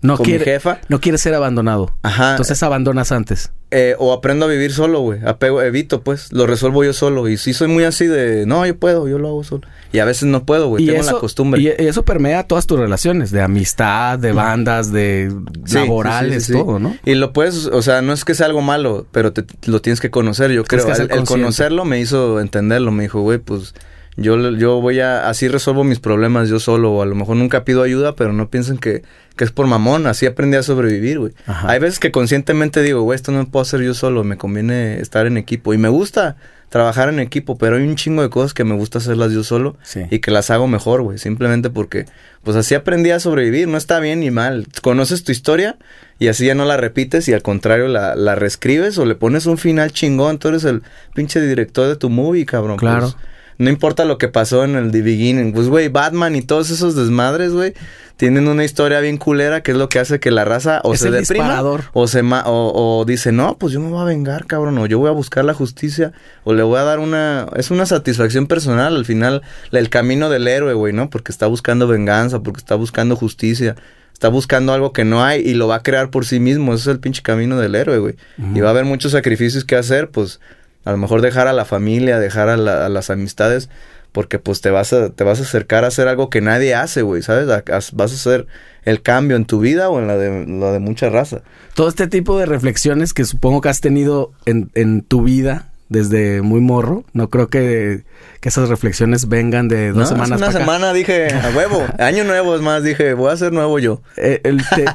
no 0.01 0.17
quiere, 0.17 0.45
jefa. 0.45 0.79
No 0.87 1.01
quiere 1.01 1.17
ser 1.17 1.33
abandonado. 1.33 1.93
Ajá. 2.03 2.31
Entonces 2.31 2.61
abandonas 2.63 3.11
antes. 3.11 3.51
Eh, 3.71 3.95
o 3.99 4.13
aprendo 4.13 4.45
a 4.45 4.47
vivir 4.47 4.71
solo, 4.71 5.01
güey. 5.01 5.19
Apego, 5.25 5.61
evito, 5.61 6.01
pues. 6.01 6.31
Lo 6.31 6.47
resuelvo 6.47 6.83
yo 6.83 6.93
solo. 6.93 7.27
Y 7.27 7.37
si 7.37 7.53
soy 7.53 7.67
muy 7.67 7.83
así 7.83 8.07
de, 8.07 8.45
no, 8.45 8.65
yo 8.65 8.77
puedo, 8.77 9.07
yo 9.07 9.19
lo 9.19 9.27
hago 9.27 9.43
solo. 9.43 9.67
Y 9.91 9.99
a 9.99 10.05
veces 10.05 10.23
no 10.23 10.45
puedo, 10.45 10.69
güey. 10.69 10.85
Tengo 10.85 11.03
la 11.03 11.13
costumbre. 11.13 11.61
Y 11.61 11.67
eso 11.67 12.03
permea 12.03 12.43
todas 12.43 12.65
tus 12.65 12.79
relaciones, 12.79 13.31
de 13.31 13.41
amistad, 13.41 14.17
de 14.17 14.31
bandas, 14.31 14.91
de 14.91 15.31
laborales, 15.71 16.47
todo, 16.47 16.79
¿no? 16.79 16.95
Y 17.05 17.15
lo 17.15 17.33
puedes, 17.33 17.65
o 17.65 17.81
sea, 17.81 18.01
no 18.01 18.13
es 18.13 18.25
que 18.25 18.35
sea 18.35 18.45
algo 18.45 18.61
malo, 18.61 19.05
pero 19.11 19.33
te, 19.33 19.45
lo 19.69 19.81
tienes 19.81 19.99
que 19.99 20.09
conocer. 20.09 20.51
Yo 20.51 20.63
creo. 20.63 20.85
que 20.85 20.93
el 21.13 21.23
conocerlo 21.25 21.85
me 21.85 21.99
hizo 21.99 22.39
entenderlo. 22.39 22.91
Me 22.91 23.03
dijo, 23.03 23.21
güey, 23.21 23.37
pues 23.37 23.73
yo, 24.19 24.51
yo 24.51 24.81
voy 24.81 24.99
a, 24.99 25.29
así 25.29 25.47
resuelvo 25.47 25.83
mis 25.83 25.99
problemas 25.99 26.49
yo 26.49 26.59
solo, 26.59 26.91
o 26.91 27.01
a 27.01 27.05
lo 27.05 27.15
mejor 27.15 27.37
nunca 27.37 27.63
pido 27.63 27.83
ayuda, 27.83 28.15
pero 28.15 28.33
no 28.33 28.49
piensen 28.49 28.77
que, 28.77 29.03
que 29.39 29.45
es 29.45 29.51
por 29.53 29.67
mamón, 29.67 30.05
así 30.05 30.25
aprendí 30.25 30.57
a 30.57 30.63
sobrevivir, 30.63 31.17
güey. 31.17 31.31
Hay 31.45 31.79
veces 31.79 31.97
que 31.99 32.11
conscientemente 32.11 32.81
digo, 32.81 33.03
güey, 33.03 33.15
esto 33.15 33.31
no 33.31 33.49
puedo 33.49 33.61
hacer 33.61 33.79
yo 33.79 33.93
solo, 33.93 34.25
me 34.25 34.35
conviene 34.35 34.99
estar 34.99 35.27
en 35.27 35.37
equipo. 35.37 35.73
Y 35.73 35.77
me 35.77 35.87
gusta 35.87 36.35
trabajar 36.67 37.07
en 37.07 37.21
equipo, 37.21 37.57
pero 37.57 37.77
hay 37.77 37.83
un 37.83 37.95
chingo 37.95 38.21
de 38.21 38.29
cosas 38.29 38.53
que 38.53 38.65
me 38.65 38.75
gusta 38.75 38.97
hacerlas 38.97 39.31
yo 39.31 39.45
solo 39.45 39.77
y 40.11 40.19
que 40.19 40.29
las 40.29 40.49
hago 40.49 40.67
mejor, 40.67 41.03
güey. 41.03 41.19
Simplemente 41.19 41.69
porque, 41.69 42.05
pues 42.43 42.57
así 42.57 42.75
aprendí 42.75 43.11
a 43.11 43.21
sobrevivir, 43.21 43.69
no 43.69 43.77
está 43.77 44.01
bien 44.01 44.19
ni 44.19 44.29
mal. 44.29 44.67
Conoces 44.81 45.23
tu 45.23 45.31
historia 45.31 45.77
y 46.19 46.27
así 46.27 46.45
ya 46.45 46.53
no 46.53 46.65
la 46.65 46.75
repites 46.75 47.29
y 47.29 47.33
al 47.33 47.41
contrario 47.41 47.87
la, 47.87 48.17
la 48.17 48.35
reescribes 48.35 48.97
o 48.97 49.05
le 49.05 49.15
pones 49.15 49.45
un 49.45 49.57
final 49.57 49.93
chingón. 49.93 50.37
Tú 50.37 50.49
eres 50.49 50.65
el 50.65 50.83
pinche 51.15 51.39
director 51.39 51.87
de 51.87 51.95
tu 51.95 52.09
movie, 52.09 52.45
cabrón. 52.45 52.75
Pues. 52.75 53.15
No 53.59 53.69
importa 53.69 54.05
lo 54.05 54.17
que 54.17 54.29
pasó 54.29 54.63
en 54.63 54.75
el 54.75 54.91
The 54.91 55.01
Beginning. 55.01 55.51
Pues, 55.51 55.67
güey, 55.67 55.89
Batman 55.89 56.33
y 56.37 56.41
todos 56.41 56.69
esos 56.69 56.95
desmadres, 56.95 57.51
güey, 57.51 57.73
tienen 58.15 58.47
una 58.47 58.63
historia 58.63 59.01
bien 59.01 59.17
culera 59.17 59.61
que 59.61 59.71
es 59.71 59.77
lo 59.77 59.89
que 59.89 59.99
hace 59.99 60.21
que 60.21 60.31
la 60.31 60.45
raza 60.45 60.79
o 60.85 60.95
se 60.95 61.11
deprima 61.11 61.61
o 61.91 62.07
se 62.07 62.21
o, 62.23 63.03
dice, 63.05 63.33
no, 63.33 63.57
pues 63.57 63.73
yo 63.73 63.81
me 63.81 63.89
voy 63.89 64.01
a 64.01 64.05
vengar, 64.05 64.45
cabrón, 64.45 64.77
o 64.77 64.85
yo 64.85 64.97
voy 64.97 65.09
a 65.09 65.11
buscar 65.13 65.43
la 65.43 65.53
justicia, 65.53 66.13
o 66.45 66.53
le 66.53 66.63
voy 66.63 66.79
a 66.79 66.83
dar 66.83 66.99
una... 66.99 67.47
Es 67.57 67.69
una 67.69 67.85
satisfacción 67.85 68.47
personal 68.47 68.95
al 68.95 69.03
final, 69.03 69.41
el 69.73 69.89
camino 69.89 70.29
del 70.29 70.47
héroe, 70.47 70.73
güey, 70.73 70.93
¿no? 70.93 71.09
Porque 71.09 71.33
está 71.33 71.47
buscando 71.47 71.85
venganza, 71.85 72.41
porque 72.41 72.59
está 72.59 72.75
buscando 72.75 73.15
justicia 73.15 73.75
está 74.11 74.27
buscando 74.27 74.73
algo 74.73 74.91
que 74.91 75.05
no 75.05 75.23
hay 75.23 75.39
y 75.39 75.53
lo 75.53 75.69
va 75.69 75.75
a 75.75 75.81
crear 75.81 76.11
por 76.11 76.25
sí 76.25 76.41
mismo. 76.41 76.73
Ese 76.73 76.81
es 76.81 76.87
el 76.87 76.99
pinche 76.99 77.21
camino 77.21 77.57
del 77.57 77.73
héroe, 77.73 77.99
güey. 77.99 78.15
Y 78.53 78.59
va 78.59 78.67
a 78.67 78.71
haber 78.71 78.83
muchos 78.83 79.13
sacrificios 79.13 79.63
que 79.63 79.77
hacer, 79.77 80.09
pues 80.09 80.41
a 80.85 80.91
lo 80.91 80.97
mejor 80.97 81.21
dejar 81.21 81.47
a 81.47 81.53
la 81.53 81.65
familia, 81.65 82.19
dejar 82.19 82.49
a, 82.49 82.57
las 82.57 83.09
amistades, 83.09 83.69
porque 84.11 84.39
pues 84.39 84.61
te 84.61 84.69
vas 84.71 84.93
a, 84.93 85.09
te 85.09 85.23
vas 85.23 85.39
a 85.39 85.43
acercar 85.43 85.83
a 85.83 85.87
hacer 85.87 86.07
algo 86.07 86.29
que 86.29 86.41
nadie 86.41 86.73
hace, 86.73 87.01
güey, 87.01 87.21
¿sabes? 87.21 87.47
Vas 87.47 87.93
a 87.93 88.15
hacer 88.15 88.47
el 88.83 89.01
cambio 89.01 89.35
en 89.35 89.45
tu 89.45 89.59
vida 89.59 89.89
o 89.89 89.99
en 89.99 90.07
la 90.07 90.17
de, 90.17 90.45
la 90.47 90.71
de 90.71 90.79
mucha 90.79 91.09
raza. 91.09 91.41
Todo 91.75 91.89
este 91.89 92.07
tipo 92.07 92.39
de 92.39 92.45
reflexiones 92.45 93.13
que 93.13 93.25
supongo 93.25 93.61
que 93.61 93.69
has 93.69 93.81
tenido 93.81 94.31
en, 94.45 94.71
en 94.73 95.01
tu 95.01 95.23
vida 95.23 95.69
desde 95.89 96.41
muy 96.41 96.61
morro. 96.61 97.03
No 97.13 97.29
creo 97.29 97.49
que, 97.49 98.03
que 98.39 98.49
esas 98.49 98.69
reflexiones 98.69 99.27
vengan 99.27 99.67
de 99.67 99.91
dos 99.91 100.09
semanas. 100.09 100.39
Una 100.39 100.51
semana 100.51 100.93
dije, 100.93 101.33
a 101.33 101.49
huevo, 101.55 101.85
año 101.99 102.23
nuevo 102.23 102.55
es 102.55 102.61
más, 102.61 102.83
dije, 102.83 103.13
voy 103.13 103.31
a 103.31 103.37
ser 103.37 103.51
nuevo 103.51 103.79
yo. 103.79 104.01
Eh, 104.15 104.41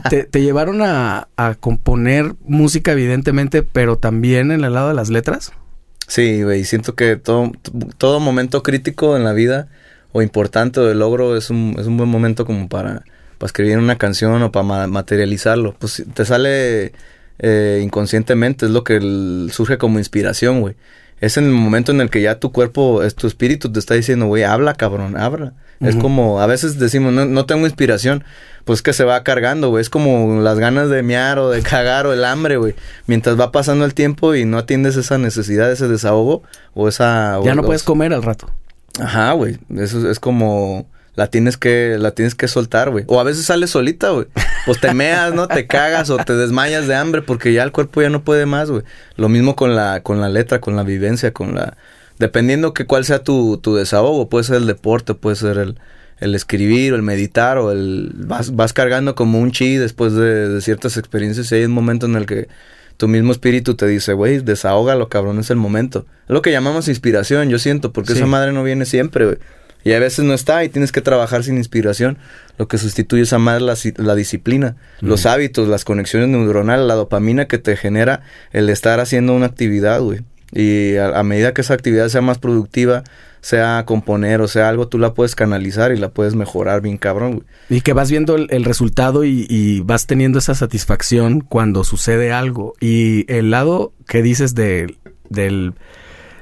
te, 0.09 0.25
te, 0.25 0.41
llevaron 0.41 0.83
a, 0.83 1.29
a 1.37 1.55
componer 1.55 2.35
música, 2.47 2.93
evidentemente, 2.93 3.63
pero 3.63 3.99
también 3.99 4.51
en 4.51 4.65
el 4.65 4.73
lado 4.73 4.89
de 4.89 4.95
las 4.95 5.11
letras. 5.11 5.53
Sí, 6.07 6.43
güey, 6.43 6.65
siento 6.65 6.95
que 6.95 7.17
todo, 7.17 8.21
momento 8.21 8.63
crítico 8.63 9.17
en 9.17 9.25
la 9.25 9.33
vida 9.33 9.69
o 10.13 10.23
importante 10.23 10.81
o 10.81 10.85
de 10.85 10.95
logro 10.95 11.37
es 11.37 11.51
un, 11.51 11.77
es 11.79 11.87
un 11.87 11.97
buen 11.97 12.09
momento 12.09 12.45
como 12.45 12.69
para, 12.69 13.05
para 13.39 13.47
escribir 13.47 13.79
una 13.79 13.97
canción 13.97 14.43
o 14.43 14.53
para 14.53 14.87
materializarlo. 14.87 15.75
Pues 15.79 16.05
te 16.15 16.25
sale 16.25 16.93
eh, 17.39 17.81
inconscientemente, 17.83 18.67
es 18.67 18.73
lo 18.73 18.85
que 18.85 19.01
surge 19.51 19.79
como 19.79 19.99
inspiración, 19.99 20.61
güey. 20.61 20.77
Es 21.21 21.37
en 21.37 21.45
el 21.45 21.53
momento 21.53 21.93
en 21.93 22.01
el 22.01 22.11
que 22.11 22.21
ya 22.21 22.39
tu 22.39 22.53
cuerpo, 22.53 23.03
es 23.03 23.15
tu 23.15 23.27
espíritu 23.27 23.73
te 23.73 23.79
está 23.79 23.95
diciendo, 23.95 24.27
güey, 24.27 24.43
habla, 24.43 24.75
cabrón, 24.75 25.17
habla. 25.17 25.55
Es 25.81 25.97
como, 25.97 26.41
a 26.41 26.47
veces 26.47 26.79
decimos, 26.79 27.13
no, 27.13 27.27
no 27.27 27.47
tengo 27.47 27.67
inspiración, 27.67 28.25
pues 28.65 28.81
que 28.81 28.93
se 28.93 29.05
va 29.05 29.23
cargando, 29.23 29.69
güey. 29.69 29.83
Es 29.83 29.91
como 29.91 30.41
las 30.41 30.59
ganas 30.59 30.89
de 30.89 31.03
mear 31.03 31.39
o 31.39 31.51
de 31.51 31.63
cagar 31.63 32.07
o 32.07 32.13
el 32.13 32.25
hambre, 32.25 32.57
güey. 32.57 32.75
Mientras 33.07 33.39
va 33.39 33.53
pasando 33.53 33.85
el 33.85 33.93
tiempo 33.93 34.35
y 34.35 34.45
no 34.45 34.59
atiendes 34.59 34.97
esa 34.97 35.19
necesidad, 35.19 35.71
ese 35.71 35.89
desahogo 35.89 36.43
o 36.75 36.89
esa... 36.89 37.39
Ya 37.45 37.55
no 37.55 37.63
puedes 37.63 37.83
comer 37.83 38.15
al 38.15 38.23
rato. 38.23 38.51
Ajá, 38.99 39.33
güey. 39.33 39.59
Eso 39.77 40.09
es 40.11 40.21
como 40.21 40.87
la 41.17 41.29
tienes 41.29 41.57
que 41.57 41.97
la 41.99 42.11
tienes 42.11 42.35
que 42.35 42.49
soltar, 42.49 42.91
güey. 42.91 43.05
O 43.07 43.21
a 43.21 43.25
veces 43.25 43.45
sale 43.45 43.67
solita, 43.67 44.11
güey. 44.11 44.27
Pues 44.67 44.81
te 44.81 44.93
meas, 44.95 45.33
¿no? 45.33 45.47
Te 45.47 45.67
cagas 45.67 46.11
o 46.11 46.17
te 46.17 46.35
desmayas 46.35 46.89
de 46.89 46.95
hambre 46.95 47.23
porque 47.23 47.53
ya 47.53 47.63
el 47.63 47.73
cuerpo 47.73 48.03
ya 48.03 48.11
no 48.11 48.25
puede 48.25 48.47
más, 48.47 48.71
güey. 48.71 48.83
Lo 49.17 49.29
mismo 49.29 49.55
con 49.55 49.77
la 49.77 50.03
con 50.03 50.21
la 50.21 50.29
letra, 50.29 50.61
con 50.61 50.75
la 50.75 50.83
vivencia, 50.83 51.33
con 51.33 51.55
la 51.55 51.77
dependiendo 52.19 52.75
que 52.75 52.87
cuál 52.87 53.05
sea 53.05 53.23
tu, 53.23 53.59
tu 53.59 53.75
desahogo, 53.75 54.29
puede 54.29 54.45
ser 54.45 54.57
el 54.57 54.67
deporte, 54.67 55.15
puede 55.15 55.37
ser 55.37 55.59
el, 55.59 55.79
el 56.19 56.35
escribir 56.35 56.93
o 56.93 56.97
el 56.97 57.03
meditar 57.03 57.59
o 57.59 57.73
el 57.73 58.13
vas, 58.15 58.55
vas 58.55 58.73
cargando 58.73 59.15
como 59.15 59.39
un 59.39 59.51
chi 59.51 59.77
después 59.77 60.15
de, 60.15 60.61
ciertas 60.61 60.97
experiencias 60.97 61.51
y 61.53 61.57
hay 61.57 61.65
un 61.65 61.73
momento 61.73 62.07
en 62.07 62.17
el 62.17 62.27
que 62.27 62.49
tu 62.97 63.09
mismo 63.09 63.33
espíritu 63.33 63.75
te 63.75 63.87
dice, 63.87 64.13
güey, 64.13 64.39
desahógalo, 64.39 65.09
cabrón, 65.09 65.41
es 65.41 65.51
el 65.51 65.57
momento. 65.57 66.07
Es 66.25 66.31
lo 66.31 66.43
que 66.43 66.53
llamamos 66.53 66.87
inspiración, 66.87 67.49
yo 67.49 67.59
siento, 67.59 67.93
porque 67.93 68.13
esa 68.13 68.27
madre 68.27 68.53
no 68.53 68.63
viene 68.63 68.87
siempre, 68.87 69.25
güey. 69.25 69.39
Y 69.83 69.93
a 69.93 69.99
veces 69.99 70.25
no 70.25 70.33
está 70.33 70.65
y 70.65 70.69
tienes 70.69 70.93
que 70.93 71.03
trabajar 71.03 71.43
sin 71.43 71.59
inspiración. 71.59 72.17
Lo 72.57 72.69
que 72.69 72.79
sustituye 72.79 73.25
esa 73.25 73.39
madre 73.39 73.63
la, 73.63 73.77
la 73.97 74.15
disciplina, 74.15 74.77
los 75.01 75.27
hábitos, 75.27 75.69
las 75.69 75.85
conexiones 75.85 76.29
neuronales, 76.29 76.87
la 76.87 76.95
dopamina 76.95 77.47
que 77.47 77.59
te 77.59 77.77
genera 77.77 78.23
el 78.53 78.71
estar 78.71 79.01
haciendo 79.01 79.35
una 79.35 79.47
actividad, 79.47 80.01
güey. 80.01 80.21
Y 80.55 80.97
a, 80.99 81.21
medida 81.25 81.53
que 81.53 81.63
esa 81.63 81.75
actividad 81.75 82.09
sea 82.09 82.21
más 82.21 82.39
productiva, 82.39 83.03
sea 83.41 83.83
componer 83.87 84.41
o 84.41 84.47
sea 84.47 84.69
algo, 84.69 84.87
tú 84.87 84.99
la 84.99 85.13
puedes 85.13 85.35
canalizar 85.35 85.91
y 85.91 85.97
la 85.97 86.11
puedes 86.11 86.37
mejorar 86.37 86.81
bien 86.81 86.97
cabrón, 86.97 87.45
Y 87.69 87.81
que 87.81 87.93
vas 87.93 88.09
viendo 88.09 88.37
el, 88.37 88.65
resultado 88.65 89.25
y, 89.25 89.81
vas 89.85 90.07
teniendo 90.07 90.39
esa 90.39 90.55
satisfacción 90.55 91.41
cuando 91.41 91.83
sucede 91.83 92.33
algo. 92.33 92.75
Y 92.81 93.31
el 93.33 93.51
lado 93.51 93.93
que 94.07 94.23
dices 94.23 94.55
de, 94.55 94.97
del 95.29 95.75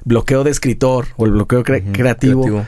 bloqueo 0.05 0.45
de 0.45 0.51
escritor 0.51 1.07
o 1.17 1.25
el 1.25 1.33
bloqueo 1.33 1.65
creativo, 1.65 2.67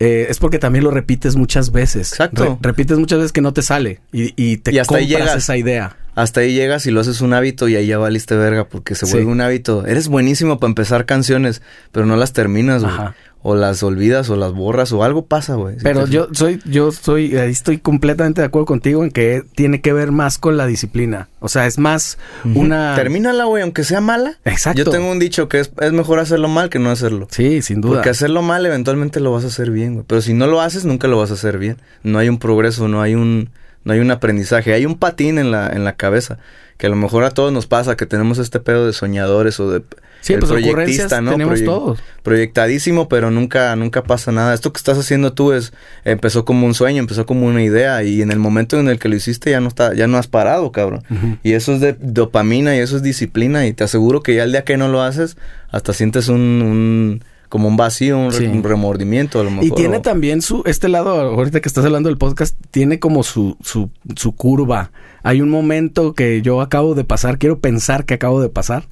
eh, 0.00 0.26
es 0.30 0.38
porque 0.38 0.58
también 0.58 0.82
lo 0.82 0.90
repites 0.90 1.36
muchas 1.36 1.72
veces. 1.72 2.12
Exacto. 2.12 2.58
repites 2.62 2.98
muchas 2.98 3.18
veces 3.18 3.32
que 3.32 3.42
no 3.42 3.52
te 3.52 3.60
sale 3.60 4.00
y, 4.12 4.32
y 4.42 4.56
te 4.56 4.72
compras 4.86 5.36
esa 5.36 5.58
idea. 5.58 5.94
Hasta 6.16 6.40
ahí 6.40 6.54
llegas 6.54 6.86
y 6.86 6.90
lo 6.90 7.00
haces 7.00 7.20
un 7.20 7.34
hábito 7.34 7.68
y 7.68 7.76
ahí 7.76 7.86
ya 7.86 7.98
valiste 7.98 8.34
verga 8.36 8.68
porque 8.68 8.94
se 8.94 9.04
vuelve 9.04 9.30
un 9.30 9.42
hábito. 9.42 9.86
Eres 9.86 10.08
buenísimo 10.08 10.58
para 10.58 10.70
empezar 10.70 11.04
canciones, 11.04 11.60
pero 11.92 12.06
no 12.06 12.16
las 12.16 12.32
terminas, 12.32 12.82
güey. 12.82 12.94
O 13.42 13.54
las 13.54 13.82
olvidas 13.82 14.28
o 14.30 14.34
las 14.34 14.52
borras 14.52 14.90
o 14.92 15.04
algo 15.04 15.26
pasa, 15.26 15.54
güey. 15.54 15.76
pero 15.80 16.06
yo 16.06 16.28
soy, 16.32 16.58
yo 16.64 16.90
soy, 16.90 17.36
ahí 17.36 17.52
estoy 17.52 17.78
completamente 17.78 18.40
de 18.40 18.46
acuerdo 18.46 18.64
contigo 18.64 19.04
en 19.04 19.10
que 19.10 19.44
tiene 19.54 19.82
que 19.82 19.92
ver 19.92 20.10
más 20.10 20.38
con 20.38 20.56
la 20.56 20.66
disciplina. 20.66 21.28
O 21.38 21.48
sea, 21.48 21.66
es 21.66 21.78
más 21.78 22.18
una... 22.54 22.96
Termínala, 22.96 23.44
güey, 23.44 23.62
aunque 23.62 23.84
sea 23.84 24.00
mala. 24.00 24.38
Exacto. 24.46 24.84
Yo 24.84 24.90
tengo 24.90 25.12
un 25.12 25.18
dicho 25.18 25.48
que 25.48 25.60
es, 25.60 25.70
es 25.80 25.92
mejor 25.92 26.18
hacerlo 26.18 26.48
mal 26.48 26.70
que 26.70 26.78
no 26.78 26.90
hacerlo. 26.90 27.28
Sí, 27.30 27.60
sin 27.60 27.82
duda. 27.82 27.96
Porque 27.96 28.08
hacerlo 28.08 28.40
mal 28.40 28.64
eventualmente 28.64 29.20
lo 29.20 29.32
vas 29.32 29.44
a 29.44 29.48
hacer 29.48 29.70
bien, 29.70 29.92
güey. 29.92 30.06
Pero 30.08 30.22
si 30.22 30.32
no 30.32 30.46
lo 30.46 30.62
haces, 30.62 30.86
nunca 30.86 31.08
lo 31.08 31.18
vas 31.18 31.30
a 31.30 31.34
hacer 31.34 31.58
bien. 31.58 31.76
No 32.02 32.18
hay 32.18 32.30
un 32.30 32.38
progreso, 32.38 32.88
no 32.88 33.02
hay 33.02 33.14
un 33.14 33.50
no 33.86 33.92
hay 33.92 34.00
un 34.00 34.10
aprendizaje, 34.10 34.74
hay 34.74 34.84
un 34.84 34.96
patín 34.96 35.38
en 35.38 35.52
la, 35.52 35.68
en 35.68 35.84
la 35.84 35.94
cabeza, 35.94 36.38
que 36.76 36.88
a 36.88 36.90
lo 36.90 36.96
mejor 36.96 37.22
a 37.22 37.30
todos 37.30 37.52
nos 37.52 37.68
pasa, 37.68 37.96
que 37.96 38.04
tenemos 38.04 38.38
este 38.38 38.58
pedo 38.58 38.84
de 38.84 38.92
soñadores 38.92 39.60
o 39.60 39.70
de 39.70 39.84
sí, 40.22 40.32
el 40.32 40.40
pues 40.40 40.50
proyectista, 40.50 41.20
¿no? 41.20 41.30
Tenemos 41.30 41.62
todos. 41.62 42.00
Proyectadísimo, 42.24 43.08
pero 43.08 43.30
nunca, 43.30 43.76
nunca 43.76 44.02
pasa 44.02 44.32
nada. 44.32 44.54
Esto 44.54 44.72
que 44.72 44.78
estás 44.78 44.98
haciendo 44.98 45.34
tú 45.34 45.52
es, 45.52 45.72
empezó 46.04 46.44
como 46.44 46.66
un 46.66 46.74
sueño, 46.74 46.98
empezó 46.98 47.26
como 47.26 47.46
una 47.46 47.62
idea, 47.62 48.02
y 48.02 48.22
en 48.22 48.32
el 48.32 48.40
momento 48.40 48.76
en 48.80 48.88
el 48.88 48.98
que 48.98 49.08
lo 49.08 49.14
hiciste 49.14 49.52
ya 49.52 49.60
no 49.60 49.68
está, 49.68 49.94
ya 49.94 50.08
no 50.08 50.18
has 50.18 50.26
parado, 50.26 50.72
cabrón. 50.72 51.04
Y 51.44 51.52
eso 51.52 51.72
es 51.72 51.80
de 51.80 51.96
dopamina 52.00 52.74
y 52.74 52.80
eso 52.80 52.96
es 52.96 53.04
disciplina, 53.04 53.68
y 53.68 53.72
te 53.72 53.84
aseguro 53.84 54.20
que 54.20 54.34
ya 54.34 54.42
el 54.42 54.50
día 54.50 54.64
que 54.64 54.76
no 54.76 54.88
lo 54.88 55.00
haces, 55.00 55.36
hasta 55.70 55.92
sientes 55.92 56.26
un 56.26 57.22
como 57.48 57.68
un 57.68 57.76
vacío, 57.76 58.18
un, 58.18 58.62
remordimiento 58.62 59.40
a 59.40 59.44
lo 59.44 59.50
mejor. 59.50 59.64
Y 59.66 59.70
tiene 59.70 60.00
también 60.00 60.42
su, 60.42 60.62
este 60.66 60.88
lado, 60.88 61.20
ahorita 61.20 61.60
que 61.60 61.68
estás 61.68 61.84
hablando 61.84 62.08
del 62.08 62.18
podcast, 62.18 62.56
tiene 62.70 62.98
como 62.98 63.22
su, 63.22 63.56
su, 63.62 63.90
su 64.16 64.32
curva. 64.32 64.90
Hay 65.22 65.40
un 65.40 65.50
momento 65.50 66.14
que 66.14 66.42
yo 66.42 66.60
acabo 66.60 66.94
de 66.94 67.04
pasar, 67.04 67.38
quiero 67.38 67.60
pensar 67.60 68.04
que 68.04 68.14
acabo 68.14 68.40
de 68.40 68.48
pasar, 68.48 68.88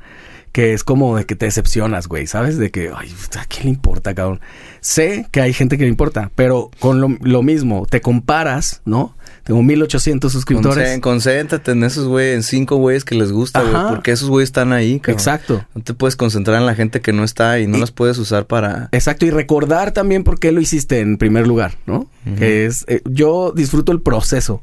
que 0.52 0.72
es 0.72 0.84
como 0.84 1.16
de 1.16 1.26
que 1.26 1.34
te 1.34 1.46
decepcionas, 1.46 2.06
güey, 2.06 2.26
¿sabes? 2.26 2.58
De 2.58 2.70
que, 2.70 2.90
ay, 2.94 3.12
¿a 3.38 3.44
quién 3.46 3.64
le 3.64 3.70
importa, 3.70 4.14
cabrón? 4.14 4.40
Sé 4.80 5.26
que 5.32 5.40
hay 5.40 5.52
gente 5.52 5.76
que 5.76 5.84
le 5.84 5.90
importa, 5.90 6.30
pero 6.34 6.70
con 6.78 7.00
lo, 7.00 7.16
lo 7.20 7.42
mismo, 7.42 7.86
te 7.86 8.00
comparas, 8.00 8.80
¿no? 8.84 9.16
Tengo 9.44 9.62
1800 9.62 10.32
suscriptores. 10.32 11.00
concéntrate 11.00 11.72
en 11.72 11.84
esos 11.84 12.08
güeyes, 12.08 12.34
en 12.34 12.42
cinco 12.42 12.76
güeyes 12.76 13.04
que 13.04 13.14
les 13.14 13.30
gusta, 13.30 13.60
güey. 13.60 13.74
Porque 13.90 14.10
esos 14.10 14.30
güeyes 14.30 14.48
están 14.48 14.72
ahí, 14.72 15.00
cabrón. 15.00 15.18
Exacto. 15.18 15.66
No 15.74 15.82
te 15.82 15.92
puedes 15.92 16.16
concentrar 16.16 16.58
en 16.58 16.66
la 16.66 16.74
gente 16.74 17.02
que 17.02 17.12
no 17.12 17.24
está 17.24 17.60
y 17.60 17.66
no 17.66 17.76
las 17.76 17.90
puedes 17.90 18.16
usar 18.16 18.46
para. 18.46 18.88
Exacto. 18.92 19.26
Y 19.26 19.30
recordar 19.30 19.92
también 19.92 20.24
por 20.24 20.40
qué 20.40 20.50
lo 20.50 20.62
hiciste 20.62 21.00
en 21.00 21.18
primer 21.18 21.46
lugar, 21.46 21.74
¿no? 21.84 22.08
Que 22.38 22.64
es. 22.64 22.86
Eh, 22.88 23.02
yo 23.04 23.52
disfruto 23.54 23.92
el 23.92 24.00
proceso. 24.00 24.62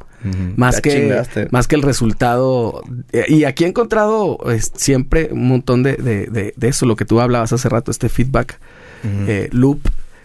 Más 0.56 0.82
que. 0.82 1.24
Más 1.52 1.68
que 1.68 1.76
el 1.76 1.84
resultado. 1.84 2.82
Y 3.28 3.44
aquí 3.44 3.66
he 3.66 3.68
encontrado 3.68 4.40
siempre 4.74 5.30
un 5.32 5.48
montón 5.48 5.84
de, 5.84 5.96
de, 5.96 6.54
de, 6.58 6.68
eso, 6.68 6.88
lo 6.88 6.96
que 6.96 7.06
tú 7.06 7.22
hablabas 7.22 7.54
hace 7.54 7.70
rato, 7.70 7.92
este 7.92 8.10
feedback 8.10 8.60
eh, 9.28 9.48
loop. 9.52 9.80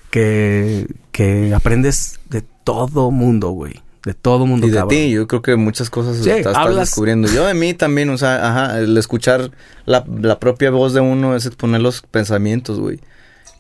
Que, 0.09 0.87
que 1.13 1.53
aprendes 1.53 2.21
de 2.31 2.43
todo 2.65 3.11
mundo, 3.11 3.51
güey 3.51 3.83
de 4.07 4.15
todo 4.15 4.47
mundo. 4.47 4.69
Y 4.69 4.71
de 4.71 4.85
ti, 4.85 5.11
yo 5.11 5.27
creo 5.27 5.43
que 5.43 5.57
muchas 5.57 5.91
cosas 5.91 6.25
estás, 6.25 6.77
descubriendo. 6.77 7.27
Yo 7.27 7.45
de 7.45 7.55
mí 7.55 7.75
también, 7.75 8.09
o 8.11 8.17
sea, 8.17 8.49
ajá, 8.49 8.79
el 8.79 8.97
escuchar 8.97 9.51
la, 9.85 10.05
la 10.23 10.39
propia 10.39 10.71
voz 10.71 10.95
de 10.95 11.01
uno 11.01 11.35
es 11.35 11.45
exponer 11.45 11.81
los 11.81 12.03
pensamientos, 12.03 12.79
güey. 12.79 13.01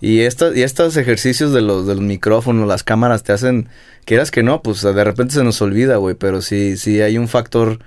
Y, 0.00 0.20
esta, 0.20 0.56
y 0.56 0.62
estos 0.62 0.96
ejercicios 0.96 1.52
de 1.52 1.62
los, 1.62 1.88
de 1.88 1.96
los 1.96 2.04
micrófonos, 2.04 2.68
las 2.68 2.84
cámaras, 2.84 3.24
te 3.24 3.32
hacen, 3.32 3.68
quieras 4.04 4.30
que 4.30 4.44
no, 4.44 4.62
pues 4.62 4.82
de 4.82 5.02
repente 5.02 5.34
se 5.34 5.42
nos 5.42 5.60
olvida, 5.62 5.96
güey, 5.96 6.14
pero 6.14 6.40
sí, 6.40 6.76
sí 6.76 7.00
hay 7.00 7.18
un 7.18 7.26
factor 7.26 7.80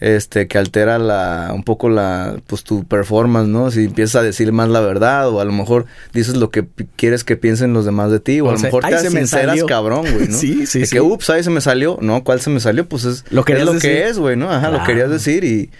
este 0.00 0.48
que 0.48 0.58
altera 0.58 0.98
la 0.98 1.52
un 1.54 1.62
poco 1.62 1.88
la 1.88 2.36
pues 2.46 2.64
tu 2.64 2.84
performance, 2.84 3.48
¿no? 3.48 3.70
Si 3.70 3.84
empiezas 3.84 4.16
a 4.16 4.22
decir 4.22 4.50
más 4.52 4.68
la 4.68 4.80
verdad 4.80 5.28
o 5.28 5.40
a 5.40 5.44
lo 5.44 5.52
mejor 5.52 5.86
dices 6.12 6.36
lo 6.36 6.50
que 6.50 6.66
quieres 6.96 7.22
que 7.22 7.36
piensen 7.36 7.72
los 7.72 7.84
demás 7.84 8.10
de 8.10 8.20
ti 8.20 8.40
o, 8.40 8.48
a 8.48 8.54
lo 8.54 8.58
mejor 8.58 8.84
te 8.84 8.90
das 8.90 9.02
sinceras 9.10 9.62
cabrón, 9.64 10.06
güey, 10.12 10.28
¿no? 10.28 10.36
sí, 10.36 10.66
sí, 10.66 10.80
de 10.80 10.86
sí. 10.86 10.92
que 10.92 11.00
ups, 11.00 11.30
ahí 11.30 11.42
se 11.42 11.50
me 11.50 11.60
salió. 11.60 11.98
No, 12.00 12.24
¿cuál 12.24 12.40
se 12.40 12.50
me 12.50 12.60
salió? 12.60 12.88
Pues 12.88 13.04
es 13.04 13.24
lo, 13.30 13.44
es 13.46 13.64
lo 13.64 13.78
que 13.78 14.08
es, 14.08 14.18
güey, 14.18 14.36
¿no? 14.36 14.50
Ajá, 14.50 14.70
lo 14.70 14.82
querías 14.84 15.10
decir 15.10 15.44
y 15.44 15.70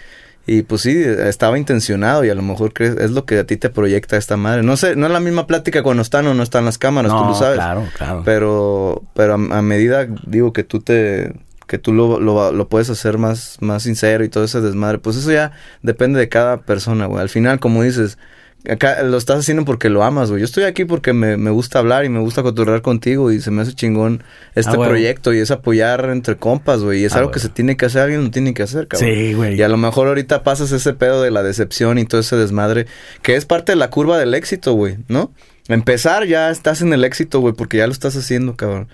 y 0.47 0.63
pues 0.63 0.81
sí, 0.81 1.01
estaba 1.01 1.57
intencionado 1.57 2.25
y 2.25 2.29
a 2.29 2.35
lo 2.35 2.41
mejor 2.41 2.73
crees, 2.73 2.97
es 2.97 3.11
lo 3.11 3.25
que 3.25 3.39
a 3.39 3.45
ti 3.45 3.57
te 3.57 3.69
proyecta 3.69 4.17
esta 4.17 4.37
madre. 4.37 4.63
No 4.63 4.75
sé, 4.75 4.95
no 4.95 5.05
es 5.05 5.11
la 5.11 5.19
misma 5.19 5.45
plática 5.45 5.83
cuando 5.83 6.01
están 6.01 6.25
o 6.27 6.33
no 6.33 6.41
están 6.41 6.65
las 6.65 6.77
cámaras, 6.77 7.11
tú 7.11 7.23
lo 7.23 7.35
sabes. 7.35 7.57
Claro, 7.57 7.87
claro. 7.95 8.23
Pero, 8.25 9.03
pero 9.13 9.35
a 9.35 9.61
medida, 9.61 10.07
digo, 10.25 10.51
que 10.51 10.63
tú 10.63 10.79
te, 10.79 11.33
que 11.71 11.77
tú 11.77 11.93
lo, 11.93 12.19
lo, 12.19 12.51
lo, 12.51 12.67
puedes 12.67 12.89
hacer 12.89 13.17
más, 13.17 13.55
más 13.61 13.83
sincero 13.83 14.25
y 14.25 14.29
todo 14.29 14.43
ese 14.43 14.59
desmadre, 14.59 14.97
pues 14.97 15.15
eso 15.15 15.31
ya 15.31 15.53
depende 15.81 16.19
de 16.19 16.27
cada 16.27 16.57
persona, 16.57 17.05
güey. 17.05 17.21
Al 17.21 17.29
final, 17.29 17.61
como 17.61 17.81
dices, 17.81 18.17
acá 18.69 19.01
lo 19.03 19.15
estás 19.15 19.39
haciendo 19.39 19.63
porque 19.63 19.87
lo 19.87 20.03
amas, 20.03 20.31
güey. 20.31 20.41
Yo 20.41 20.45
estoy 20.45 20.65
aquí 20.65 20.83
porque 20.83 21.13
me, 21.13 21.37
me 21.37 21.49
gusta 21.49 21.79
hablar 21.79 22.03
y 22.03 22.09
me 22.09 22.19
gusta 22.19 22.43
cotorrear 22.43 22.81
contigo 22.81 23.31
y 23.31 23.39
se 23.39 23.51
me 23.51 23.61
hace 23.61 23.71
chingón 23.71 24.21
este 24.53 24.71
ah, 24.71 24.85
proyecto 24.85 25.33
y 25.33 25.39
es 25.39 25.49
apoyar 25.49 26.09
entre 26.09 26.35
compas, 26.35 26.81
güey. 26.81 27.03
Y 27.03 27.05
es 27.05 27.13
ah, 27.13 27.19
algo 27.19 27.31
que 27.31 27.39
se 27.39 27.47
tiene 27.47 27.77
que 27.77 27.85
hacer, 27.85 28.01
alguien 28.01 28.25
lo 28.25 28.31
tiene 28.31 28.53
que 28.53 28.63
hacer, 28.63 28.89
cabrón. 28.89 29.09
Sí, 29.09 29.33
güey. 29.33 29.55
Y 29.55 29.61
a 29.61 29.69
lo 29.69 29.77
mejor 29.77 30.09
ahorita 30.09 30.43
pasas 30.43 30.73
ese 30.73 30.91
pedo 30.91 31.21
de 31.21 31.31
la 31.31 31.41
decepción 31.41 31.99
y 31.99 32.05
todo 32.05 32.19
ese 32.19 32.35
desmadre, 32.35 32.85
que 33.21 33.37
es 33.37 33.45
parte 33.45 33.71
de 33.71 33.77
la 33.77 33.89
curva 33.89 34.17
del 34.17 34.33
éxito, 34.33 34.73
güey, 34.73 34.97
¿no? 35.07 35.31
Empezar 35.73 36.25
ya 36.25 36.49
estás 36.49 36.81
en 36.81 36.91
el 36.93 37.03
éxito, 37.03 37.39
güey, 37.39 37.53
porque 37.53 37.77
ya 37.77 37.87
lo 37.87 37.93
estás 37.93 38.15
haciendo, 38.15 38.55
cabrón. 38.55 38.87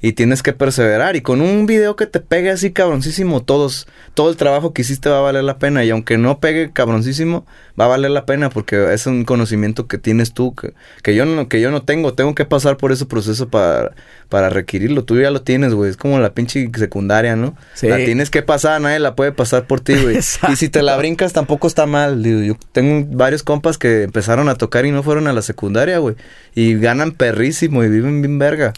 Y 0.00 0.12
tienes 0.12 0.42
que 0.42 0.52
perseverar. 0.52 1.16
Y 1.16 1.20
con 1.20 1.40
un 1.40 1.66
video 1.66 1.96
que 1.96 2.06
te 2.06 2.20
pegue 2.20 2.50
así, 2.50 2.72
cabroncísimo, 2.72 3.42
todos, 3.42 3.86
todo 4.14 4.30
el 4.30 4.36
trabajo 4.36 4.72
que 4.72 4.82
hiciste 4.82 5.08
va 5.08 5.18
a 5.18 5.22
valer 5.22 5.44
la 5.44 5.58
pena. 5.58 5.84
Y 5.84 5.90
aunque 5.90 6.18
no 6.18 6.40
pegue 6.40 6.72
cabroncísimo, 6.72 7.46
va 7.78 7.84
a 7.86 7.88
valer 7.88 8.10
la 8.10 8.26
pena 8.26 8.50
porque 8.50 8.92
es 8.92 9.06
un 9.06 9.24
conocimiento 9.24 9.86
que 9.86 9.98
tienes 9.98 10.32
tú, 10.32 10.54
que, 10.54 10.74
que 11.02 11.14
yo 11.14 11.24
no, 11.24 11.48
que 11.48 11.60
yo 11.60 11.70
no 11.70 11.82
tengo. 11.82 12.14
Tengo 12.14 12.34
que 12.34 12.44
pasar 12.44 12.76
por 12.76 12.92
ese 12.92 13.06
proceso 13.06 13.48
para, 13.48 13.92
para 14.28 14.48
requerirlo. 14.48 15.04
Tú 15.04 15.20
ya 15.20 15.30
lo 15.30 15.42
tienes, 15.42 15.74
güey. 15.74 15.90
Es 15.90 15.96
como 15.96 16.18
la 16.18 16.34
pinche 16.34 16.68
secundaria, 16.76 17.36
¿no? 17.36 17.56
Sí. 17.74 17.88
La 17.88 17.96
tienes 17.96 18.30
que 18.30 18.42
pasar, 18.42 18.80
nadie 18.80 18.98
la 18.98 19.14
puede 19.14 19.32
pasar 19.32 19.66
por 19.66 19.80
ti, 19.80 19.94
güey. 19.94 20.18
y 20.52 20.56
si 20.56 20.68
te 20.68 20.82
la 20.82 20.96
brincas 20.96 21.32
tampoco 21.32 21.66
está 21.66 21.86
mal. 21.86 22.22
Yo 22.24 22.56
tengo 22.72 23.06
varios 23.16 23.42
compas 23.42 23.78
que 23.78 24.02
empezaron 24.02 24.48
a 24.48 24.56
tocar 24.56 24.86
y 24.86 24.90
no 24.90 25.02
fueron 25.02 25.26
a 25.26 25.32
la 25.32 25.42
secundaria, 25.42 25.98
güey. 25.98 26.16
Y 26.54 26.74
ganan 26.78 27.12
perrísimo 27.12 27.82
y 27.84 27.88
viven 27.88 28.22
bien 28.22 28.38
verga. 28.38 28.72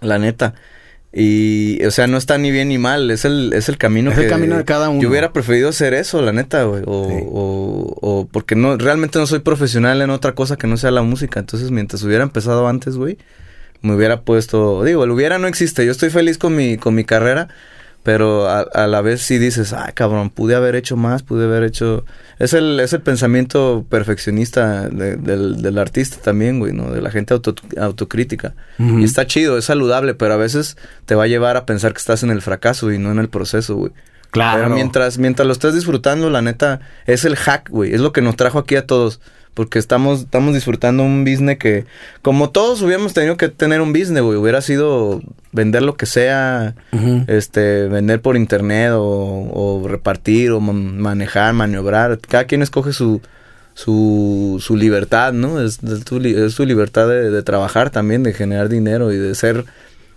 La 0.00 0.18
neta. 0.18 0.54
Y, 1.14 1.84
o 1.84 1.90
sea, 1.90 2.06
no 2.06 2.16
está 2.16 2.38
ni 2.38 2.50
bien 2.50 2.68
ni 2.68 2.78
mal, 2.78 3.10
es 3.10 3.26
el, 3.26 3.52
es 3.52 3.68
el 3.68 3.76
camino 3.76 4.10
es 4.10 4.18
el 4.18 4.28
camino 4.28 4.56
de 4.56 4.64
cada 4.64 4.88
uno. 4.88 5.02
Yo 5.02 5.10
hubiera 5.10 5.34
preferido 5.34 5.68
hacer 5.68 5.92
eso, 5.92 6.22
la 6.22 6.32
neta, 6.32 6.64
güey. 6.64 6.82
O, 6.86 7.02
o, 7.02 7.96
o, 8.00 8.28
porque 8.32 8.54
no, 8.54 8.78
realmente 8.78 9.18
no 9.18 9.26
soy 9.26 9.40
profesional 9.40 10.00
en 10.00 10.08
otra 10.08 10.34
cosa 10.34 10.56
que 10.56 10.66
no 10.66 10.78
sea 10.78 10.90
la 10.90 11.02
música. 11.02 11.40
Entonces, 11.40 11.70
mientras 11.70 12.02
hubiera 12.02 12.24
empezado 12.24 12.66
antes, 12.66 12.96
güey, 12.96 13.18
me 13.82 13.94
hubiera 13.94 14.22
puesto, 14.22 14.84
digo, 14.84 15.04
el 15.04 15.10
hubiera 15.10 15.38
no 15.38 15.48
existe. 15.48 15.84
Yo 15.84 15.92
estoy 15.92 16.08
feliz 16.08 16.38
con 16.38 16.56
mi, 16.56 16.78
con 16.78 16.94
mi 16.94 17.04
carrera, 17.04 17.48
pero 18.02 18.48
a, 18.48 18.60
a, 18.60 18.86
la 18.88 19.00
vez 19.00 19.22
sí 19.22 19.38
dices, 19.38 19.72
ay, 19.72 19.92
cabrón, 19.94 20.30
pude 20.30 20.56
haber 20.56 20.74
hecho 20.74 20.96
más, 20.96 21.22
pude 21.22 21.44
haber 21.44 21.62
hecho... 21.62 22.04
Es 22.40 22.52
el, 22.52 22.80
es 22.80 22.92
el 22.92 23.00
pensamiento 23.00 23.86
perfeccionista 23.88 24.88
del, 24.88 25.62
del, 25.62 25.78
artista 25.78 26.16
también, 26.20 26.58
güey, 26.58 26.72
¿no? 26.72 26.90
De 26.90 27.00
la 27.00 27.10
gente 27.10 27.32
auto, 27.34 27.54
autocrítica. 27.78 28.54
Y 28.78 29.04
está 29.04 29.26
chido, 29.26 29.56
es 29.56 29.66
saludable, 29.66 30.14
pero 30.14 30.34
a 30.34 30.36
veces 30.36 30.76
te 31.06 31.14
va 31.14 31.24
a 31.24 31.28
llevar 31.28 31.56
a 31.56 31.64
pensar 31.64 31.92
que 31.92 31.98
estás 31.98 32.24
en 32.24 32.30
el 32.30 32.42
fracaso 32.42 32.90
y 32.90 32.98
no 32.98 33.12
en 33.12 33.20
el 33.20 33.28
proceso, 33.28 33.76
güey. 33.76 33.92
Claro. 34.32 34.62
Pero 34.62 34.74
mientras, 34.74 35.18
mientras 35.18 35.46
lo 35.46 35.52
estés 35.52 35.74
disfrutando, 35.74 36.30
la 36.30 36.42
neta, 36.42 36.80
es 37.06 37.24
el 37.24 37.36
hack, 37.36 37.68
güey. 37.68 37.94
Es 37.94 38.00
lo 38.00 38.12
que 38.12 38.22
nos 38.22 38.34
trajo 38.34 38.58
aquí 38.58 38.74
a 38.74 38.86
todos 38.86 39.20
porque 39.54 39.78
estamos, 39.78 40.20
estamos 40.20 40.54
disfrutando 40.54 41.02
un 41.02 41.24
business 41.24 41.58
que, 41.58 41.84
como 42.22 42.50
todos 42.50 42.80
hubiéramos 42.82 43.12
tenido 43.12 43.36
que 43.36 43.48
tener 43.48 43.80
un 43.80 43.92
business, 43.92 44.22
güey, 44.22 44.38
hubiera 44.38 44.62
sido 44.62 45.20
vender 45.52 45.82
lo 45.82 45.96
que 45.96 46.06
sea, 46.06 46.74
este, 47.26 47.88
vender 47.88 48.22
por 48.22 48.36
internet 48.36 48.92
o, 48.94 49.84
repartir 49.86 50.52
o 50.52 50.60
manejar, 50.60 51.52
maniobrar, 51.52 52.18
cada 52.18 52.44
quien 52.44 52.62
escoge 52.62 52.92
su, 52.94 53.20
su, 53.74 54.58
su 54.64 54.76
libertad, 54.76 55.34
¿no? 55.34 55.60
Es, 55.60 55.80
es 55.82 56.52
su 56.54 56.64
libertad 56.64 57.08
de, 57.08 57.42
trabajar 57.42 57.90
también, 57.90 58.22
de 58.22 58.32
generar 58.32 58.70
dinero 58.70 59.12
y 59.12 59.18
de 59.18 59.34
ser, 59.34 59.66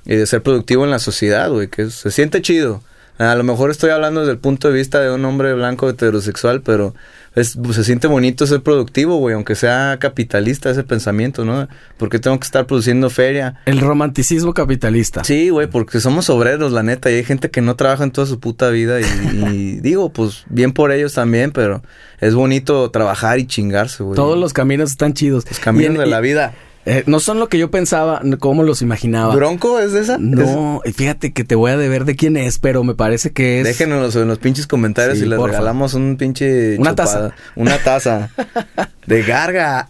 y 0.05 0.15
de 0.15 0.25
ser 0.25 0.43
productivo 0.43 0.85
en 0.85 0.91
la 0.91 0.99
sociedad, 0.99 1.51
güey, 1.51 1.67
que 1.67 1.89
se 1.89 2.09
siente 2.09 2.41
chido. 2.41 2.81
A 3.17 3.35
lo 3.35 3.43
mejor 3.43 3.71
estoy 3.71 3.91
hablando 3.91 4.21
desde 4.21 4.33
el 4.33 4.39
punto 4.39 4.67
de 4.67 4.73
vista 4.73 4.99
de 4.99 5.09
un 5.09 5.23
hombre 5.23 5.53
blanco 5.53 5.89
heterosexual, 5.89 6.61
pero 6.61 6.93
es, 7.35 7.57
pues, 7.61 7.75
se 7.75 7.83
siente 7.83 8.07
bonito 8.07 8.47
ser 8.47 8.61
productivo, 8.63 9.17
güey, 9.17 9.35
aunque 9.35 9.55
sea 9.55 9.97
capitalista 9.99 10.69
ese 10.69 10.83
pensamiento, 10.83 11.43
¿no? 11.43 11.67
Porque 11.97 12.17
tengo 12.17 12.39
que 12.39 12.45
estar 12.45 12.65
produciendo 12.65 13.09
feria. 13.09 13.55
El 13.65 13.81
romanticismo 13.81 14.53
capitalista. 14.53 15.23
Sí, 15.23 15.49
güey, 15.49 15.67
porque 15.67 15.99
somos 15.99 16.29
obreros, 16.29 16.71
la 16.71 16.81
neta, 16.81 17.11
y 17.11 17.15
hay 17.15 17.23
gente 17.23 17.51
que 17.51 17.61
no 17.61 17.75
trabaja 17.75 18.05
en 18.05 18.11
toda 18.11 18.25
su 18.25 18.39
puta 18.39 18.69
vida 18.69 18.99
y, 19.01 19.79
digo, 19.81 20.09
pues 20.09 20.45
bien 20.49 20.71
por 20.71 20.91
ellos 20.91 21.13
también, 21.13 21.51
pero 21.51 21.83
es 22.19 22.33
bonito 22.33 22.89
trabajar 22.89 23.39
y 23.39 23.47
chingarse, 23.47 24.03
güey. 24.03 24.15
Todos 24.15 24.37
los 24.37 24.53
caminos 24.53 24.91
están 24.91 25.13
chidos. 25.13 25.45
Los 25.49 25.59
caminos 25.59 25.97
de 25.97 26.05
la 26.05 26.21
vida. 26.21 26.53
Eh, 26.85 27.03
no 27.07 27.19
son 27.19 27.39
lo 27.39 27.49
que 27.49 27.57
yo 27.57 27.71
pensaba, 27.71 28.21
cómo 28.39 28.61
los 28.61 28.81
imaginaba. 28.81 29.35
¿Bronco 29.35 29.79
es 29.79 29.93
de 29.93 30.01
esa? 30.01 30.17
No, 30.19 30.81
y 30.85 30.91
fíjate 30.91 31.33
que 31.33 31.43
te 31.43 31.55
voy 31.55 31.71
a 31.71 31.77
deber 31.77 32.05
de 32.05 32.15
quién 32.15 32.37
es, 32.37 32.59
pero 32.59 32.83
me 32.83 32.93
parece 32.93 33.31
que 33.31 33.61
es. 33.61 33.65
Déjenos 33.65 34.15
en 34.15 34.27
los 34.27 34.37
pinches 34.37 34.67
comentarios 34.67 35.17
Sí, 35.17 35.25
y 35.25 35.27
les 35.27 35.39
regalamos 35.39 35.95
un 35.95 36.17
pinche. 36.17 36.77
Una 36.77 36.91
chupada. 36.91 37.35
Una 37.55 37.77
taza. 37.79 38.29
de 39.07 39.23
garga. 39.23 39.89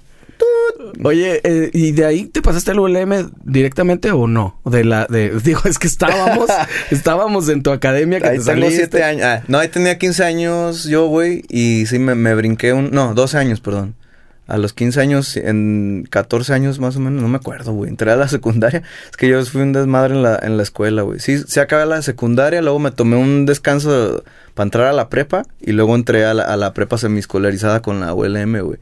Oye, 1.03 1.41
eh, 1.43 1.69
¿y 1.73 1.91
de 1.91 2.05
ahí 2.05 2.25
te 2.25 2.41
pasaste 2.41 2.71
al 2.71 2.79
ULM 2.79 3.31
directamente 3.43 4.11
o 4.11 4.27
no? 4.27 4.59
De 4.65 4.83
la, 4.83 5.05
de, 5.07 5.31
digo, 5.43 5.61
es 5.65 5.79
que 5.79 5.87
estábamos, 5.87 6.49
estábamos 6.91 7.49
en 7.49 7.63
tu 7.63 7.71
academia 7.71 8.19
que 8.19 8.27
Ahí 8.27 8.39
te 8.39 8.45
tengo 8.45 8.69
siete 8.69 9.03
años. 9.03 9.23
Ah, 9.23 9.43
no, 9.47 9.59
ahí 9.59 9.67
tenía 9.67 9.97
15 9.97 10.23
años 10.23 10.83
yo, 10.85 11.07
güey. 11.07 11.43
Y 11.49 11.85
sí 11.87 11.99
me, 11.99 12.15
me 12.15 12.33
brinqué 12.35 12.73
un. 12.73 12.91
No, 12.91 13.13
12 13.13 13.37
años, 13.37 13.59
perdón. 13.59 13.95
A 14.47 14.57
los 14.57 14.73
15 14.73 15.01
años, 15.01 15.37
en 15.37 16.07
14 16.09 16.53
años 16.53 16.79
más 16.79 16.95
o 16.95 16.99
menos, 16.99 17.21
no 17.21 17.27
me 17.27 17.37
acuerdo, 17.37 17.73
güey. 17.73 17.89
Entré 17.89 18.11
a 18.11 18.15
la 18.15 18.27
secundaria. 18.29 18.83
Es 19.09 19.17
que 19.17 19.27
yo 19.27 19.43
fui 19.45 19.61
un 19.61 19.73
desmadre 19.73 20.13
en 20.13 20.21
la, 20.21 20.39
en 20.41 20.57
la 20.57 20.63
escuela, 20.63 21.01
güey. 21.01 21.19
Sí, 21.19 21.39
se 21.39 21.61
acabé 21.61 21.85
la 21.85 22.01
secundaria, 22.01 22.61
luego 22.61 22.77
me 22.79 22.91
tomé 22.91 23.17
un 23.17 23.45
descanso 23.45 24.23
para 24.53 24.65
entrar 24.65 24.87
a 24.87 24.93
la 24.93 25.09
prepa. 25.09 25.45
Y 25.61 25.71
luego 25.71 25.95
entré 25.95 26.25
a 26.25 26.33
la, 26.33 26.43
a 26.43 26.57
la 26.57 26.73
prepa 26.73 26.97
semiescolarizada 26.97 27.81
con 27.81 27.99
la 27.99 28.13
ULM, 28.13 28.59
güey. 28.61 28.77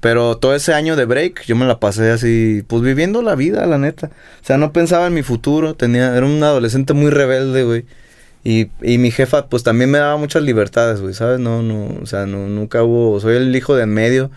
Pero 0.00 0.36
todo 0.36 0.54
ese 0.54 0.74
año 0.74 0.96
de 0.96 1.04
break, 1.04 1.44
yo 1.46 1.56
me 1.56 1.66
la 1.66 1.80
pasé 1.80 2.10
así, 2.10 2.62
pues 2.66 2.82
viviendo 2.82 3.22
la 3.22 3.34
vida, 3.34 3.66
la 3.66 3.78
neta. 3.78 4.08
O 4.42 4.46
sea, 4.46 4.58
no 4.58 4.72
pensaba 4.72 5.06
en 5.06 5.14
mi 5.14 5.22
futuro, 5.22 5.74
tenía, 5.74 6.14
era 6.16 6.26
un 6.26 6.42
adolescente 6.42 6.92
muy 6.92 7.10
rebelde, 7.10 7.64
güey. 7.64 7.86
Y, 8.44 8.68
y 8.82 8.98
mi 8.98 9.10
jefa, 9.10 9.46
pues 9.46 9.62
también 9.62 9.90
me 9.90 9.96
daba 9.96 10.18
muchas 10.18 10.42
libertades, 10.42 11.00
güey, 11.00 11.14
¿sabes? 11.14 11.40
No, 11.40 11.62
no, 11.62 11.98
o 12.02 12.06
sea, 12.06 12.26
no, 12.26 12.46
nunca 12.48 12.82
hubo, 12.82 13.18
soy 13.18 13.36
el 13.36 13.56
hijo 13.56 13.74
de 13.74 13.84
en 13.84 13.94
medio. 13.94 14.30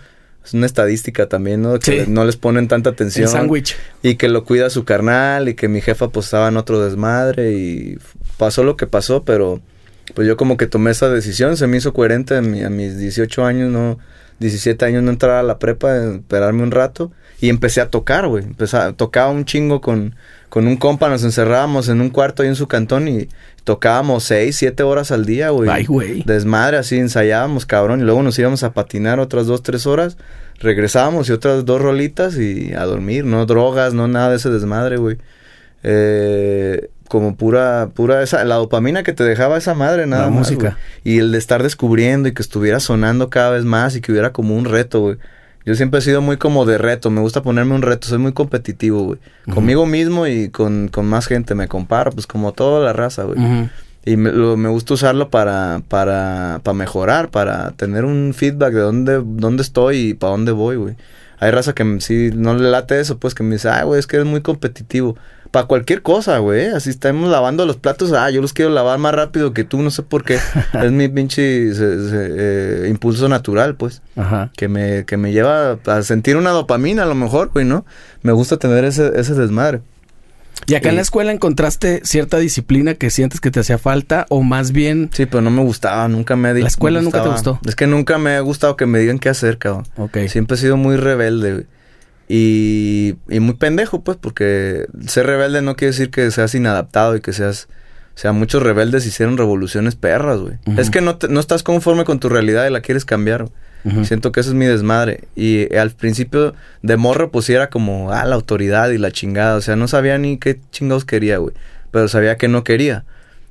Es 0.48 0.54
una 0.54 0.66
estadística 0.66 1.28
también, 1.28 1.62
¿no? 1.62 1.78
Que 1.78 2.06
Sí. 2.06 2.10
no 2.12 2.24
les 2.26 2.38
ponen 2.38 2.68
tanta 2.68 2.90
atención. 2.90 3.26
El 3.26 3.30
sándwich. 3.32 3.76
Y 4.02 4.16
que 4.16 4.30
lo 4.30 4.46
cuida 4.46 4.70
su 4.70 4.86
carnal 4.86 5.50
y 5.50 5.54
que 5.56 5.68
mi 5.68 5.82
jefa 5.82 6.08
pues 6.10 6.26
estaba 6.28 6.48
en 6.48 6.58
otro 6.58 6.84
desmadre 6.84 7.52
y 7.52 7.98
pasó 8.38 8.64
lo 8.64 8.78
que 8.78 8.88
pasó, 8.88 9.24
pero 9.24 9.60
pues 10.16 10.26
yo 10.28 10.38
como 10.38 10.56
que 10.56 10.66
tomé 10.68 10.92
esa 10.92 11.10
decisión, 11.10 11.58
se 11.58 11.68
me 11.68 11.78
hizo 11.78 11.92
coherente 11.94 12.36
a, 12.38 12.42
mi- 12.42 12.64
a 12.64 12.70
mis 12.70 12.98
18 12.98 13.44
años, 13.46 13.70
no 13.72 14.00
17 14.40 14.86
años 14.86 15.04
no 15.04 15.12
entrar 15.12 15.32
a 15.36 15.44
la 15.44 15.60
prepa, 15.60 15.98
esperarme 16.14 16.64
un 16.64 16.72
rato 16.72 17.12
y 17.40 17.50
empecé 17.50 17.82
a 17.82 17.90
tocar, 17.90 18.28
güey, 18.28 18.46
tocaba 18.96 19.30
un 19.30 19.46
chingo 19.46 19.80
con, 19.80 20.16
con 20.50 20.68
un 20.68 20.76
compa, 20.78 21.10
nos 21.10 21.24
encerrábamos 21.24 21.88
en 21.90 22.02
un 22.02 22.10
cuarto 22.10 22.42
ahí 22.42 22.50
en 22.50 22.56
su 22.56 22.68
cantón 22.68 23.08
y 23.08 23.30
tocábamos 23.64 24.24
6, 24.24 24.56
7 24.56 24.84
horas 24.84 25.12
al 25.12 25.26
día, 25.26 25.52
güey. 25.52 25.70
Ay, 25.70 25.86
güey. 25.86 26.24
Desmadre, 26.24 26.78
así 26.78 26.98
ensayábamos, 26.98 27.66
cabrón, 27.66 28.00
y 28.02 28.04
luego 28.04 28.24
nos 28.24 28.40
íbamos 28.40 28.64
a 28.64 28.74
patinar 28.74 29.20
otras 29.20 29.46
2, 29.46 29.62
3 29.62 29.86
horas, 29.86 30.18
regresábamos 30.60 31.30
y 31.30 31.32
otras 31.32 31.66
dos 31.66 31.80
rolitas 31.80 32.38
y 32.38 32.74
a 32.74 32.86
dormir, 32.86 33.26
no 33.26 33.46
drogas, 33.46 33.94
no 33.94 34.08
nada 34.08 34.32
de 34.32 34.38
ese 34.38 34.50
desmadre, 34.50 34.98
güey. 34.98 35.18
Eh, 35.84 36.90
como 37.08 37.36
pura, 37.36 37.90
pura 37.94 38.22
esa, 38.22 38.44
la 38.44 38.56
dopamina 38.56 39.04
que 39.04 39.14
te 39.14 39.24
dejaba 39.24 39.58
esa 39.58 39.74
madre, 39.74 40.08
nada 40.08 40.24
La 40.24 40.30
más, 40.30 40.40
música. 40.40 40.78
Y 41.04 41.20
el 41.20 41.32
de 41.32 41.38
estar 41.38 41.64
descubriendo 41.64 42.28
y 42.28 42.34
que 42.34 42.42
estuviera 42.42 42.80
sonando 42.80 43.30
cada 43.30 43.52
vez 43.52 43.64
más 43.64 43.96
y 43.96 44.02
que 44.02 44.12
hubiera 44.12 44.34
como 44.34 44.56
un 44.56 44.66
reto, 44.66 45.02
güey. 45.02 45.18
Yo 45.68 45.76
siempre 45.76 46.00
he 46.00 46.02
sido 46.02 46.22
muy 46.22 46.38
como 46.38 46.66
de 46.66 46.78
reto, 46.78 47.10
me 47.12 47.20
gusta 47.20 47.44
ponerme 47.44 47.76
un 47.76 47.82
reto, 47.82 48.08
soy 48.08 48.18
muy 48.20 48.32
competitivo, 48.32 49.04
güey. 49.04 49.20
Conmigo 49.54 49.86
mismo 49.86 50.26
y 50.26 50.50
con, 50.50 50.88
con 50.88 51.06
más 51.06 51.28
gente 51.28 51.56
me 51.56 51.68
comparo, 51.68 52.12
pues 52.14 52.26
como 52.26 52.54
toda 52.54 52.84
la 52.84 52.94
raza, 52.94 53.24
güey. 53.24 53.38
Y 54.06 54.16
me, 54.16 54.32
lo- 54.32 54.56
me 54.56 54.70
gusta 54.70 54.94
usarlo 54.94 55.30
para, 55.30 55.82
para, 55.90 56.62
para 56.64 56.74
mejorar, 56.74 57.30
para 57.30 57.72
tener 57.72 58.06
un 58.06 58.34
feedback 58.34 58.74
de 58.74 58.80
dónde, 58.80 59.22
dónde 59.26 59.62
estoy 59.62 59.98
y 59.98 60.14
para 60.14 60.32
dónde 60.32 60.54
voy, 60.54 60.78
güey. 60.78 60.96
Hay 61.40 61.52
raza 61.52 61.74
que 61.76 61.98
sí 62.00 62.32
no 62.34 62.56
le 62.56 62.72
late 62.72 63.00
eso, 63.02 63.18
pues 63.18 63.36
que 63.36 63.44
me 63.44 63.56
dice, 63.56 63.70
ay, 63.70 63.84
güey, 63.86 64.00
es 64.00 64.08
que 64.08 64.16
eres 64.16 64.28
muy 64.28 64.40
competitivo. 64.42 65.18
Para 65.52 65.66
cualquier 65.68 66.02
cosa, 66.02 66.38
güey. 66.40 66.68
Así 66.68 66.90
estamos 66.90 67.30
lavando 67.30 67.66
los 67.66 67.78
platos, 67.78 68.12
ah, 68.14 68.30
yo 68.30 68.42
los 68.42 68.54
quiero 68.54 68.72
lavar 68.72 69.00
más 69.00 69.14
rápido 69.14 69.54
que 69.54 69.64
tú, 69.64 69.82
no 69.82 69.90
sé 69.92 70.04
por 70.04 70.24
qué. 70.24 70.40
es 70.84 70.92
mi 70.92 71.08
pinche 71.08 71.74
se- 71.74 72.10
se- 72.10 72.86
eh, 72.86 72.90
impulso 72.90 73.30
natural, 73.30 73.76
pues. 73.76 74.02
Ajá. 74.16 74.52
Que 74.58 74.68
me, 74.68 75.06
que 75.06 75.18
me 75.18 75.32
lleva 75.32 75.80
a 75.86 76.02
sentir 76.04 76.38
una 76.38 76.52
dopamina, 76.52 77.04
a 77.04 77.08
lo 77.08 77.16
mejor, 77.16 77.50
güey, 77.54 77.66
¿no? 77.66 77.86
Me 78.24 78.32
gusta 78.34 78.58
tener 78.58 78.84
ese, 78.86 79.12
ese 79.20 79.34
desmadre. 79.34 79.82
¿Y 80.66 80.76
acá 80.76 80.90
en 80.90 80.96
la 80.96 81.02
escuela 81.02 81.32
encontraste 81.32 82.02
cierta 82.04 82.40
disciplina 82.40 82.96
que 82.96 83.10
sientes 83.10 83.40
que 83.40 83.52
te 83.52 83.60
hacía 83.62 83.78
falta 83.78 84.26
o 84.28 84.42
más 84.44 84.72
bien... 84.74 85.10
Sí, 85.14 85.26
pero 85.26 85.40
no 85.42 85.50
me 85.52 85.62
gustaba, 85.62 86.08
nunca 86.10 86.36
me... 86.36 86.54
¿La 86.56 86.68
escuela 86.68 87.00
me 87.00 87.06
nunca 87.06 87.24
te 87.24 87.30
gustó? 87.30 87.60
Es 87.66 87.76
que 87.76 87.88
nunca 87.88 88.18
me 88.18 88.32
ha 88.36 88.40
gustado 88.42 88.76
que 88.76 88.86
me 88.86 89.00
digan 89.00 89.20
qué 89.20 89.30
hacer, 89.30 89.60
cabrón. 89.60 89.86
Ok. 89.98 90.18
Siempre 90.28 90.56
he 90.56 90.60
sido 90.60 90.76
muy 90.76 90.98
rebelde, 90.98 91.54
güey. 91.54 91.66
Y, 92.28 93.16
y 93.30 93.40
muy 93.40 93.56
pendejo, 93.56 94.04
pues, 94.04 94.18
porque 94.18 94.86
ser 95.08 95.26
rebelde 95.28 95.62
no 95.62 95.76
quiere 95.76 95.92
decir 95.92 96.10
que 96.12 96.30
seas 96.32 96.54
inadaptado 96.56 97.16
y 97.16 97.22
que 97.22 97.34
seas... 97.34 97.68
O 98.16 98.20
sea, 98.20 98.32
muchos 98.32 98.64
rebeldes 98.64 99.06
hicieron 99.06 99.38
revoluciones 99.38 99.96
perras, 99.96 100.40
güey. 100.40 100.56
Es 100.80 100.90
que 100.90 101.02
no, 101.02 101.18
te- 101.18 101.28
no 101.28 101.40
estás 101.40 101.62
conforme 101.62 102.04
con 102.04 102.20
tu 102.20 102.30
realidad 102.30 102.66
y 102.68 102.72
la 102.72 102.82
quieres 102.82 103.06
cambiar. 103.06 103.48
Siento 104.06 104.32
que 104.34 104.40
eso 104.42 104.50
es 104.50 104.56
mi 104.56 104.66
desmadre. 104.66 105.26
Y 105.36 105.68
eh, 105.74 105.80
al 105.80 105.92
principio 105.92 106.54
de 106.82 106.98
morro, 106.98 107.32
pues 107.32 107.48
era 107.50 107.70
como, 107.70 108.12
ah, 108.12 108.26
la 108.26 108.36
autoridad 108.36 108.90
y 108.90 108.98
la 108.98 109.12
chingada. 109.12 109.56
O 109.56 109.62
sea, 109.62 109.76
no 109.76 109.88
sabía 109.88 110.18
ni 110.18 110.38
qué 110.40 110.60
chingados 110.72 111.06
quería, 111.06 111.38
güey. 111.38 111.54
Pero 111.92 112.08
sabía 112.08 112.36
que 112.38 112.48
no 112.50 112.64
quería. 112.66 113.06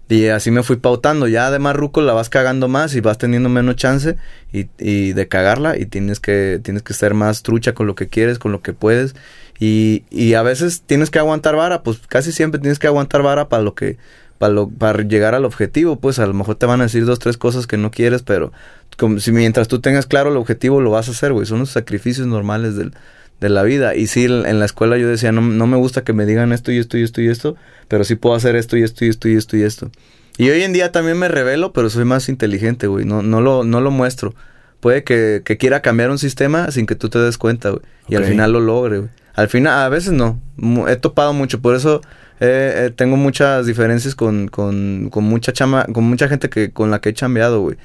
Y 0.09 0.29
así 0.29 0.51
me 0.51 0.63
fui 0.63 0.77
pautando. 0.77 1.27
Ya 1.27 1.51
de 1.51 1.59
marruco 1.59 2.01
la 2.01 2.13
vas 2.13 2.29
cagando 2.29 2.69
más 2.69 2.95
y 2.95 3.01
vas 3.01 3.19
teniendo 3.19 3.49
menos 3.49 3.77
chance 3.77 4.17
y, 4.53 4.69
y 4.79 5.13
de 5.13 5.29
cagarla. 5.29 5.77
Y 5.77 5.87
tienes 5.87 6.21
que, 6.21 6.61
tienes 6.63 6.83
que 6.83 6.95
ser 6.95 7.15
más 7.15 7.43
trucha 7.43 7.75
con 7.75 7.87
lo 7.87 7.95
que 7.95 8.09
quieres, 8.09 8.39
con 8.39 8.53
lo 8.53 8.63
que 8.63 8.73
puedes. 8.73 9.17
Y, 9.59 10.05
y 10.11 10.35
a 10.35 10.43
veces 10.43 10.83
tienes 10.87 11.11
que 11.11 11.19
aguantar 11.19 11.57
vara. 11.57 11.83
Pues 11.83 11.99
casi 12.07 12.31
siempre 12.33 12.61
tienes 12.61 12.79
que 12.79 12.87
aguantar 12.87 13.23
vara 13.23 13.49
para 13.49 13.63
lo 13.63 13.75
que... 13.75 13.97
Para, 14.39 14.53
lo, 14.53 14.69
para 14.69 15.03
llegar 15.03 15.35
al 15.35 15.47
objetivo, 15.47 15.97
pues 15.97 16.19
a 16.19 16.27
lo 16.27 16.35
mejor 16.35 16.57
te 16.57 16.67
van 16.67 16.83
a 16.83 16.85
decir 16.85 17.07
dos, 17.07 17.19
tres 17.19 17.39
cosas 17.39 17.67
que 17.67 17.79
no 17.79 17.91
quieres, 17.91 18.23
pero 18.23 18.53
como 18.99 19.19
si 19.19 19.33
mientras 19.33 19.67
tú 19.67 19.81
tengas 19.81 20.05
claro 20.05 20.31
el 20.31 20.37
objetivo 20.37 20.83
lo 20.83 20.91
vas 20.91 21.09
a 21.09 21.13
hacer, 21.13 21.33
güey. 21.33 21.47
Son 21.47 21.61
los 21.61 21.71
sacrificios 21.71 22.27
normales 22.27 22.77
del, 22.77 22.93
de 23.41 23.49
la 23.49 23.63
vida. 23.63 23.95
Y 23.95 24.07
sí, 24.07 24.25
en 24.25 24.59
la 24.59 24.65
escuela 24.65 24.99
yo 24.99 25.09
decía, 25.09 25.33
no, 25.33 25.41
no 25.41 25.67
me 25.67 25.77
gusta 25.77 26.05
que 26.05 26.13
me 26.13 26.27
digan 26.27 26.53
esto 26.53 26.73
y 26.73 26.79
esto 26.79 26.99
y 26.99 27.03
esto 27.03 27.21
y 27.21 27.29
esto, 27.29 27.57
pero 27.89 28.05
sí 28.05 28.15
puedo 28.15 28.35
hacer 28.35 28.57
esto 28.57 28.77
y 28.77 28.83
esto 28.83 29.05
y 29.05 29.09
esto 29.09 29.29
y 29.29 29.35
esto 29.35 29.57
y 29.57 29.63
esto. 29.63 29.91
Y 30.39 30.51
hoy 30.51 30.63
en 30.63 30.73
día 30.73 30.93
también 30.93 31.19
me 31.19 31.29
revelo, 31.29 31.73
pero 31.73 31.89
soy 31.89 32.05
más 32.05 32.29
inteligente, 32.29 32.87
güey. 32.87 33.05
No, 33.05 33.23
no, 33.23 33.41
lo, 33.41 33.65
no 33.65 33.81
lo 33.81 33.91
muestro. 33.91 34.35
Puede 34.81 35.03
que, 35.03 35.43
que 35.45 35.57
quiera 35.57 35.81
cambiar 35.81 36.11
un 36.11 36.19
sistema 36.19 36.71
sin 36.71 36.87
que 36.87 36.95
tú 36.95 37.09
te 37.09 37.19
des 37.19 37.39
cuenta, 37.39 37.71
güey. 37.71 37.83
Y 38.09 38.17
al 38.17 38.25
final 38.25 38.53
lo 38.53 38.61
logre, 38.61 38.99
güey. 38.99 39.11
Al 39.35 39.49
final, 39.49 39.83
a 39.83 39.89
veces 39.89 40.13
no. 40.13 40.41
He 40.89 40.97
topado 40.97 41.33
mucho, 41.33 41.61
por 41.61 41.75
eso 41.75 42.01
eh, 42.41 42.87
eh, 42.87 42.91
tengo 42.95 43.17
muchas 43.17 43.67
diferencias 43.67 44.15
con, 44.15 44.49
con, 44.49 45.09
con 45.11 45.25
mucha 45.25 45.53
chama, 45.53 45.85
con 45.93 46.05
mucha 46.05 46.29
gente 46.29 46.51
que 46.51 46.71
con 46.71 46.91
la 46.91 47.01
que 47.01 47.11
he 47.11 47.15
chambeado, 47.15 47.61
güey. 47.61 47.77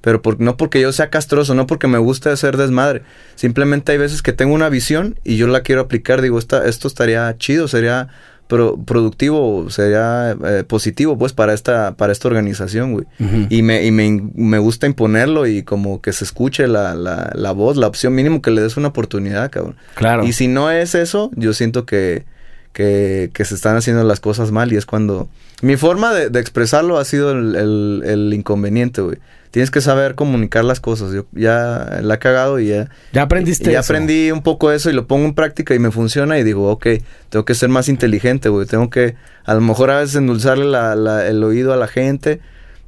Pero 0.00 0.22
por- 0.22 0.40
no 0.40 0.56
porque 0.56 0.80
yo 0.80 0.92
sea 0.92 1.10
castroso, 1.10 1.54
no 1.54 1.66
porque 1.66 1.88
me 1.88 1.98
guste 1.98 2.28
hacer 2.30 2.56
desmadre. 2.56 3.02
Simplemente 3.34 3.92
hay 3.92 3.98
veces 3.98 4.22
que 4.22 4.32
tengo 4.32 4.54
una 4.54 4.68
visión 4.68 5.18
y 5.24 5.36
yo 5.36 5.46
la 5.48 5.62
quiero 5.62 5.80
aplicar. 5.82 6.22
Digo, 6.22 6.38
esta, 6.38 6.64
esto 6.66 6.86
estaría 6.86 7.34
chido, 7.36 7.66
sería 7.66 8.08
pro- 8.46 8.78
productivo, 8.84 9.68
sería 9.70 10.36
eh, 10.44 10.64
positivo, 10.66 11.18
pues, 11.18 11.32
para 11.32 11.52
esta, 11.52 11.96
para 11.96 12.12
esta 12.12 12.28
organización, 12.28 12.92
güey. 12.92 13.06
Y, 13.50 13.62
me, 13.62 13.84
y 13.84 13.90
me, 13.90 14.30
me 14.34 14.58
gusta 14.58 14.86
imponerlo 14.86 15.46
y 15.48 15.64
como 15.64 16.00
que 16.00 16.12
se 16.12 16.24
escuche 16.24 16.68
la, 16.68 16.94
la, 16.94 17.32
la 17.34 17.50
voz, 17.52 17.76
la 17.76 17.88
opción 17.88 18.14
mínimo 18.14 18.40
que 18.40 18.52
le 18.52 18.62
des 18.62 18.76
una 18.76 18.88
oportunidad, 18.88 19.50
cabrón. 19.50 19.74
Claro. 19.94 20.24
Y 20.24 20.32
si 20.32 20.46
no 20.46 20.70
es 20.70 20.94
eso, 20.94 21.30
yo 21.34 21.52
siento 21.52 21.84
que, 21.86 22.24
que, 22.72 23.30
que 23.32 23.44
se 23.44 23.54
están 23.56 23.76
haciendo 23.76 24.04
las 24.04 24.20
cosas 24.20 24.50
mal 24.52 24.72
y 24.72 24.76
es 24.76 24.86
cuando... 24.86 25.28
Mi 25.60 25.76
forma 25.76 26.14
de, 26.14 26.30
de 26.30 26.38
expresarlo 26.38 26.98
ha 26.98 27.04
sido 27.04 27.32
el, 27.32 27.56
el- 27.56 28.02
el 28.06 28.32
inconveniente, 28.32 29.00
güey. 29.00 29.18
Tienes 29.50 29.70
que 29.70 29.80
saber 29.80 30.14
comunicar 30.14 30.64
las 30.64 30.80
cosas. 30.80 31.12
Yo 31.12 31.26
ya 31.32 32.00
la 32.02 32.14
he 32.14 32.18
cagado 32.18 32.60
y 32.60 32.68
ya... 32.68 32.88
ya 33.12 33.22
aprendiste 33.22 33.70
y 33.70 33.72
ya 33.72 33.80
eso. 33.80 33.92
aprendí 33.92 34.30
un 34.30 34.42
poco 34.42 34.70
eso 34.72 34.90
y 34.90 34.92
lo 34.92 35.06
pongo 35.06 35.24
en 35.26 35.34
práctica 35.34 35.74
y 35.74 35.78
me 35.78 35.90
funciona 35.90 36.38
y 36.38 36.44
digo, 36.44 36.70
ok, 36.70 36.86
tengo 37.30 37.44
que 37.44 37.54
ser 37.54 37.68
más 37.68 37.88
inteligente, 37.88 38.48
güey. 38.48 38.66
Tengo 38.66 38.90
que 38.90 39.14
a 39.44 39.54
lo 39.54 39.60
mejor 39.60 39.90
a 39.90 39.98
veces 40.00 40.16
endulzarle 40.16 40.66
la- 40.66 40.94
la- 40.94 41.26
el 41.26 41.42
oído 41.42 41.72
a 41.72 41.76
la 41.76 41.88
gente. 41.88 42.40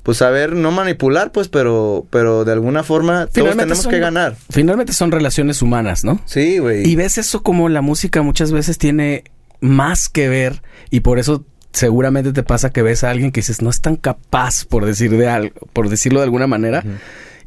Pues 0.03 0.17
saber, 0.17 0.55
no 0.55 0.71
manipular, 0.71 1.31
pues, 1.31 1.49
pero, 1.49 2.07
pero 2.09 2.45
de 2.47 2.53
alguna 2.53 2.83
forma 2.83 3.27
todos 3.27 3.33
Finalmente 3.35 3.63
tenemos 3.65 3.83
son- 3.83 3.91
que 3.93 3.99
ganar. 3.99 4.35
Finalmente 4.51 4.93
son 4.95 5.13
relaciones 5.13 5.61
humanas, 5.61 6.05
¿no? 6.05 6.21
Sí, 6.25 6.59
güey. 6.59 6.89
Y 6.89 6.97
ves 6.97 7.19
eso 7.19 7.43
como 7.43 7.69
la 7.69 7.83
música 7.83 8.23
muchas 8.23 8.51
veces 8.51 8.79
tiene 8.79 9.25
más 9.61 10.09
que 10.09 10.29
ver 10.31 10.63
y 10.89 11.01
por 11.01 11.19
eso 11.19 11.45
seguramente 11.73 12.33
te 12.33 12.43
pasa 12.43 12.71
que 12.71 12.83
ves 12.83 13.05
a 13.05 13.11
alguien 13.11 13.31
que 13.31 13.41
dices 13.41 13.63
no 13.63 13.71
es 13.71 13.81
tan 13.81 13.97
capaz 13.97 14.65
por 14.65 14.85
decir 14.85 15.17
de 15.17 15.29
algo, 15.29 15.55
por 15.73 15.89
decirlo 15.89 16.21
de 16.21 16.25
alguna 16.25 16.47
manera 16.47 16.85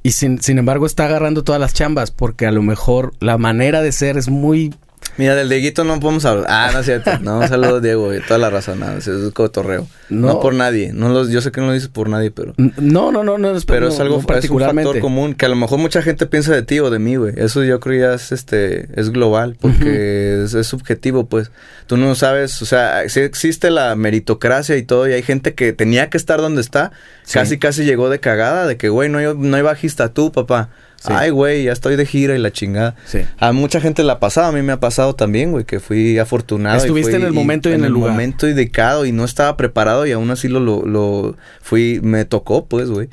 y 0.02 0.12
sin, 0.12 0.42
sin 0.42 0.58
embargo 0.58 0.86
está 0.86 1.06
agarrando 1.06 1.44
todas 1.44 1.62
las 1.62 1.74
chambas 1.74 2.12
porque 2.12 2.46
a 2.46 2.52
lo 2.52 2.62
mejor 2.62 3.14
la 3.20 3.38
manera 3.38 3.82
de 3.82 3.92
ser 3.92 4.18
es 4.18 4.30
muy 4.30 4.74
Mira, 5.18 5.36
del 5.36 5.50
Dieguito 5.50 5.84
no 5.84 6.00
podemos 6.00 6.26
hablar. 6.26 6.46
Ah, 6.50 6.70
no 6.74 6.80
es 6.80 6.86
cierto. 6.86 7.12
No, 7.20 7.48
saludos 7.48 7.82
Diego, 7.82 8.06
güey. 8.06 8.22
Toda 8.22 8.40
la 8.40 8.50
raza, 8.50 8.76
nada. 8.76 8.98
Es 8.98 9.10
cotorreo. 9.34 9.88
No. 10.10 10.28
no 10.28 10.40
por 10.40 10.54
nadie. 10.54 10.92
No 10.94 11.10
los, 11.10 11.30
yo 11.30 11.42
sé 11.42 11.52
que 11.52 11.62
no 11.62 11.68
lo 11.68 11.74
dices 11.74 11.90
por 11.90 12.10
nadie, 12.10 12.32
pero. 12.32 12.54
No, 12.58 13.12
no, 13.12 13.24
no, 13.24 13.38
no. 13.38 13.56
Es, 13.56 13.66
pero 13.66 13.90
es 13.90 14.00
algo, 14.00 14.18
es 14.18 14.50
un 14.50 14.60
factor 14.60 15.00
común 15.00 15.36
que 15.36 15.46
a 15.46 15.50
lo 15.50 15.56
mejor 15.56 15.80
mucha 15.80 16.02
gente 16.02 16.26
piensa 16.26 16.54
de 16.54 16.64
ti 16.64 16.80
o 16.80 16.90
de 16.90 17.00
mí, 17.00 17.16
güey. 17.16 17.34
Eso 17.38 17.64
yo 17.64 17.80
creo 17.80 18.10
ya 18.10 18.16
es, 18.16 18.32
este, 18.32 18.88
es 19.00 19.12
global, 19.12 19.56
porque 19.60 20.44
es, 20.44 20.52
subjetivo, 20.68 21.26
pues. 21.26 21.52
Tú 21.88 21.98
no 21.98 22.16
sabes, 22.16 22.62
o 22.62 22.66
sea, 22.66 23.08
si 23.10 23.20
existe 23.20 23.70
la 23.70 23.96
meritocracia 23.96 24.78
y 24.78 24.84
todo, 24.84 25.08
y 25.08 25.14
hay 25.14 25.22
gente 25.22 25.54
que 25.54 25.74
tenía 25.74 26.10
que 26.10 26.18
estar 26.18 26.40
donde 26.40 26.62
está, 26.62 26.92
casi, 27.32 27.60
casi 27.60 27.84
llegó 27.86 28.10
de 28.10 28.20
cagada, 28.20 28.66
de 28.66 28.78
que, 28.78 28.90
güey, 28.90 29.10
no 29.10 29.20
hay, 29.20 29.28
no 29.36 29.56
hay 29.56 29.64
bajista 29.64 30.14
tú, 30.14 30.32
papá. 30.32 30.70
Ay, 31.06 31.32
güey, 31.32 31.64
ya 31.64 31.72
estoy 31.72 31.96
de 31.96 32.06
gira 32.06 32.36
y 32.36 32.40
la 32.40 32.52
chingada. 32.52 32.96
Sí. 33.06 33.20
A 33.38 33.52
mucha 33.52 33.82
gente 33.82 34.04
la 34.04 34.14
ha 34.14 34.20
pasado, 34.20 34.48
a 34.48 34.52
mí 34.52 34.62
me 34.62 34.74
ha 34.74 34.80
pasado 34.80 35.16
también, 35.16 35.52
güey, 35.52 35.66
que 35.66 35.80
fui 35.80 36.18
afortunado. 36.20 36.78
Estuviste 36.78 37.16
en 37.16 37.24
el 37.24 37.34
momento 37.34 37.70
y, 37.70 37.74
en, 37.74 37.84
el, 37.84 37.92
lugar. 37.92 38.12
momento 38.12 38.48
indicado 38.48 39.06
y 39.06 39.12
no 39.12 39.26
estaba 39.26 39.58
preparado 39.58 40.06
y 40.06 40.12
aún 40.12 40.32
así 40.32 40.48
lo, 40.48 40.60
lo, 40.60 40.86
lo 40.86 41.36
fui, 41.62 42.00
me 42.04 42.26
tocó, 42.26 42.66
pues, 42.66 42.90
güey. 42.90 43.10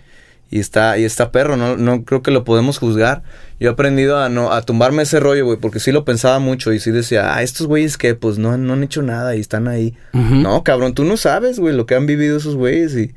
Y 0.53 0.59
está, 0.59 0.99
y 0.99 1.05
está 1.05 1.31
perro, 1.31 1.57
no, 1.57 1.77
no 1.77 2.05
creo 2.05 2.23
que 2.23 2.33
lo 2.33 2.43
podemos 2.43 2.79
juzgar. 2.79 3.23
Yo 3.61 3.69
he 3.69 3.73
aprendido 3.73 4.19
a 4.19 4.29
no, 4.29 4.53
a 4.53 4.63
tumbarme 4.63 5.05
ese 5.05 5.21
rollo, 5.21 5.45
güey, 5.45 5.59
porque 5.59 5.79
sí 5.79 5.93
lo 5.93 6.05
pensaba 6.05 6.41
mucho 6.41 6.73
y 6.73 6.81
sí 6.81 6.91
decía, 6.91 7.37
ah, 7.37 7.43
estos 7.43 7.69
güeyes 7.69 7.97
que 7.97 8.17
pues 8.17 8.39
no, 8.39 8.57
no 8.59 8.73
han 8.73 8.83
hecho 8.83 9.01
nada 9.03 9.37
y 9.37 9.41
están 9.41 9.69
ahí. 9.69 9.95
No, 10.13 10.65
cabrón, 10.65 10.93
tú 10.93 11.05
no 11.05 11.17
sabes, 11.17 11.61
güey, 11.61 11.75
lo 11.77 11.87
que 11.87 11.95
han 11.95 12.07
vivido 12.07 12.37
esos 12.37 12.57
güeyes 12.57 12.97
y 12.97 13.15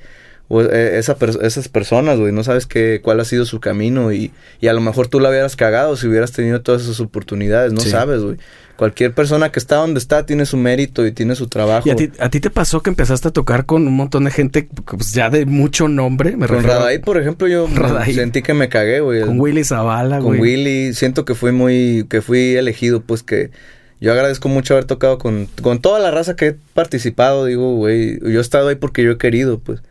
o, 0.53 0.61
eh, 0.61 0.99
esa 0.99 1.17
esas 1.41 1.67
personas, 1.67 2.19
güey, 2.19 2.31
no 2.31 2.43
sabes 2.43 2.67
qué, 2.67 3.01
cuál 3.03 3.19
ha 3.19 3.25
sido 3.25 3.45
su 3.45 3.59
camino 3.59 4.13
y, 4.13 4.31
y, 4.61 4.67
a 4.67 4.73
lo 4.73 4.81
mejor 4.81 5.07
tú 5.07 5.19
la 5.19 5.29
hubieras 5.29 5.55
cagado 5.55 5.97
si 5.97 6.07
hubieras 6.07 6.31
tenido 6.31 6.61
todas 6.61 6.83
esas 6.83 6.99
oportunidades, 6.99 7.73
no 7.73 7.81
sabes, 7.81 8.21
güey. 8.21 8.37
Cualquier 8.75 9.13
persona 9.13 9.51
que 9.51 9.59
está 9.59 9.77
donde 9.77 9.99
está 9.99 10.25
tiene 10.25 10.45
su 10.47 10.57
mérito 10.57 11.05
y 11.05 11.11
tiene 11.11 11.35
su 11.35 11.47
trabajo. 11.47 11.87
¿Y 11.87 11.91
a 11.91 11.95
ti, 11.95 12.11
a 12.19 12.29
ti 12.29 12.39
te 12.39 12.49
pasó 12.49 12.81
que 12.81 12.89
empezaste 12.89 13.27
a 13.27 13.31
tocar 13.31 13.65
con 13.65 13.87
un 13.87 13.95
montón 13.95 14.23
de 14.23 14.31
gente 14.31 14.67
pues, 14.85 15.11
ya 15.11 15.29
de 15.29 15.45
mucho 15.45 15.87
nombre? 15.87 16.35
Me 16.35 16.47
con 16.47 16.63
Radai, 16.63 16.99
por 16.99 17.17
ejemplo, 17.17 17.47
yo 17.47 17.67
sentí 18.13 18.41
que 18.41 18.53
me 18.53 18.69
cagué, 18.69 18.99
güey. 18.99 19.21
Con 19.21 19.39
Willy 19.39 19.63
Zavala, 19.63 20.19
güey. 20.19 20.39
Con 20.39 20.41
Willy, 20.41 20.93
siento 20.93 21.23
que 21.23 21.35
fui 21.35 21.51
muy, 21.51 22.05
que 22.09 22.21
fui 22.21 22.55
elegido, 22.55 23.01
pues 23.01 23.21
que 23.21 23.51
yo 24.03 24.11
agradezco 24.11 24.49
mucho 24.49 24.73
haber 24.73 24.83
tocado 24.83 25.17
con, 25.17 25.47
con 25.61 25.79
toda 25.79 25.97
la 25.97 26.11
raza 26.11 26.35
que 26.35 26.47
he 26.47 26.55
participado. 26.73 27.45
Digo, 27.45 27.75
güey, 27.75 28.19
yo 28.19 28.39
he 28.39 28.41
estado 28.41 28.67
ahí 28.67 28.75
porque 28.75 29.01
yo 29.01 29.11
he 29.11 29.17
querido, 29.17 29.59
pues. 29.59 29.81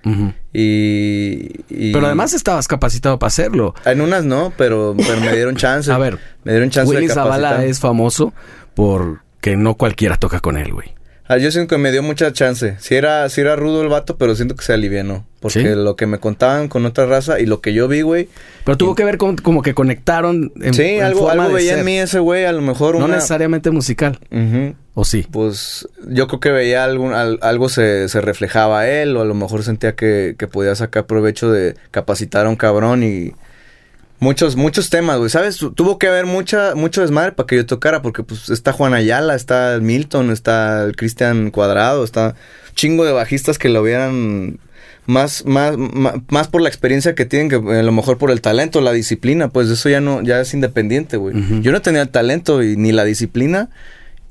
y, 0.53 1.93
Pero 1.95 2.05
además 2.05 2.35
estabas 2.35 2.69
capacitado 2.69 3.19
para 3.19 3.29
hacerlo. 3.29 3.75
En 3.87 4.03
unas 4.03 4.23
no, 4.23 4.53
pero, 4.59 4.95
pero 4.99 5.19
me 5.19 5.35
dieron 5.35 5.57
chance. 5.57 5.91
A 5.91 5.97
ver, 5.97 6.19
me 6.45 6.53
dieron 6.53 6.69
chance 6.69 6.95
Willy 6.95 7.09
Zavala 7.09 7.65
es 7.65 7.81
famoso 7.81 8.35
porque 8.75 9.57
no 9.57 9.77
cualquiera 9.77 10.19
toca 10.19 10.41
con 10.41 10.59
él, 10.59 10.75
güey. 10.75 10.93
Ah, 11.33 11.39
yo 11.39 11.51
siento 11.51 11.75
que 11.75 11.79
me 11.81 11.91
dio 11.91 12.03
mucha 12.03 12.31
chance. 12.35 12.77
Si 12.79 12.95
era, 12.95 13.27
si 13.31 13.41
era 13.41 13.57
rudo 13.57 13.81
el 13.81 13.89
vato, 13.89 14.19
pero 14.19 14.35
siento 14.35 14.55
que 14.55 14.63
se 14.63 14.75
alivianó. 14.75 15.25
Porque 15.41 15.75
lo 15.75 15.97
que 15.97 16.07
me 16.07 16.19
contaban 16.19 16.69
con 16.69 16.85
otra 16.85 17.07
raza 17.07 17.41
y 17.41 17.47
lo 17.47 17.63
que 17.63 17.73
yo 17.73 17.89
vi, 17.89 18.03
güey. 18.03 18.29
Pero 18.65 18.77
tuvo 18.77 18.95
que 18.95 19.03
ver 19.05 19.17
con 19.17 19.37
como 19.37 19.63
que 19.63 19.73
conectaron 19.73 20.53
en, 20.61 20.75
Sí, 20.75 21.01
algo, 21.01 21.31
algo 21.31 21.51
veía 21.51 21.79
en 21.79 21.87
mí 21.87 21.99
ese 21.99 22.19
güey, 22.19 22.45
a 22.45 22.53
lo 22.53 22.61
mejor 22.61 22.99
No 22.99 23.09
necesariamente 23.09 23.71
musical. 23.71 24.19
¿O 24.93 25.07
sí? 25.07 25.27
Pues 25.31 25.89
yo 26.07 26.29
creo 26.29 26.39
que 26.41 26.51
veía 26.51 26.85
algún, 26.85 27.15
algo 27.15 27.71
se, 27.71 28.11
se 28.11 28.21
reflejaba 28.21 28.81
a 28.81 28.91
él, 28.91 29.17
o 29.17 29.23
a 29.23 29.25
lo 29.25 29.35
mejor 29.35 29.63
sentía 29.63 29.95
que, 29.95 30.37
que 30.39 30.49
podía 30.49 30.75
sacar 30.75 31.07
provecho 31.07 31.51
de 31.51 31.77
capacitar 31.91 32.45
a 32.45 32.51
un 32.51 32.57
cabrón 32.57 33.03
y 33.03 33.33
Muchos, 34.23 34.55
muchos 34.55 34.89
temas, 34.89 35.19
güey. 35.19 35.31
¿Sabes? 35.31 35.59
Tuvo 35.75 35.99
que 35.99 36.07
haber 36.07 36.27
mucha, 36.27 36.77
mucho 36.77 37.01
desmadre 37.01 37.33
para 37.33 37.49
que 37.49 37.57
yo 37.57 37.67
tocara, 37.67 38.03
porque 38.03 38.23
pues 38.23 38.51
está 38.51 38.73
Juan 38.73 38.95
Ayala, 38.95 39.35
está 39.35 39.75
el 39.75 39.83
Milton, 39.83 40.31
está 40.31 40.85
el 40.85 40.95
Cristian 40.95 41.51
Cuadrado, 41.51 42.05
está 42.05 42.37
chingo 42.77 43.05
de 43.05 43.11
bajistas 43.11 43.59
que 43.59 43.69
lo 43.69 43.83
hubieran 43.83 44.61
más, 45.07 45.45
más, 45.45 45.75
más, 45.77 46.47
por 46.47 46.63
la 46.63 46.69
experiencia 46.69 47.17
que 47.17 47.25
tienen 47.25 47.49
que 47.49 47.57
a 47.57 47.83
lo 47.83 47.91
mejor 47.91 48.17
por 48.17 48.31
el 48.31 48.41
talento, 48.41 48.81
la 48.81 48.93
disciplina, 48.93 49.49
pues 49.49 49.69
eso 49.69 49.89
ya 49.89 50.01
no, 50.01 50.23
ya 50.23 50.41
es 50.41 50.55
independiente, 50.55 51.17
güey. 51.17 51.35
Yo 51.61 51.73
no 51.73 51.83
tenía 51.83 52.03
el 52.03 52.09
talento 52.09 52.63
y 52.63 52.77
ni 52.77 52.93
la 52.93 53.03
disciplina. 53.03 53.71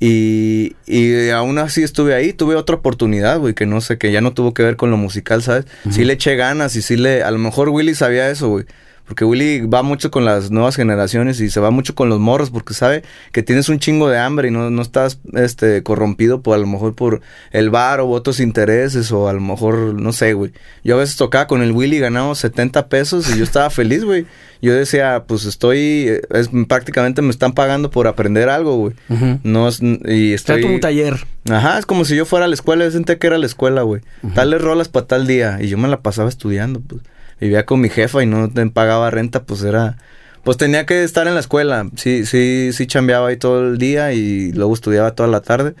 Y, 0.00 0.74
y 0.86 1.28
aún 1.28 1.58
así 1.58 1.82
estuve 1.82 2.14
ahí, 2.14 2.32
tuve 2.32 2.56
otra 2.56 2.76
oportunidad, 2.76 3.38
güey, 3.38 3.52
que 3.52 3.66
no 3.66 3.82
sé, 3.82 3.98
que 3.98 4.10
ya 4.10 4.22
no 4.22 4.32
tuvo 4.32 4.54
que 4.54 4.62
ver 4.62 4.76
con 4.76 4.90
lo 4.90 4.96
musical, 4.96 5.42
¿sabes? 5.42 5.66
Sí 5.90 6.06
le 6.06 6.14
eché 6.14 6.34
ganas 6.34 6.76
y 6.76 6.82
sí 6.82 6.96
le, 6.96 7.22
a 7.22 7.30
lo 7.30 7.38
mejor 7.38 7.68
Willy 7.68 7.94
sabía 7.94 8.30
eso, 8.30 8.48
güey. 8.48 8.64
Porque 9.12 9.26
Willy 9.26 9.60
va 9.66 9.82
mucho 9.82 10.10
con 10.10 10.24
las 10.24 10.50
nuevas 10.50 10.74
generaciones 10.74 11.38
y 11.42 11.50
se 11.50 11.60
va 11.60 11.70
mucho 11.70 11.94
con 11.94 12.08
los 12.08 12.18
morros 12.18 12.48
porque 12.48 12.72
sabe 12.72 13.02
que 13.30 13.42
tienes 13.42 13.68
un 13.68 13.78
chingo 13.78 14.08
de 14.08 14.18
hambre 14.18 14.48
y 14.48 14.50
no, 14.50 14.70
no 14.70 14.80
estás 14.80 15.20
este, 15.34 15.82
corrompido 15.82 16.40
por 16.40 16.56
a 16.56 16.58
lo 16.58 16.66
mejor 16.66 16.94
por 16.94 17.20
el 17.50 17.68
bar 17.68 18.00
o 18.00 18.08
otros 18.08 18.40
intereses 18.40 19.12
o 19.12 19.28
a 19.28 19.34
lo 19.34 19.42
mejor, 19.42 19.76
no 20.00 20.14
sé, 20.14 20.32
güey. 20.32 20.52
Yo 20.82 20.94
a 20.94 21.00
veces 21.00 21.16
tocaba 21.16 21.46
con 21.46 21.60
el 21.60 21.72
Willy 21.72 21.96
y 21.96 22.00
ganamos 22.00 22.38
70 22.38 22.88
pesos 22.88 23.28
y 23.28 23.36
yo 23.36 23.44
estaba 23.44 23.68
feliz, 23.68 24.02
güey. 24.02 24.24
Yo 24.62 24.72
decía, 24.72 25.24
pues 25.26 25.44
estoy, 25.44 26.10
es, 26.30 26.48
prácticamente 26.66 27.20
me 27.20 27.32
están 27.32 27.52
pagando 27.52 27.90
por 27.90 28.06
aprender 28.06 28.48
algo, 28.48 28.78
güey. 28.78 28.94
No 29.42 29.68
y 30.06 30.32
estoy... 30.32 30.62
como 30.62 30.76
un 30.76 30.80
taller. 30.80 31.26
Ajá, 31.50 31.78
es 31.78 31.84
como 31.84 32.06
si 32.06 32.16
yo 32.16 32.24
fuera 32.24 32.46
a 32.46 32.48
la 32.48 32.54
escuela, 32.54 32.86
yo 32.86 32.92
sentía 32.92 33.18
que 33.18 33.26
era 33.26 33.36
la 33.36 33.44
escuela, 33.44 33.82
güey. 33.82 34.00
Tales 34.34 34.62
rolas 34.62 34.88
para 34.88 35.06
tal 35.06 35.26
día 35.26 35.58
y 35.60 35.68
yo 35.68 35.76
me 35.76 35.88
la 35.88 36.00
pasaba 36.00 36.30
estudiando, 36.30 36.80
pues 36.80 37.02
vivía 37.42 37.66
con 37.66 37.80
mi 37.80 37.88
jefa 37.88 38.22
y 38.22 38.26
no 38.26 38.50
pagaba 38.72 39.10
renta, 39.10 39.44
pues 39.44 39.62
era... 39.62 39.98
Pues 40.44 40.56
tenía 40.56 40.86
que 40.86 41.04
estar 41.04 41.28
en 41.28 41.34
la 41.34 41.40
escuela. 41.40 41.88
Sí, 41.94 42.26
sí, 42.26 42.70
sí 42.72 42.86
chambeaba 42.88 43.28
ahí 43.28 43.36
todo 43.36 43.60
el 43.68 43.78
día 43.78 44.12
y 44.12 44.50
luego 44.52 44.74
estudiaba 44.74 45.14
toda 45.14 45.28
la 45.28 45.40
tarde. 45.40 45.74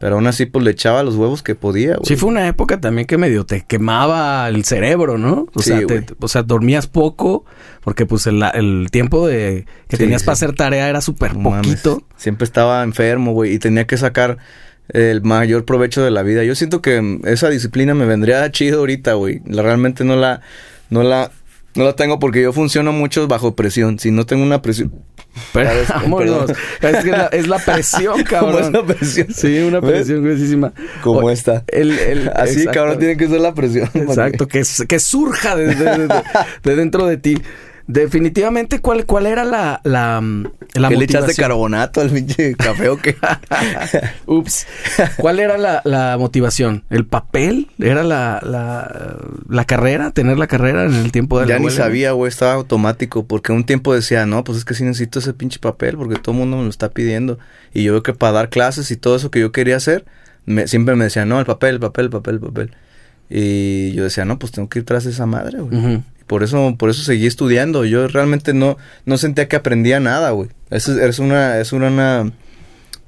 Pero 0.00 0.14
aún 0.14 0.26
así, 0.26 0.46
pues 0.46 0.64
le 0.64 0.70
echaba 0.72 1.02
los 1.02 1.16
huevos 1.16 1.42
que 1.42 1.54
podía, 1.54 1.94
güey. 1.94 2.04
Sí, 2.04 2.16
fue 2.16 2.28
una 2.28 2.46
época 2.46 2.80
también 2.80 3.06
que 3.06 3.18
medio 3.18 3.46
te 3.46 3.62
quemaba 3.62 4.48
el 4.48 4.64
cerebro, 4.64 5.18
¿no? 5.18 5.46
O, 5.54 5.62
sea, 5.62 5.80
o 6.20 6.28
sea, 6.28 6.42
dormías 6.42 6.86
poco, 6.86 7.44
porque 7.82 8.06
pues 8.06 8.26
el, 8.26 8.88
tiempo 8.90 9.26
de 9.26 9.66
que 9.88 9.96
tenías 9.96 10.22
para 10.22 10.34
hacer 10.34 10.54
tarea 10.54 10.88
era 10.88 11.00
súper 11.00 11.32
poquito. 11.34 12.02
Siempre 12.16 12.44
estaba 12.44 12.84
enfermo, 12.84 13.32
güey, 13.32 13.54
y 13.54 13.58
tenía 13.58 13.88
que 13.88 13.96
sacar 13.96 14.38
el 14.88 15.22
mayor 15.22 15.64
provecho 15.64 16.02
de 16.02 16.12
la 16.12 16.22
vida. 16.22 16.44
Yo 16.44 16.54
siento 16.54 16.80
que 16.80 17.18
esa 17.24 17.50
disciplina 17.50 17.94
me 17.94 18.06
vendría 18.06 18.50
chido 18.52 18.80
ahorita, 18.80 19.14
güey. 19.14 19.42
Realmente 19.46 20.04
no 20.04 20.14
la 20.16 20.42
no 20.90 21.02
la, 21.02 21.30
no 21.74 21.84
la 21.84 21.94
tengo 21.94 22.18
porque 22.18 22.42
yo 22.42 22.52
funciono 22.52 22.92
mucho 22.92 23.26
bajo 23.28 23.54
presión. 23.54 23.98
Si 23.98 24.10
no 24.10 24.26
tengo 24.26 24.42
una 24.42 24.62
presión. 24.62 24.92
Pero, 25.52 25.70
vámonos. 25.88 26.50
es, 26.80 27.04
que 27.04 27.14
es, 27.32 27.48
la, 27.48 27.58
presión, 27.58 28.22
cabrón. 28.24 28.64
es 28.64 28.70
la 28.72 28.84
presión? 28.84 29.28
Sí, 29.32 29.58
una 29.60 29.80
presión 29.80 30.22
gruesísima. 30.22 30.72
Como 31.02 31.30
esta. 31.30 31.64
El, 31.68 32.30
Así, 32.34 32.66
cabrón, 32.66 32.98
tiene 32.98 33.16
que 33.16 33.28
ser 33.28 33.40
la 33.40 33.54
presión. 33.54 33.88
Exacto, 33.94 34.48
que, 34.48 34.62
que 34.88 35.00
surja 35.00 35.56
de, 35.56 35.74
de, 36.62 36.76
dentro 36.76 37.06
de 37.06 37.16
ti. 37.16 37.38
Definitivamente, 37.88 38.80
¿cuál, 38.80 39.06
cuál 39.06 39.24
era 39.24 39.44
la, 39.44 39.80
la, 39.82 40.22
la 40.74 40.88
¿Que 40.90 40.96
le 40.98 41.06
echaste 41.06 41.34
carbonato 41.34 42.02
al 42.02 42.10
pinche 42.10 42.54
café 42.54 42.90
o 42.90 42.98
qué? 42.98 43.16
Ups. 44.26 44.66
¿Cuál 45.16 45.40
era 45.40 45.56
la, 45.56 45.80
la 45.86 46.18
motivación? 46.18 46.84
¿El 46.90 47.06
papel? 47.06 47.70
¿Era 47.78 48.02
la, 48.02 48.42
la, 48.44 49.16
la, 49.48 49.64
carrera? 49.64 50.10
¿Tener 50.10 50.38
la 50.38 50.46
carrera 50.46 50.84
en 50.84 50.92
el 50.92 51.12
tiempo 51.12 51.40
de 51.40 51.46
la 51.46 51.54
Ya 51.54 51.58
ni 51.58 51.70
sabía, 51.70 52.12
güey. 52.12 52.28
Estaba 52.28 52.52
automático. 52.52 53.24
Porque 53.24 53.52
un 53.52 53.64
tiempo 53.64 53.94
decía, 53.94 54.26
no, 54.26 54.44
pues 54.44 54.58
es 54.58 54.66
que 54.66 54.74
sí 54.74 54.84
necesito 54.84 55.20
ese 55.20 55.32
pinche 55.32 55.58
papel 55.58 55.96
porque 55.96 56.16
todo 56.16 56.32
el 56.32 56.40
mundo 56.40 56.58
me 56.58 56.64
lo 56.64 56.68
está 56.68 56.90
pidiendo. 56.90 57.38
Y 57.72 57.84
yo 57.84 57.92
veo 57.92 58.02
que 58.02 58.12
para 58.12 58.32
dar 58.32 58.50
clases 58.50 58.90
y 58.90 58.98
todo 58.98 59.16
eso 59.16 59.30
que 59.30 59.40
yo 59.40 59.50
quería 59.50 59.76
hacer, 59.76 60.04
me, 60.44 60.68
siempre 60.68 60.94
me 60.94 61.04
decían, 61.04 61.30
no, 61.30 61.40
el 61.40 61.46
papel, 61.46 61.76
el 61.76 61.80
papel, 61.80 62.04
el 62.04 62.10
papel, 62.10 62.34
el 62.34 62.40
papel. 62.40 62.76
Y 63.30 63.92
yo 63.92 64.04
decía, 64.04 64.26
no, 64.26 64.38
pues 64.38 64.52
tengo 64.52 64.68
que 64.68 64.80
ir 64.80 64.84
tras 64.84 65.06
esa 65.06 65.24
madre, 65.24 65.60
güey 65.60 66.02
por 66.28 66.44
eso, 66.44 66.76
por 66.78 66.90
eso 66.90 67.02
seguí 67.02 67.26
estudiando. 67.26 67.84
Yo 67.84 68.06
realmente 68.06 68.54
no, 68.54 68.76
no 69.06 69.18
sentía 69.18 69.48
que 69.48 69.56
aprendía 69.56 69.98
nada, 69.98 70.30
güey. 70.30 70.50
Es, 70.70 70.86
es 70.86 71.18
una, 71.18 71.58
es 71.58 71.72
una, 71.72 72.30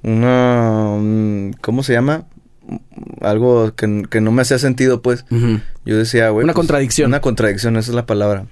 una, 0.02 1.52
¿cómo 1.60 1.82
se 1.84 1.92
llama? 1.92 2.24
Algo 3.20 3.74
que, 3.74 3.86
no 4.20 4.32
me 4.32 4.42
hacía 4.42 4.58
sentido, 4.58 5.02
pues. 5.02 5.24
Yo 5.84 5.96
decía, 5.96 6.30
güey. 6.30 6.44
Una 6.44 6.52
pues, 6.52 6.62
contradicción. 6.62 7.08
Una 7.08 7.20
contradicción, 7.20 7.76
esa 7.76 7.90
es 7.90 7.94
la 7.94 8.06
palabra. 8.06 8.46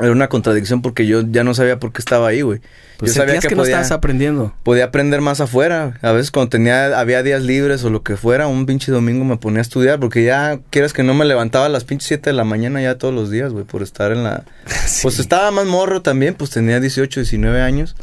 Era 0.00 0.10
una 0.10 0.28
contradicción 0.28 0.82
porque 0.82 1.06
yo 1.06 1.22
ya 1.22 1.44
no 1.44 1.54
sabía 1.54 1.78
por 1.78 1.92
qué 1.92 2.00
estaba 2.00 2.28
ahí, 2.28 2.42
güey. 2.42 2.60
Pues 2.98 3.14
yo 3.14 3.20
sabía 3.20 3.40
que, 3.40 3.54
no 3.54 3.64
estabas 3.64 3.92
aprendiendo. 3.92 4.54
Podía 4.62 4.84
aprender 4.84 5.20
más 5.20 5.40
afuera. 5.40 5.98
A 6.02 6.12
veces 6.12 6.30
cuando 6.30 6.50
tenía, 6.50 6.98
había 6.98 7.22
días 7.22 7.42
libres 7.42 7.84
o 7.84 7.90
lo 7.90 8.02
que 8.02 8.16
fuera, 8.16 8.46
un 8.46 8.66
pinche 8.66 8.90
domingo 8.90 9.24
me 9.24 9.36
ponía 9.36 9.60
a 9.60 9.62
estudiar 9.62 10.00
porque 10.00 10.24
ya, 10.24 10.58
quieras 10.70 10.92
que 10.92 11.02
no 11.02 11.14
me 11.14 11.24
levantaba 11.24 11.66
a 11.66 11.68
las 11.68 11.84
pinches 11.84 12.08
7 12.08 12.30
de 12.30 12.34
la 12.34 12.44
mañana 12.44 12.82
ya 12.82 12.98
todos 12.98 13.14
los 13.14 13.30
días, 13.30 13.52
güey, 13.52 13.64
por 13.64 13.82
estar 13.82 14.12
en 14.12 14.24
la... 14.24 14.44
Pues 15.02 15.18
estaba 15.18 15.50
más 15.50 15.66
morro 15.66 16.02
también, 16.02 16.34
pues 16.34 16.50
tenía 16.50 16.80
18, 16.80 17.20
19 17.20 17.60
años. 17.60 17.96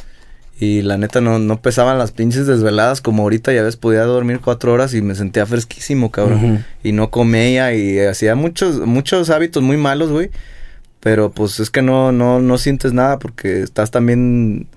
Y 0.59 0.83
la 0.83 0.97
neta 0.97 1.21
no, 1.21 1.39
no 1.39 1.61
pesaban 1.61 1.97
las 1.97 2.11
pinches 2.11 2.45
desveladas 2.45 3.01
como 3.01 3.23
ahorita, 3.23 3.51
ya 3.51 3.63
ves, 3.63 3.77
podía 3.77 4.03
dormir 4.03 4.39
cuatro 4.43 4.71
horas 4.71 4.93
y 4.93 5.01
me 5.01 5.15
sentía 5.15 5.45
fresquísimo, 5.45 6.11
cabrón. 6.11 6.63
Y 6.83 6.91
no 6.91 7.09
comía 7.09 7.73
y 7.73 7.99
hacía 7.99 8.35
muchos, 8.35 8.79
muchos 8.85 9.31
hábitos 9.31 9.63
muy 9.63 9.77
malos, 9.77 10.11
güey 10.11 10.29
pero 11.01 11.31
pues 11.31 11.59
es 11.59 11.69
que 11.69 11.81
no, 11.81 12.11
no, 12.11 12.39
no 12.39 12.57
sientes 12.57 12.93
nada 12.93 13.19
porque 13.19 13.61
estás 13.61 13.91
también 13.91 14.67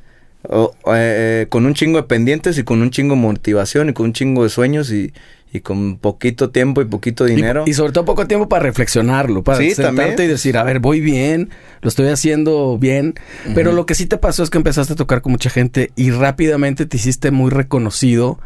eh, 0.50 0.66
eh, 0.94 1.46
con 1.48 1.64
un 1.66 1.74
chingo 1.74 1.98
de 1.98 2.04
pendientes 2.04 2.58
y 2.58 2.64
con 2.64 2.82
un 2.82 2.90
chingo 2.90 3.14
de 3.14 3.20
motivación 3.20 3.88
y 3.90 3.92
con 3.92 4.06
un 4.06 4.12
chingo 4.12 4.42
de 4.42 4.48
sueños 4.50 4.90
y, 4.90 5.12
y 5.52 5.60
con 5.60 5.96
poquito 5.98 6.50
tiempo 6.50 6.82
y 6.82 6.86
poquito 6.86 7.24
dinero. 7.24 7.64
Y, 7.66 7.70
y 7.70 7.74
sobre 7.74 7.92
todo 7.92 8.04
poco 8.04 8.26
tiempo 8.26 8.48
para 8.48 8.62
reflexionarlo, 8.64 9.42
para 9.44 9.58
Sí, 9.58 9.70
sentarte 9.74 10.02
también. 10.12 10.28
y 10.28 10.32
decir, 10.32 10.56
a 10.58 10.64
ver, 10.64 10.80
voy 10.80 11.00
bien, 11.00 11.50
lo 11.80 11.88
estoy 11.88 12.08
haciendo 12.08 12.76
bien. 12.78 13.14
Pero 13.54 13.72
lo 13.72 13.86
que 13.86 13.94
sí 13.94 14.06
te 14.06 14.16
pasó 14.18 14.42
es 14.42 14.50
que 14.50 14.58
empezaste 14.58 14.94
a 14.94 14.96
tocar 14.96 15.22
con 15.22 15.32
mucha 15.32 15.50
gente 15.50 15.92
y 15.94 16.10
rápidamente 16.10 16.86
te 16.86 16.96
hiciste 16.96 17.30
muy 17.30 17.50
reconocido 17.50 18.38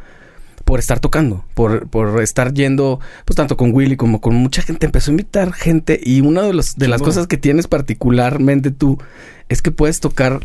por 0.68 0.78
estar 0.80 1.00
tocando, 1.00 1.44
por, 1.54 1.88
por 1.88 2.22
estar 2.22 2.52
yendo, 2.52 3.00
pues 3.24 3.36
tanto 3.36 3.56
con 3.56 3.72
Willy 3.72 3.96
como 3.96 4.20
con 4.20 4.34
mucha 4.34 4.60
gente. 4.60 4.84
Empezó 4.84 5.10
a 5.10 5.12
invitar 5.12 5.52
gente 5.54 5.98
y 6.02 6.20
una 6.20 6.42
de, 6.42 6.52
los, 6.52 6.76
de 6.76 6.88
las 6.88 7.00
cosas 7.00 7.26
que 7.26 7.38
tienes 7.38 7.66
particularmente 7.66 8.70
tú 8.70 8.98
es 9.48 9.62
que 9.62 9.70
puedes 9.70 10.00
tocar 10.00 10.40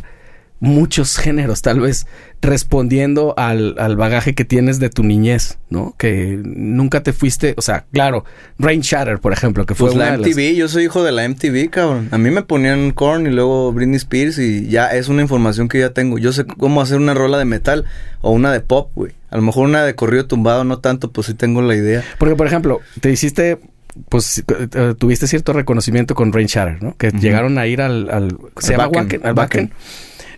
muchos 0.62 1.18
géneros, 1.18 1.62
tal 1.62 1.82
vez 1.82 2.08
respondiendo 2.42 3.34
al, 3.36 3.76
al 3.80 3.98
bagaje 3.98 4.34
que 4.34 4.46
tienes 4.46 4.80
de 4.80 4.90
tu 4.90 5.04
niñez, 5.04 5.58
¿no? 5.70 5.94
Que 5.98 6.40
nunca 6.42 7.04
te 7.04 7.12
fuiste, 7.12 7.54
o 7.58 7.62
sea, 7.62 7.84
claro, 7.92 8.24
Rain 8.60 8.80
Shatter, 8.80 9.20
por 9.20 9.34
ejemplo, 9.34 9.66
que 9.66 9.76
fue 9.76 9.88
Pues 9.88 9.96
una 9.96 10.06
la 10.06 10.12
de 10.14 10.18
las- 10.20 10.28
MTV, 10.30 10.56
yo 10.56 10.70
soy 10.70 10.86
hijo 10.86 11.04
de 11.04 11.12
la 11.12 11.28
MTV, 11.28 11.70
cabrón. 11.70 12.08
A 12.12 12.18
mí 12.18 12.32
me 12.32 12.44
ponían 12.44 12.92
Korn 12.92 13.28
y 13.28 13.32
luego 13.32 13.74
Britney 13.74 13.98
Spears 13.98 14.40
y 14.40 14.68
ya 14.70 14.88
es 14.88 15.10
una 15.10 15.22
información 15.22 15.68
que 15.68 15.80
ya 15.80 15.90
tengo. 15.90 16.18
Yo 16.18 16.32
sé 16.32 16.46
cómo 16.46 16.82
hacer 16.82 16.96
una 16.98 17.14
rola 17.14 17.38
de 17.38 17.46
metal 17.46 17.84
o 18.22 18.32
una 18.32 18.54
de 18.54 18.62
pop, 18.62 18.90
güey. 18.96 19.12
A 19.34 19.38
lo 19.38 19.42
mejor 19.42 19.66
una 19.68 19.84
de 19.84 19.96
corrido 19.96 20.28
tumbado, 20.28 20.64
no 20.64 20.78
tanto, 20.80 21.12
pues 21.12 21.26
sí 21.28 21.34
tengo 21.34 21.62
la 21.64 21.76
idea. 21.76 22.04
Porque, 22.20 22.36
por 22.36 22.46
ejemplo, 22.46 22.82
te 23.02 23.12
hiciste, 23.12 23.58
pues, 24.10 24.44
eh, 24.48 24.94
tuviste 24.98 25.26
cierto 25.28 25.54
reconocimiento 25.54 26.14
con 26.14 26.32
Rain 26.32 26.46
Shatter, 26.48 26.84
¿no? 26.84 26.96
Que 26.98 27.08
Ujú. 27.08 27.18
llegaron 27.18 27.58
a 27.58 27.66
ir 27.66 27.82
al, 27.82 28.10
al 28.12 28.38
se 28.60 28.76
Al 28.76 28.80
llama 28.82 28.88
Wacken, 29.02 29.26
al 29.26 29.34
Wacken. 29.34 29.72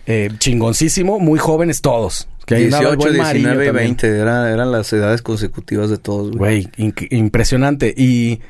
Eh, 0.06 0.30
chingoncísimo, 0.38 1.18
muy 1.18 1.38
jóvenes 1.38 1.82
todos. 1.82 2.28
Que 2.46 2.54
ahí 2.54 2.64
andaba 2.66 2.90
el 2.90 2.96
18, 2.96 2.98
buen 3.12 3.16
Marillo 3.18 3.48
19 3.48 3.64
y 3.64 3.66
también. 3.66 3.86
20 3.88 4.18
era- 4.20 4.52
eran 4.52 4.70
las 4.72 4.92
edades 4.92 5.20
consecutivas 5.20 5.90
de 5.90 5.98
todos, 5.98 6.30
güey. 6.36 6.68
Güey, 6.78 6.94
impresionante. 7.10 7.92
Y, 7.96 8.40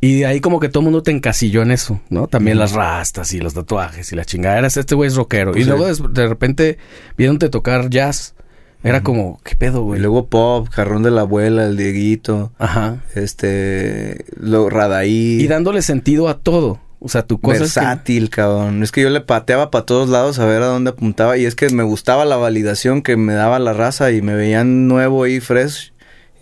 y 0.00 0.20
de 0.20 0.26
ahí 0.26 0.40
como 0.40 0.60
que 0.60 0.68
todo 0.68 0.82
el 0.82 0.84
mundo 0.84 1.02
te 1.02 1.10
encasilló 1.10 1.62
en 1.62 1.70
eso, 1.72 2.00
¿no? 2.10 2.26
También 2.28 2.58
las 2.58 2.72
rastas 2.72 3.32
y 3.32 3.40
los 3.40 3.54
tatuajes 3.54 4.12
y 4.12 4.16
la 4.16 4.24
chingada. 4.26 4.58
Eras 4.58 4.76
este 4.76 4.94
güey 4.94 5.08
es 5.08 5.16
rockero. 5.16 5.52
Pues 5.52 5.62
y 5.62 5.64
sí. 5.64 5.70
luego 5.70 5.86
des- 5.86 6.02
de, 6.12 6.26
repente 6.28 6.78
viéndote 7.16 7.48
tocar 7.48 7.88
jazz. 7.90 8.34
Era 8.82 9.02
como, 9.02 9.40
¿qué 9.44 9.56
pedo, 9.56 9.80
Y 9.80 9.82
güey? 9.82 10.00
luego 10.00 10.26
pop, 10.28 10.68
jarrón 10.70 11.02
de 11.02 11.10
la 11.10 11.22
abuela, 11.22 11.66
el 11.66 11.76
Dieguito, 11.76 12.52
Ajá. 12.58 12.98
este, 13.14 14.24
lo 14.38 14.70
Radaí. 14.70 15.40
Y 15.40 15.46
dándole 15.46 15.82
sentido 15.82 16.28
a 16.28 16.38
todo. 16.38 16.80
O 17.02 17.08
sea, 17.08 17.22
tu 17.26 17.40
cosa 17.40 17.64
es 17.64 17.74
que- 17.74 17.80
versátil, 17.80 18.28
cabrón. 18.30 18.82
Es 18.82 18.92
que 18.92 19.00
yo 19.02 19.10
le 19.10 19.20
pateaba 19.22 19.70
para 19.70 19.86
todos 19.86 20.08
lados 20.10 20.38
a 20.38 20.44
ver 20.46 20.62
a 20.62 20.66
dónde 20.66 20.90
apuntaba. 20.90 21.36
Y 21.38 21.46
es 21.46 21.54
que 21.54 21.70
me 21.70 21.82
gustaba 21.82 22.24
la 22.26 22.36
validación 22.36 23.00
que 23.02 23.16
me 23.16 23.32
daba 23.34 23.58
la 23.58 23.72
raza 23.72 24.10
y 24.12 24.20
me 24.22 24.34
veían 24.34 24.86
nuevo 24.88 25.26
y 25.26 25.40
fresh. 25.40 25.92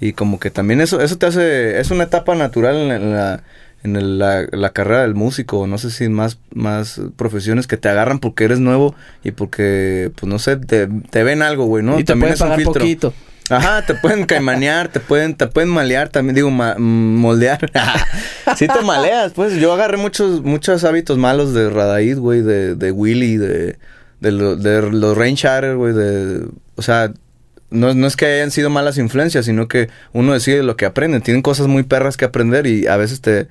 Y 0.01 0.13
como 0.13 0.39
que 0.41 0.51
también 0.51 0.81
eso, 0.81 1.01
eso 1.01 1.17
te 1.17 1.27
hace, 1.27 1.79
es 1.81 1.91
una 1.91 2.05
etapa 2.05 2.35
natural 2.35 2.77
en 2.91 3.13
la, 3.13 3.43
en 3.97 4.19
la, 4.19 4.41
en 4.41 4.47
el- 4.47 4.51
la- 4.53 4.59
la 4.59 4.71
carrera 4.71 5.03
del 5.03 5.15
músico. 5.15 5.67
No 5.67 5.79
sé 5.79 5.91
si 5.91 6.09
más, 6.09 6.39
más 6.55 7.01
profesiones 7.17 7.67
que 7.67 7.77
te 7.77 7.89
agarran 7.89 8.19
porque 8.19 8.45
eres 8.45 8.61
nuevo 8.61 8.95
y 9.25 9.31
porque, 9.33 10.11
pues 10.17 10.29
no 10.31 10.39
sé, 10.39 10.57
te, 10.57 10.87
te 11.11 11.23
ven 11.25 11.43
algo, 11.43 11.67
güey, 11.67 11.83
¿no? 11.85 11.95
y 11.99 12.05
te 12.05 12.13
también 12.13 12.35
pueden 12.35 12.35
es 12.35 12.51
un 12.51 12.57
filtro. 12.57 12.81
poquito. 12.81 13.15
Ajá, 13.51 13.81
te 13.87 13.95
pueden 13.95 14.27
caimanear, 14.27 14.89
te 14.89 15.01
pueden, 15.01 15.35
te 15.35 15.47
pueden 15.47 15.71
malear 15.71 16.11
también, 16.11 16.35
digo, 16.35 16.51
ma- 16.51 16.75
mm, 16.77 17.17
moldear. 17.17 17.71
sí 18.57 18.67
te 18.69 18.83
maleas, 18.83 19.33
pues. 19.33 19.55
Yo 19.55 19.73
agarré 19.73 19.97
muchos, 19.97 20.43
muchos 20.43 20.85
hábitos 20.85 21.17
malos 21.19 21.55
de 21.55 21.71
Radaid, 21.71 22.19
güey, 22.19 22.43
de, 22.43 22.75
de 22.75 22.93
Willy, 22.93 23.37
de, 23.39 23.79
de, 24.21 24.33
lo- 24.33 24.57
de 24.57 24.91
los 24.91 25.17
Rain 25.17 25.35
Shatter, 25.35 25.77
güey, 25.77 25.95
de... 25.95 26.47
O 26.77 26.83
sea, 26.83 27.11
no, 27.71 27.93
no 27.95 28.07
es 28.07 28.17
que 28.17 28.27
hayan 28.27 28.51
sido 28.51 28.71
malas 28.71 28.99
influencias, 28.99 29.45
sino 29.47 29.67
que 29.69 29.89
uno 30.13 30.33
decide 30.33 30.63
lo 30.63 30.77
que 30.77 30.87
aprende. 30.87 31.21
Tienen 31.21 31.43
cosas 31.43 31.67
muy 31.67 31.83
perras 31.83 32.17
que 32.17 32.25
aprender 32.27 32.67
y 32.67 32.87
a 32.87 32.97
veces 32.97 33.21
te... 33.21 33.49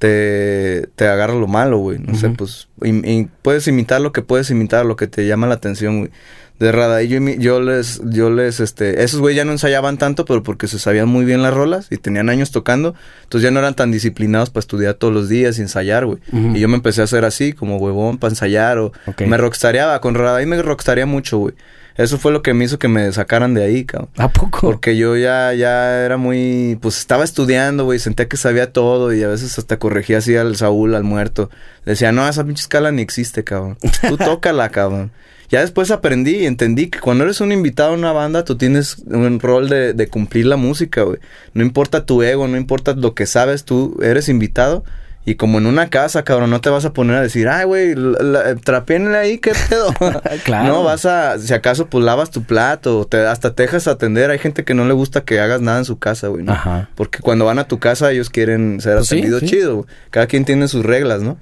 Te, 0.00 0.88
te 0.96 1.06
agarra 1.06 1.34
lo 1.34 1.46
malo, 1.46 1.78
güey. 1.78 1.98
No 1.98 2.14
sé, 2.16 2.30
pues. 2.30 2.68
im- 2.80 3.28
puedes 3.42 3.68
imitar 3.68 4.00
lo 4.00 4.12
que 4.12 4.22
puedes 4.22 4.50
imitar, 4.50 4.86
lo 4.86 4.96
que 4.96 5.06
te 5.06 5.26
llama 5.26 5.46
la 5.46 5.54
atención, 5.54 5.98
güey 6.00 6.10
de 6.58 6.72
Rada. 6.72 7.02
Y 7.02 7.08
yo, 7.38 7.60
les, 7.62 8.02
yo 8.04 8.28
les, 8.30 8.60
este, 8.60 9.02
esos 9.02 9.20
güey 9.20 9.34
ya 9.34 9.46
no 9.46 9.52
ensayaban 9.52 9.96
tanto, 9.96 10.26
pero 10.26 10.42
porque 10.42 10.68
se 10.68 10.78
sabían 10.78 11.08
muy 11.08 11.24
bien 11.24 11.42
las 11.42 11.54
rolas 11.54 11.86
y 11.90 11.96
tenían 11.96 12.28
años 12.28 12.50
tocando, 12.50 12.94
entonces 13.22 13.44
ya 13.44 13.50
no 13.50 13.60
eran 13.60 13.72
tan 13.74 13.90
disciplinados 13.90 14.50
para 14.50 14.60
estudiar 14.60 14.92
todos 14.94 15.12
los 15.14 15.30
días 15.30 15.58
y 15.58 15.62
ensayar, 15.62 16.04
güey. 16.04 16.18
Y 16.54 16.60
yo 16.60 16.68
me 16.68 16.74
empecé 16.76 17.00
a 17.00 17.04
hacer 17.04 17.24
así, 17.24 17.54
como 17.54 17.78
huevón, 17.78 18.18
para 18.18 18.32
ensayar 18.32 18.76
o 18.78 18.92
Ok. 19.06 19.22
me 19.22 19.38
rockstareaba. 19.38 20.02
Con 20.02 20.14
Rada 20.14 20.42
y 20.42 20.46
me 20.46 20.60
rockstaría 20.60 21.06
mucho, 21.06 21.38
güey. 21.38 21.54
Eso 22.00 22.16
fue 22.16 22.32
lo 22.32 22.40
que 22.40 22.54
me 22.54 22.64
hizo 22.64 22.78
que 22.78 22.88
me 22.88 23.12
sacaran 23.12 23.52
de 23.52 23.62
ahí, 23.62 23.84
cabrón. 23.84 24.08
¿A 24.16 24.30
poco? 24.30 24.60
Porque 24.62 24.96
yo 24.96 25.18
ya, 25.18 25.52
ya 25.52 26.02
era 26.02 26.16
muy, 26.16 26.78
pues 26.80 26.98
estaba 26.98 27.24
estudiando, 27.24 27.84
güey, 27.84 27.98
sentía 27.98 28.26
que 28.26 28.38
sabía 28.38 28.72
todo 28.72 29.12
y 29.12 29.22
a 29.22 29.28
veces 29.28 29.58
hasta 29.58 29.78
corregía 29.78 30.16
así 30.16 30.34
al 30.34 30.56
Saúl, 30.56 30.94
al 30.94 31.04
muerto. 31.04 31.50
Le 31.84 31.92
decía, 31.92 32.10
no, 32.10 32.26
esa 32.26 32.44
pinche 32.44 32.62
escala 32.62 32.90
ni 32.90 33.02
existe, 33.02 33.44
cabrón. 33.44 33.76
Tú 34.08 34.16
tócala, 34.18 34.70
cabrón. 34.70 35.12
Ya 35.50 35.60
después 35.60 35.90
aprendí 35.90 36.36
y 36.36 36.46
entendí 36.46 36.86
que 36.86 37.00
cuando 37.00 37.24
eres 37.24 37.42
un 37.42 37.52
invitado 37.52 37.90
a 37.90 37.98
una 37.98 38.12
banda, 38.12 38.44
tú 38.44 38.56
tienes 38.56 38.96
un 39.04 39.38
rol 39.38 39.68
de, 39.68 39.92
de 39.92 40.08
cumplir 40.08 40.46
la 40.46 40.56
música, 40.56 41.02
güey. 41.02 41.18
No 41.52 41.62
importa 41.62 42.06
tu 42.06 42.22
ego, 42.22 42.48
no 42.48 42.56
importa 42.56 42.94
lo 42.94 43.14
que 43.14 43.26
sabes, 43.26 43.64
tú 43.64 43.98
eres 44.02 44.30
invitado. 44.30 44.84
Y 45.26 45.34
como 45.34 45.58
en 45.58 45.66
una 45.66 45.90
casa, 45.90 46.24
cabrón, 46.24 46.48
no 46.50 46.62
te 46.62 46.70
vas 46.70 46.86
a 46.86 46.94
poner 46.94 47.16
a 47.16 47.20
decir, 47.20 47.46
ay, 47.48 47.66
güey, 47.66 47.94
la- 47.94 48.54
trapéenle 48.56 49.16
ahí, 49.18 49.38
qué 49.38 49.52
pedo. 49.68 49.92
Claro. 50.44 50.66
No, 50.68 50.82
vas 50.82 51.04
a, 51.04 51.38
si 51.38 51.52
acaso, 51.52 51.86
pues 51.88 52.04
lavas 52.04 52.30
tu 52.30 52.42
plato, 52.42 53.00
o 53.00 53.04
te, 53.06 53.18
hasta 53.26 53.54
te 53.54 53.64
dejas 53.64 53.86
atender. 53.86 54.30
Hay 54.30 54.38
gente 54.38 54.64
que 54.64 54.72
no 54.74 54.86
le 54.86 54.94
gusta 54.94 55.20
que 55.20 55.38
hagas 55.38 55.60
nada 55.60 55.78
en 55.78 55.84
su 55.84 55.98
casa, 55.98 56.28
güey, 56.28 56.42
¿no? 56.44 56.52
Ajá. 56.52 56.88
Porque 56.94 57.18
cuando 57.20 57.44
van 57.44 57.58
a 57.58 57.64
tu 57.68 57.78
casa, 57.78 58.10
ellos 58.10 58.30
quieren 58.30 58.80
ser 58.80 58.96
Pues 58.96 59.12
atendidos 59.12 59.40
sí. 59.40 59.46
chido, 59.46 59.74
güey. 59.76 59.86
Cada 60.10 60.26
quien 60.26 60.44
tiene 60.46 60.66
sus 60.68 60.84
reglas, 60.86 61.20
¿no? 61.20 61.36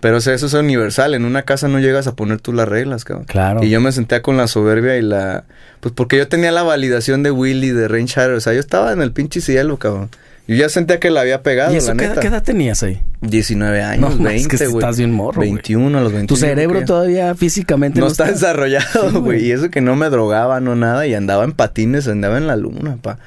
Pero 0.00 0.16
o 0.16 0.20
sea, 0.20 0.34
eso 0.34 0.46
es 0.46 0.54
universal. 0.54 1.14
En 1.14 1.24
una 1.24 1.42
casa 1.42 1.68
no 1.68 1.78
llegas 1.78 2.08
a 2.08 2.14
poner 2.16 2.40
tú 2.40 2.52
las 2.52 2.68
reglas, 2.68 3.04
cabrón. 3.04 3.26
Claro. 3.26 3.62
Y 3.62 3.70
yo 3.70 3.80
me 3.80 3.92
sentía 3.92 4.20
con 4.22 4.36
la 4.36 4.48
soberbia 4.48 4.96
y 4.96 5.02
la... 5.02 5.44
Pues 5.80 5.94
porque 5.94 6.16
yo 6.18 6.26
tenía 6.28 6.50
la 6.50 6.62
validación 6.64 7.22
de 7.22 7.30
Willy, 7.30 7.70
de 7.70 7.86
Rain 7.88 8.06
Shadow. 8.06 8.36
O 8.36 8.40
sea, 8.40 8.52
yo 8.52 8.60
estaba 8.60 8.92
en 8.92 9.00
el 9.00 9.12
pinche 9.12 9.40
cielo, 9.40 9.78
cabrón. 9.78 10.10
Yo 10.46 10.56
ya 10.56 10.68
sentía 10.68 11.00
que 11.00 11.10
la 11.10 11.22
había 11.22 11.42
pegado, 11.42 11.72
¿Y 11.72 11.76
eso 11.78 11.94
la 11.94 11.96
qué, 12.02 12.08
neta. 12.08 12.20
qué 12.20 12.26
edad 12.28 12.42
tenías 12.42 12.82
ahí? 12.82 13.00
19 13.22 13.82
años, 13.82 14.18
No, 14.18 14.24
20, 14.24 14.54
es 14.54 14.60
que 14.60 14.66
güey. 14.66 14.78
estás 14.84 14.98
bien 14.98 15.10
morro, 15.10 15.36
güey. 15.36 15.52
21 15.52 15.96
a 15.98 16.00
los 16.02 16.12
21. 16.12 16.26
Tu 16.26 16.34
creo 16.34 16.50
cerebro 16.50 16.84
todavía 16.84 17.34
físicamente 17.34 17.98
no 18.00 18.08
está 18.08 18.24
desarrollado, 18.26 19.22
güey. 19.22 19.46
y 19.46 19.52
eso 19.52 19.70
que 19.70 19.80
no 19.80 19.96
me 19.96 20.10
drogaba, 20.10 20.60
no 20.60 20.76
nada. 20.76 21.06
Y 21.06 21.14
andaba 21.14 21.44
en 21.44 21.52
patines, 21.52 22.06
andaba 22.08 22.36
en 22.36 22.46
la 22.46 22.56
luna, 22.56 22.98
pa. 23.00 23.18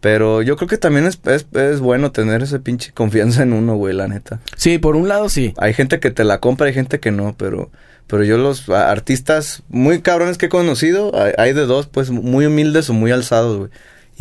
Pero 0.00 0.42
yo 0.42 0.56
creo 0.56 0.68
que 0.68 0.78
también 0.78 1.06
es, 1.06 1.20
es, 1.26 1.46
es 1.52 1.78
bueno 1.80 2.10
tener 2.10 2.42
ese 2.42 2.58
pinche 2.58 2.92
confianza 2.92 3.44
en 3.44 3.52
uno, 3.52 3.76
güey, 3.76 3.94
la 3.94 4.08
neta. 4.08 4.40
Sí, 4.56 4.78
por 4.78 4.96
un 4.96 5.06
lado 5.08 5.28
sí. 5.28 5.54
Hay 5.58 5.72
gente 5.74 6.00
que 6.00 6.10
te 6.10 6.24
la 6.24 6.38
compra, 6.40 6.66
hay 6.66 6.74
gente 6.74 7.00
que 7.00 7.10
no, 7.12 7.34
pero... 7.38 7.70
Pero 8.08 8.24
yo 8.24 8.36
los 8.36 8.68
artistas 8.68 9.62
muy 9.70 10.02
cabrones 10.02 10.36
que 10.36 10.46
he 10.46 10.48
conocido, 10.50 11.12
hay, 11.18 11.32
hay 11.38 11.52
de 11.54 11.64
dos, 11.64 11.86
pues, 11.86 12.10
muy 12.10 12.44
humildes 12.44 12.90
o 12.90 12.92
muy 12.92 13.10
alzados, 13.10 13.56
güey. 13.56 13.70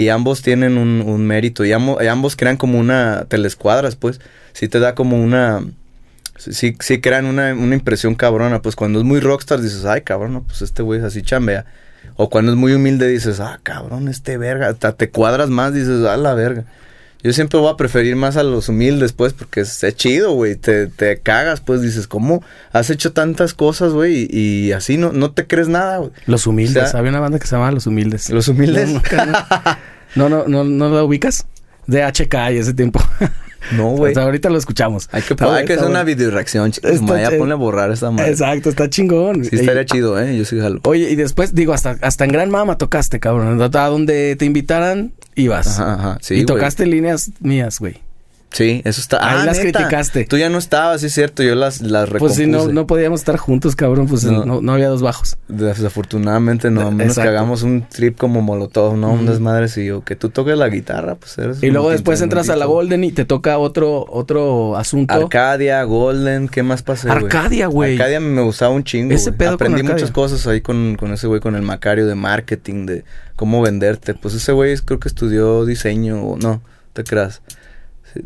Y 0.02 0.10
ambos 0.10 0.42
tienen 0.42 0.80
un, 0.80 1.28
mérito. 1.28 1.64
Y, 1.64 1.74
ambos 1.74 2.36
crean 2.36 2.58
como 2.58 2.80
una... 2.80 3.26
Telescuadras, 3.28 3.96
pues. 3.96 4.20
Sí 4.52 4.68
te 4.68 4.80
da 4.80 4.96
como 4.96 5.22
una... 5.22 5.64
Sí, 6.38 6.76
sí 6.80 7.02
crean 7.02 7.28
una, 7.28 7.54
una 7.54 7.76
impresión 7.76 8.16
cabrona. 8.16 8.64
Pues 8.64 8.76
cuando 8.76 8.98
es 8.98 9.06
muy 9.06 9.20
rockstar 9.20 9.62
dices, 9.62 9.86
ay, 9.86 10.02
cabrón, 10.02 10.44
pues 10.48 10.64
este 10.64 10.82
güey 10.82 11.02
es 11.02 11.06
así 11.06 11.22
chambea. 11.22 11.66
O 12.16 12.32
cuando 12.32 12.52
es 12.52 12.58
muy 12.58 12.74
humilde 12.74 13.08
dices, 13.08 13.40
ah, 13.40 13.60
cabrón, 13.62 14.08
este 14.08 14.40
verga. 14.40 14.70
Hasta 14.70 14.94
te 14.94 15.12
cuadras 15.12 15.50
más, 15.50 15.72
dices, 15.72 16.04
ah, 16.04 16.18
la 16.18 16.34
verga. 16.34 16.66
Yo 17.24 17.34
siempre 17.34 17.60
voy 17.60 17.72
a 17.72 17.78
preferir 17.78 18.16
más 18.16 18.36
a 18.38 18.44
los 18.44 18.68
humildes, 18.70 19.14
pues, 19.14 19.34
porque 19.34 19.62
es, 19.62 19.84
es 19.84 19.96
chido, 19.96 20.32
güey. 20.34 20.56
Te, 20.56 20.88
te 20.88 21.20
cagas, 21.20 21.62
pues, 21.62 21.82
dices, 21.82 22.08
¿cómo 22.08 22.44
has 22.74 22.90
hecho 22.90 23.14
tantas 23.14 23.54
cosas, 23.54 23.92
güey? 23.94 24.28
Y, 24.32 24.68
y 24.68 24.72
así 24.72 24.98
no, 24.98 25.12
no 25.12 25.32
te 25.32 25.46
crees 25.48 25.68
nada, 25.68 25.98
güey. 25.98 26.12
Los 26.26 26.48
humildes. 26.48 26.84
O 26.84 26.88
sea- 26.88 27.00
Había 27.00 27.12
una 27.12 27.20
banda 27.20 27.38
que 27.40 27.46
se 27.48 27.52
llamaba 27.56 27.72
Los 27.72 27.86
Humildes. 27.88 28.30
Los 28.32 28.48
humildes. 28.48 28.90
No, 30.16 30.30
no, 30.30 30.30
no, 30.30 30.48
no, 30.48 30.64
no, 30.64 30.90
la 30.90 31.04
ubicas. 31.04 31.46
De 31.88 32.04
HK 32.04 32.52
y 32.54 32.58
ese 32.58 32.74
tiempo. 32.74 33.00
No, 33.72 33.90
güey. 33.90 34.12
Hasta 34.12 34.24
ahorita 34.24 34.50
lo 34.50 34.58
escuchamos. 34.58 35.08
Hay 35.12 35.22
que, 35.22 35.36
hay 35.40 35.66
que 35.66 35.74
hacer 35.74 35.86
una 35.86 36.04
bueno. 36.04 36.06
video 36.06 36.32
reacción, 36.32 36.72
chicos. 36.72 36.92
Está 36.92 37.14
Vaya, 37.14 37.28
chido. 37.28 37.40
ponle 37.40 37.54
a 37.54 37.58
borrar 37.58 37.92
esta 37.92 38.12
madre. 38.12 38.32
Exacto, 38.32 38.70
está 38.70 38.90
chingón. 38.90 39.46
Sí, 39.46 39.56
estaría 39.56 39.86
chido, 39.86 40.20
¿eh? 40.20 40.38
Yo 40.38 40.46
sí 40.46 40.60
jalo. 40.60 40.80
Oye, 40.84 41.10
y 41.10 41.16
después, 41.16 41.54
digo, 41.54 41.74
hasta, 41.74 41.98
hasta 42.02 42.26
en 42.26 42.32
Gran 42.32 42.50
Mama 42.50 42.78
tocaste, 42.78 43.20
cabrón. 43.20 43.62
A 43.62 43.88
donde 43.88 44.36
te 44.36 44.46
invitaran, 44.46 45.14
ibas. 45.36 45.80
Ajá, 45.80 45.94
ajá. 45.94 46.18
Sí, 46.22 46.36
y 46.36 46.46
tocaste 46.46 46.86
líneas 46.86 47.32
mías, 47.40 47.80
güey. 47.80 48.02
Sí, 48.52 48.82
eso 48.84 49.00
está. 49.00 49.18
Ahí 49.18 49.38
Ah, 49.42 49.46
las 49.46 49.58
neta. 49.64 49.80
criticaste. 49.80 50.26
Tú 50.26 50.38
ya 50.38 50.50
no 50.50 50.58
estabas, 50.58 51.00
sí 51.02 51.08
es 51.08 51.14
cierto. 51.14 51.42
Yo 51.42 51.56
las, 51.56 51.80
las 51.82 52.10
Pues 52.10 52.36
si 52.36 52.48
no, 52.48 52.68
no 52.68 52.86
podíamos 52.86 53.22
estar 53.22 53.38
juntos, 53.38 53.78
cabrón, 53.78 54.08
pues 54.08 54.26
No. 54.26 54.44
no, 54.44 54.62
no 54.62 54.74
había 54.74 54.90
dos 54.90 55.02
bajos. 55.02 55.38
Desafortunadamente 55.48 56.70
no, 56.70 56.82
a 56.88 56.92
menos 56.92 57.16
que 57.16 57.22
hagamos 57.22 57.64
un 57.64 57.88
trip 57.88 58.18
como 58.18 58.42
Molotov, 58.42 58.98
¿no? 58.98 59.14
Un 59.14 59.26
desmadre 59.26 59.70
si 59.70 59.86
yo, 59.86 60.04
que 60.04 60.16
tú 60.16 60.30
toques 60.30 60.58
la 60.58 60.68
guitarra, 60.70 61.16
pues 61.16 61.38
eres 61.38 61.64
Y 61.64 61.70
luego 61.70 61.92
después 61.92 62.22
entras 62.22 62.50
a 62.50 62.56
la. 62.56 62.66
Golden 62.66 63.04
y 63.04 63.12
te 63.12 63.26
toca 63.26 63.58
otro, 63.58 64.06
otro 64.10 64.78
asunto. 64.78 65.14
Arcadia, 65.14 65.84
Golden, 65.84 66.48
¿qué 66.48 66.64
más 66.64 66.84
güey? 66.84 66.98
Arcadia, 67.10 67.68
güey. 67.68 67.94
Arcadia 67.94 68.20
me 68.20 68.42
gustaba 68.42 68.74
un 68.74 68.84
chingo, 68.84 69.14
Ese 69.14 69.32
pedo 69.32 69.52
Aprendí 69.52 69.84
muchas 69.84 70.12
cosas 70.12 70.46
ahí 70.48 70.62
con, 70.62 70.96
con 70.96 71.14
ese 71.14 71.28
güey, 71.28 71.40
con 71.42 71.56
el 71.56 71.62
Macario 71.62 72.06
de 72.08 72.16
marketing, 72.16 72.86
de 72.86 73.04
cómo 73.36 73.62
venderte. 73.62 74.14
Pues 74.14 74.34
ese 74.34 74.52
güey 74.52 74.76
creo 74.78 75.00
que 75.00 75.08
estudió 75.08 75.66
diseño, 75.66 76.22
o 76.22 76.38
no, 76.38 76.62
te 76.94 77.04
creas. 77.04 77.42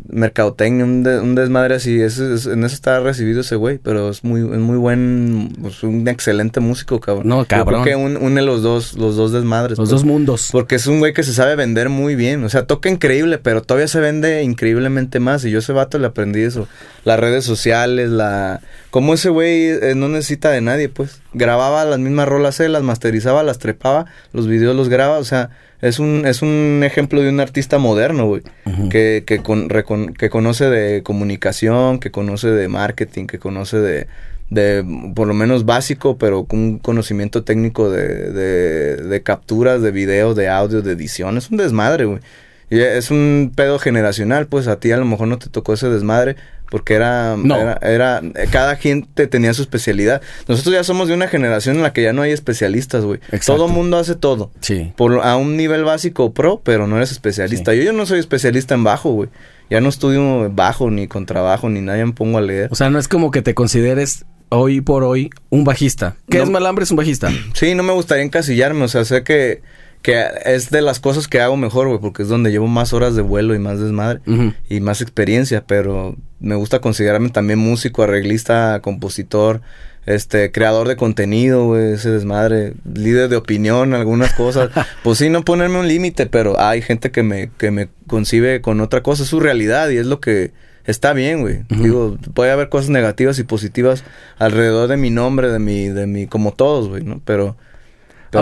Mercadotecnia, 0.08 0.84
un, 0.84 1.02
de- 1.02 1.20
un 1.20 1.34
desmadre 1.34 1.74
así. 1.76 2.00
Ese, 2.00 2.34
es- 2.34 2.46
en 2.46 2.64
eso 2.64 2.74
está 2.74 3.00
recibido 3.00 3.40
ese 3.40 3.56
güey, 3.56 3.78
pero 3.78 4.10
es 4.10 4.24
muy, 4.24 4.40
es 4.40 4.58
muy 4.60 4.76
buen, 4.78 5.52
pues, 5.60 5.82
un 5.82 6.06
excelente 6.08 6.60
músico, 6.60 7.00
cabrón. 7.00 7.28
No, 7.28 7.42
Yo 7.42 7.46
cabrón. 7.48 7.82
creo 7.82 7.96
que 7.98 8.02
un- 8.04 8.16
une 8.16 8.42
los 8.42 8.62
dos, 8.62 8.94
los 8.94 9.16
dos 9.16 9.32
desmadres. 9.32 9.78
Los 9.78 9.88
pues. 9.88 9.90
dos 9.90 10.04
mundos. 10.04 10.48
Porque 10.52 10.76
es 10.76 10.86
un 10.86 10.98
güey 10.98 11.12
que 11.12 11.22
se 11.22 11.32
sabe 11.32 11.56
vender 11.56 11.88
muy 11.88 12.14
bien. 12.14 12.44
O 12.44 12.48
sea, 12.48 12.66
toca 12.66 12.88
increíble, 12.88 13.38
pero 13.38 13.62
todavía 13.62 13.88
se 13.88 14.00
vende 14.00 14.42
increíblemente 14.42 15.20
más. 15.20 15.44
Y 15.44 15.50
yo 15.50 15.58
a 15.58 15.60
ese 15.60 15.72
vato 15.72 15.98
le 15.98 16.06
aprendí 16.06 16.40
eso. 16.42 16.68
Las 17.04 17.20
redes 17.20 17.44
sociales, 17.44 18.10
la... 18.10 18.60
Como 18.90 19.14
ese 19.14 19.28
güey 19.28 19.66
eh, 19.66 19.94
no 19.94 20.08
necesita 20.08 20.50
de 20.50 20.60
nadie, 20.60 20.88
pues. 20.88 21.20
Grababa 21.34 21.84
las 21.84 21.98
mismas 21.98 22.26
rolas 22.28 22.58
él, 22.60 22.72
las 22.72 22.82
masterizaba, 22.82 23.42
las 23.42 23.58
trepaba, 23.58 24.06
los 24.32 24.46
videos 24.48 24.74
los 24.74 24.88
graba. 24.88 25.18
O 25.18 25.24
sea, 25.24 25.50
es 25.86 25.98
un, 25.98 26.24
es 26.26 26.42
un 26.42 26.82
ejemplo 26.84 27.20
de 27.22 27.28
un 27.28 27.40
artista 27.40 27.78
moderno, 27.78 28.26
güey. 28.26 28.42
Que, 28.88 29.24
que, 29.26 29.38
con- 29.42 29.68
recon- 29.68 30.14
que 30.16 30.28
conoce 30.30 30.66
de 30.70 31.02
comunicación, 31.02 31.98
que 31.98 32.10
conoce 32.10 32.48
de 32.48 32.68
marketing, 32.68 33.26
que 33.26 33.38
conoce 33.38 33.78
de, 33.78 34.06
de 34.50 34.84
por 35.14 35.26
lo 35.26 35.34
menos 35.34 35.64
básico, 35.64 36.18
pero 36.18 36.44
con 36.44 36.58
un 36.60 36.78
conocimiento 36.78 37.42
técnico 37.44 37.90
de, 37.90 38.30
de, 38.32 38.96
de 38.96 39.22
capturas, 39.22 39.82
de 39.82 39.90
video, 39.90 40.34
de 40.34 40.48
audio, 40.48 40.82
de 40.82 40.92
edición. 40.92 41.36
Es 41.38 41.50
un 41.50 41.56
desmadre, 41.56 42.04
güey. 42.04 42.20
Y 42.68 42.80
es 42.80 43.12
un 43.12 43.52
pedo 43.54 43.78
generacional, 43.78 44.48
pues 44.48 44.66
a 44.66 44.80
ti 44.80 44.90
a 44.90 44.96
lo 44.96 45.04
mejor 45.04 45.28
no 45.28 45.38
te 45.38 45.48
tocó 45.48 45.74
ese 45.74 45.88
desmadre 45.88 46.34
porque 46.70 46.94
era, 46.94 47.36
No. 47.36 47.56
era, 47.58 47.78
era- 47.82 48.22
cada 48.50 48.76
gente 48.76 49.26
tenía 49.26 49.54
su 49.54 49.62
especialidad. 49.62 50.20
Nosotros 50.48 50.74
ya 50.74 50.84
somos 50.84 51.08
de 51.08 51.14
una 51.14 51.28
generación 51.28 51.76
en 51.76 51.82
la 51.82 51.92
que 51.92 52.02
ya 52.02 52.12
no 52.12 52.22
hay 52.22 52.32
especialistas, 52.32 53.04
güey. 53.04 53.20
Todo 53.44 53.68
mundo 53.68 53.96
hace 53.98 54.14
todo. 54.14 54.50
Sí. 54.60 54.92
Por, 54.96 55.20
a 55.24 55.36
un 55.36 55.56
nivel 55.56 55.84
básico 55.84 56.32
pro, 56.34 56.60
pero 56.64 56.86
no 56.86 56.96
eres 56.96 57.12
especialista. 57.12 57.74
Yo, 57.74 57.82
yo 57.82 57.92
no 57.92 58.06
soy 58.06 58.18
especialista 58.18 58.74
en 58.74 58.84
bajo, 58.84 59.10
güey. 59.12 59.28
Ya 59.70 59.80
no 59.80 59.88
estudio 59.88 60.48
bajo, 60.52 60.90
ni 60.90 61.08
contrabajo, 61.08 61.68
ni 61.68 61.80
nada, 61.80 61.98
ya 61.98 62.06
me 62.06 62.12
pongo 62.12 62.38
a 62.38 62.40
leer. 62.42 62.68
O 62.70 62.76
sea, 62.76 62.88
no 62.90 62.98
es 62.98 63.08
como 63.08 63.30
que 63.32 63.42
te 63.42 63.52
consideres 63.54 64.24
hoy 64.48 64.80
por 64.80 65.02
hoy 65.02 65.30
un 65.50 65.64
bajista. 65.64 66.14
¿Qué 66.30 66.38
No. 66.38 66.44
es 66.44 66.50
Malambre? 66.50 66.84
Es 66.84 66.90
un 66.92 66.96
bajista. 66.96 67.30
Sí, 67.54 67.74
no 67.74 67.82
me 67.82 67.92
gustaría 67.92 68.22
encasillarme, 68.22 68.84
o 68.84 68.88
sea, 68.88 69.04
sé 69.04 69.24
que, 69.24 69.62
que 70.06 70.24
es 70.44 70.70
de 70.70 70.82
las 70.82 71.00
cosas 71.00 71.26
que 71.26 71.40
hago 71.40 71.56
mejor, 71.56 71.88
güey, 71.88 71.98
porque 71.98 72.22
es 72.22 72.28
donde 72.28 72.52
llevo 72.52 72.68
más 72.68 72.92
horas 72.92 73.16
de 73.16 73.22
vuelo 73.22 73.56
y 73.56 73.58
más 73.58 73.80
desmadre 73.80 74.20
y 74.68 74.78
más 74.78 75.00
experiencia, 75.02 75.64
pero 75.66 76.14
me 76.38 76.54
gusta 76.54 76.80
considerarme 76.80 77.30
también 77.30 77.58
músico, 77.58 78.04
arreglista, 78.04 78.78
compositor, 78.82 79.62
este, 80.06 80.52
creador 80.52 80.86
de 80.86 80.94
contenido, 80.94 81.64
güey, 81.64 81.94
ese 81.94 82.12
desmadre, 82.12 82.74
líder 82.84 83.28
de 83.28 83.34
opinión, 83.34 83.94
algunas 83.94 84.32
cosas. 84.32 84.70
pues 85.02 85.18
sí, 85.18 85.28
no 85.28 85.42
ponerme 85.42 85.80
un 85.80 85.88
límite, 85.88 86.26
pero 86.26 86.60
hay 86.60 86.82
gente 86.82 87.10
que 87.10 87.24
me, 87.24 87.50
que 87.58 87.72
me 87.72 87.88
concibe 88.06 88.60
con 88.60 88.80
otra 88.80 89.02
cosa, 89.02 89.24
es 89.24 89.28
su 89.28 89.40
realidad 89.40 89.88
y 89.88 89.96
es 89.96 90.06
lo 90.06 90.20
que 90.20 90.52
está 90.84 91.14
bien, 91.14 91.40
güey. 91.40 91.64
Digo, 91.68 92.16
puede 92.32 92.52
haber 92.52 92.68
cosas 92.68 92.90
negativas 92.90 93.40
y 93.40 93.42
positivas 93.42 94.04
alrededor 94.38 94.86
de 94.86 94.98
mi 94.98 95.10
nombre, 95.10 95.48
de 95.48 95.58
mi, 95.58 95.88
de 95.88 96.06
mi, 96.06 96.28
como 96.28 96.52
todos, 96.52 96.88
güey, 96.88 97.02
¿no? 97.02 97.20
Pero, 97.24 97.56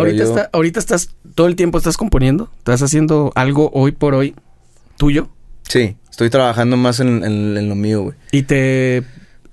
pero 0.00 0.06
Ahorita, 0.10 0.24
yo- 0.24 0.30
está, 0.30 0.50
ahorita 0.52 0.80
estás, 0.80 1.10
todo 1.34 1.46
el 1.46 1.56
tiempo 1.56 1.78
estás 1.78 1.96
componiendo. 1.96 2.50
Estás 2.58 2.82
haciendo 2.82 3.32
algo 3.34 3.70
hoy 3.74 3.92
por 3.92 4.14
hoy 4.14 4.34
tuyo. 4.96 5.28
Sí, 5.62 5.96
estoy 6.10 6.30
trabajando 6.30 6.76
más 6.76 7.00
en, 7.00 7.24
en- 7.24 7.56
en 7.56 7.68
lo 7.68 7.74
mío, 7.74 8.02
güey. 8.02 8.16
Y 8.32 8.42
te... 8.42 8.98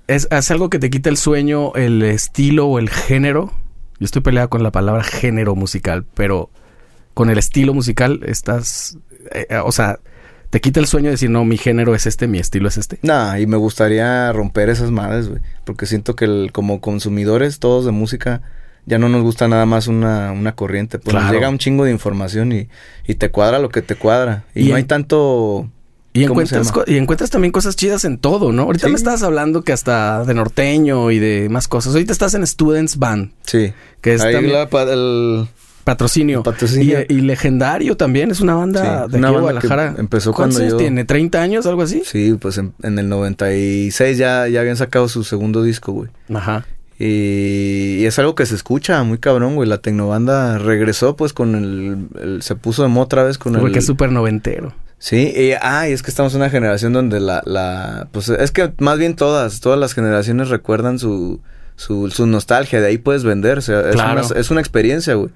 Es, 0.08 0.28
es 0.30 0.50
algo 0.50 0.68
que 0.68 0.78
te 0.78 0.90
quita 0.90 1.08
el 1.08 1.16
sueño, 1.16 1.74
el 1.74 2.02
estilo 2.02 2.66
o 2.66 2.78
el 2.78 2.90
género. 2.90 3.52
Yo 3.98 4.04
estoy 4.04 4.20
peleado 4.22 4.50
con 4.50 4.62
la 4.62 4.70
palabra 4.72 5.04
género 5.04 5.54
musical, 5.54 6.04
pero 6.14 6.50
con 7.14 7.30
el 7.30 7.38
estilo 7.38 7.72
musical 7.72 8.20
estás... 8.26 8.98
eh, 9.32 9.46
eh, 9.48 9.56
o 9.64 9.70
sea, 9.72 10.00
te 10.50 10.60
quita 10.60 10.80
el 10.80 10.86
sueño 10.86 11.06
de 11.06 11.12
decir, 11.12 11.30
no, 11.30 11.44
mi 11.46 11.56
género 11.56 11.94
es 11.94 12.06
este, 12.06 12.26
mi 12.26 12.38
estilo 12.38 12.68
es 12.68 12.76
este. 12.76 12.98
Nah, 13.02 13.38
y 13.38 13.46
me 13.46 13.56
gustaría 13.56 14.30
romper 14.32 14.68
esas 14.68 14.90
madres, 14.90 15.28
güey. 15.28 15.40
Porque 15.64 15.86
siento 15.86 16.14
que 16.14 16.26
el- 16.26 16.50
como 16.52 16.80
consumidores, 16.80 17.58
todos 17.58 17.86
de 17.86 17.92
música, 17.92 18.42
ya 18.86 18.98
no 18.98 19.08
nos 19.08 19.22
gusta 19.22 19.48
nada 19.48 19.64
más 19.66 19.86
una, 19.86 20.32
una 20.32 20.54
corriente. 20.54 20.98
Pues 20.98 21.14
nos 21.14 21.30
llega 21.30 21.48
un 21.48 21.58
chingo 21.58 21.84
de 21.84 21.90
información 21.92 22.52
y, 22.52 22.68
y 23.06 23.14
te 23.14 23.30
cuadra 23.30 23.58
lo 23.58 23.68
que 23.68 23.82
te 23.82 23.94
cuadra. 23.96 24.44
Y, 24.54 24.66
Y 24.66 24.68
no 24.70 24.76
hay 24.76 24.84
tanto... 24.84 25.68
Y 26.14 26.26
¿Cómo 26.26 26.44
se 26.44 26.56
encuentras, 26.58 26.88
y 26.88 26.98
encuentras 26.98 27.30
también 27.30 27.52
cosas 27.52 27.74
chidas 27.74 28.04
en 28.04 28.18
todo, 28.18 28.52
¿no? 28.52 28.64
Ahorita 28.64 28.86
Sí. 28.88 28.92
me 28.92 28.96
estabas 28.98 29.22
hablando 29.22 29.62
que 29.62 29.72
hasta 29.72 30.24
de 30.26 30.34
norteño 30.34 31.10
y 31.10 31.18
de 31.18 31.48
más 31.48 31.68
cosas. 31.68 31.94
Ahorita 31.94 32.12
estás 32.12 32.34
en 32.34 32.46
Students 32.46 32.98
Band, 32.98 33.32
Sí. 33.46 33.72
que 34.02 34.12
es 34.14 34.20
Ahí 34.20 34.34
también 34.34 34.52
la 34.52 34.68
el- 34.92 35.46
patrocinio. 35.84 36.42
patrocinio. 36.42 36.98
Y, 37.08 37.14
y 37.14 37.20
legendario 37.22 37.96
también, 37.96 38.30
es 38.30 38.40
una 38.40 38.54
banda 38.54 39.06
Sí, 39.06 39.12
de 39.12 39.18
una 39.18 39.28
aquí 39.28 39.34
banda 39.36 39.60
que 39.60 39.66
Guadalajara. 39.68 39.94
empezó 39.98 40.32
¿Cuántos 40.34 40.58
cuando 40.58 40.60
años 40.60 40.72
yo- 40.72 40.76
tiene? 40.76 41.06
¿30 41.06 41.34
años, 41.40 41.64
algo 41.64 41.80
así? 41.80 42.02
Sí, 42.04 42.36
pues 42.38 42.58
en, 42.58 42.74
en 42.82 42.98
el 42.98 43.08
96 43.08 44.18
ya, 44.18 44.48
ya 44.48 44.60
habían 44.60 44.76
sacado 44.76 45.08
su 45.08 45.24
segundo 45.24 45.62
disco, 45.62 45.92
güey. 45.92 46.10
Ajá. 46.34 46.66
Y, 46.98 47.96
y 48.00 48.06
es 48.06 48.18
algo 48.18 48.34
que 48.34 48.46
se 48.46 48.54
escucha 48.54 49.02
muy 49.02 49.18
cabrón, 49.18 49.54
güey. 49.56 49.68
La 49.68 49.78
tecnobanda 49.78 50.58
regresó 50.58 51.16
pues 51.16 51.32
con 51.32 51.54
el, 51.54 52.08
el- 52.20 52.42
se 52.42 52.54
puso 52.56 52.82
de 52.82 52.88
moda 52.88 53.04
otra 53.04 53.22
vez 53.24 53.38
con 53.38 53.54
Porque 53.54 53.72
el 53.72 53.78
es 53.78 53.86
súper 53.86 54.12
noventero. 54.12 54.72
Sí, 54.98 55.32
y, 55.36 55.52
ah, 55.60 55.88
y 55.88 55.92
es 55.92 56.02
que 56.02 56.10
estamos 56.10 56.32
en 56.34 56.42
una 56.42 56.50
generación 56.50 56.92
donde 56.92 57.18
la, 57.18 57.42
la, 57.44 58.06
pues 58.12 58.28
es 58.28 58.52
que 58.52 58.72
más 58.78 58.98
bien 58.98 59.16
todas, 59.16 59.58
todas 59.60 59.78
las 59.78 59.94
generaciones 59.94 60.48
recuerdan 60.48 61.00
su, 61.00 61.40
su, 61.74 62.08
su 62.10 62.26
nostalgia, 62.28 62.80
de 62.80 62.86
ahí 62.86 62.98
puedes 62.98 63.24
vender, 63.24 63.58
o 63.58 63.62
sea, 63.62 63.80
es, 63.80 63.96
Claro. 63.96 64.24
una, 64.24 64.38
es 64.40 64.50
una 64.52 64.60
experiencia, 64.60 65.14
güey. 65.14 65.30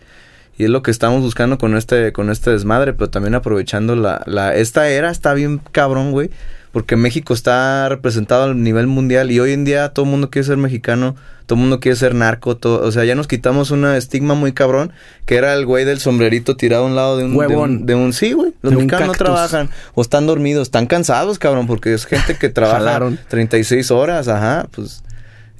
Y 0.57 0.65
es 0.65 0.71
lo 0.71 0.83
que 0.83 0.93
estamos 0.93 1.21
buscando 1.21 1.59
con 1.59 1.77
este, 1.77 2.13
con 2.13 2.31
este 2.31 2.53
desmadre, 2.53 2.93
pero 2.93 3.11
también 3.11 3.35
aprovechando 3.35 3.97
la, 3.97 4.23
la, 4.27 4.55
esta 4.55 4.89
era 4.89 5.11
está 5.11 5.35
bien 5.35 5.61
cabrón, 5.73 6.13
güey, 6.13 6.31
porque 6.77 6.95
México 6.95 7.33
está 7.33 7.89
representado 7.89 8.51
a 8.51 8.53
nivel 8.55 8.87
mundial 8.87 9.31
y 9.31 9.41
hoy 9.41 9.53
en 9.55 9.65
día 9.65 9.89
todo 9.95 10.05
el 10.05 10.11
mundo 10.11 10.29
quiere 10.29 10.45
ser 10.45 10.59
mexicano, 10.59 11.17
todo 11.47 11.57
el 11.57 11.63
mundo 11.63 11.81
quiere 11.81 11.97
ser 11.97 12.15
narco, 12.15 12.59
todo, 12.59 12.87
o 12.87 12.93
sea, 12.93 13.03
ya 13.07 13.15
nos 13.15 13.27
quitamos 13.27 13.71
un 13.71 13.87
estigma 13.87 14.35
muy 14.35 14.53
cabrón, 14.53 14.93
que 15.25 15.37
era 15.37 15.55
el 15.55 15.65
güey 15.65 15.87
del 15.87 16.01
sombrerito 16.01 16.55
tirado 16.59 16.85
a 16.85 16.87
un 16.87 16.95
lado 16.95 17.17
de 17.17 17.25
un, 17.25 17.31
de 17.31 17.37
Huevón. 17.39 17.71
un, 17.71 17.87
de 17.87 17.95
un- 17.95 18.13
sí, 18.13 18.33
güey, 18.33 18.53
los 18.61 18.73
De 18.73 18.77
mexicanos 18.77 19.07
no 19.07 19.15
trabajan 19.15 19.71
o 19.95 20.03
están 20.03 20.27
dormidos, 20.27 20.69
están 20.69 20.85
cansados, 20.85 21.39
cabrón, 21.39 21.67
porque 21.67 21.95
es 21.95 22.05
gente 22.05 22.37
que 22.39 22.51
trabaja 22.51 22.77
Jalaron. 22.81 23.19
36 23.29 23.91
horas, 23.91 24.29
ajá, 24.29 24.67
pues 24.73 25.03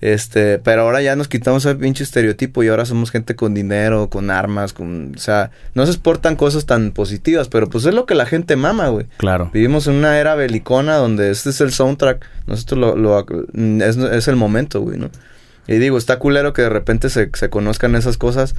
este, 0.01 0.59
pero 0.59 0.83
ahora 0.83 1.01
ya 1.01 1.17
nos 1.17 1.29
quitamos 1.29 1.65
ese 1.65 1.75
pinche 1.75 2.05
estereotipo 2.05 2.63
y 2.63 2.69
ahora 2.69 2.85
somos 2.85 3.11
gente 3.11 3.35
con 3.35 3.55
dinero, 3.55 4.11
con 4.11 4.31
armas, 4.31 4.73
con, 4.73 5.15
o 5.17 5.19
sea, 5.19 5.51
no 5.75 5.85
se 5.87 5.93
exportan 5.93 6.37
cosas 6.37 6.67
tan 6.67 6.91
positivas, 6.91 7.49
pero 7.49 7.69
pues 7.69 7.85
es 7.87 7.95
lo 7.95 8.05
que 8.05 8.15
la 8.15 8.27
gente 8.27 8.57
mama, 8.57 8.89
güey. 8.89 9.07
Claro. 9.17 9.51
Vivimos 9.53 9.87
en 9.87 9.95
una 9.95 10.19
era 10.19 10.35
belicona 10.35 10.97
donde 10.97 11.31
este 11.31 11.51
es 11.51 11.61
el 11.61 11.73
soundtrack, 11.73 12.25
nosotros 12.47 12.79
lo, 12.79 12.97
lo 12.97 13.27
es, 13.85 13.97
es 13.97 14.29
el 14.29 14.37
momento, 14.37 14.81
güey, 14.81 14.99
¿no? 14.99 15.11
Y 15.69 15.79
digo, 15.79 15.99
está 15.99 16.19
culero 16.19 16.53
que 16.53 16.63
de 16.63 16.69
repente 16.69 17.11
se, 17.11 17.31
se 17.33 17.51
conozcan 17.51 17.97
esas 17.97 18.19
cosas, 18.19 18.55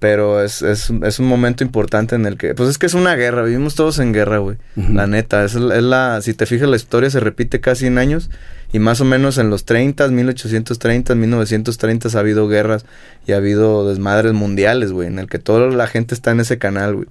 pero 0.00 0.42
es, 0.42 0.62
es, 0.62 0.90
es 1.02 1.18
un 1.18 1.26
momento 1.26 1.62
importante 1.62 2.16
en 2.16 2.24
el 2.24 2.38
que, 2.38 2.54
pues 2.54 2.70
es 2.70 2.78
que 2.78 2.86
es 2.86 2.94
una 2.94 3.14
guerra, 3.16 3.42
vivimos 3.42 3.74
todos 3.74 3.98
en 3.98 4.12
guerra, 4.12 4.38
güey. 4.38 4.56
La 4.74 5.06
neta, 5.06 5.44
es, 5.44 5.54
es 5.54 5.82
la, 5.82 6.20
si 6.22 6.32
te 6.32 6.46
fijas, 6.46 6.68
la 6.68 6.76
historia 6.76 7.10
se 7.10 7.20
repite 7.20 7.60
casi 7.60 7.86
en 7.86 7.98
años 7.98 8.30
y 8.72 8.78
más 8.78 9.02
o 9.02 9.04
menos 9.04 9.36
en 9.36 9.50
los 9.50 9.66
30, 9.66 10.08
1830, 10.08 11.14
1930 11.14 12.08
ha 12.16 12.18
habido 12.18 12.48
guerras 12.48 12.86
y 13.26 13.32
ha 13.32 13.36
habido 13.36 13.86
desmadres 13.86 14.32
mundiales, 14.32 14.90
güey, 14.90 15.06
en 15.06 15.18
el 15.18 15.28
que 15.28 15.38
toda 15.38 15.68
la 15.68 15.86
gente 15.86 16.14
está 16.14 16.30
en 16.30 16.40
ese 16.40 16.58
canal, 16.58 16.94
güey. 16.94 17.08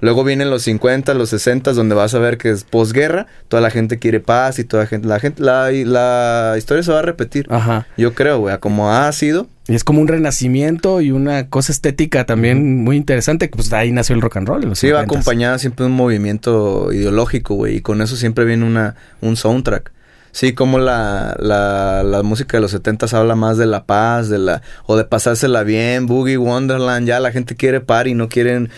Luego 0.00 0.24
vienen 0.24 0.50
los 0.50 0.62
50, 0.62 1.14
los 1.14 1.28
60, 1.28 1.74
donde 1.74 1.94
vas 1.94 2.12
a 2.14 2.18
ver 2.18 2.36
que 2.36 2.50
es 2.50 2.64
posguerra, 2.64 3.28
toda 3.46 3.62
la 3.62 3.70
gente 3.70 4.00
quiere 4.00 4.18
paz 4.18 4.58
y 4.58 4.64
toda 4.64 4.82
la 4.82 4.88
gente, 4.88 5.06
la 5.06 5.20
gente, 5.20 5.40
la, 5.40 5.70
la 5.70 6.56
historia 6.58 6.82
se 6.82 6.90
va 6.90 6.98
a 6.98 7.02
repetir. 7.02 7.46
Ajá. 7.50 7.86
Yo 7.96 8.12
creo, 8.12 8.40
güey, 8.40 8.52
a 8.52 8.58
como 8.58 8.92
ha 8.92 9.12
sido. 9.12 9.46
Y 9.68 9.74
es 9.74 9.84
como 9.84 10.00
un 10.00 10.08
renacimiento 10.08 11.00
y 11.00 11.12
una 11.12 11.48
cosa 11.48 11.70
estética 11.70 12.26
también 12.26 12.82
muy 12.82 12.96
interesante. 12.96 13.48
que, 13.48 13.56
Pues 13.56 13.70
de 13.70 13.76
ahí 13.76 13.92
nació 13.92 14.14
el 14.16 14.20
rock 14.20 14.38
and 14.38 14.48
roll. 14.48 14.76
Sí, 14.76 14.90
va 14.90 15.02
50s. 15.02 15.04
acompañada 15.04 15.58
siempre 15.58 15.84
de 15.84 15.90
un 15.90 15.96
movimiento 15.96 16.92
ideológico, 16.92 17.54
güey, 17.54 17.76
y 17.76 17.80
con 17.80 18.02
eso 18.02 18.16
siempre 18.16 18.44
viene 18.44 18.64
una, 18.64 18.96
un 19.20 19.36
soundtrack. 19.36 19.92
Sí, 20.32 20.54
como 20.54 20.78
la, 20.78 21.36
la, 21.38 22.02
la 22.02 22.22
música 22.22 22.56
de 22.56 22.62
los 22.62 22.70
70 22.70 23.06
habla 23.16 23.36
más 23.36 23.58
de 23.58 23.66
la 23.66 23.84
paz, 23.84 24.30
de 24.30 24.38
la, 24.38 24.62
o 24.86 24.96
de 24.96 25.04
pasársela 25.04 25.62
bien, 25.62 26.06
Boogie 26.06 26.38
Wonderland, 26.38 27.06
ya 27.06 27.20
la 27.20 27.32
gente 27.32 27.54
quiere 27.54 27.80
party, 27.80 28.14
no 28.14 28.30
quieren 28.30 28.70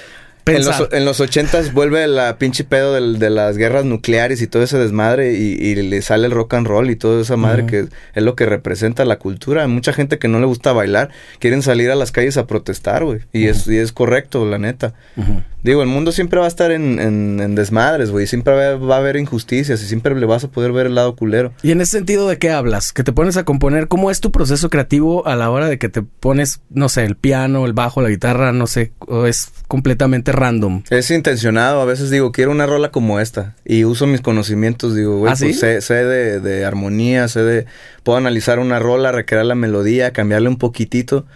En 0.47 0.65
los, 0.65 0.89
en 0.93 1.05
los 1.05 1.21
80 1.21 1.73
vuelve 1.73 2.07
la 2.07 2.37
pinche 2.37 2.65
pedo 2.65 2.93
del, 2.93 3.19
de 3.19 3.31
las 3.31 3.57
guerras 3.57 3.85
nucleares 3.85 4.43
y 4.43 4.47
todo 4.47 4.63
ese 4.63 4.79
desmadre 4.79 5.33
y, 5.33 5.55
y, 5.55 5.75
le 5.75 6.03
sale 6.03 6.27
el 6.27 6.33
rock 6.33 6.55
and 6.55 6.67
roll 6.67 6.91
y 6.91 6.97
toda 6.97 7.23
esa 7.23 7.37
madre 7.37 7.67
que 7.67 7.87
es 8.15 8.23
lo 8.23 8.35
que 8.35 8.45
representa 8.45 9.05
la 9.05 9.19
cultura. 9.19 9.67
Mucha 9.69 9.93
gente 9.93 10.19
que 10.19 10.29
no 10.29 10.41
le 10.41 10.47
gusta 10.47 10.73
bailar, 10.73 11.11
quieren 11.39 11.63
salir 11.63 11.91
a 11.91 11.95
las 11.95 12.13
calles 12.13 12.37
a 12.37 12.47
protestar, 12.47 13.05
güey. 13.05 13.21
Y, 13.33 13.47
es, 13.47 13.67
y 13.67 13.79
es 13.79 13.93
correcto, 13.93 14.45
la 14.45 14.59
neta. 14.59 14.95
Digo, 15.65 15.83
el 15.83 15.89
mundo 15.89 16.13
siempre 16.13 16.39
va 16.39 16.45
a 16.45 16.49
estar 16.49 16.73
en, 16.73 17.01
en, 17.01 17.55
desmadres, 17.55 18.11
güey. 18.11 18.27
Siempre 18.27 18.77
va, 18.77 18.97
a 18.97 18.99
haber 18.99 19.17
injusticias 19.17 19.83
y 19.83 19.87
siempre 19.87 20.15
le 20.15 20.27
vas 20.27 20.45
a 20.45 20.49
poder 20.49 20.73
ver 20.73 20.87
el 20.87 20.95
lado 20.95 21.17
culero. 21.17 21.55
Y 21.63 21.71
en 21.71 21.81
ese 21.81 21.93
sentido, 21.93 22.29
¿de 22.29 22.37
qué 22.37 22.51
hablas? 22.51 22.93
Que 22.93 23.03
te 23.03 23.13
pones 23.15 23.39
a 23.39 23.45
componer. 23.45 23.89
¿Cómo 23.89 24.11
es 24.11 24.21
tu 24.21 24.31
proceso 24.31 24.69
creativo 24.69 25.27
a 25.27 25.37
la 25.37 25.51
hora 25.51 25.67
de 25.67 25.79
que 25.79 25.89
te 25.89 26.03
pones, 26.03 26.61
no 26.69 26.91
sé, 26.91 27.07
el 27.07 27.17
piano, 27.17 27.65
el 27.65 27.73
bajo, 27.73 28.03
la 28.03 28.11
guitarra, 28.11 28.53
no 28.53 28.67
sé, 28.67 28.93
o 28.99 29.25
es 29.25 29.53
completamente 29.67 30.33
random? 30.35 30.83
Es 30.91 31.11
intencionado. 31.11 31.81
A 31.81 31.85
veces 31.85 32.11
digo, 32.11 32.33
quiero 32.33 32.51
una 32.51 32.67
rola 32.67 32.91
como 32.91 33.21
esta. 33.21 33.55
Y 33.65 33.85
uso 33.85 34.07
mis 34.07 34.21
conocimientos. 34.21 34.95
Digo, 34.95 35.19
güey, 35.19 35.33
¿Ah, 35.33 35.37
pues 35.39 35.59
sé, 35.59 35.81
sé 35.81 36.05
de, 36.05 36.41
de 36.41 36.65
armonía, 36.65 37.29
sé 37.29 37.43
de... 37.43 37.67
Puedo 38.03 38.19
analizar 38.19 38.59
una 38.59 38.79
rola, 38.79 39.13
recrear 39.13 39.47
la 39.47 39.55
melodía, 39.55 40.13
cambiarle 40.13 40.49
un 40.49 40.57
poquitito 40.59 41.27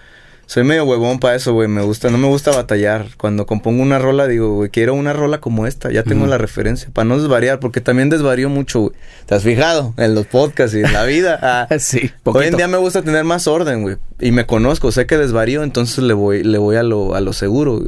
soy 0.48 0.64
medio 0.64 0.86
huevón 0.86 1.20
para 1.20 1.34
eso, 1.34 1.52
güey. 1.52 1.68
Me 1.68 1.82
gusta, 1.82 2.08
no 2.08 2.16
me 2.16 2.26
gusta 2.26 2.50
batallar. 2.50 3.08
Cuando 3.18 3.44
compongo 3.44 3.82
una 3.82 3.98
rola, 3.98 4.26
digo, 4.26 4.54
güey, 4.54 4.70
quiero 4.70 4.94
una 4.94 5.12
rola 5.12 5.42
como 5.42 5.66
esta. 5.66 5.92
Ya 5.92 6.04
tengo 6.04 6.26
la 6.26 6.38
referencia. 6.38 6.88
Para 6.90 7.04
no 7.04 7.18
desvariar, 7.18 7.60
porque 7.60 7.82
también 7.82 8.08
desvarío 8.08 8.48
mucho, 8.48 8.80
güey. 8.80 8.92
¿Te 9.26 9.34
has 9.34 9.42
fijado? 9.42 9.92
En 9.98 10.14
los 10.14 10.26
podcasts 10.26 10.74
y 10.74 10.80
en 10.80 10.90
la 10.90 11.04
vida. 11.04 11.38
Ah, 11.42 11.68
sí. 11.78 12.10
Hoy 12.24 12.46
en 12.46 12.56
día 12.56 12.66
me 12.66 12.78
gusta 12.78 13.02
tener 13.02 13.24
más 13.24 13.46
orden, 13.46 13.82
güey. 13.82 13.98
Y 14.20 14.32
me 14.32 14.46
conozco, 14.46 14.90
sé 14.90 15.04
que 15.04 15.18
desvarío, 15.18 15.62
entonces 15.62 15.98
le 15.98 16.14
voy, 16.14 16.42
le 16.42 16.56
voy 16.56 16.76
a 16.76 16.82
lo, 16.82 17.14
a 17.14 17.20
lo 17.20 17.34
seguro. 17.34 17.84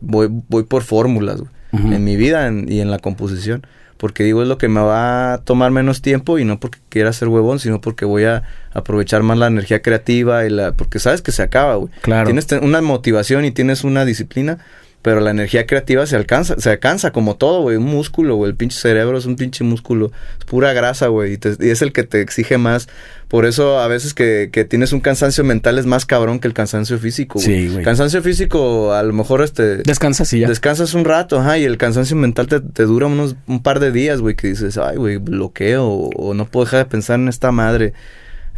voy, 0.00 0.28
voy 0.30 0.62
por 0.62 0.84
fórmulas, 0.84 1.40
güey. 1.40 1.50
En 1.72 2.04
mi 2.04 2.14
vida 2.14 2.48
y 2.68 2.78
en 2.80 2.92
la 2.92 3.00
composición 3.00 3.66
porque 3.98 4.24
digo 4.24 4.42
es 4.42 4.48
lo 4.48 4.56
que 4.56 4.68
me 4.68 4.80
va 4.80 5.34
a 5.34 5.38
tomar 5.38 5.70
menos 5.70 6.00
tiempo 6.00 6.38
y 6.38 6.44
no 6.44 6.58
porque 6.58 6.78
quiera 6.88 7.12
ser 7.12 7.28
huevón, 7.28 7.58
sino 7.58 7.80
porque 7.80 8.04
voy 8.04 8.24
a 8.24 8.44
aprovechar 8.72 9.22
más 9.22 9.36
la 9.36 9.48
energía 9.48 9.82
creativa 9.82 10.46
y 10.46 10.50
la 10.50 10.72
porque 10.72 10.98
sabes 10.98 11.20
que 11.20 11.32
se 11.32 11.42
acaba, 11.42 11.74
güey. 11.74 11.92
Claro. 12.00 12.26
Tienes 12.26 12.46
una 12.62 12.80
motivación 12.80 13.44
y 13.44 13.50
tienes 13.50 13.84
una 13.84 14.04
disciplina, 14.04 14.58
pero 15.02 15.20
la 15.20 15.30
energía 15.30 15.66
creativa 15.66 16.06
se 16.06 16.16
alcanza, 16.16 16.56
se 16.58 16.70
alcanza 16.70 17.12
como 17.12 17.36
todo, 17.36 17.62
güey, 17.62 17.76
un 17.76 17.84
músculo, 17.84 18.34
güey, 18.34 18.50
el 18.50 18.56
pinche 18.56 18.78
cerebro 18.78 19.16
es 19.16 19.26
un 19.26 19.36
pinche 19.36 19.62
músculo, 19.62 20.10
es 20.38 20.44
pura 20.44 20.72
grasa, 20.72 21.06
güey, 21.06 21.34
y, 21.34 21.66
y, 21.66 21.70
es 21.70 21.82
el 21.82 21.92
que 21.92 22.02
te 22.02 22.20
exige 22.20 22.58
más. 22.58 22.88
Por 23.28 23.44
eso 23.44 23.78
a 23.78 23.86
veces 23.88 24.14
que, 24.14 24.48
que, 24.50 24.64
tienes 24.64 24.92
un 24.92 25.00
cansancio 25.00 25.44
mental 25.44 25.78
es 25.78 25.86
más 25.86 26.04
cabrón 26.04 26.40
que 26.40 26.48
el 26.48 26.54
cansancio 26.54 26.98
físico, 26.98 27.38
güey. 27.38 27.46
Sí, 27.46 27.68
güey. 27.72 27.84
Cansancio 27.84 28.22
físico, 28.22 28.92
a 28.92 29.02
lo 29.02 29.12
mejor 29.12 29.42
este... 29.42 29.78
Descansas 29.78 30.32
y 30.32 30.40
ya. 30.40 30.48
Descansas 30.48 30.94
un 30.94 31.04
rato, 31.04 31.38
ajá, 31.38 31.58
y 31.58 31.64
el 31.64 31.76
cansancio 31.76 32.16
mental 32.16 32.48
te, 32.48 32.60
te 32.60 32.84
dura 32.84 33.06
unos 33.06 33.36
un 33.46 33.62
par 33.62 33.80
de 33.80 33.92
días, 33.92 34.20
güey, 34.20 34.34
que 34.34 34.48
dices, 34.48 34.78
ay, 34.78 34.96
güey, 34.96 35.18
bloqueo, 35.18 35.86
o 35.86 36.34
no 36.34 36.46
puedo 36.46 36.64
dejar 36.64 36.80
de 36.80 36.90
pensar 36.90 37.20
en 37.20 37.28
esta 37.28 37.52
madre. 37.52 37.92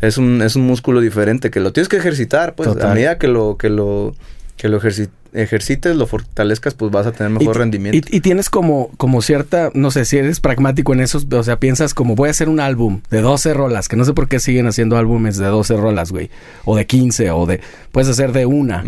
Es 0.00 0.16
un, 0.16 0.40
es 0.40 0.56
un 0.56 0.62
músculo 0.62 1.00
diferente 1.00 1.50
que 1.50 1.60
lo 1.60 1.72
tienes 1.72 1.88
que 1.88 1.98
ejercitar, 1.98 2.54
pues, 2.54 2.68
a 2.68 2.94
medida 2.94 3.18
que 3.18 3.28
lo, 3.28 3.58
que 3.58 3.68
lo, 3.68 4.14
que 4.56 4.68
lo 4.68 4.78
ejercitas 4.78 5.19
ejercites, 5.32 5.96
lo 5.96 6.06
fortalezcas, 6.06 6.74
pues 6.74 6.90
vas 6.90 7.06
a 7.06 7.12
tener 7.12 7.30
mejor 7.30 7.58
rendimiento. 7.58 8.08
Y, 8.10 8.20
tienes 8.20 8.50
como, 8.50 8.90
como 8.96 9.22
cierta, 9.22 9.70
no 9.74 9.90
sé 9.90 10.04
si 10.04 10.18
eres 10.18 10.40
pragmático 10.40 10.92
en 10.92 11.00
eso, 11.00 11.20
o 11.30 11.42
sea, 11.42 11.58
piensas 11.58 11.94
como 11.94 12.14
voy 12.14 12.28
a 12.28 12.30
hacer 12.30 12.48
un 12.48 12.60
álbum 12.60 13.00
de 13.10 13.20
12 13.20 13.54
rolas, 13.54 13.88
que 13.88 13.96
no 13.96 14.04
sé 14.04 14.12
por 14.12 14.28
qué 14.28 14.40
siguen 14.40 14.66
haciendo 14.66 14.96
álbumes 14.96 15.36
de 15.36 15.46
12 15.46 15.76
rolas, 15.76 16.12
güey, 16.12 16.30
o 16.64 16.76
de 16.76 16.86
15, 16.86 17.30
o 17.30 17.46
de, 17.46 17.60
puedes 17.92 18.08
hacer 18.08 18.32
de 18.32 18.46
una. 18.46 18.84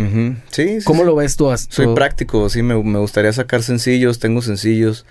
Sí, 0.50 0.78
¿Cómo 0.84 1.04
lo 1.04 1.14
ves 1.14 1.36
tú? 1.36 1.50
Soy 1.68 1.94
práctico, 1.94 2.48
sí, 2.48 2.62
me, 2.62 2.80
me, 2.82 2.98
gustaría 2.98 3.32
sacar 3.32 3.62
sencillos, 3.62 4.18
tengo 4.18 4.42
sencillos, 4.42 5.06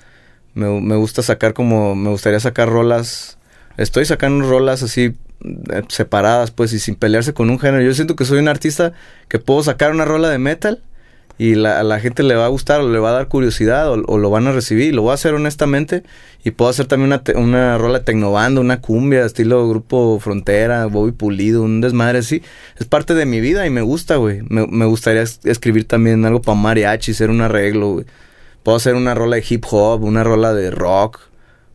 me, 0.54 0.82
me 0.82 0.96
gusta 0.96 1.22
sacar 1.22 1.54
como, 1.54 1.96
me 1.96 2.10
gustaría 2.10 2.40
sacar 2.40 2.70
rolas, 2.70 3.38
estoy 3.78 4.06
sacando 4.06 4.48
rolas 4.50 4.84
así 4.84 5.16
eh, 5.44 5.82
separadas, 5.88 6.52
pues, 6.52 6.72
y 6.74 6.80
sin 6.80 6.96
pelearse 6.96 7.34
con 7.34 7.50
un 7.50 7.60
género. 7.60 7.84
Yo 7.84 7.94
siento 7.94 8.16
que 8.16 8.26
soy 8.26 8.40
un 8.40 8.48
artista 8.48 8.94
que 9.28 9.40
puedo 9.40 9.64
sacar 9.64 9.92
una 9.92 10.06
rola 10.06 10.30
de 10.30 10.38
metal 10.38 10.84
y 11.42 11.56
la, 11.56 11.80
a 11.80 11.84
la 11.84 12.00
gente 12.00 12.22
le 12.22 12.36
va 12.36 12.46
a 12.46 12.50
gustar 12.50 12.82
o 12.82 12.88
le 12.88 13.00
va 13.00 13.10
a 13.10 13.14
dar 13.14 13.28
curiosidad 13.28 13.90
o, 13.90 13.96
lo 13.98 14.30
van 14.30 14.46
a 14.46 14.52
recibir. 14.52 14.90
Y 14.90 14.92
lo 14.92 15.02
voy 15.02 15.10
a 15.10 15.16
hacer 15.16 15.34
honestamente. 15.34 16.04
Y 16.44 16.52
puedo 16.52 16.70
hacer 16.70 16.86
también 16.86 17.08
una, 17.08 17.24
una 17.42 17.80
rola 17.80 18.02
de 18.02 18.60
una 18.60 18.80
cumbia, 18.80 19.26
estilo 19.26 19.68
grupo 19.68 20.20
Frontera, 20.20 20.86
Bobby 20.86 21.14
Pulido, 21.14 21.64
un 21.64 21.82
desmadre 21.82 22.20
así. 22.20 22.44
Es 22.78 22.86
parte 22.86 23.16
de 23.16 23.26
mi 23.26 23.42
vida 23.42 23.66
y 23.66 23.72
me 23.72 23.82
gusta, 23.82 24.18
güey. 24.18 24.44
Me, 24.50 24.68
me, 24.68 24.86
gustaría 24.86 25.24
escribir 25.24 25.88
también 25.88 26.24
algo 26.26 26.44
para 26.44 26.60
mariachi, 26.60 27.10
hacer 27.10 27.32
un 27.32 27.42
arreglo, 27.42 27.94
güey. 27.94 28.06
Puedo 28.62 28.78
hacer 28.78 28.94
una 28.94 29.16
rola 29.16 29.38
de 29.38 29.46
hip 29.50 29.66
hop, 29.72 30.04
una 30.04 30.24
rola 30.24 30.54
de 30.54 30.70
rock. 30.70 31.22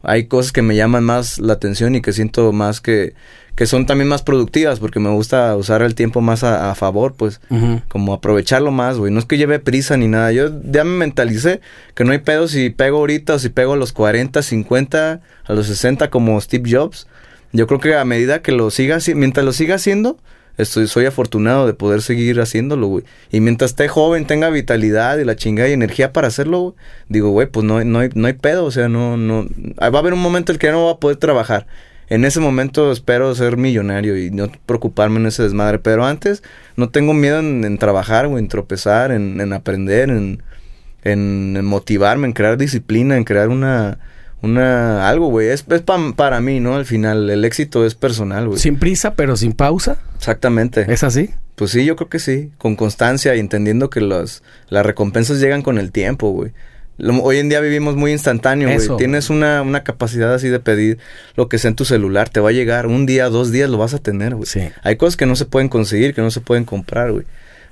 Hay 0.04 0.28
cosas 0.28 0.52
que 0.52 0.62
me 0.62 0.76
llaman 0.76 1.02
más 1.02 1.40
la 1.40 1.54
atención 1.54 1.96
y 1.96 2.02
que 2.02 2.12
siento 2.12 2.52
más 2.52 2.80
que 2.80 3.14
que 3.56 3.66
son 3.66 3.86
también 3.86 4.06
más 4.06 4.22
productivas 4.22 4.78
porque 4.78 5.00
me 5.00 5.08
gusta 5.08 5.56
usar 5.56 5.80
el 5.80 5.94
tiempo 5.94 6.20
más 6.20 6.44
a, 6.44 6.74
favor, 6.74 7.14
pues 7.14 7.40
como 7.88 8.12
aprovecharlo 8.12 8.70
más, 8.70 8.98
güey. 8.98 9.10
No 9.10 9.18
es 9.18 9.24
que 9.24 9.38
lleve 9.38 9.58
prisa 9.58 9.96
ni 9.96 10.08
nada. 10.08 10.30
Yo 10.30 10.50
ya 10.62 10.84
me 10.84 10.98
mentalicé 10.98 11.62
que 11.94 12.04
no 12.04 12.12
hay 12.12 12.18
pedo 12.18 12.48
si 12.48 12.68
pego 12.68 12.98
ahorita 12.98 13.34
o 13.34 13.38
si 13.38 13.48
pego 13.48 13.72
a 13.72 13.76
los 13.76 13.94
40, 13.94 14.42
50, 14.42 15.20
a 15.44 15.52
los 15.54 15.66
60 15.66 16.10
como 16.10 16.38
Steve 16.38 16.70
Jobs. 16.70 17.08
Yo 17.52 17.66
creo 17.66 17.80
que 17.80 17.94
a 17.96 18.04
medida 18.04 18.42
que 18.42 18.52
lo 18.52 18.70
siga, 18.70 18.98
mientras 19.14 19.46
lo 19.46 19.54
siga 19.54 19.76
haciendo, 19.76 20.18
estoy, 20.58 20.86
soy 20.86 21.06
afortunado 21.06 21.66
de 21.66 21.72
poder 21.72 22.02
seguir 22.02 22.38
haciéndolo, 22.42 22.88
güey. 22.88 23.04
Y 23.30 23.40
mientras 23.40 23.70
esté 23.70 23.88
joven, 23.88 24.26
tenga 24.26 24.50
vitalidad 24.50 25.16
y 25.16 25.24
la 25.24 25.34
chingada 25.34 25.70
y 25.70 25.72
energía 25.72 26.12
para 26.12 26.28
hacerlo, 26.28 26.74
digo, 27.08 27.30
güey, 27.30 27.46
pues 27.46 27.64
no, 27.64 27.82
no, 27.84 28.00
hay, 28.00 28.10
no 28.14 28.26
hay 28.26 28.34
pedo, 28.34 28.66
o 28.66 28.70
sea, 28.70 28.90
no, 28.90 29.16
no, 29.16 29.46
va 29.80 29.86
a 29.86 29.98
haber 29.98 30.12
un 30.12 30.20
momento 30.20 30.52
en 30.52 30.56
el 30.56 30.58
que 30.58 30.66
ya 30.66 30.74
no 30.74 30.84
va 30.84 30.92
a 30.92 31.00
poder 31.00 31.16
trabajar 31.16 31.66
en 32.08 32.24
ese 32.24 32.40
momento 32.40 32.92
espero 32.92 33.34
ser 33.34 33.56
millonario 33.56 34.16
y 34.16 34.30
no 34.30 34.50
preocuparme 34.66 35.18
en 35.18 35.26
ese 35.26 35.42
desmadre. 35.42 35.78
Pero 35.78 36.06
antes 36.06 36.42
no 36.76 36.88
tengo 36.88 37.14
miedo 37.14 37.40
en, 37.40 37.78
trabajar 37.78 38.26
o 38.26 38.38
en 38.38 38.48
tropezar, 38.48 39.10
en, 39.10 39.52
aprender, 39.52 40.10
en, 40.10 40.42
en, 41.02 41.64
motivarme, 41.64 42.28
en 42.28 42.32
crear 42.32 42.56
disciplina, 42.56 43.16
en 43.16 43.24
crear 43.24 43.48
una, 43.48 43.98
una 44.40 45.08
algo, 45.08 45.28
güey. 45.28 45.48
Es, 45.48 45.64
es 45.68 45.82
para 46.16 46.40
mí, 46.40 46.60
¿no? 46.60 46.76
Al 46.76 46.84
final, 46.84 47.28
el 47.28 47.44
éxito 47.44 47.84
es 47.84 47.94
personal, 47.96 48.48
güey. 48.48 48.60
Sin 48.60 48.78
prisa, 48.78 49.14
pero 49.14 49.36
sin 49.36 49.52
pausa. 49.52 49.98
Exactamente. 50.16 50.86
¿Es 50.92 51.02
así? 51.02 51.30
Pues 51.56 51.72
sí, 51.72 51.84
yo 51.84 51.96
creo 51.96 52.08
que 52.08 52.20
sí. 52.20 52.52
Con 52.58 52.76
constancia 52.76 53.34
y 53.34 53.40
entendiendo 53.40 53.90
que 53.90 54.00
las 54.00 54.42
recompensas 54.70 55.40
llegan 55.40 55.62
con 55.62 55.78
el 55.78 55.90
tiempo, 55.90 56.30
güey 56.30 56.52
hoy 56.98 57.38
en 57.38 57.48
día 57.48 57.60
vivimos 57.60 57.96
muy 57.96 58.12
instantáneo, 58.12 58.70
güey. 58.72 58.88
Tienes 58.98 59.30
una, 59.30 59.62
una, 59.62 59.84
capacidad 59.84 60.32
así 60.34 60.48
de 60.48 60.60
pedir 60.60 60.98
lo 61.34 61.48
que 61.48 61.58
sea 61.58 61.68
en 61.68 61.76
tu 61.76 61.84
celular. 61.84 62.28
Te 62.28 62.40
va 62.40 62.50
a 62.50 62.52
llegar 62.52 62.86
un 62.86 63.06
día, 63.06 63.28
dos 63.28 63.52
días, 63.52 63.68
lo 63.68 63.78
vas 63.78 63.94
a 63.94 63.98
tener, 63.98 64.34
güey. 64.34 64.46
Sí. 64.46 64.68
Hay 64.82 64.96
cosas 64.96 65.16
que 65.16 65.26
no 65.26 65.36
se 65.36 65.44
pueden 65.44 65.68
conseguir, 65.68 66.14
que 66.14 66.22
no 66.22 66.30
se 66.30 66.40
pueden 66.40 66.64
comprar, 66.64 67.12
güey. 67.12 67.24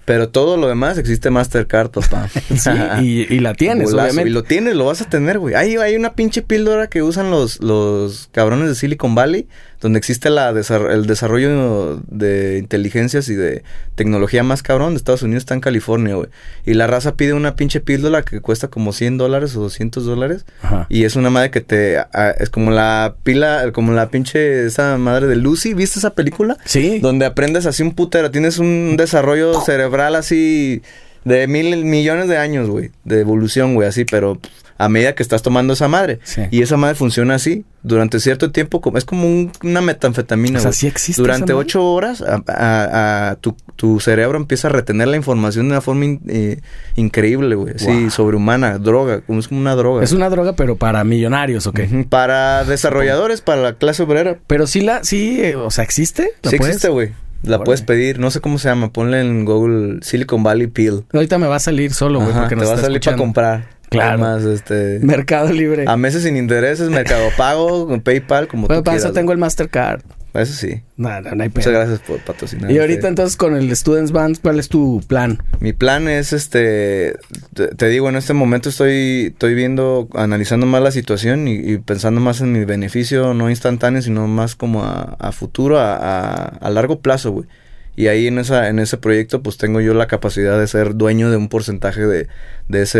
Pero 0.04 0.28
todo 0.28 0.58
lo 0.58 0.68
demás 0.68 0.98
existe 0.98 1.30
Mastercard, 1.30 1.90
papá. 1.90 2.28
sí, 2.56 3.26
y, 3.30 3.40
la 3.40 3.54
tienes, 3.54 3.92
obviamente. 3.92 4.28
Y 4.28 4.32
lo 4.32 4.42
tienes, 4.42 4.74
lo 4.76 4.84
vas 4.84 5.00
a 5.00 5.08
tener, 5.08 5.38
güey. 5.38 5.54
Hay, 5.54 5.76
hay 5.76 5.96
una 5.96 6.12
pinche 6.12 6.42
píldora 6.42 6.88
que 6.88 7.02
usan 7.02 7.30
los, 7.30 7.60
los 7.62 8.28
cabrones 8.30 8.68
de 8.68 8.74
Silicon 8.74 9.14
Valley 9.14 9.48
donde 9.84 9.98
existe 9.98 10.30
la 10.30 10.48
el 10.48 11.06
desarrollo 11.06 12.00
de 12.08 12.56
inteligencias 12.56 13.28
y 13.28 13.34
de 13.34 13.64
tecnología 13.96 14.42
más 14.42 14.62
cabrón 14.62 14.94
de 14.94 14.96
Estados 14.96 15.20
Unidos 15.20 15.42
está 15.42 15.52
en 15.52 15.60
California, 15.60 16.14
güey. 16.14 16.30
Y 16.64 16.72
la 16.72 16.86
raza 16.86 17.16
pide 17.16 17.34
una 17.34 17.54
pinche 17.54 17.80
píldora 17.80 18.22
que 18.22 18.40
cuesta 18.40 18.68
como 18.68 18.94
100 18.94 19.18
dólares 19.18 19.54
o 19.56 19.60
200 19.60 20.06
dólares. 20.06 20.46
Y 20.88 21.04
es 21.04 21.16
una 21.16 21.28
madre 21.28 21.50
que 21.50 21.60
te... 21.60 21.98
es 22.38 22.48
como 22.48 22.70
la 22.70 23.16
pila, 23.24 23.72
como 23.74 23.92
la 23.92 24.08
pinche 24.08 24.64
esa 24.64 24.96
madre 24.96 25.26
de 25.26 25.36
Lucy. 25.36 25.74
¿Viste 25.74 25.98
esa 25.98 26.14
película? 26.14 26.56
Sí. 26.64 27.00
Donde 27.00 27.26
aprendes 27.26 27.66
así 27.66 27.82
un 27.82 27.94
putero. 27.94 28.30
Tienes 28.30 28.56
un 28.56 28.96
desarrollo 28.96 29.60
cerebral 29.60 30.14
así 30.14 30.80
de 31.24 31.46
mil 31.48 31.84
millones 31.84 32.28
de 32.28 32.36
años, 32.36 32.68
güey. 32.68 32.90
De 33.04 33.20
evolución, 33.20 33.74
güey, 33.74 33.88
así, 33.88 34.04
pero 34.04 34.38
a 34.76 34.88
medida 34.88 35.14
que 35.14 35.22
estás 35.22 35.42
tomando 35.42 35.72
esa 35.74 35.88
madre. 35.88 36.18
Y 36.50 36.62
esa 36.62 36.76
madre 36.76 36.94
funciona 36.94 37.36
así 37.36 37.64
durante 37.82 38.18
cierto 38.18 38.50
tiempo. 38.50 38.80
Como, 38.80 38.98
es 38.98 39.04
como 39.04 39.50
una 39.62 39.80
metanfetamina. 39.80 40.58
O 40.58 40.62
sea, 40.62 40.72
sí 40.72 40.86
existe. 40.86 41.20
Durante 41.20 41.52
ocho 41.52 41.84
horas 41.84 42.22
a, 42.26 43.36
tu, 43.40 44.00
cerebro 44.00 44.36
empieza 44.38 44.68
a 44.68 44.70
retener 44.70 45.08
la 45.08 45.16
información 45.16 45.66
de 45.66 45.72
una 45.72 45.80
forma 45.80 46.18
eh, 46.28 46.60
increíble, 46.96 47.54
güey. 47.54 47.74
Sí, 47.78 48.10
sobrehumana, 48.10 48.78
droga, 48.78 49.20
como 49.20 49.38
es 49.38 49.48
como 49.48 49.60
una 49.60 49.76
droga. 49.76 50.02
Es 50.02 50.12
una 50.12 50.28
droga, 50.28 50.54
pero 50.54 50.76
para 50.76 51.04
millonarios, 51.04 51.66
¿ok? 51.66 51.80
Para 52.08 52.64
desarrolladores, 52.64 53.40
para 53.40 53.62
la 53.62 53.74
clase 53.74 54.02
obrera. 54.02 54.38
Pero 54.46 54.66
sí 54.66 54.80
la, 54.80 55.04
sí, 55.04 55.40
eh, 55.40 55.56
o 55.56 55.70
sea, 55.70 55.84
¿existe? 55.84 56.32
Sí 56.42 56.56
existe, 56.56 56.88
güey. 56.88 57.12
La 57.44 57.62
puedes 57.62 57.82
pedir, 57.82 58.18
no 58.18 58.30
sé 58.30 58.40
cómo 58.40 58.58
se 58.58 58.68
llama, 58.68 58.92
ponle 58.92 59.20
en 59.20 59.44
Google 59.44 59.98
Silicon 60.02 60.42
Valley 60.42 60.66
Pill. 60.66 61.04
Ahorita 61.12 61.38
me 61.38 61.46
va 61.46 61.56
a 61.56 61.60
salir 61.60 61.92
solo, 61.92 62.20
güey, 62.20 62.32
porque 62.32 62.56
te 62.56 62.64
va 62.64 62.74
a 62.74 62.78
salir 62.78 63.00
para 63.00 63.16
comprar. 63.16 63.74
Claro. 63.90 64.52
este... 64.52 64.98
Mercado 65.02 65.52
Libre. 65.52 65.84
A 65.86 65.96
meses 65.96 66.22
sin 66.24 66.36
intereses, 66.36 66.88
Mercado 66.90 67.28
Pago, 67.36 68.00
PayPal, 68.04 68.48
como 68.48 68.66
tú 68.66 68.82
para 68.82 68.96
eso 68.96 69.12
tengo 69.12 69.32
el 69.32 69.38
Mastercard. 69.38 70.02
Eso 70.34 70.52
sí. 70.52 70.82
No, 70.96 71.08
no, 71.20 71.34
no 71.34 71.42
hay 71.44 71.48
Muchas 71.48 71.72
gracias 71.72 72.00
por 72.00 72.18
patrocinar. 72.18 72.70
Y 72.70 72.78
ahorita 72.78 73.06
entonces 73.08 73.36
con 73.36 73.54
el 73.56 73.74
Students 73.74 74.10
Band, 74.10 74.40
¿cuál 74.42 74.58
es 74.58 74.68
tu 74.68 75.00
plan? 75.06 75.40
Mi 75.60 75.72
plan 75.72 76.08
es 76.08 76.32
este, 76.32 77.16
te, 77.54 77.68
te 77.68 77.88
digo, 77.88 78.08
en 78.08 78.16
este 78.16 78.32
momento 78.34 78.68
estoy, 78.68 79.26
estoy 79.32 79.54
viendo, 79.54 80.08
analizando 80.14 80.66
más 80.66 80.82
la 80.82 80.90
situación 80.90 81.46
y, 81.46 81.54
y 81.54 81.78
pensando 81.78 82.20
más 82.20 82.40
en 82.40 82.50
mi 82.52 82.64
beneficio, 82.64 83.32
no 83.32 83.48
instantáneo, 83.48 84.02
sino 84.02 84.26
más 84.26 84.56
como 84.56 84.82
a, 84.84 85.16
a 85.20 85.30
futuro, 85.32 85.78
a, 85.78 85.94
a- 85.96 86.44
a 86.48 86.70
largo 86.70 87.00
plazo, 87.00 87.30
güey. 87.30 87.46
Y 87.96 88.08
ahí 88.08 88.26
en 88.26 88.38
esa, 88.38 88.68
en 88.68 88.78
ese 88.80 88.96
proyecto, 88.96 89.42
pues 89.42 89.56
tengo 89.56 89.80
yo 89.80 89.94
la 89.94 90.06
capacidad 90.08 90.58
de 90.58 90.66
ser 90.66 90.96
dueño 90.96 91.30
de 91.30 91.36
un 91.36 91.48
porcentaje 91.48 92.04
de, 92.06 92.26
de 92.68 92.82
ese, 92.82 92.98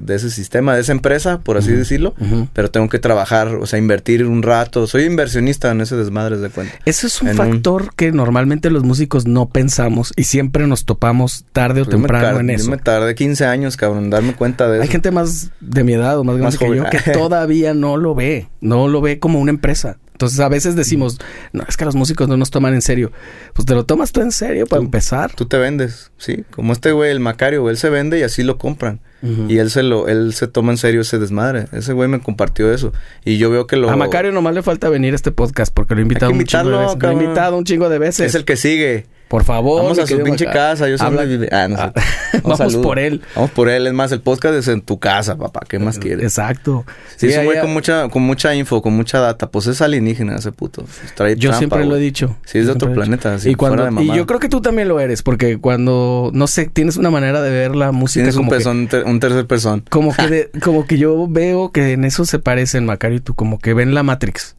de 0.00 0.14
ese 0.14 0.30
sistema, 0.30 0.74
de 0.74 0.80
esa 0.80 0.92
empresa, 0.92 1.40
por 1.40 1.58
así 1.58 1.70
decirlo. 1.72 2.14
Pero 2.54 2.70
tengo 2.70 2.88
que 2.88 2.98
trabajar, 2.98 3.48
o 3.56 3.66
sea, 3.66 3.78
invertir 3.78 4.24
un 4.24 4.42
rato. 4.42 4.86
Soy 4.86 5.04
inversionista 5.04 5.70
en 5.70 5.82
ese 5.82 5.96
desmadre 5.96 6.38
de 6.38 6.48
cuenta. 6.48 6.74
Eso 6.86 7.06
es 7.06 7.20
un 7.20 7.28
En 7.28 7.38
un- 7.40 7.46
factor 7.52 7.94
que 7.94 8.10
normalmente 8.12 8.70
los 8.70 8.84
músicos 8.84 9.26
no 9.26 9.50
pensamos 9.50 10.12
y 10.16 10.24
siempre 10.24 10.66
nos 10.66 10.84
topamos 10.86 11.44
tarde 11.52 11.82
o 11.82 11.84
Yo 11.84 11.90
me 11.98 12.08
temprano 12.08 12.40
en 12.40 12.48
yo 12.48 12.54
eso. 12.54 12.70
me 12.70 12.78
tardé 12.78 13.14
15 13.14 13.44
años, 13.44 13.76
cabrón, 13.76 14.04
en 14.04 14.10
darme 14.10 14.34
cuenta 14.34 14.66
de 14.68 14.76
eso. 14.76 14.82
Hay 14.82 14.88
gente 14.88 15.10
más 15.10 15.50
de 15.60 15.84
mi 15.84 15.92
edad 15.92 16.18
o 16.18 16.24
más 16.24 16.36
grande 16.38 16.56
Más 16.56 16.58
que 16.58 16.74
yo 16.76 16.84
que 17.04 17.10
todavía 17.12 17.74
no 17.74 17.96
lo 17.98 18.14
ve, 18.14 18.48
no 18.62 18.88
lo 18.88 19.00
ve 19.02 19.18
como 19.18 19.40
una 19.40 19.50
empresa. 19.50 19.98
Entonces 20.22 20.38
a 20.38 20.48
veces 20.48 20.76
decimos, 20.76 21.18
no, 21.52 21.64
es 21.68 21.76
que 21.76 21.84
los 21.84 21.96
músicos 21.96 22.28
no 22.28 22.36
nos 22.36 22.52
toman 22.52 22.74
en 22.74 22.80
serio. 22.82 23.10
Pues 23.54 23.66
te 23.66 23.74
lo 23.74 23.84
tomas 23.84 24.12
tú 24.12 24.20
en 24.20 24.30
serio 24.30 24.66
para 24.68 24.78
Tú- 24.78 24.84
empezar. 24.84 25.32
Tú 25.34 25.46
te 25.46 25.58
vendes, 25.58 26.12
sí. 26.16 26.44
Como 26.54 26.72
este 26.72 26.92
güey, 26.92 27.10
el 27.10 27.18
Macario, 27.18 27.68
él 27.68 27.76
se 27.76 27.90
vende 27.90 28.20
y 28.20 28.22
así 28.22 28.44
lo 28.44 28.56
compran. 28.56 29.00
Y 29.48 29.58
él 29.58 29.70
se 29.70 29.82
lo, 29.84 30.06
él 30.08 30.32
se 30.34 30.46
toma 30.48 30.72
en 30.72 30.78
serio 30.78 31.00
ese 31.00 31.18
desmadre. 31.18 31.66
Ese 31.72 31.92
güey 31.92 32.08
me 32.08 32.20
compartió 32.20 32.72
eso. 32.72 32.92
Y 33.24 33.38
yo 33.38 33.50
veo 33.50 33.66
que 33.68 33.76
lo. 33.76 33.88
A 33.90 33.96
Macario 33.96 34.30
nomás 34.32 34.54
le 34.54 34.62
falta 34.62 34.88
venir 34.88 35.12
a 35.12 35.16
este 35.16 35.30
podcast 35.32 35.72
porque 35.74 35.94
lo 35.94 36.00
he 36.00 36.02
invitado 36.02 36.30
un 36.32 36.44
chingo 36.44 36.70
de 36.70 36.76
veces. 36.78 36.96
Lo 37.02 37.08
he 37.10 37.12
invitado 37.12 37.56
un 37.56 37.64
chingo 37.64 37.88
de 37.88 37.98
veces. 37.98 38.26
es 38.26 38.34
el 38.36 38.44
que 38.44 38.56
sigue. 38.56 39.06
Por 39.32 39.44
favor. 39.44 39.82
Vamos 39.82 39.98
a 39.98 40.06
su 40.06 40.22
pinche 40.22 40.44
casa. 40.44 40.86
Yo 40.90 40.98
soy 40.98 41.06
Habla- 41.06 41.48
Ah, 41.52 41.66
no. 41.68 41.76
Ah, 41.78 41.92
Vamos 42.42 42.58
saludo. 42.58 42.82
por 42.82 42.98
él. 42.98 43.22
Vamos 43.34 43.50
por 43.52 43.70
él. 43.70 43.86
Es 43.86 43.92
más, 43.94 44.12
el 44.12 44.20
podcast 44.20 44.54
es 44.56 44.68
en 44.68 44.82
tu 44.82 44.98
casa, 44.98 45.38
papá. 45.38 45.60
¿Qué 45.66 45.78
más 45.78 45.98
quieres? 45.98 46.22
Exacto. 46.24 46.84
Sí, 47.16 47.28
es 47.28 47.38
un 47.38 47.44
güey 47.46 47.58
con 47.60 47.72
mucha, 47.72 48.08
con 48.10 48.22
mucha 48.22 48.54
info, 48.54 48.82
con 48.82 48.92
mucha 48.92 49.20
data. 49.20 49.50
Pues 49.50 49.66
es 49.68 49.80
alienígena 49.80 50.36
ese 50.36 50.52
puto. 50.52 50.84
Trae 51.14 51.34
Yo 51.36 51.48
trampa, 51.48 51.58
siempre 51.58 51.86
lo 51.86 51.96
he 51.96 52.00
dicho. 52.00 52.36
Sí, 52.44 52.58
es 52.58 52.66
de 52.66 52.72
otro 52.72 52.92
planeta, 52.92 53.32
así, 53.32 53.48
y, 53.50 53.54
cuando, 53.54 53.84
de 53.90 54.04
y 54.04 54.14
yo 54.14 54.26
creo 54.26 54.38
que 54.38 54.50
tú 54.50 54.60
también 54.60 54.88
lo 54.88 55.00
eres, 55.00 55.22
porque 55.22 55.56
cuando, 55.58 56.30
no 56.34 56.46
sé, 56.46 56.66
tienes 56.66 56.98
una 56.98 57.08
manera 57.10 57.40
de 57.40 57.48
ver 57.50 57.74
la 57.74 57.90
música 57.90 58.24
Tienes 58.24 58.36
un, 58.36 58.44
como 58.44 58.58
que, 58.58 58.68
un 58.68 58.88
ter- 58.88 59.04
un 59.04 59.18
tercer 59.18 59.46
persona. 59.46 59.82
como 59.88 60.14
que, 60.14 60.26
de- 60.28 60.50
como 60.62 60.84
que 60.86 60.98
yo 60.98 61.26
veo 61.26 61.72
que 61.72 61.92
en 61.92 62.04
eso 62.04 62.26
se 62.26 62.38
parecen 62.38 62.84
Macario 62.84 63.16
y 63.16 63.20
tú, 63.20 63.34
como 63.34 63.58
que 63.58 63.72
ven 63.72 63.94
la 63.94 64.02
Matrix. 64.02 64.56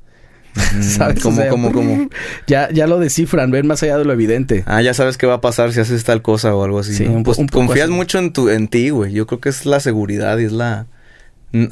¿Sabes? 0.82 1.20
O 1.20 1.24
Como, 1.24 1.38
sea, 1.38 1.50
como, 1.50 1.72
como. 1.72 2.10
Ya, 2.48 2.70
ya 2.72 2.88
lo 2.88 3.00
descifran, 3.00 3.52
ven 3.52 3.66
más 3.68 3.82
allá 3.84 3.98
de 3.98 4.06
lo 4.06 4.14
evidente. 4.14 4.64
Ah, 4.68 4.82
ya 4.82 4.94
sabes 4.94 5.18
qué 5.18 5.26
va 5.28 5.36
a 5.36 5.42
pasar 5.42 5.72
si 5.74 5.80
haces 5.80 6.04
tal 6.04 6.22
cosa 6.22 6.56
o 6.56 6.64
algo 6.64 6.80
así. 6.80 6.94
Sí, 6.94 7.06
¿no? 7.06 7.12
un 7.14 7.24
po- 7.24 7.30
pues 7.32 7.38
un 7.40 7.48
confías 7.48 7.86
así. 7.86 7.94
mucho 7.94 8.20
en 8.20 8.34
tu, 8.34 8.50
en 8.50 8.68
ti, 8.68 8.90
güey. 8.90 9.14
Yo 9.14 9.26
creo 9.28 9.40
que 9.40 9.50
es 9.50 9.66
la 9.66 9.80
seguridad 9.80 10.38
y 10.38 10.46
es 10.46 10.52
la. 10.52 10.88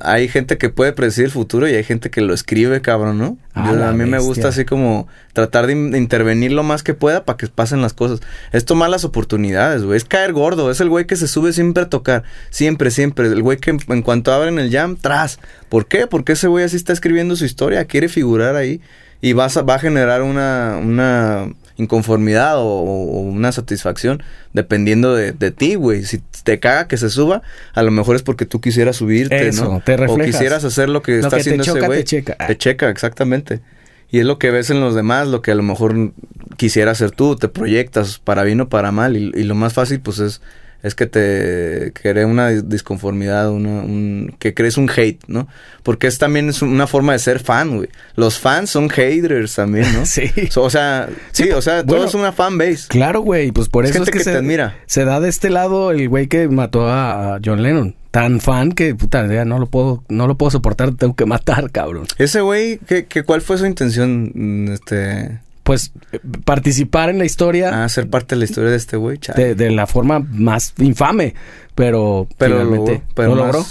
Hay 0.04 0.28
gente 0.28 0.60
que 0.60 0.70
puede 0.70 0.94
predecir 0.94 1.26
el 1.26 1.32
futuro 1.32 1.68
y 1.68 1.74
hay 1.74 1.84
gente 1.84 2.12
que 2.12 2.22
lo 2.22 2.36
escribe, 2.36 2.82
cabrón, 2.82 3.18
¿no? 3.18 3.38
Ah, 3.56 3.72
Yo- 3.74 3.84
a 3.84 3.92
mí 3.94 4.06
me 4.06 4.20
gusta 4.20 4.50
así 4.50 4.64
como 4.64 5.08
tratar 5.34 5.66
de, 5.66 5.74
in- 5.74 5.90
de 5.92 5.98
intervenir 5.98 6.52
lo 6.52 6.62
más 6.62 6.84
que 6.84 6.94
pueda 6.94 7.26
para 7.26 7.36
que 7.38 7.48
pasen 7.48 7.82
las 7.82 7.94
cosas. 7.94 8.20
Es 8.52 8.64
tomar 8.64 8.92
las 8.92 9.06
oportunidades, 9.06 9.82
güey. 9.84 9.98
Es 9.98 10.06
caer 10.06 10.34
gordo. 10.34 10.70
Es 10.70 10.82
el 10.82 10.90
güey 10.90 11.08
que 11.08 11.16
se 11.16 11.28
sube 11.28 11.52
siempre 11.52 11.82
a 11.84 11.90
tocar. 11.90 12.22
Siempre, 12.52 12.92
siempre. 12.92 13.26
El 13.28 13.42
güey 13.42 13.58
que 13.58 13.72
en, 13.72 13.80
en 13.88 14.02
cuanto 14.04 14.32
abren 14.32 14.60
el 14.60 14.72
jam, 14.72 14.98
tras. 15.02 15.40
¿Por 15.68 15.88
qué? 15.88 16.06
Porque 16.06 16.34
ese 16.34 16.48
güey 16.48 16.64
así 16.64 16.76
está 16.76 16.94
escribiendo 16.94 17.36
su 17.36 17.46
historia. 17.46 17.86
Quiere 17.86 18.08
figurar 18.08 18.56
ahí. 18.56 18.82
Y 19.20 19.34
vas 19.34 19.58
a- 19.58 19.64
va 19.64 19.76
a 19.76 19.80
generar 19.80 20.22
una, 20.22 20.78
una 20.80 21.48
inconformidad 21.78 22.58
o, 22.58 22.64
o 22.66 23.20
una 23.22 23.52
satisfacción 23.52 24.24
dependiendo 24.54 25.16
de, 25.16 25.32
de 25.32 25.52
ti, 25.52 25.76
güey. 25.76 26.04
Si 26.06 26.22
te 26.44 26.60
caga 26.60 26.88
que 26.88 26.98
se 26.98 27.10
suba, 27.10 27.42
a 27.74 27.84
lo 27.84 27.92
mejor 27.92 28.16
es 28.16 28.24
porque 28.24 28.46
tú 28.46 28.62
quisieras 28.62 28.96
subirte, 28.98 29.48
Eso, 29.48 29.66
¿no? 29.66 29.82
te 29.86 29.94
o 29.94 29.98
reflejas. 29.98 30.26
quisieras 30.26 30.64
hacer 30.64 30.90
lo 30.90 31.02
que 31.02 31.14
Lo 31.14 31.18
está 31.20 31.30
que 31.38 31.44
te 31.44 31.50
haciendo 31.50 31.64
choca, 31.64 31.80
ese 31.80 31.88
güey. 31.88 32.00
te 32.00 32.04
checa. 32.06 32.38
Te 32.48 32.58
checa, 32.58 32.90
exactamente. 32.90 33.62
Y 34.10 34.20
es 34.20 34.26
lo 34.26 34.38
que 34.40 34.52
ves 34.52 34.70
en 34.70 34.82
los 34.82 34.94
demás, 34.94 35.28
lo 35.30 35.42
que 35.42 35.52
a 35.52 35.56
lo 35.56 35.64
mejor 35.64 36.12
quisieras 36.58 36.98
hacer 37.02 37.12
tú, 37.12 37.38
te 37.38 37.48
proyectas 37.48 38.20
para 38.20 38.44
bien 38.44 38.60
o 38.62 38.68
para 38.70 38.92
mal. 38.92 39.16
Y, 39.16 39.32
y 39.34 39.44
lo 39.44 39.56
más 39.56 39.74
fácil, 39.74 40.02
pues, 40.02 40.20
es, 40.20 40.42
es 40.84 40.96
que 40.96 41.06
te 41.06 41.92
cree 41.94 42.26
una 42.26 42.52
dis- 42.52 42.64
disconformidad, 42.64 43.52
una, 43.52 43.82
un, 43.82 44.36
que 44.40 44.54
crees 44.54 44.78
un 44.78 44.90
hate, 44.90 45.20
¿no? 45.28 45.48
Porque 45.84 46.08
es 46.08 46.18
también 46.18 46.50
es 46.50 46.62
una 46.62 46.88
forma 46.88 47.14
de 47.14 47.20
ser 47.20 47.40
fan, 47.40 47.76
güey. 47.78 47.90
Los 48.16 48.40
fans 48.40 48.70
son 48.70 48.90
haters 48.90 49.56
también, 49.56 49.92
¿no? 49.94 50.06
Sí. 50.06 50.30
So, 50.50 50.64
o 50.64 50.70
sea, 50.70 51.10
sí, 51.32 51.44
Sí, 51.46 51.52
o 51.52 51.62
sea, 51.62 51.84
bueno, 51.84 51.96
todo 52.02 52.06
es 52.08 52.14
una 52.16 52.32
fan 52.32 52.58
base. 52.58 52.88
Claro, 52.88 53.22
güey, 53.22 53.52
pues 53.52 53.70
por 53.70 53.86
Es 53.86 53.92
eso 53.92 54.04
es 54.04 54.10
que, 54.10 54.18
que 54.20 54.24
se, 54.24 54.32
te 54.32 54.38
admira. 54.38 54.76
se 54.86 55.06
da 55.06 55.20
de 55.20 55.30
este 55.30 55.50
lado 55.50 55.92
el 55.92 56.08
güey 56.10 56.28
que 56.28 56.48
mató 56.48 56.88
a, 56.90 57.40
John 57.44 57.64
Lennon. 57.64 57.96
Tan 58.12 58.42
fan 58.42 58.74
que, 58.74 58.94
puta, 58.94 59.26
ya 59.34 59.46
no 59.46 59.58
lo 59.58 59.68
puedo, 59.68 60.04
no 60.10 60.28
lo 60.28 60.36
puedo 60.38 60.52
soportar, 60.52 60.90
te 60.92 60.98
tengo 60.98 61.16
que 61.16 61.26
matar, 61.26 61.72
cabrón. 61.72 62.06
Ese 62.18 62.42
güey, 62.42 62.78
¿qué, 62.86 63.06
qué, 63.06 63.24
¿cuál 63.24 63.42
fue 63.42 63.58
su 63.58 63.66
intención? 63.66 64.68
Este, 64.72 65.40
Pues 65.72 65.94
eh, 66.12 66.20
participar 66.44 67.10
en 67.10 67.18
la 67.18 67.24
historia 67.24 67.84
a 67.86 67.88
ser 67.88 68.10
parte 68.10 68.36
de 68.36 68.40
la 68.40 68.44
historia 68.46 68.72
de 68.72 68.76
este 68.76 68.98
güey, 68.98 69.20
de, 69.38 69.56
de 69.56 69.72
la 69.72 69.88
forma 69.88 70.20
más 70.20 70.74
infame, 70.80 71.34
pero, 71.76 72.28
pero 72.38 72.56
finalmente 72.58 72.92
logró, 72.92 73.06
pero 73.16 73.36
lo 73.36 73.46
más, 73.46 73.54
logró. 73.54 73.66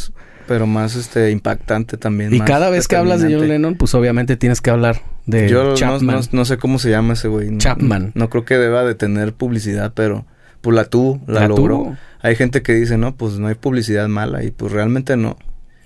pero 0.48 0.66
más 0.66 0.96
este 0.96 1.30
impactante 1.30 1.98
también. 1.98 2.32
Y 2.32 2.38
más 2.38 2.48
cada 2.48 2.70
vez 2.70 2.88
que 2.88 2.96
hablas 2.96 3.20
de 3.20 3.34
John. 3.34 3.46
Lennon, 3.48 3.74
pues 3.74 3.94
obviamente 3.94 4.38
tienes 4.38 4.62
que 4.62 4.70
hablar 4.70 5.02
de 5.26 5.48
Yo 5.50 5.74
Chapman. 5.74 6.16
No, 6.16 6.38
no 6.38 6.44
sé 6.46 6.56
cómo 6.56 6.78
se 6.78 6.88
llama 6.88 7.12
ese 7.12 7.28
güey. 7.28 7.50
No- 7.50 7.58
Chapman. 7.58 8.12
No, 8.14 8.30
creo 8.30 8.46
que 8.46 8.56
deba 8.56 8.82
de 8.84 8.94
tener 8.94 9.34
publicidad, 9.34 9.92
pero 9.94 10.24
pues 10.62 10.74
la 10.74 10.84
tuvo, 10.86 11.20
la, 11.26 11.40
La 11.40 11.48
logró. 11.48 11.76
tuvo. 11.76 11.96
Hay 12.22 12.34
gente 12.34 12.62
que 12.62 12.72
dice, 12.72 12.96
no, 12.96 13.14
pues 13.14 13.38
no 13.38 13.48
hay 13.48 13.56
publicidad 13.56 14.08
mala 14.08 14.42
y 14.42 14.50
pues 14.52 14.72
realmente 14.72 15.16
no. 15.18 15.36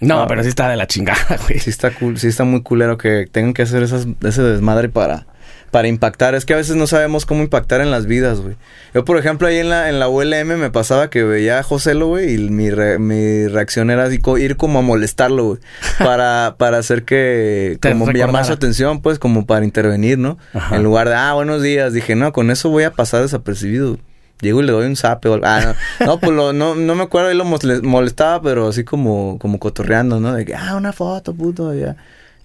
No, 0.01 0.21
Ah. 0.23 0.27
pero 0.29 0.43
sí 0.43 0.49
está 0.49 0.69
de 0.69 0.77
la 0.77 0.87
chingada, 0.87 1.39
güey. 1.49 1.59
Sí 1.59 1.71
está 1.71 1.91
cool, 1.93 2.19
sí 2.19 2.29
está 2.29 2.45
muy 2.45 2.63
culero 2.63 2.99
que 2.99 3.27
tengan 3.31 3.53
que 3.55 3.63
hacer 3.63 3.83
esas, 3.83 4.07
ese 4.23 4.43
desmadre 4.43 4.89
para, 4.89 5.27
para 5.75 5.89
impactar. 5.89 6.37
Es 6.37 6.45
que 6.45 6.55
a 6.55 6.57
veces 6.57 6.77
no 6.77 6.87
sabemos 6.87 7.27
cómo 7.27 7.43
impactar 7.43 7.81
en 7.81 7.91
las 7.91 8.07
vidas, 8.07 8.39
güey. 8.39 8.55
Yo, 8.95 9.05
por 9.05 9.19
ejemplo, 9.19 9.49
ahí 9.49 9.57
en 9.59 9.71
la, 9.71 9.89
en 9.89 9.99
la 9.99 10.07
ULM 10.09 10.57
me 10.57 10.71
pasaba 10.71 11.11
que 11.11 11.25
veía 11.25 11.59
a 11.59 11.63
Joselo, 11.65 12.07
güey, 12.07 12.33
y 12.35 12.39
mi, 12.49 12.71
re- 12.71 13.01
mi 13.01 13.49
reacción 13.49 13.91
era 13.91 14.05
así, 14.05 14.21
ir 14.39 14.57
como 14.57 14.79
a 14.79 14.83
molestarlo, 14.83 15.45
güey. 15.47 15.59
Para, 15.99 16.55
para 16.59 16.79
hacer 16.79 17.03
que, 17.05 17.77
como 17.83 18.05
llamar 18.13 18.45
su 18.45 18.53
atención, 18.53 19.03
pues, 19.03 19.19
como 19.19 19.47
para 19.47 19.65
intervenir, 19.65 20.17
¿no? 20.17 20.39
Ajá. 20.53 20.77
En 20.77 20.85
lugar 20.85 21.09
de, 21.09 21.17
ah, 21.17 21.33
buenos 21.35 21.61
días. 21.61 21.93
Dije, 21.93 22.15
no, 22.15 22.33
con 22.33 22.53
eso 22.53 22.69
voy 22.71 22.85
a 22.85 22.93
pasar 22.93 23.23
desapercibido. 23.23 23.99
Llego 24.41 24.61
y 24.61 24.67
le 24.67 24.71
doy 24.71 24.87
un 24.87 24.95
zape 24.95 25.29
o 25.29 25.35
algo. 25.35 25.47
Ah, 25.47 25.75
no, 25.99 26.07
no, 26.07 26.21
pues 26.21 26.31
lo- 26.31 26.53
no, 26.53 26.77
no 26.77 26.95
me 26.95 27.03
acuerdo, 27.03 27.31
ahí 27.31 27.37
lo 27.37 27.45
mole- 27.45 27.83
molestaba, 27.83 28.41
pero 28.43 28.69
así 28.69 28.85
como, 28.85 29.39
como 29.41 29.59
cotorreando, 29.59 30.21
¿no? 30.21 30.33
De 30.35 30.45
que, 30.45 30.55
ah, 30.55 30.77
una 30.77 30.93
foto, 30.93 31.35
puto, 31.35 31.75
ya. 31.75 31.97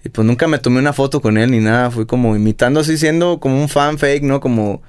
Y 0.04 0.08
pues 0.08 0.26
nunca 0.26 0.48
me 0.48 0.58
tomé 0.58 0.78
una 0.78 0.92
foto 0.92 1.20
con 1.20 1.36
él 1.36 1.50
ni 1.50 1.58
nada. 1.60 1.90
Fui 1.90 2.06
como 2.06 2.34
imitando 2.36 2.80
así, 2.80 2.96
siendo 2.96 3.38
como 3.38 3.60
un 3.60 3.68
fan 3.68 3.98
fake, 3.98 4.22
¿no? 4.22 4.40
Como 4.40 4.82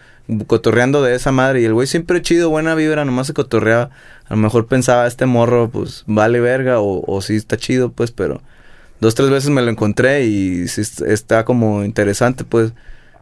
cotorreando 0.48 1.04
de 1.04 1.16
esa 1.16 1.32
madre. 1.32 1.62
Y 1.62 1.66
el 1.66 1.74
güey 1.74 1.88
siempre 1.88 2.22
chido, 2.22 2.50
buena 2.50 2.76
vibra, 2.76 3.04
nomás 3.04 3.28
se 3.28 3.34
cotorreaba. 3.34 3.90
A 4.28 4.36
lo 4.36 4.38
mejor 4.38 4.68
pensaba, 4.68 5.08
este 5.08 5.26
morro, 5.26 5.70
pues, 5.70 6.04
vale 6.08 6.40
verga 6.40 6.80
o, 6.80 7.04
o 7.06 7.22
sí 7.22 7.36
está 7.36 7.58
chido, 7.58 7.92
pues, 7.92 8.12
pero 8.12 8.42
dos, 9.02 9.14
tres 9.16 9.30
veces 9.30 9.50
me 9.50 9.62
lo 9.62 9.70
encontré 9.70 10.24
y 10.24 10.70
sí 10.70 10.80
est- 10.80 11.02
está 11.02 11.44
como 11.44 11.84
interesante, 11.84 12.46
pues, 12.46 12.72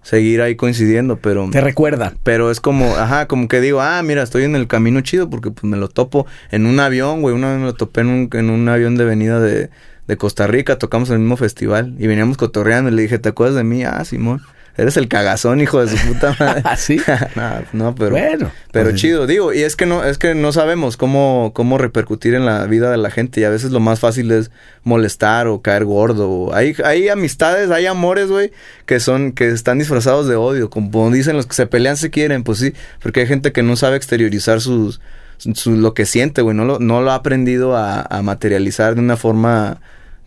seguir 0.03 0.41
ahí 0.43 0.55
coincidiendo, 0.55 1.17
pero... 1.17 1.49
Te 1.51 1.61
recuerda. 1.61 2.13
Pero 2.23 2.51
es 2.51 2.61
como, 2.61 2.95
ajá, 2.95 3.27
como 3.27 3.47
que 3.47 3.59
digo, 3.59 3.81
ah, 3.81 4.01
mira, 4.03 4.21
estoy 4.21 4.43
en 4.43 4.55
el 4.55 4.67
camino 4.67 5.01
chido 5.01 5.29
porque 5.29 5.49
pues 5.49 5.63
me 5.63 5.77
lo 5.77 5.87
topo 5.89 6.27
en 6.51 6.67
un 6.67 6.79
avión, 6.79 7.21
güey. 7.21 7.33
Una 7.33 7.49
vez 7.49 7.59
me 7.59 7.65
lo 7.65 7.73
topé 7.73 8.01
en 8.01 8.07
un, 8.07 8.29
en 8.33 8.49
un 8.51 8.69
avión 8.69 8.95
de 8.95 9.05
venida 9.05 9.39
de, 9.39 9.71
de 10.09 10.17
Costa 10.17 10.45
Rica, 10.47 10.77
tocamos 10.77 11.07
en 11.09 11.13
el 11.15 11.19
mismo 11.21 11.37
festival 11.37 11.93
y 11.99 12.07
veníamos 12.07 12.35
cotorreando 12.35 12.89
y 12.91 12.95
le 12.95 13.03
dije, 13.03 13.17
¿te 13.19 13.29
acuerdas 13.29 13.55
de 13.55 13.63
mí? 13.63 13.83
Ah, 13.85 14.03
Simón, 14.03 14.41
eres 14.75 14.97
el 14.97 15.07
cagazón, 15.07 15.61
hijo 15.61 15.85
de 15.85 15.95
su 15.95 16.07
puta 16.07 16.35
madre. 16.39 16.61
¿Ah, 16.65 16.75
sí? 16.77 16.99
Nah, 17.35 17.61
no, 17.73 17.93
pero... 17.95 18.11
bueno. 18.11 18.51
Pero 18.71 18.89
pues, 18.89 18.99
chido, 19.01 19.27
digo, 19.27 19.53
y 19.53 19.61
es 19.61 19.75
que 19.75 19.85
no, 19.85 20.03
es 20.03 20.17
que 20.17 20.33
no 20.35 20.51
sabemos 20.51 20.97
cómo, 20.97 21.51
cómo 21.53 21.77
repercutir 21.77 22.33
en 22.33 22.45
la 22.45 22.65
vida 22.65 22.89
de 22.91 22.97
la 22.97 23.11
gente, 23.11 23.39
y 23.41 23.43
a 23.43 23.49
veces 23.49 23.71
lo 23.71 23.79
más 23.79 23.99
fácil 23.99 24.31
es 24.31 24.51
molestar 24.83 25.47
o 25.47 25.61
caer 25.61 25.85
gordo. 25.85 26.53
Hay, 26.55 26.75
hay 26.83 27.09
amistades, 27.09 27.69
hay 27.71 27.85
amores, 27.85 28.29
güey, 28.29 28.51
que 28.87 28.99
son, 28.99 29.31
que 29.31 29.47
están 29.49 29.77
disfrazados 29.79 30.27
de 30.27 30.35
odio, 30.35 30.69
como 30.69 31.11
dicen 31.11 31.35
los 31.35 31.45
que 31.45 31.53
se 31.53 31.67
pelean 31.67 31.97
se 31.97 32.09
quieren, 32.09 32.43
pues 32.43 32.57
sí, 32.59 32.73
porque 33.01 33.19
hay 33.21 33.27
gente 33.27 33.51
que 33.51 33.61
no 33.63 33.75
sabe 33.75 33.95
exteriorizar 33.97 34.59
sus, 34.61 35.01
su- 35.37 35.75
lo 35.75 35.93
que 35.93 36.05
siente, 36.05 36.41
güey, 36.41 36.55
no 36.55 36.65
lo, 36.65 36.79
no 36.79 37.01
lo 37.01 37.11
ha 37.11 37.15
aprendido 37.15 37.75
a, 37.75 38.01
a 38.01 38.21
materializar 38.23 38.95
de 38.95 39.01
una 39.01 39.17
forma, 39.17 39.81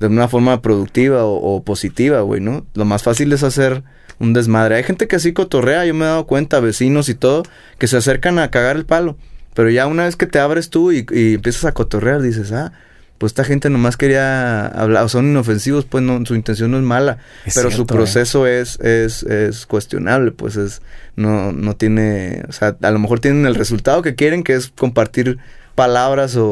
de 0.09 0.15
una 0.15 0.29
forma 0.29 0.61
productiva 0.62 1.24
o, 1.24 1.35
o 1.37 1.62
positiva, 1.62 2.20
güey, 2.20 2.41
¿no? 2.41 2.66
Lo 2.74 2.85
más 2.85 3.03
fácil 3.03 3.33
es 3.33 3.43
hacer 3.43 3.83
un 4.19 4.33
desmadre. 4.33 4.77
Hay 4.77 4.85
gente 4.85 5.09
que 5.09 5.16
así 5.16 5.33
cotorrea, 5.33 5.85
yo 5.87 5.95
me 5.95 6.05
he 6.05 6.09
dado 6.09 6.27
cuenta, 6.27 6.61
vecinos 6.61 7.09
y 7.09 7.15
todo, 7.15 7.43
que 7.79 7.87
se 7.87 7.97
acercan 7.97 8.39
a 8.39 8.51
cagar 8.51 8.77
el 8.77 8.85
palo. 8.85 9.16
Pero 9.55 9.70
ya 9.70 9.87
una 9.87 10.05
vez 10.05 10.16
que 10.16 10.27
te 10.27 10.39
abres 10.39 10.70
tú 10.70 10.93
y, 10.93 11.07
y 11.11 11.35
empiezas 11.35 11.65
a 11.65 11.73
cotorrear, 11.73 12.23
dices, 12.23 12.53
ah, 12.53 12.73
pues 13.19 13.31
esta 13.31 13.45
gente 13.45 13.70
nomás 13.70 13.97
quería 13.97 14.66
hablar, 14.66 15.09
son 15.09 15.27
inofensivos, 15.27 15.85
pues 15.85 16.03
no, 16.03 16.24
su 16.27 16.35
intención 16.35 16.73
no 16.73 16.79
es 16.79 16.83
mala, 16.83 17.19
Es 17.45 17.55
pero 17.55 17.70
su 17.70 17.83
¿eh? 17.83 17.87
proceso 17.87 18.47
es, 18.49 18.81
es, 18.81 19.23
es 19.23 19.66
cuestionable, 19.66 20.33
pues 20.33 20.57
es, 20.57 20.83
no, 21.15 21.53
no 21.53 21.77
tiene, 21.77 22.43
o 22.49 22.53
sea, 22.53 22.77
a 22.81 22.91
lo 22.91 22.99
mejor 22.99 23.20
tienen 23.20 23.47
el 23.47 23.55
resultado 23.55 24.03
que 24.03 24.16
quieren, 24.16 24.43
que 24.43 24.55
es 24.55 24.73
compartir 24.77 25.39
palabras 25.74 26.36
o, 26.36 26.47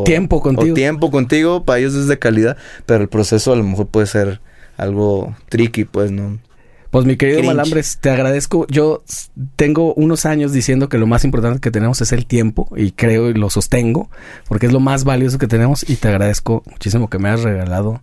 o- 0.00 0.04
Tiempo 0.04 0.40
contigo. 0.42 0.72
o 0.72 0.74
tiempo 0.74 1.10
contigo, 1.10 1.64
para 1.64 1.78
ellos 1.80 1.94
es 1.94 2.06
de 2.08 2.18
calidad, 2.18 2.56
pero 2.86 3.02
el 3.02 3.08
proceso 3.08 3.52
a 3.52 3.56
lo 3.56 3.62
mejor 3.64 3.86
puede 3.88 4.06
ser 4.06 4.40
algo 4.76 5.34
tricky, 5.48 5.84
pues, 5.84 6.10
¿no? 6.10 6.38
Pues 6.90 7.04
mi 7.04 7.16
querido 7.16 7.38
Cringe. 7.40 7.54
Malambres, 7.54 7.98
te 8.00 8.08
agradezco. 8.10 8.66
Yo 8.68 9.02
tengo 9.56 9.92
unos 9.94 10.24
años 10.24 10.52
diciendo 10.52 10.88
que 10.88 10.96
lo 10.98 11.06
más 11.06 11.24
importante 11.24 11.60
que 11.60 11.70
tenemos 11.70 12.00
es 12.00 12.12
el 12.12 12.24
tiempo 12.26 12.68
y 12.76 12.92
creo 12.92 13.28
y 13.28 13.34
lo 13.34 13.50
sostengo 13.50 14.08
porque 14.48 14.66
es 14.66 14.72
lo 14.72 14.80
más 14.80 15.04
valioso 15.04 15.36
que 15.36 15.46
tenemos 15.48 15.84
y 15.88 15.96
te 15.96 16.08
agradezco 16.08 16.62
muchísimo 16.70 17.10
que 17.10 17.18
me 17.18 17.28
hayas 17.28 17.42
regalado 17.42 18.00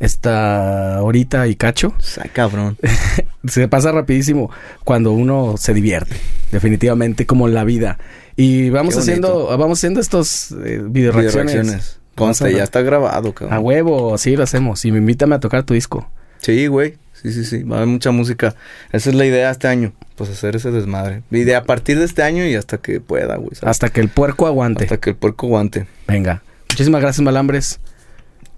esta 0.00 0.98
horita 1.02 1.46
y 1.48 1.56
cacho. 1.56 1.94
Ay, 2.22 2.30
cabrón. 2.30 2.76
Se 3.48 3.68
pasa 3.68 3.92
rapidísimo 3.92 4.50
cuando 4.84 5.12
uno 5.12 5.54
se 5.56 5.72
divierte, 5.72 6.16
definitivamente 6.52 7.26
como 7.26 7.48
la 7.48 7.64
vida. 7.64 7.98
Y 8.36 8.70
vamos 8.70 8.96
haciendo 8.96 9.46
vamos 9.56 9.78
haciendo 9.78 10.00
estos 10.00 10.52
eh, 10.52 10.82
video 10.84 11.12
reacciones. 11.12 11.98
Conste, 12.14 12.52
ya 12.52 12.64
está 12.64 12.80
grabado, 12.80 13.34
cabrón. 13.34 13.54
A 13.54 13.60
huevo, 13.60 14.14
así 14.14 14.36
lo 14.36 14.44
hacemos. 14.44 14.84
Y 14.84 14.92
me 14.92 14.98
invítame 14.98 15.34
a 15.34 15.40
tocar 15.40 15.64
tu 15.64 15.74
disco. 15.74 16.10
Sí, 16.38 16.66
güey. 16.66 16.96
Sí, 17.12 17.32
sí, 17.32 17.44
sí. 17.44 17.62
Va 17.62 17.76
a 17.76 17.78
haber 17.80 17.88
mucha 17.88 18.10
música. 18.10 18.54
Esa 18.92 19.10
es 19.10 19.16
la 19.16 19.26
idea 19.26 19.50
este 19.50 19.68
año. 19.68 19.92
Pues 20.16 20.30
hacer 20.30 20.56
ese 20.56 20.70
desmadre. 20.70 21.22
Y 21.30 21.44
de 21.44 21.56
a 21.56 21.64
partir 21.64 21.98
de 21.98 22.04
este 22.04 22.22
año 22.22 22.46
y 22.46 22.54
hasta 22.54 22.78
que 22.78 23.00
pueda, 23.00 23.36
güey. 23.36 23.54
¿sabes? 23.54 23.70
Hasta 23.70 23.90
que 23.90 24.00
el 24.00 24.08
puerco 24.08 24.46
aguante. 24.46 24.84
Hasta 24.84 24.98
que 24.98 25.10
el 25.10 25.16
puerco 25.16 25.46
aguante. 25.46 25.86
Venga. 26.08 26.42
Muchísimas 26.70 27.00
gracias, 27.00 27.22
Malambres. 27.22 27.80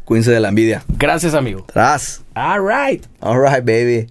Cuídense 0.04 0.30
de 0.30 0.40
la 0.40 0.48
envidia. 0.48 0.84
Gracias, 0.96 1.34
amigo. 1.34 1.66
Tras. 1.72 2.22
All 2.34 2.60
right. 2.60 3.04
All 3.20 3.40
right, 3.40 3.64
baby. 3.64 4.08